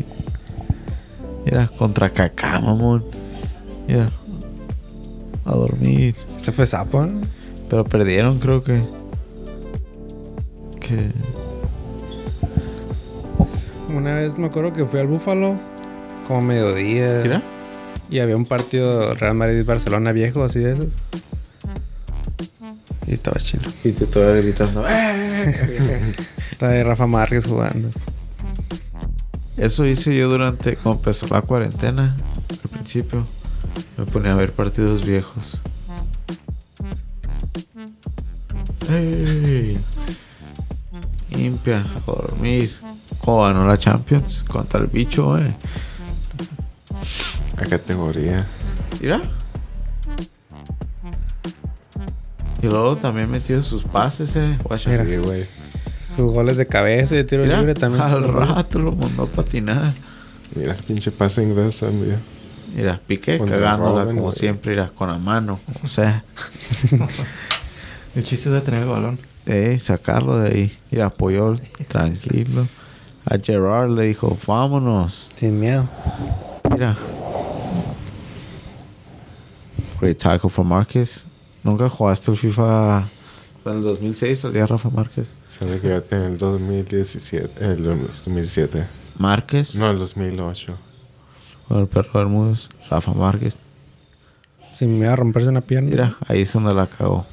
Mira, 1.44 1.68
contra 1.68 2.10
Kaká, 2.10 2.60
mamón. 2.60 3.04
Mira. 3.86 4.10
A 5.44 5.52
dormir. 5.52 6.14
Este 6.36 6.52
fue 6.52 6.66
sapo, 6.66 7.04
¿no? 7.04 7.20
Pero 7.68 7.84
perdieron, 7.84 8.38
creo 8.38 8.62
que. 8.62 8.82
Que. 10.80 11.10
Una 13.88 14.14
vez 14.14 14.38
me 14.38 14.46
acuerdo 14.46 14.72
que 14.72 14.84
fui 14.84 15.00
al 15.00 15.06
Búfalo. 15.06 15.58
Como 16.26 16.42
mediodía. 16.42 17.20
Mira. 17.22 17.42
Y 18.10 18.20
había 18.20 18.36
un 18.36 18.46
partido 18.46 19.14
Real 19.14 19.34
Madrid-Barcelona 19.34 20.12
viejo, 20.12 20.44
así 20.44 20.60
de 20.60 20.74
esos. 20.74 20.88
Y 23.08 23.14
estaba 23.14 23.38
chido. 23.40 23.62
Y 23.84 23.92
te 23.92 24.06
todavía 24.06 24.42
gritando. 24.42 24.84
"Eh". 24.88 26.12
Estaba 26.52 26.72
ahí 26.72 26.82
Rafa 26.82 27.06
Márquez 27.06 27.46
jugando. 27.46 27.88
Eso 29.56 29.86
hice 29.86 30.14
yo 30.16 30.28
durante. 30.28 30.76
Cuando 30.76 31.00
empezó 31.00 31.26
la 31.28 31.40
cuarentena. 31.42 32.16
Al 32.64 32.70
principio. 32.70 33.26
Me 33.96 34.04
ponía 34.04 34.32
a 34.32 34.36
ver 34.36 34.52
partidos 34.52 35.06
viejos. 35.06 35.56
¡Ey! 38.90 39.78
Limpia, 41.30 41.78
a 41.80 42.10
dormir. 42.10 42.74
¿Cómo 43.20 43.42
ganó 43.42 43.66
la 43.66 43.76
Champions? 43.78 44.44
Contra 44.48 44.80
el 44.80 44.86
bicho, 44.86 45.38
eh. 45.38 45.54
A 47.56 47.62
categoría. 47.66 48.46
Mira. 49.00 49.20
Y 52.62 52.66
luego 52.66 52.96
también 52.96 53.30
metió 53.30 53.62
sus 53.62 53.84
pases, 53.84 54.34
eh. 54.36 54.58
Guacha. 54.64 54.90
Mira. 54.90 55.04
Sí, 55.04 55.16
güey. 55.16 55.42
Sus 56.16 56.32
goles 56.32 56.56
de 56.56 56.66
cabeza 56.66 57.14
y 57.14 57.18
de 57.18 57.24
tiro 57.24 57.42
Mira, 57.44 57.58
libre 57.58 57.74
también. 57.74 58.02
al 58.02 58.24
rato 58.32 58.78
lo 58.80 58.92
mandó 58.92 59.24
a 59.24 59.26
patinar. 59.26 59.94
Mira 60.54 60.72
el 60.72 60.82
pinche 60.82 61.12
pase 61.12 61.42
inglés 61.42 61.78
también. 61.78 62.18
Mira, 62.74 63.00
Piqué 63.06 63.38
Contra 63.38 63.56
cagándola 63.58 64.04
como 64.06 64.22
güey. 64.22 64.32
siempre, 64.36 64.72
mira, 64.72 64.88
con 64.94 65.08
la 65.08 65.18
mano, 65.18 65.60
como 65.72 65.86
sea. 65.86 66.24
El 68.16 68.24
chiste 68.24 68.48
es 68.48 68.54
de 68.56 68.60
tener 68.62 68.82
el 68.82 68.88
balón. 68.88 69.18
Eh, 69.46 69.78
sacarlo 69.80 70.38
de 70.38 70.50
ahí. 70.50 70.78
Mira, 70.90 71.10
Puyol, 71.10 71.60
tranquilo. 71.86 72.66
A 73.24 73.38
Gerard 73.38 73.90
le 73.90 74.04
dijo, 74.04 74.36
vámonos. 74.46 75.28
Sin 75.36 75.60
miedo. 75.60 75.88
Mira. 76.72 76.96
Great 80.00 80.18
tackle 80.18 80.50
for 80.50 80.64
Márquez. 80.64 81.24
¿Nunca 81.68 81.88
jugaste 81.88 82.30
el 82.30 82.36
FIFA 82.36 83.08
en 83.66 83.72
el 83.72 83.82
2006? 83.82 84.38
Salía 84.40 84.66
Rafa 84.66 84.88
Márquez. 84.90 85.34
Sabe 85.48 85.80
que 85.80 86.00
tenía 86.00 86.26
el 86.28 86.38
2017. 86.38 87.64
El 87.64 87.82
2007. 87.82 88.86
Márquez. 89.18 89.74
No, 89.74 89.90
el 89.90 89.98
2008. 89.98 90.76
Con 91.68 91.78
el 91.80 91.86
perro 91.86 92.10
Bermúdez. 92.14 92.68
Rafa 92.88 93.12
Márquez. 93.12 93.54
Sin 94.72 94.98
miedo 94.98 95.12
a 95.12 95.16
romperse 95.16 95.48
una 95.48 95.60
pierna. 95.60 95.90
Mira, 95.90 96.16
ahí 96.26 96.42
es 96.42 96.52
donde 96.52 96.72
la 96.74 96.86
cagó. 96.86 97.26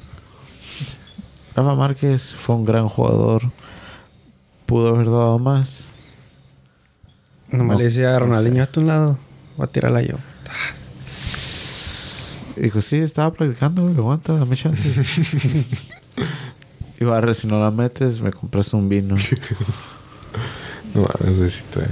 Rafa 1.54 1.74
Márquez 1.74 2.34
fue 2.34 2.56
un 2.56 2.64
gran 2.64 2.88
jugador. 2.88 3.42
Pudo 4.66 4.88
haber 4.88 5.06
dado 5.06 5.38
más. 5.38 5.86
Nomás 7.50 7.74
No, 7.76 7.78
le 7.78 7.84
decía 7.84 8.10
a 8.10 8.12
no 8.14 8.26
Ronaldinho, 8.26 8.56
sé. 8.56 8.60
hasta 8.62 8.80
un 8.80 8.86
lado. 8.88 9.18
Voy 9.56 9.64
a 9.64 9.68
tirarla 9.68 10.02
yo. 10.02 10.16
Dijo, 12.56 12.80
sí, 12.80 12.96
estaba 12.96 13.32
practicando, 13.32 13.82
güey, 13.82 13.96
aguanta, 13.96 14.32
dame 14.32 14.56
chance. 14.56 14.82
Dijo, 16.98 17.12
arre, 17.12 17.34
si 17.34 17.46
no 17.46 17.60
la 17.60 17.70
metes, 17.70 18.20
me 18.20 18.32
compras 18.32 18.72
un 18.74 18.88
vino. 18.88 19.16
No 20.94 21.02
mames, 21.02 21.38
güey, 21.38 21.50
sí 21.50 21.62
trae. 21.70 21.88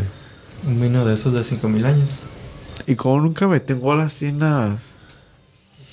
Un 0.66 0.80
vino 0.80 1.04
de 1.04 1.14
esos 1.14 1.34
de 1.34 1.44
5000 1.44 1.84
años. 1.84 2.08
y 2.86 2.94
como 2.94 3.20
nunca 3.20 3.46
metió 3.46 3.78
gol 3.78 4.00
así 4.00 4.26
en 4.26 4.38
las... 4.38 4.94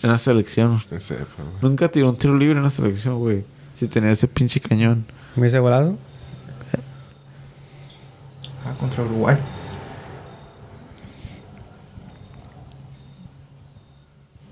En 0.02 0.12
la 0.12 0.18
selección. 0.18 0.82
No 0.90 1.00
sé, 1.00 1.16
pero, 1.16 1.50
güey. 1.50 1.62
Nunca 1.62 1.90
tiró 1.90 2.10
un 2.10 2.16
tiro 2.16 2.38
libre 2.38 2.58
en 2.58 2.64
la 2.64 2.70
selección, 2.70 3.20
güey. 3.20 3.44
Si 3.74 3.88
tenía 3.90 4.12
ese 4.12 4.30
pinche 4.30 4.62
cañón. 4.62 5.06
¿Me 5.36 5.48
hice 5.48 5.60
volado? 5.60 5.98
Ah, 8.66 8.74
contra 8.80 9.04
Uruguay. 9.04 9.36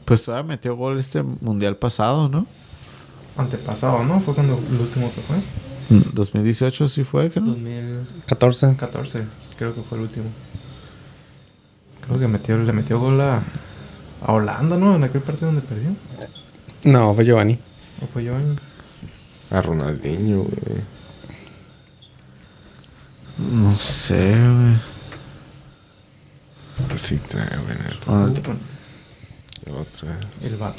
Pues 0.10 0.24
todavía 0.24 0.48
metió 0.48 0.76
gol 0.76 0.98
este 0.98 1.22
mundial 1.22 1.76
pasado, 1.76 2.30
¿no? 2.30 2.48
Antepasado, 3.38 4.04
¿no? 4.04 4.20
Fue 4.22 4.34
cuando 4.34 4.58
el 4.58 4.82
último 4.82 5.12
que 5.14 5.22
fue. 5.22 5.38
2018 6.14 6.88
sí 6.88 7.04
fue, 7.04 7.30
que 7.30 7.40
no? 7.40 7.52
2014, 7.52 8.76
14. 8.76 9.24
creo 9.56 9.76
que 9.76 9.84
fue 9.84 10.00
el 10.00 10.06
último. 10.06 10.26
Creo 12.02 12.20
que 12.20 12.28
metió, 12.28 12.58
le 12.58 12.74
metió 12.74 13.00
gol 13.00 13.22
a, 13.22 13.44
a 14.26 14.34
Holanda, 14.34 14.78
¿no? 14.78 14.96
En 14.96 15.04
aquel 15.04 15.22
partido 15.22 15.52
donde 15.52 15.62
perdió. 15.62 15.92
No, 16.86 17.14
fue 17.14 17.24
Giovanni. 17.24 17.60
¿O 18.02 18.08
fue 18.08 18.26
en... 18.26 18.60
A 19.52 19.62
Ronaldinho, 19.62 20.40
güey. 20.40 20.82
No 23.38 23.78
sé, 23.78 24.32
güey. 24.32 24.76
Pues 26.88 27.00
sí 27.00 27.20
trae, 27.30 27.60
güey. 27.60 28.58
Otra. 29.72 30.18
El. 30.42 30.56
Para 30.56 30.74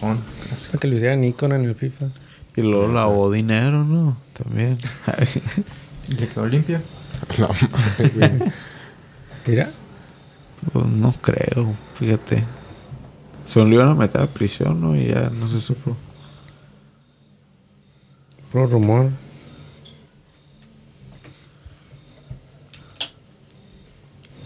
que 0.81 0.89
lo 0.89 0.95
hicieran 0.95 1.21
Nikon 1.21 1.53
en 1.53 1.65
el 1.65 1.75
FIFA. 1.75 2.07
Y 2.57 2.63
luego 2.63 2.89
lavó 2.89 3.31
dinero, 3.31 3.85
¿no? 3.85 4.17
También. 4.33 4.79
Y 6.09 6.15
le 6.15 6.29
quedó 6.29 6.45
limpia. 6.45 6.83
La 7.39 7.47
madre, 7.47 8.09
güey. 8.09 8.53
Mira. 9.47 9.71
Pues 10.73 10.87
no 10.87 11.13
creo, 11.13 11.73
fíjate. 11.95 12.43
Se 13.47 13.61
lo 13.61 13.69
iban 13.69 13.91
a 13.91 13.95
meter 13.95 14.21
a 14.21 14.27
prisión, 14.27 14.81
¿no? 14.81 14.97
Y 14.97 15.07
ya 15.07 15.31
no 15.31 15.47
se 15.47 15.61
supo. 15.61 15.97
Puro 18.51 18.67
rumor. 18.67 19.11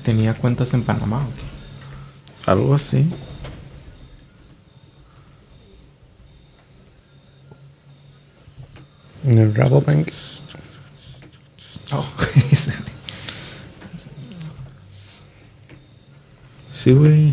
Tenía 0.05 0.35
cuentas 0.35 0.75
en 0.75 0.83
Panamá. 0.83 1.27
¿o 1.27 1.35
qué? 1.35 2.51
Algo 2.51 2.75
así. 2.75 3.07
En 9.25 9.39
el 9.39 9.55
Rabobank. 9.55 10.09
Oh, 11.93 12.05
ese. 12.51 12.73
Sí, 16.73 16.93
güey. 16.93 17.33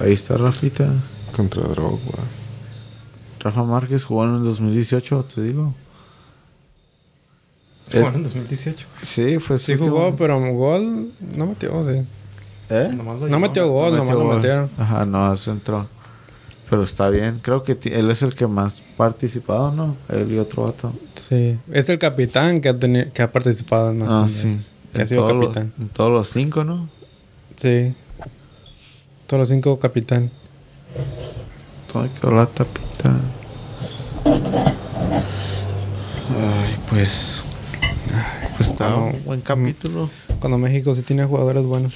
Ahí 0.00 0.12
está 0.14 0.36
Rafita. 0.36 0.88
Contra 1.36 1.62
Drogba. 1.62 2.18
Rafa 3.38 3.62
Márquez 3.62 4.04
jugó 4.04 4.24
en 4.24 4.36
el 4.36 4.42
2018, 4.44 5.22
te 5.34 5.42
digo. 5.42 5.74
Eh, 7.92 8.00
Bueno, 8.00 8.16
en 8.16 8.22
2018. 8.24 8.86
Sí, 9.02 9.38
fue 9.38 9.58
su 9.58 9.66
Sí 9.66 9.72
último- 9.72 9.96
jugó, 9.96 10.16
pero 10.16 10.40
gol 10.54 11.12
no 11.36 11.46
metió, 11.46 11.86
sí. 11.88 12.04
¿Eh? 12.70 12.88
Nomás 12.92 13.22
No 13.22 13.38
metió 13.38 13.68
gol, 13.68 13.96
nomás 13.96 14.14
lo 14.14 14.24
gol. 14.24 14.36
metieron. 14.36 14.70
Ajá, 14.78 15.04
no, 15.04 15.36
se 15.36 15.50
entró. 15.50 15.86
Pero 16.70 16.84
está 16.84 17.10
bien. 17.10 17.40
Creo 17.42 17.64
que 17.64 17.76
él 17.84 18.10
es 18.10 18.22
el 18.22 18.34
que 18.36 18.46
más 18.46 18.80
participado, 18.96 19.72
¿no? 19.72 19.96
Él 20.08 20.30
y 20.32 20.38
otro 20.38 20.62
vato. 20.62 20.92
Sí. 21.16 21.58
Es 21.72 21.88
el 21.88 21.98
capitán 21.98 22.60
que 22.60 22.68
ha, 22.68 22.78
que 22.78 23.22
ha 23.22 23.32
participado 23.32 23.90
en 23.90 23.98
más 23.98 24.08
Ah, 24.08 24.28
sí. 24.28 24.56
Que 24.94 25.02
ha 25.02 25.06
sido 25.06 25.24
todos 25.24 25.36
los- 25.36 25.48
capitán. 25.48 25.72
en 25.80 25.88
todos 25.88 26.10
los 26.12 26.28
cinco, 26.30 26.62
¿no? 26.64 26.88
Sí. 27.56 27.92
Todos 29.26 29.40
los 29.40 29.48
cinco 29.48 29.78
capitán. 29.80 30.30
¿Dónde 31.92 32.10
quedó 32.20 32.30
la 32.32 32.46
tapita? 32.46 33.16
Ay, 36.28 36.76
pues. 36.88 37.42
ay, 38.12 38.48
Pues 38.56 38.68
está 38.70 38.88
Bueno, 38.94 39.16
un 39.16 39.24
buen 39.24 39.40
capítulo. 39.40 40.10
Cuando 40.40 40.58
México 40.58 40.94
sí 40.94 41.02
tiene 41.02 41.24
jugadores 41.24 41.64
buenos. 41.64 41.94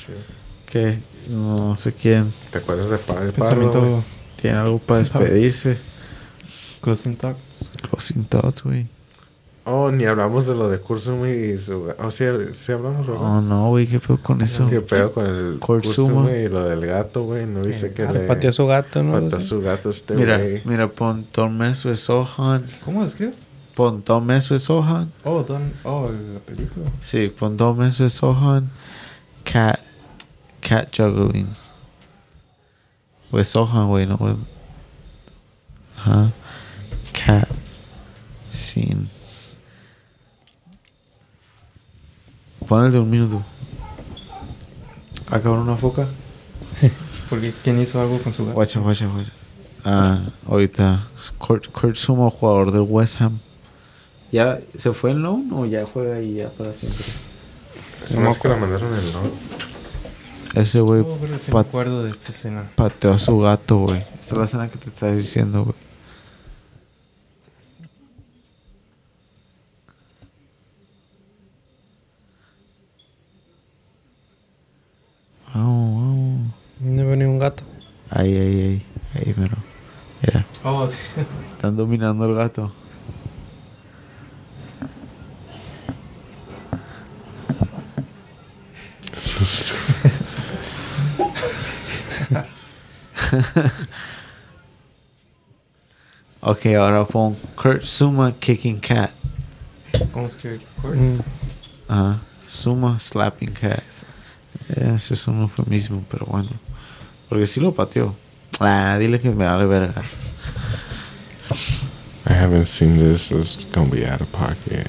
Que 0.67 0.99
no 1.31 1.77
sé 1.77 1.93
quién 1.93 2.33
¿Te 2.51 2.59
acuerdas 2.59 2.91
de 2.91 2.99
Pablo? 2.99 3.33
Pensamiento 3.33 4.03
tiene 4.45 4.59
algo 4.59 4.79
para 4.79 4.99
despedirse. 4.99 5.79
closing 6.83 7.16
talks. 7.16 7.41
Closing 7.89 8.25
thoughts, 8.25 8.62
güey. 8.62 8.87
Oh, 9.65 9.91
ni 9.91 10.05
hablamos 10.05 10.47
de 10.47 10.55
lo 10.55 10.69
de 10.69 10.79
Kursum 10.81 11.25
y 11.25 11.57
su... 11.57 11.91
Oh, 11.99 12.11
sí, 12.11 12.27
sí 12.53 12.73
hablamos, 12.73 13.07
¿verdad? 13.07 13.23
Oh, 13.23 13.41
no, 13.41 13.71
güey, 13.71 13.87
qué 13.87 13.99
pedo 13.99 14.19
con 14.19 14.43
eso. 14.43 14.69
¿Qué 14.69 14.83
pedo 14.83 15.15
con 15.15 15.25
el 15.25 15.59
Kurzuma. 15.59 16.25
Kursum 16.25 16.37
y 16.37 16.49
lo 16.51 16.69
del 16.69 16.85
gato, 16.85 17.23
güey? 17.25 17.47
¿No 17.47 17.62
viste 17.62 17.93
que 17.93 18.05
le... 18.05 18.27
Pateó 18.27 18.51
a 18.51 18.53
su 18.53 18.66
gato, 18.66 19.03
¿no? 19.03 19.12
Pateó 19.12 19.39
a 19.39 19.41
su 19.41 19.62
gato 19.62 19.89
este 19.89 20.12
Mira, 20.12 20.37
güey. 20.37 20.61
mira, 20.66 20.89
Pontomes 20.89 21.79
Sohan. 21.79 22.66
¿Cómo 22.85 23.01
se 23.01 23.09
escribe? 23.09 23.33
Pontomes 23.75 24.45
Sohan. 24.45 25.11
Oh, 25.25 25.43
Don, 25.43 25.73
oh, 25.85 26.11
la 26.35 26.41
película. 26.41 26.91
Sí, 27.03 27.29
Pontomes 27.31 27.95
Sohan. 27.95 28.69
Cat. 29.43 29.81
Cat 30.61 30.95
juggling. 30.95 31.64
Sohan, 33.43 33.89
güey, 33.89 34.06
no, 34.06 34.16
güey. 34.16 34.36
Ajá. 35.98 36.31
Cat. 37.12 37.48
Scene. 38.51 39.09
Pon 42.69 42.85
el 42.85 42.93
de 42.93 42.98
un 43.01 43.11
minuto. 43.11 43.43
Acabar 45.31 45.59
una 45.59 45.74
foca. 45.77 46.06
Porque 47.31 47.52
¿quién 47.65 47.81
hizo 47.81 48.01
algo 48.01 48.23
con 48.23 48.32
su 48.32 48.44
gato? 48.44 48.55
Guacha, 48.55 48.78
guacha, 48.78 49.06
guacha. 49.06 49.32
Ah, 49.85 50.20
ahorita. 50.48 51.01
Kurt, 51.39 51.69
Kurt 51.73 51.97
Sumo, 51.97 52.31
jugador 52.31 52.70
del 52.70 52.82
West 52.82 53.20
Ham. 53.20 53.40
¿Ya 54.31 54.61
se 54.77 54.93
fue 54.93 55.11
en 55.11 55.23
loan 55.23 55.51
o 55.52 55.66
ya 55.66 55.85
juega 55.86 56.16
ahí 56.16 56.35
ya 56.35 56.48
para 56.51 56.73
siempre? 56.73 57.05
Me 58.19 58.28
hace 58.28 58.40
que 58.40 58.48
la 58.48 58.56
mandaron 58.56 58.94
el 58.94 59.12
no. 59.12 59.20
Ese 60.55 60.81
güey 60.81 61.01
Oh, 61.01 61.19
pero 61.21 61.39
sí 61.39 61.51
pat- 61.51 61.67
de 61.73 62.11
esta 62.11 62.33
escena. 62.33 62.65
pateó 62.77 63.13
a 63.13 63.19
su 63.19 63.39
gato, 63.39 63.79
güey. 63.79 63.99
Esta 64.21 64.21
es 64.21 64.33
la 64.33 64.45
escena 64.45 64.69
que 64.71 64.79
te 64.79 64.89
estaba 64.91 65.13
diciendo, 65.13 65.65
güey. 65.65 65.75
Wow, 75.55 75.63
wow. 75.63 76.39
No 76.81 77.07
veo 77.07 77.17
ni 77.17 77.25
un 77.25 77.39
gato. 77.39 77.65
Ahí, 78.11 78.37
ahí, 78.37 78.61
ahí. 78.63 78.87
Ahí, 79.15 79.35
mero. 79.37 79.57
Mira, 80.23 80.45
Oh, 80.65 80.87
sí. 80.89 80.99
están 81.55 81.77
dominando 81.77 82.25
el 82.27 82.35
gato. 82.35 82.73
Ok, 96.47 96.67
ahora 96.79 97.07
pon 97.07 97.35
Kurt 97.57 97.85
Suma 97.85 98.31
kicking 98.39 98.79
cat. 98.79 99.11
¿Cómo 100.13 100.29
se 100.29 100.37
escribe? 100.37 100.59
Kurt? 100.83 100.97
Mm. 100.99 101.21
Ajá. 101.89 102.21
Suma 102.47 102.99
slapping 103.01 103.51
cat. 103.53 103.83
Ese 104.69 105.15
es 105.15 105.27
un 105.27 105.41
eufemismo, 105.41 106.05
pero 106.11 106.27
bueno. 106.27 106.51
Porque 107.31 107.47
sí 107.47 107.61
lo 107.61 107.73
pateó. 107.75 108.15
Ah, 108.61 108.99
dile 108.99 109.19
que 109.21 109.31
me 109.31 109.47
vale 109.47 109.65
verga. 109.65 110.03
I 112.29 112.33
haven't 112.35 112.67
seen 112.67 112.99
this. 112.99 113.33
It's 113.33 113.67
gonna 113.73 113.91
be 113.91 114.07
out 114.07 114.21
of 114.21 114.29
pocket. 114.31 114.87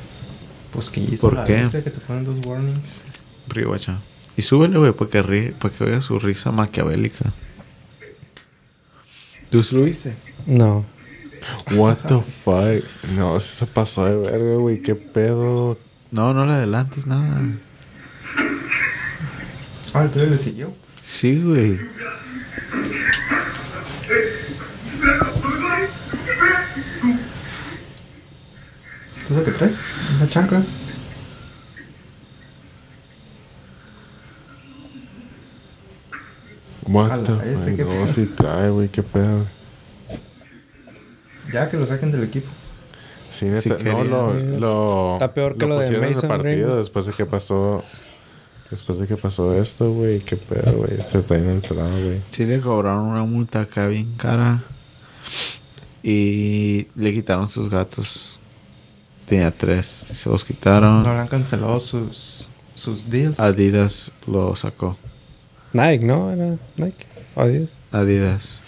Pues 0.73 0.89
que 0.89 0.99
hizo 1.01 1.21
¿Por 1.29 1.35
la 1.37 1.45
qué? 1.45 1.69
que 1.71 1.89
te 1.89 1.99
ponen 2.01 2.25
dos 2.25 2.45
warnings. 2.45 2.99
Rihuacha. 3.47 3.97
Y 4.37 4.41
súbele, 4.41 4.77
güey, 4.77 4.91
para 4.91 5.09
que, 5.09 5.23
ri- 5.23 5.53
para 5.53 5.73
que 5.73 5.83
oiga 5.83 6.01
su 6.01 6.19
risa 6.19 6.51
maquiavélica. 6.51 7.31
¿Tú 9.49 9.63
sí 9.63 9.75
lo 9.75 9.83
viste? 9.83 10.13
No. 10.45 10.85
What 11.75 11.97
the 12.07 12.19
fuck? 12.43 12.83
No, 13.11 13.39
se 13.39 13.65
pasó 13.67 14.05
de 14.05 14.17
verga, 14.17 14.55
güey. 14.55 14.81
¿Qué 14.81 14.95
pedo? 14.95 15.77
No, 16.11 16.33
no 16.33 16.45
le 16.45 16.53
adelantes 16.53 17.05
nada. 17.05 17.41
Ah, 19.93 20.03
entonces 20.03 20.31
le 20.31 20.37
siguió. 20.37 20.73
Sí, 21.01 21.39
güey. 21.41 21.79
¿Tú 29.27 29.33
lo 29.33 29.43
que 29.43 29.51
trae? 29.51 29.71
Una 30.17 30.29
chancla. 30.29 30.63
What 36.87 37.23
the 37.23 37.33
fuck? 37.33 37.75
¿qué 37.75 37.83
No, 37.83 37.89
pedo? 37.89 38.07
sí 38.07 38.25
trae, 38.35 38.69
güey. 38.69 38.89
¿Qué 38.89 39.03
pedo? 39.03 39.45
Ya 41.53 41.69
que 41.69 41.77
lo 41.77 41.85
saquen 41.85 42.11
del 42.11 42.23
equipo. 42.23 42.47
Sí, 43.29 43.45
neta. 43.45 43.61
Sí 43.61 43.69
no, 43.69 43.77
quería. 43.77 44.03
lo, 44.03 44.33
lo... 44.33 45.13
Está 45.13 45.33
peor 45.33 45.57
que 45.57 45.65
lo 45.65 45.75
de 45.79 45.81
pusieron 45.85 46.03
en 46.05 46.09
el 46.09 46.15
Mason 46.15 46.27
partido 46.29 46.53
Greenwood. 46.53 46.77
después 46.77 47.05
de 47.05 47.13
que 47.13 47.25
pasó... 47.25 47.83
Después 48.71 48.97
de 48.99 49.05
que 49.07 49.15
pasó 49.15 49.53
esto, 49.53 49.91
güey. 49.91 50.19
¿Qué 50.19 50.37
pedo, 50.37 50.73
güey? 50.73 50.97
Se 51.07 51.19
está 51.19 51.35
yendo 51.35 51.51
alterado, 51.51 51.89
güey. 51.91 52.21
Sí 52.29 52.45
le 52.45 52.59
cobraron 52.59 53.03
una 53.05 53.23
multa 53.23 53.61
acá 53.61 53.87
bien 53.87 54.15
cara. 54.17 54.63
Y 56.03 56.87
le 56.95 57.13
quitaron 57.13 57.47
sus 57.47 57.69
gatos. 57.69 58.39
Tenía 59.27 59.51
tres. 59.51 59.85
Se 59.85 60.29
los 60.29 60.43
quitaron. 60.45 61.03
No 61.03 61.13
le 61.13 61.19
han 61.19 61.27
cancelado 61.27 61.79
sus, 61.79 62.47
sus 62.75 63.09
deals. 63.09 63.39
Adidas 63.39 64.11
lo 64.27 64.55
sacó. 64.55 64.97
Nike, 65.73 66.05
¿no? 66.05 66.31
Era 66.31 66.55
Nike. 66.77 67.05
Adiós. 67.35 67.71
Adidas. 67.91 68.61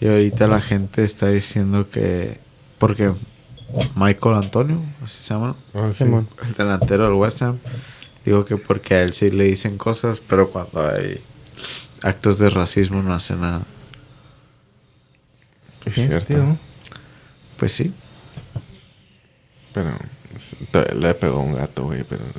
Y 0.00 0.06
ahorita 0.08 0.46
la 0.46 0.60
gente 0.60 1.04
está 1.04 1.28
diciendo 1.28 1.88
que... 1.90 2.38
Porque 2.78 3.12
Michael 3.94 4.36
Antonio, 4.36 4.80
así 5.04 5.22
se 5.22 5.34
llama, 5.34 5.56
Ah, 5.74 5.90
sí. 5.92 6.04
Simón. 6.04 6.28
el 6.46 6.54
delantero 6.54 7.04
del 7.04 7.12
West 7.14 7.42
Ham, 7.42 7.58
digo 8.24 8.44
que 8.44 8.56
porque 8.56 8.94
a 8.94 9.02
él 9.02 9.12
sí 9.12 9.30
le 9.30 9.44
dicen 9.44 9.76
cosas, 9.76 10.20
pero 10.20 10.50
cuando 10.50 10.88
hay 10.88 11.20
actos 12.02 12.38
de 12.38 12.48
racismo 12.50 13.02
no 13.02 13.12
hace 13.12 13.34
nada. 13.36 13.62
Es 15.84 15.94
cierto. 15.94 16.56
Pues 17.58 17.72
sí. 17.72 17.92
Pero 19.74 19.92
le 20.98 21.14
pegó 21.14 21.40
un 21.40 21.54
gato, 21.54 21.84
güey, 21.84 22.04
pero... 22.04 22.22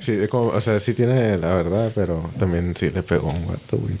Sí, 0.00 0.20
Sí, 0.20 0.28
como- 0.28 0.48
o 0.48 0.60
sea, 0.60 0.78
sí 0.78 0.94
tiene 0.94 1.36
la 1.38 1.54
verdad, 1.54 1.90
pero 1.94 2.30
también 2.38 2.74
sí 2.76 2.90
le 2.90 3.02
pegó 3.02 3.28
un 3.30 3.46
gato, 3.48 3.76
güey. 3.78 3.94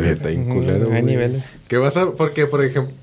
Bien 0.00 0.42
Ujú, 0.42 0.52
culero, 0.54 0.92
hay 0.92 1.02
niveles. 1.02 1.44
¿Qué 1.66 1.76
vas 1.78 1.96
a...? 1.96 2.10
Porque, 2.12 2.46
por 2.46 2.64
ejemplo... 2.64 2.94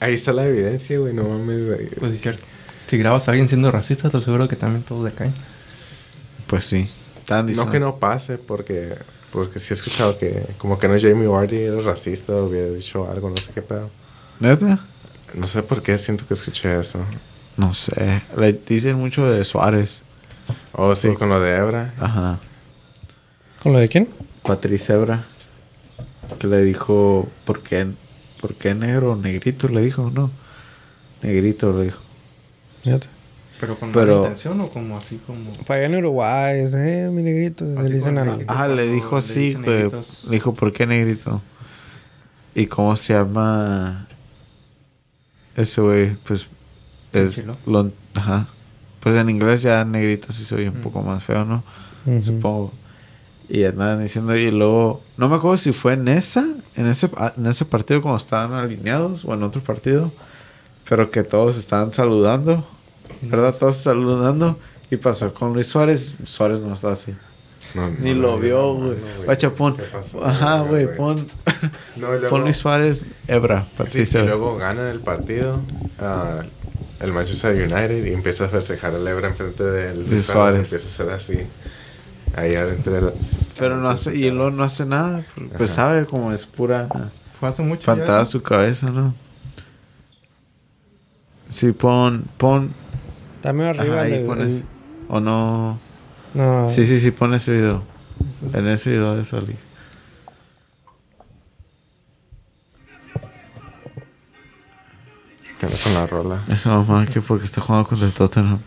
Ahí 0.00 0.14
está 0.14 0.32
la 0.32 0.46
evidencia, 0.46 0.98
güey, 0.98 1.12
no 1.14 1.24
mames. 1.24 1.68
ahí- 1.68 1.88
Pues 1.98 2.14
es 2.14 2.20
cierto. 2.20 2.42
Si 2.88 2.98
grabas 2.98 3.26
a 3.28 3.30
alguien 3.32 3.48
siendo 3.48 3.70
racista, 3.70 4.10
te 4.10 4.16
aseguro 4.16 4.48
que 4.48 4.56
también 4.56 4.82
todos 4.82 5.04
decaen. 5.04 5.32
Pues 6.46 6.64
sí. 6.66 6.88
No 7.30 7.70
que 7.70 7.80
no 7.80 7.96
pase, 7.96 8.38
porque... 8.38 8.96
Porque 9.32 9.58
sí 9.58 9.68
he 9.72 9.74
escuchado 9.76 10.18
que... 10.18 10.44
Como 10.58 10.78
que 10.78 10.88
no 10.88 10.98
Jamie 11.00 11.26
Vardy 11.26 11.56
era 11.56 11.80
racista 11.80 12.34
hubiera 12.34 12.68
dicho 12.68 13.08
algo, 13.10 13.30
no 13.30 13.36
sé 13.36 13.50
qué 13.54 13.62
pedo. 13.62 13.88
¿Neta? 14.40 14.78
No 15.34 15.46
sé 15.46 15.62
por 15.62 15.82
qué 15.82 15.96
siento 15.96 16.26
que 16.26 16.34
escuché 16.34 16.78
eso. 16.78 16.98
No 17.56 17.74
sé. 17.74 18.22
Le 18.36 18.52
dicen 18.52 18.96
mucho 18.96 19.30
de 19.30 19.44
Suárez. 19.44 20.02
Oh, 20.72 20.94
sí, 20.94 21.12
con 21.14 21.28
lo 21.28 21.40
de 21.40 21.54
Ebra. 21.56 21.92
Ajá. 21.98 22.38
¿Con 23.62 23.72
lo 23.72 23.78
de 23.78 23.88
quién? 23.88 24.08
Patricia 24.42 24.94
Ebra. 24.94 25.24
Que 26.38 26.46
le 26.46 26.62
dijo, 26.62 27.28
¿por 27.44 27.62
qué, 27.62 27.86
¿por 28.40 28.54
qué 28.54 28.74
negro? 28.74 29.16
Negrito 29.16 29.68
le 29.68 29.82
dijo, 29.82 30.10
¿no? 30.12 30.30
Negrito 31.22 31.72
le 31.78 31.84
dijo. 31.86 32.00
Fíjate. 32.82 33.08
Pero 33.60 33.78
con 33.78 33.92
Pero- 33.92 34.06
mala 34.16 34.20
intención 34.22 34.60
o 34.60 34.68
como 34.70 34.98
así 34.98 35.20
como... 35.24 35.52
Para 35.66 35.80
allá 35.80 35.86
en 35.86 35.94
Uruguay, 35.96 36.60
es, 36.60 36.74
eh, 36.74 37.08
mi 37.12 37.22
negrito. 37.22 37.64
Se 37.76 37.82
le 37.82 37.94
dicen 37.94 38.18
a 38.18 38.24
la-. 38.24 38.38
Ah, 38.48 38.66
le 38.66 38.88
dijo 38.88 39.12
le 39.12 39.18
así, 39.18 39.54
negritos. 39.54 40.24
Le 40.24 40.32
dijo, 40.32 40.52
¿por 40.54 40.72
qué 40.72 40.84
negrito? 40.86 41.40
¿Y 42.56 42.66
cómo 42.66 42.96
se 42.96 43.12
llama 43.12 44.08
ese 45.56 45.80
güey? 45.80 46.16
Pues 46.16 46.48
es 47.12 47.44
lo, 47.66 47.90
ajá. 48.14 48.46
Pues 49.00 49.16
en 49.16 49.28
inglés 49.30 49.62
ya 49.62 49.84
negrito 49.84 50.32
sí 50.32 50.44
se 50.44 50.54
oye 50.54 50.68
un 50.68 50.78
Mm. 50.78 50.82
poco 50.82 51.02
más 51.02 51.22
feo, 51.24 51.44
¿no? 51.44 51.62
Ujú. 52.06 52.22
Supongo. 52.22 52.72
Y 53.48 53.64
andaban 53.64 54.00
diciendo, 54.00 54.34
y 54.36 54.50
luego, 54.50 55.02
no 55.18 55.28
me 55.28 55.36
acuerdo 55.36 55.56
si 55.58 55.72
fue 55.72 55.92
en 55.94 56.08
esa, 56.08 56.46
en 56.76 56.86
ese, 56.86 57.10
ah, 57.16 57.32
en 57.36 57.46
ese 57.46 57.64
partido 57.64 58.00
como 58.00 58.16
estaban 58.16 58.52
alineados 58.54 59.24
o 59.24 59.34
en 59.34 59.42
otro 59.42 59.60
partido, 59.62 60.10
pero 60.88 61.10
que 61.10 61.22
todos 61.22 61.58
estaban 61.58 61.92
saludando, 61.92 62.64
¿verdad? 63.22 63.54
Todos 63.54 63.76
saludando. 63.76 64.58
Y 64.90 64.96
pasó 64.98 65.32
con 65.34 65.52
Luis 65.54 65.66
Suárez, 65.68 66.18
Suárez 66.24 66.60
no 66.60 66.74
está 66.74 66.92
así. 66.92 67.12
No, 67.74 67.88
Ni 67.88 68.12
no 68.12 68.20
lo 68.20 68.34
le 68.36 68.42
vi 68.42 68.46
vio, 68.48 68.74
güey. 68.74 68.96
pon. 69.56 69.76
Ajá, 70.22 70.60
güey, 70.60 70.86
pon. 70.96 71.26
Luego- 71.96 72.28
Pon 72.28 72.42
Luis 72.42 72.58
Suárez, 72.58 73.04
Ebra. 73.26 73.66
Sí, 73.88 74.02
y 74.02 74.18
luego 74.18 74.56
ganan 74.56 74.88
el 74.88 75.00
partido. 75.00 75.60
ah, 75.98 76.42
el 77.02 77.12
Manchester 77.12 77.54
United 77.56 78.06
y 78.06 78.12
empieza 78.12 78.44
a 78.44 78.48
festejar 78.48 78.94
el 78.94 79.06
Ebra 79.06 79.28
enfrente 79.28 79.64
del 79.64 80.08
De 80.08 80.20
Suárez. 80.20 80.72
Empieza 80.72 80.86
a 80.88 80.90
ser 81.04 81.10
así. 81.14 81.46
Ahí 82.36 82.54
adentro. 82.54 83.12
Pero 83.58 83.76
no 83.76 83.90
hace, 83.90 84.16
y 84.16 84.26
él 84.26 84.36
no 84.36 84.62
hace 84.62 84.86
nada. 84.86 85.24
Pues 85.56 85.72
Ajá. 85.72 85.88
sabe 85.88 86.04
como 86.06 86.32
es 86.32 86.46
pura 86.46 86.88
Fue 87.38 87.48
hace 87.48 87.62
mucho. 87.62 87.92
eso. 87.92 88.24
su 88.24 88.42
cabeza, 88.42 88.86
¿no? 88.86 89.14
Sí, 91.48 91.72
pon, 91.72 92.24
pon. 92.38 92.72
También 93.42 93.68
arriba. 93.70 93.94
Ajá, 93.96 94.02
ahí 94.04 94.12
el- 94.14 94.24
pones. 94.24 94.56
el- 94.56 94.64
O 95.08 95.20
no. 95.20 95.78
no. 96.34 96.70
Sí, 96.70 96.86
sí, 96.86 96.98
sí, 97.00 97.10
pon 97.10 97.34
ese 97.34 97.52
video. 97.52 97.82
En 98.54 98.66
ese 98.68 98.90
video 98.90 99.14
de 99.16 99.24
salir. 99.24 99.56
No 105.62 105.76
con 105.82 105.94
la 105.94 106.06
rola. 106.06 106.42
Esa 106.48 106.70
mamá 106.76 107.06
que 107.06 107.20
porque 107.20 107.44
está 107.44 107.60
jugando 107.60 107.88
contra 107.88 108.06
el 108.06 108.12
Tottenham. 108.12 108.58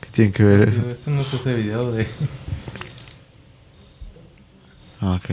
¿Qué 0.00 0.08
tiene 0.10 0.32
que 0.32 0.42
ver 0.42 0.68
eso? 0.68 0.88
Este 0.90 1.10
no 1.10 1.20
es 1.20 1.32
ese 1.34 1.54
video 1.54 1.92
de. 1.92 2.06
Ah, 5.00 5.12
ok. 5.22 5.30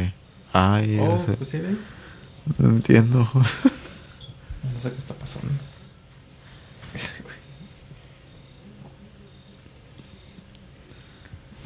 Ay, 0.54 0.98
Oh, 1.00 1.24
sé. 1.26 1.34
pues 1.34 1.50
sí. 1.50 1.62
No 2.58 2.70
entiendo. 2.70 3.20
No 3.34 4.82
sé 4.82 4.92
qué 4.92 4.98
está 4.98 5.14
pasando. 5.14 5.48
Ese 6.94 7.22
güey. 7.24 7.36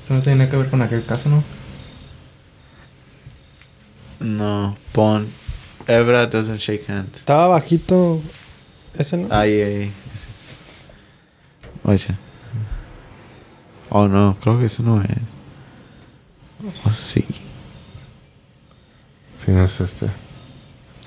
Eso 0.03 0.13
no 0.15 0.21
tiene 0.21 0.39
nada 0.39 0.51
que 0.51 0.57
ver 0.57 0.69
con 0.69 0.81
aquel 0.81 1.03
caso, 1.05 1.29
¿no? 1.29 1.43
no, 4.19 4.77
pon. 4.91 5.27
Ebra 5.87 6.27
doesn't 6.27 6.59
shake 6.59 6.87
hands. 6.89 7.17
Estaba 7.17 7.47
bajito. 7.47 8.21
Ese 8.97 9.17
no. 9.17 9.33
Ahí, 9.33 9.61
ahí. 9.61 9.93
ese. 10.13 10.27
Oye. 11.83 12.17
Oh, 13.89 14.07
no, 14.07 14.37
creo 14.41 14.59
que 14.59 14.65
ese 14.65 14.83
no 14.83 15.01
es. 15.01 15.09
Oh, 16.85 16.91
sí. 16.91 17.25
Sí, 19.37 19.51
no 19.51 19.63
es 19.63 19.79
este. 19.81 20.07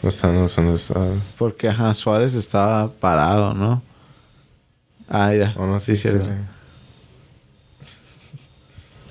No 0.02 0.08
están 0.08 0.36
usando 0.38 0.74
estas. 0.74 1.36
Porque, 1.38 1.68
ajá, 1.68 1.94
Suárez 1.94 2.34
estaba 2.34 2.90
parado, 2.90 3.54
¿no? 3.54 3.82
Ah, 5.08 5.28
mira. 5.30 5.54
O 5.56 5.66
no 5.66 5.78
sí, 5.80 5.96
sí, 5.96 6.02
cierto. 6.02 6.28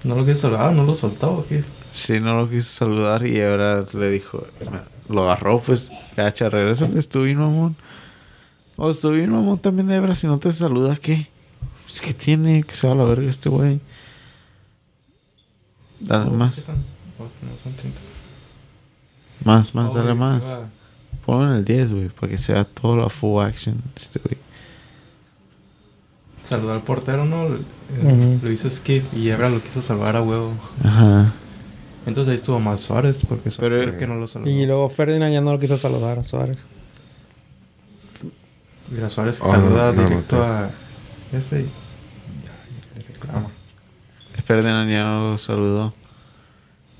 No 0.03 0.15
lo 0.15 0.25
quiso 0.25 0.41
salvar, 0.41 0.73
no 0.73 0.83
lo 0.83 0.95
soltaba, 0.95 1.33
¿o 1.33 1.45
qué? 1.47 1.63
Sí, 1.93 2.19
no 2.19 2.35
lo 2.35 2.49
quiso 2.49 2.69
saludar 2.69 3.25
y 3.25 3.41
ahora 3.41 3.85
le 3.93 4.09
dijo, 4.11 4.45
lo 5.07 5.23
agarró, 5.23 5.59
pues, 5.59 5.91
gacha, 6.17 6.49
regresa, 6.49 6.89
estuvo 6.95 7.23
bien, 7.23 7.37
mamón. 7.37 7.75
O 8.75 8.89
estuvo 8.89 9.11
bien, 9.13 9.31
mamón, 9.31 9.59
también 9.59 9.87
de 9.87 9.95
Ebra, 9.95 10.15
si 10.15 10.27
no 10.27 10.37
te 10.39 10.51
saluda, 10.51 10.95
¿qué? 10.95 11.27
Pues, 11.85 12.01
¿qué 12.01 12.13
tiene? 12.13 12.63
Que 12.63 12.75
se 12.75 12.87
va 12.87 12.93
a 12.93 12.95
la 12.95 13.03
verga 13.03 13.29
este 13.29 13.49
güey. 13.49 13.79
Dale 15.99 16.25
Oh, 16.25 16.29
¿qué 16.31 16.35
más, 16.37 16.63
tan? 16.65 16.75
No, 16.77 17.27
son 17.63 17.73
30. 17.73 17.99
más, 19.45 19.75
más, 19.75 19.91
Oh, 19.91 19.97
dale 19.97 20.13
más. 20.13 20.43
Ponlo 21.25 21.49
en 21.51 21.57
el 21.59 21.65
10, 21.65 21.93
güey, 21.93 22.09
para 22.09 22.29
que 22.31 22.37
sea 22.37 22.63
todo 22.65 22.97
la 22.97 23.09
full 23.09 23.41
action, 23.43 23.81
este 23.95 24.19
güey. 24.19 24.37
Saludó 26.43 26.73
al 26.73 26.81
portero, 26.81 27.25
¿no? 27.25 27.45
Eh. 27.45 28.39
Lo 28.41 28.51
hizo 28.51 28.69
skip 28.69 29.05
y 29.13 29.29
Ebra 29.29 29.49
lo 29.49 29.61
quiso 29.63 29.81
salvar 29.81 30.17
a 30.17 30.21
huevo. 30.21 30.51
Ajá. 30.83 31.31
Entonces 32.05 32.31
ahí 32.31 32.35
estuvo 32.35 32.59
mal 32.59 32.79
Suárez 32.81 33.19
porque 33.29 33.49
Suárez 33.49 33.77
Pero- 33.79 33.97
que 33.97 34.07
no 34.07 34.15
lo 34.15 34.27
saludó. 34.27 34.49
Y 34.49 34.65
luego 34.65 34.89
Ferdinand 34.89 35.31
ya 35.31 35.39
no 35.39 35.53
lo 35.53 35.59
quiso 35.59 35.77
saludar 35.77 36.19
a 36.19 36.23
Suárez. 36.25 36.57
Mira, 38.93 39.09
Suárez 39.09 39.39
Oh, 39.41 39.49
saluda 39.49 39.91
no, 39.91 40.03
no, 40.03 40.09
directo 40.09 40.37
no, 40.37 40.43
a 40.43 40.69
este 41.31 41.61
y 41.61 41.63
le 41.63 43.07
reclama. 43.07 43.49
Ferdinand 44.45 44.91
ya 44.91 45.03
no 45.05 45.31
lo 45.31 45.37
saludó. 45.37 45.93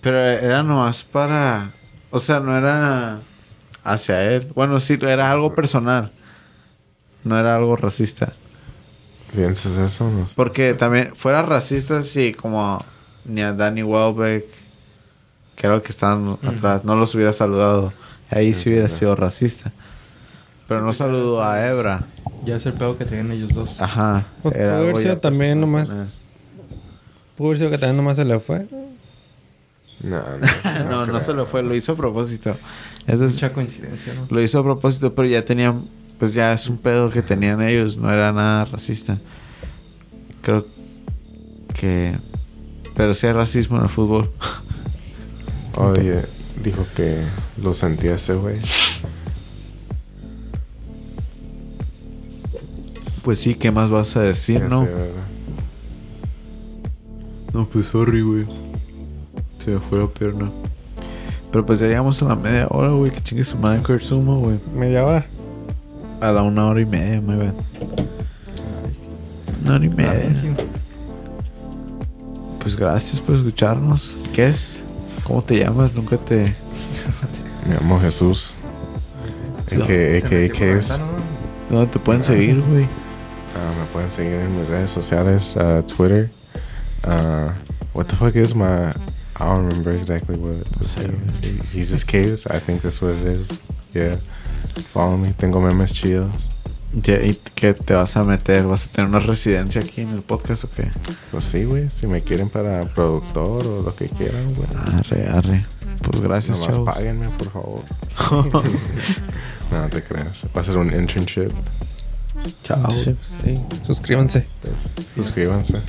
Pero 0.02 0.20
era 0.20 0.64
nomás 0.64 1.04
para. 1.04 1.72
O 2.10 2.18
sea, 2.18 2.40
no 2.40 2.58
era 2.58 3.20
hacia 3.84 4.24
él. 4.24 4.52
Bueno, 4.56 4.80
sí, 4.80 4.98
era 5.02 5.30
algo 5.32 5.54
personal. 5.54 6.12
No 7.24 7.38
era 7.38 7.56
algo 7.56 7.76
racista. 7.76 8.34
¿Piensas 9.36 9.78
eso? 9.78 10.10
No 10.10 10.28
sé. 10.28 10.34
Porque 10.36 10.74
también 10.74 11.14
fuera 11.16 11.44
racista 11.44 12.02
si 12.02 12.34
como 12.34 12.84
ni 13.26 13.42
a 13.42 13.54
Danny 13.54 13.84
Welbeck, 13.84 14.46
que 15.56 15.68
era 15.68 15.76
el 15.76 15.82
que 15.82 15.90
estaban 15.90 16.38
atrás, 16.44 16.84
no 16.86 16.96
los 16.96 17.14
hubiera 17.14 17.34
saludado. 17.34 17.94
Ahí 18.30 18.54
sí 18.54 18.70
hubiera 18.70 18.90
sido 18.90 19.16
racista. 19.16 19.72
Pero 20.68 20.82
no 20.82 20.94
saludó 20.94 21.44
a 21.44 21.66
Ebra. 21.68 22.04
Ya 22.46 22.58
es 22.58 22.66
el 22.66 22.74
pedo 22.74 22.98
que 22.98 23.06
traían 23.06 23.32
ellos 23.32 23.54
dos. 23.54 23.80
Ajá. 23.82 24.26
Era 24.44 24.52
Pudo 24.52 24.76
haber 24.76 24.98
sido 24.98 25.18
también 25.18 25.60
nomás. 25.60 26.22
Pudo 27.38 27.48
haber 27.50 27.58
sido 27.58 27.70
que 27.70 27.78
también 27.78 27.98
nomás 27.98 28.18
se 28.18 28.26
le 28.26 28.40
fue. 28.40 28.68
No, 30.02 30.22
no. 30.80 30.90
no, 30.90 31.06
no 31.06 31.20
se 31.20 31.34
lo 31.34 31.46
fue, 31.46 31.64
lo 31.64 31.76
hizo 31.76 31.94
a 31.94 31.96
propósito. 31.96 32.56
Eso 33.08 33.26
es, 33.26 33.34
Mucha 33.34 33.54
coincidencia, 33.54 34.14
¿no? 34.14 34.28
lo 34.30 34.42
hizo 34.42 34.60
a 34.60 34.64
propósito, 34.64 35.14
pero 35.14 35.28
ya 35.28 35.44
tenían, 35.44 35.86
pues 36.20 36.34
ya 36.34 36.54
es 36.54 36.68
un 36.68 36.78
pedo 36.78 37.10
que 37.10 37.22
tenían 37.22 37.62
ellos, 37.62 37.98
no 37.98 38.12
era 38.12 38.32
nada 38.32 38.66
racista. 38.66 39.18
Creo 40.42 40.68
que, 41.74 42.18
pero 42.96 43.14
sí 43.14 43.28
hay 43.28 43.34
racismo 43.34 43.78
en 43.78 43.84
el 43.84 43.90
fútbol. 43.90 44.30
Oye, 45.78 46.22
dijo 46.64 46.86
que 46.96 47.24
lo 47.62 47.74
sentía 47.74 48.16
ese 48.16 48.34
güey. 48.36 48.60
Pues 53.24 53.40
sí, 53.40 53.56
¿qué 53.56 53.72
más 53.72 53.90
vas 53.90 54.16
a 54.18 54.22
decir, 54.22 54.60
Ya 54.60 54.68
no? 54.68 54.88
No, 57.54 57.66
pues 57.68 57.88
sorry, 57.88 58.22
güey. 58.22 58.46
Se 59.64 59.72
me 59.72 59.80
fue 59.80 60.00
la 60.00 60.08
pierna. 60.08 60.52
Pero 61.52 61.66
pues 61.66 61.80
ya 61.80 61.88
llegamos 61.88 62.22
a 62.24 62.26
la 62.26 62.36
media 62.36 62.68
hora, 62.70 62.90
güey. 62.90 63.12
Que 63.12 63.22
chingue 63.22 63.44
su 63.44 63.58
madre 63.58 63.82
Kurt 63.84 64.02
Sumo, 64.02 64.40
güey. 64.40 64.60
Media 64.76 65.06
hora. 65.06 65.26
A 66.20 66.32
la 66.32 66.42
una 66.42 66.66
hora 66.68 66.82
y 66.82 66.86
media, 66.86 67.22
me 67.22 67.36
bad. 67.38 67.54
Una 69.64 69.76
hora 69.76 69.86
y 69.86 69.90
Ah, 69.90 69.94
media. 69.96 70.56
Pues 72.60 72.76
gracias 72.76 73.20
por 73.22 73.36
escucharnos. 73.36 74.16
¿Qué 74.34 74.48
es? 74.48 74.84
¿Cómo 75.24 75.44
te 75.44 75.60
llamas? 75.60 75.94
Nunca 75.94 76.18
te... 76.18 76.56
Me 77.68 77.76
llamo 77.76 78.00
Jesús. 78.00 78.56
Por 79.70 79.80
la 79.80 79.86
Caves. 79.88 80.90
ventana, 80.90 81.04
¿no? 81.70 81.78
¿Dónde 81.78 81.92
te 81.92 82.00
pueden 82.00 82.24
seguir, 82.24 82.62
güey? 82.62 82.86
Me 83.84 83.90
pueden 83.90 84.12
seguir 84.14 84.36
en 84.36 84.58
mis 84.58 84.70
redes 84.70 84.92
sociales, 84.92 85.58
uh, 85.58 85.82
Twitter. 85.82 86.30
Uh, 87.04 87.52
what 87.94 88.08
the 88.08 88.16
fuck 88.16 88.34
is 88.34 88.56
my? 88.56 88.92
I 89.36 89.40
don't 89.40 89.68
remember 89.68 89.92
exactly 89.92 90.38
what 90.38 90.66
saying 90.86 91.22
is. 91.28 91.42
He's 91.74 91.90
just 91.92 92.08
caves. 92.08 92.48
I 92.48 92.60
think 92.60 92.82
that's 92.82 93.02
what 93.02 93.16
it 93.16 93.26
is. 93.26 93.60
Yeah. 93.94 94.20
Follow 94.94 95.18
me. 95.18 95.34
Tengo 95.34 95.60
memes 95.60 95.92
chidos. 95.92 96.48
¿Y 96.94 97.34
qué 97.56 97.74
te 97.74 97.94
vas 97.94 98.16
a 98.16 98.24
meter? 98.24 98.66
¿Vas 98.68 98.88
a 98.88 98.92
tener 98.94 99.10
una 99.10 99.20
residencia 99.20 99.82
aquí 99.82 100.00
en 100.00 100.12
el 100.12 100.22
podcast 100.22 100.64
o 100.64 100.70
qué? 100.70 100.90
Pues 101.32 101.44
sí, 101.44 101.66
güey. 101.66 101.90
Si 101.90 102.08
me 102.08 102.22
quieren 102.22 102.48
para 102.48 102.86
productor 102.86 103.68
o 103.68 103.82
lo 103.82 103.94
que 103.98 104.08
quieran, 104.08 104.56
güey. 104.56 104.70
Arre, 104.98 105.28
arre. 105.28 105.66
Pues 106.04 106.22
gracias, 106.22 106.58
Nomás 106.60 106.74
chavos. 106.74 106.94
páguenme, 106.94 107.28
por 107.38 107.52
favor. 107.52 107.84
no, 109.72 109.90
te 109.90 110.02
creas. 110.04 110.46
Va 110.56 110.62
a 110.62 110.64
ser 110.64 110.78
un 110.78 110.88
internship. 110.94 111.52
Chao. 112.64 112.90
Sí. 112.92 113.16
Pues, 113.70 113.82
suscríbanse. 113.86 114.48
Pues, 114.62 114.90
suscríbanse. 115.16 115.82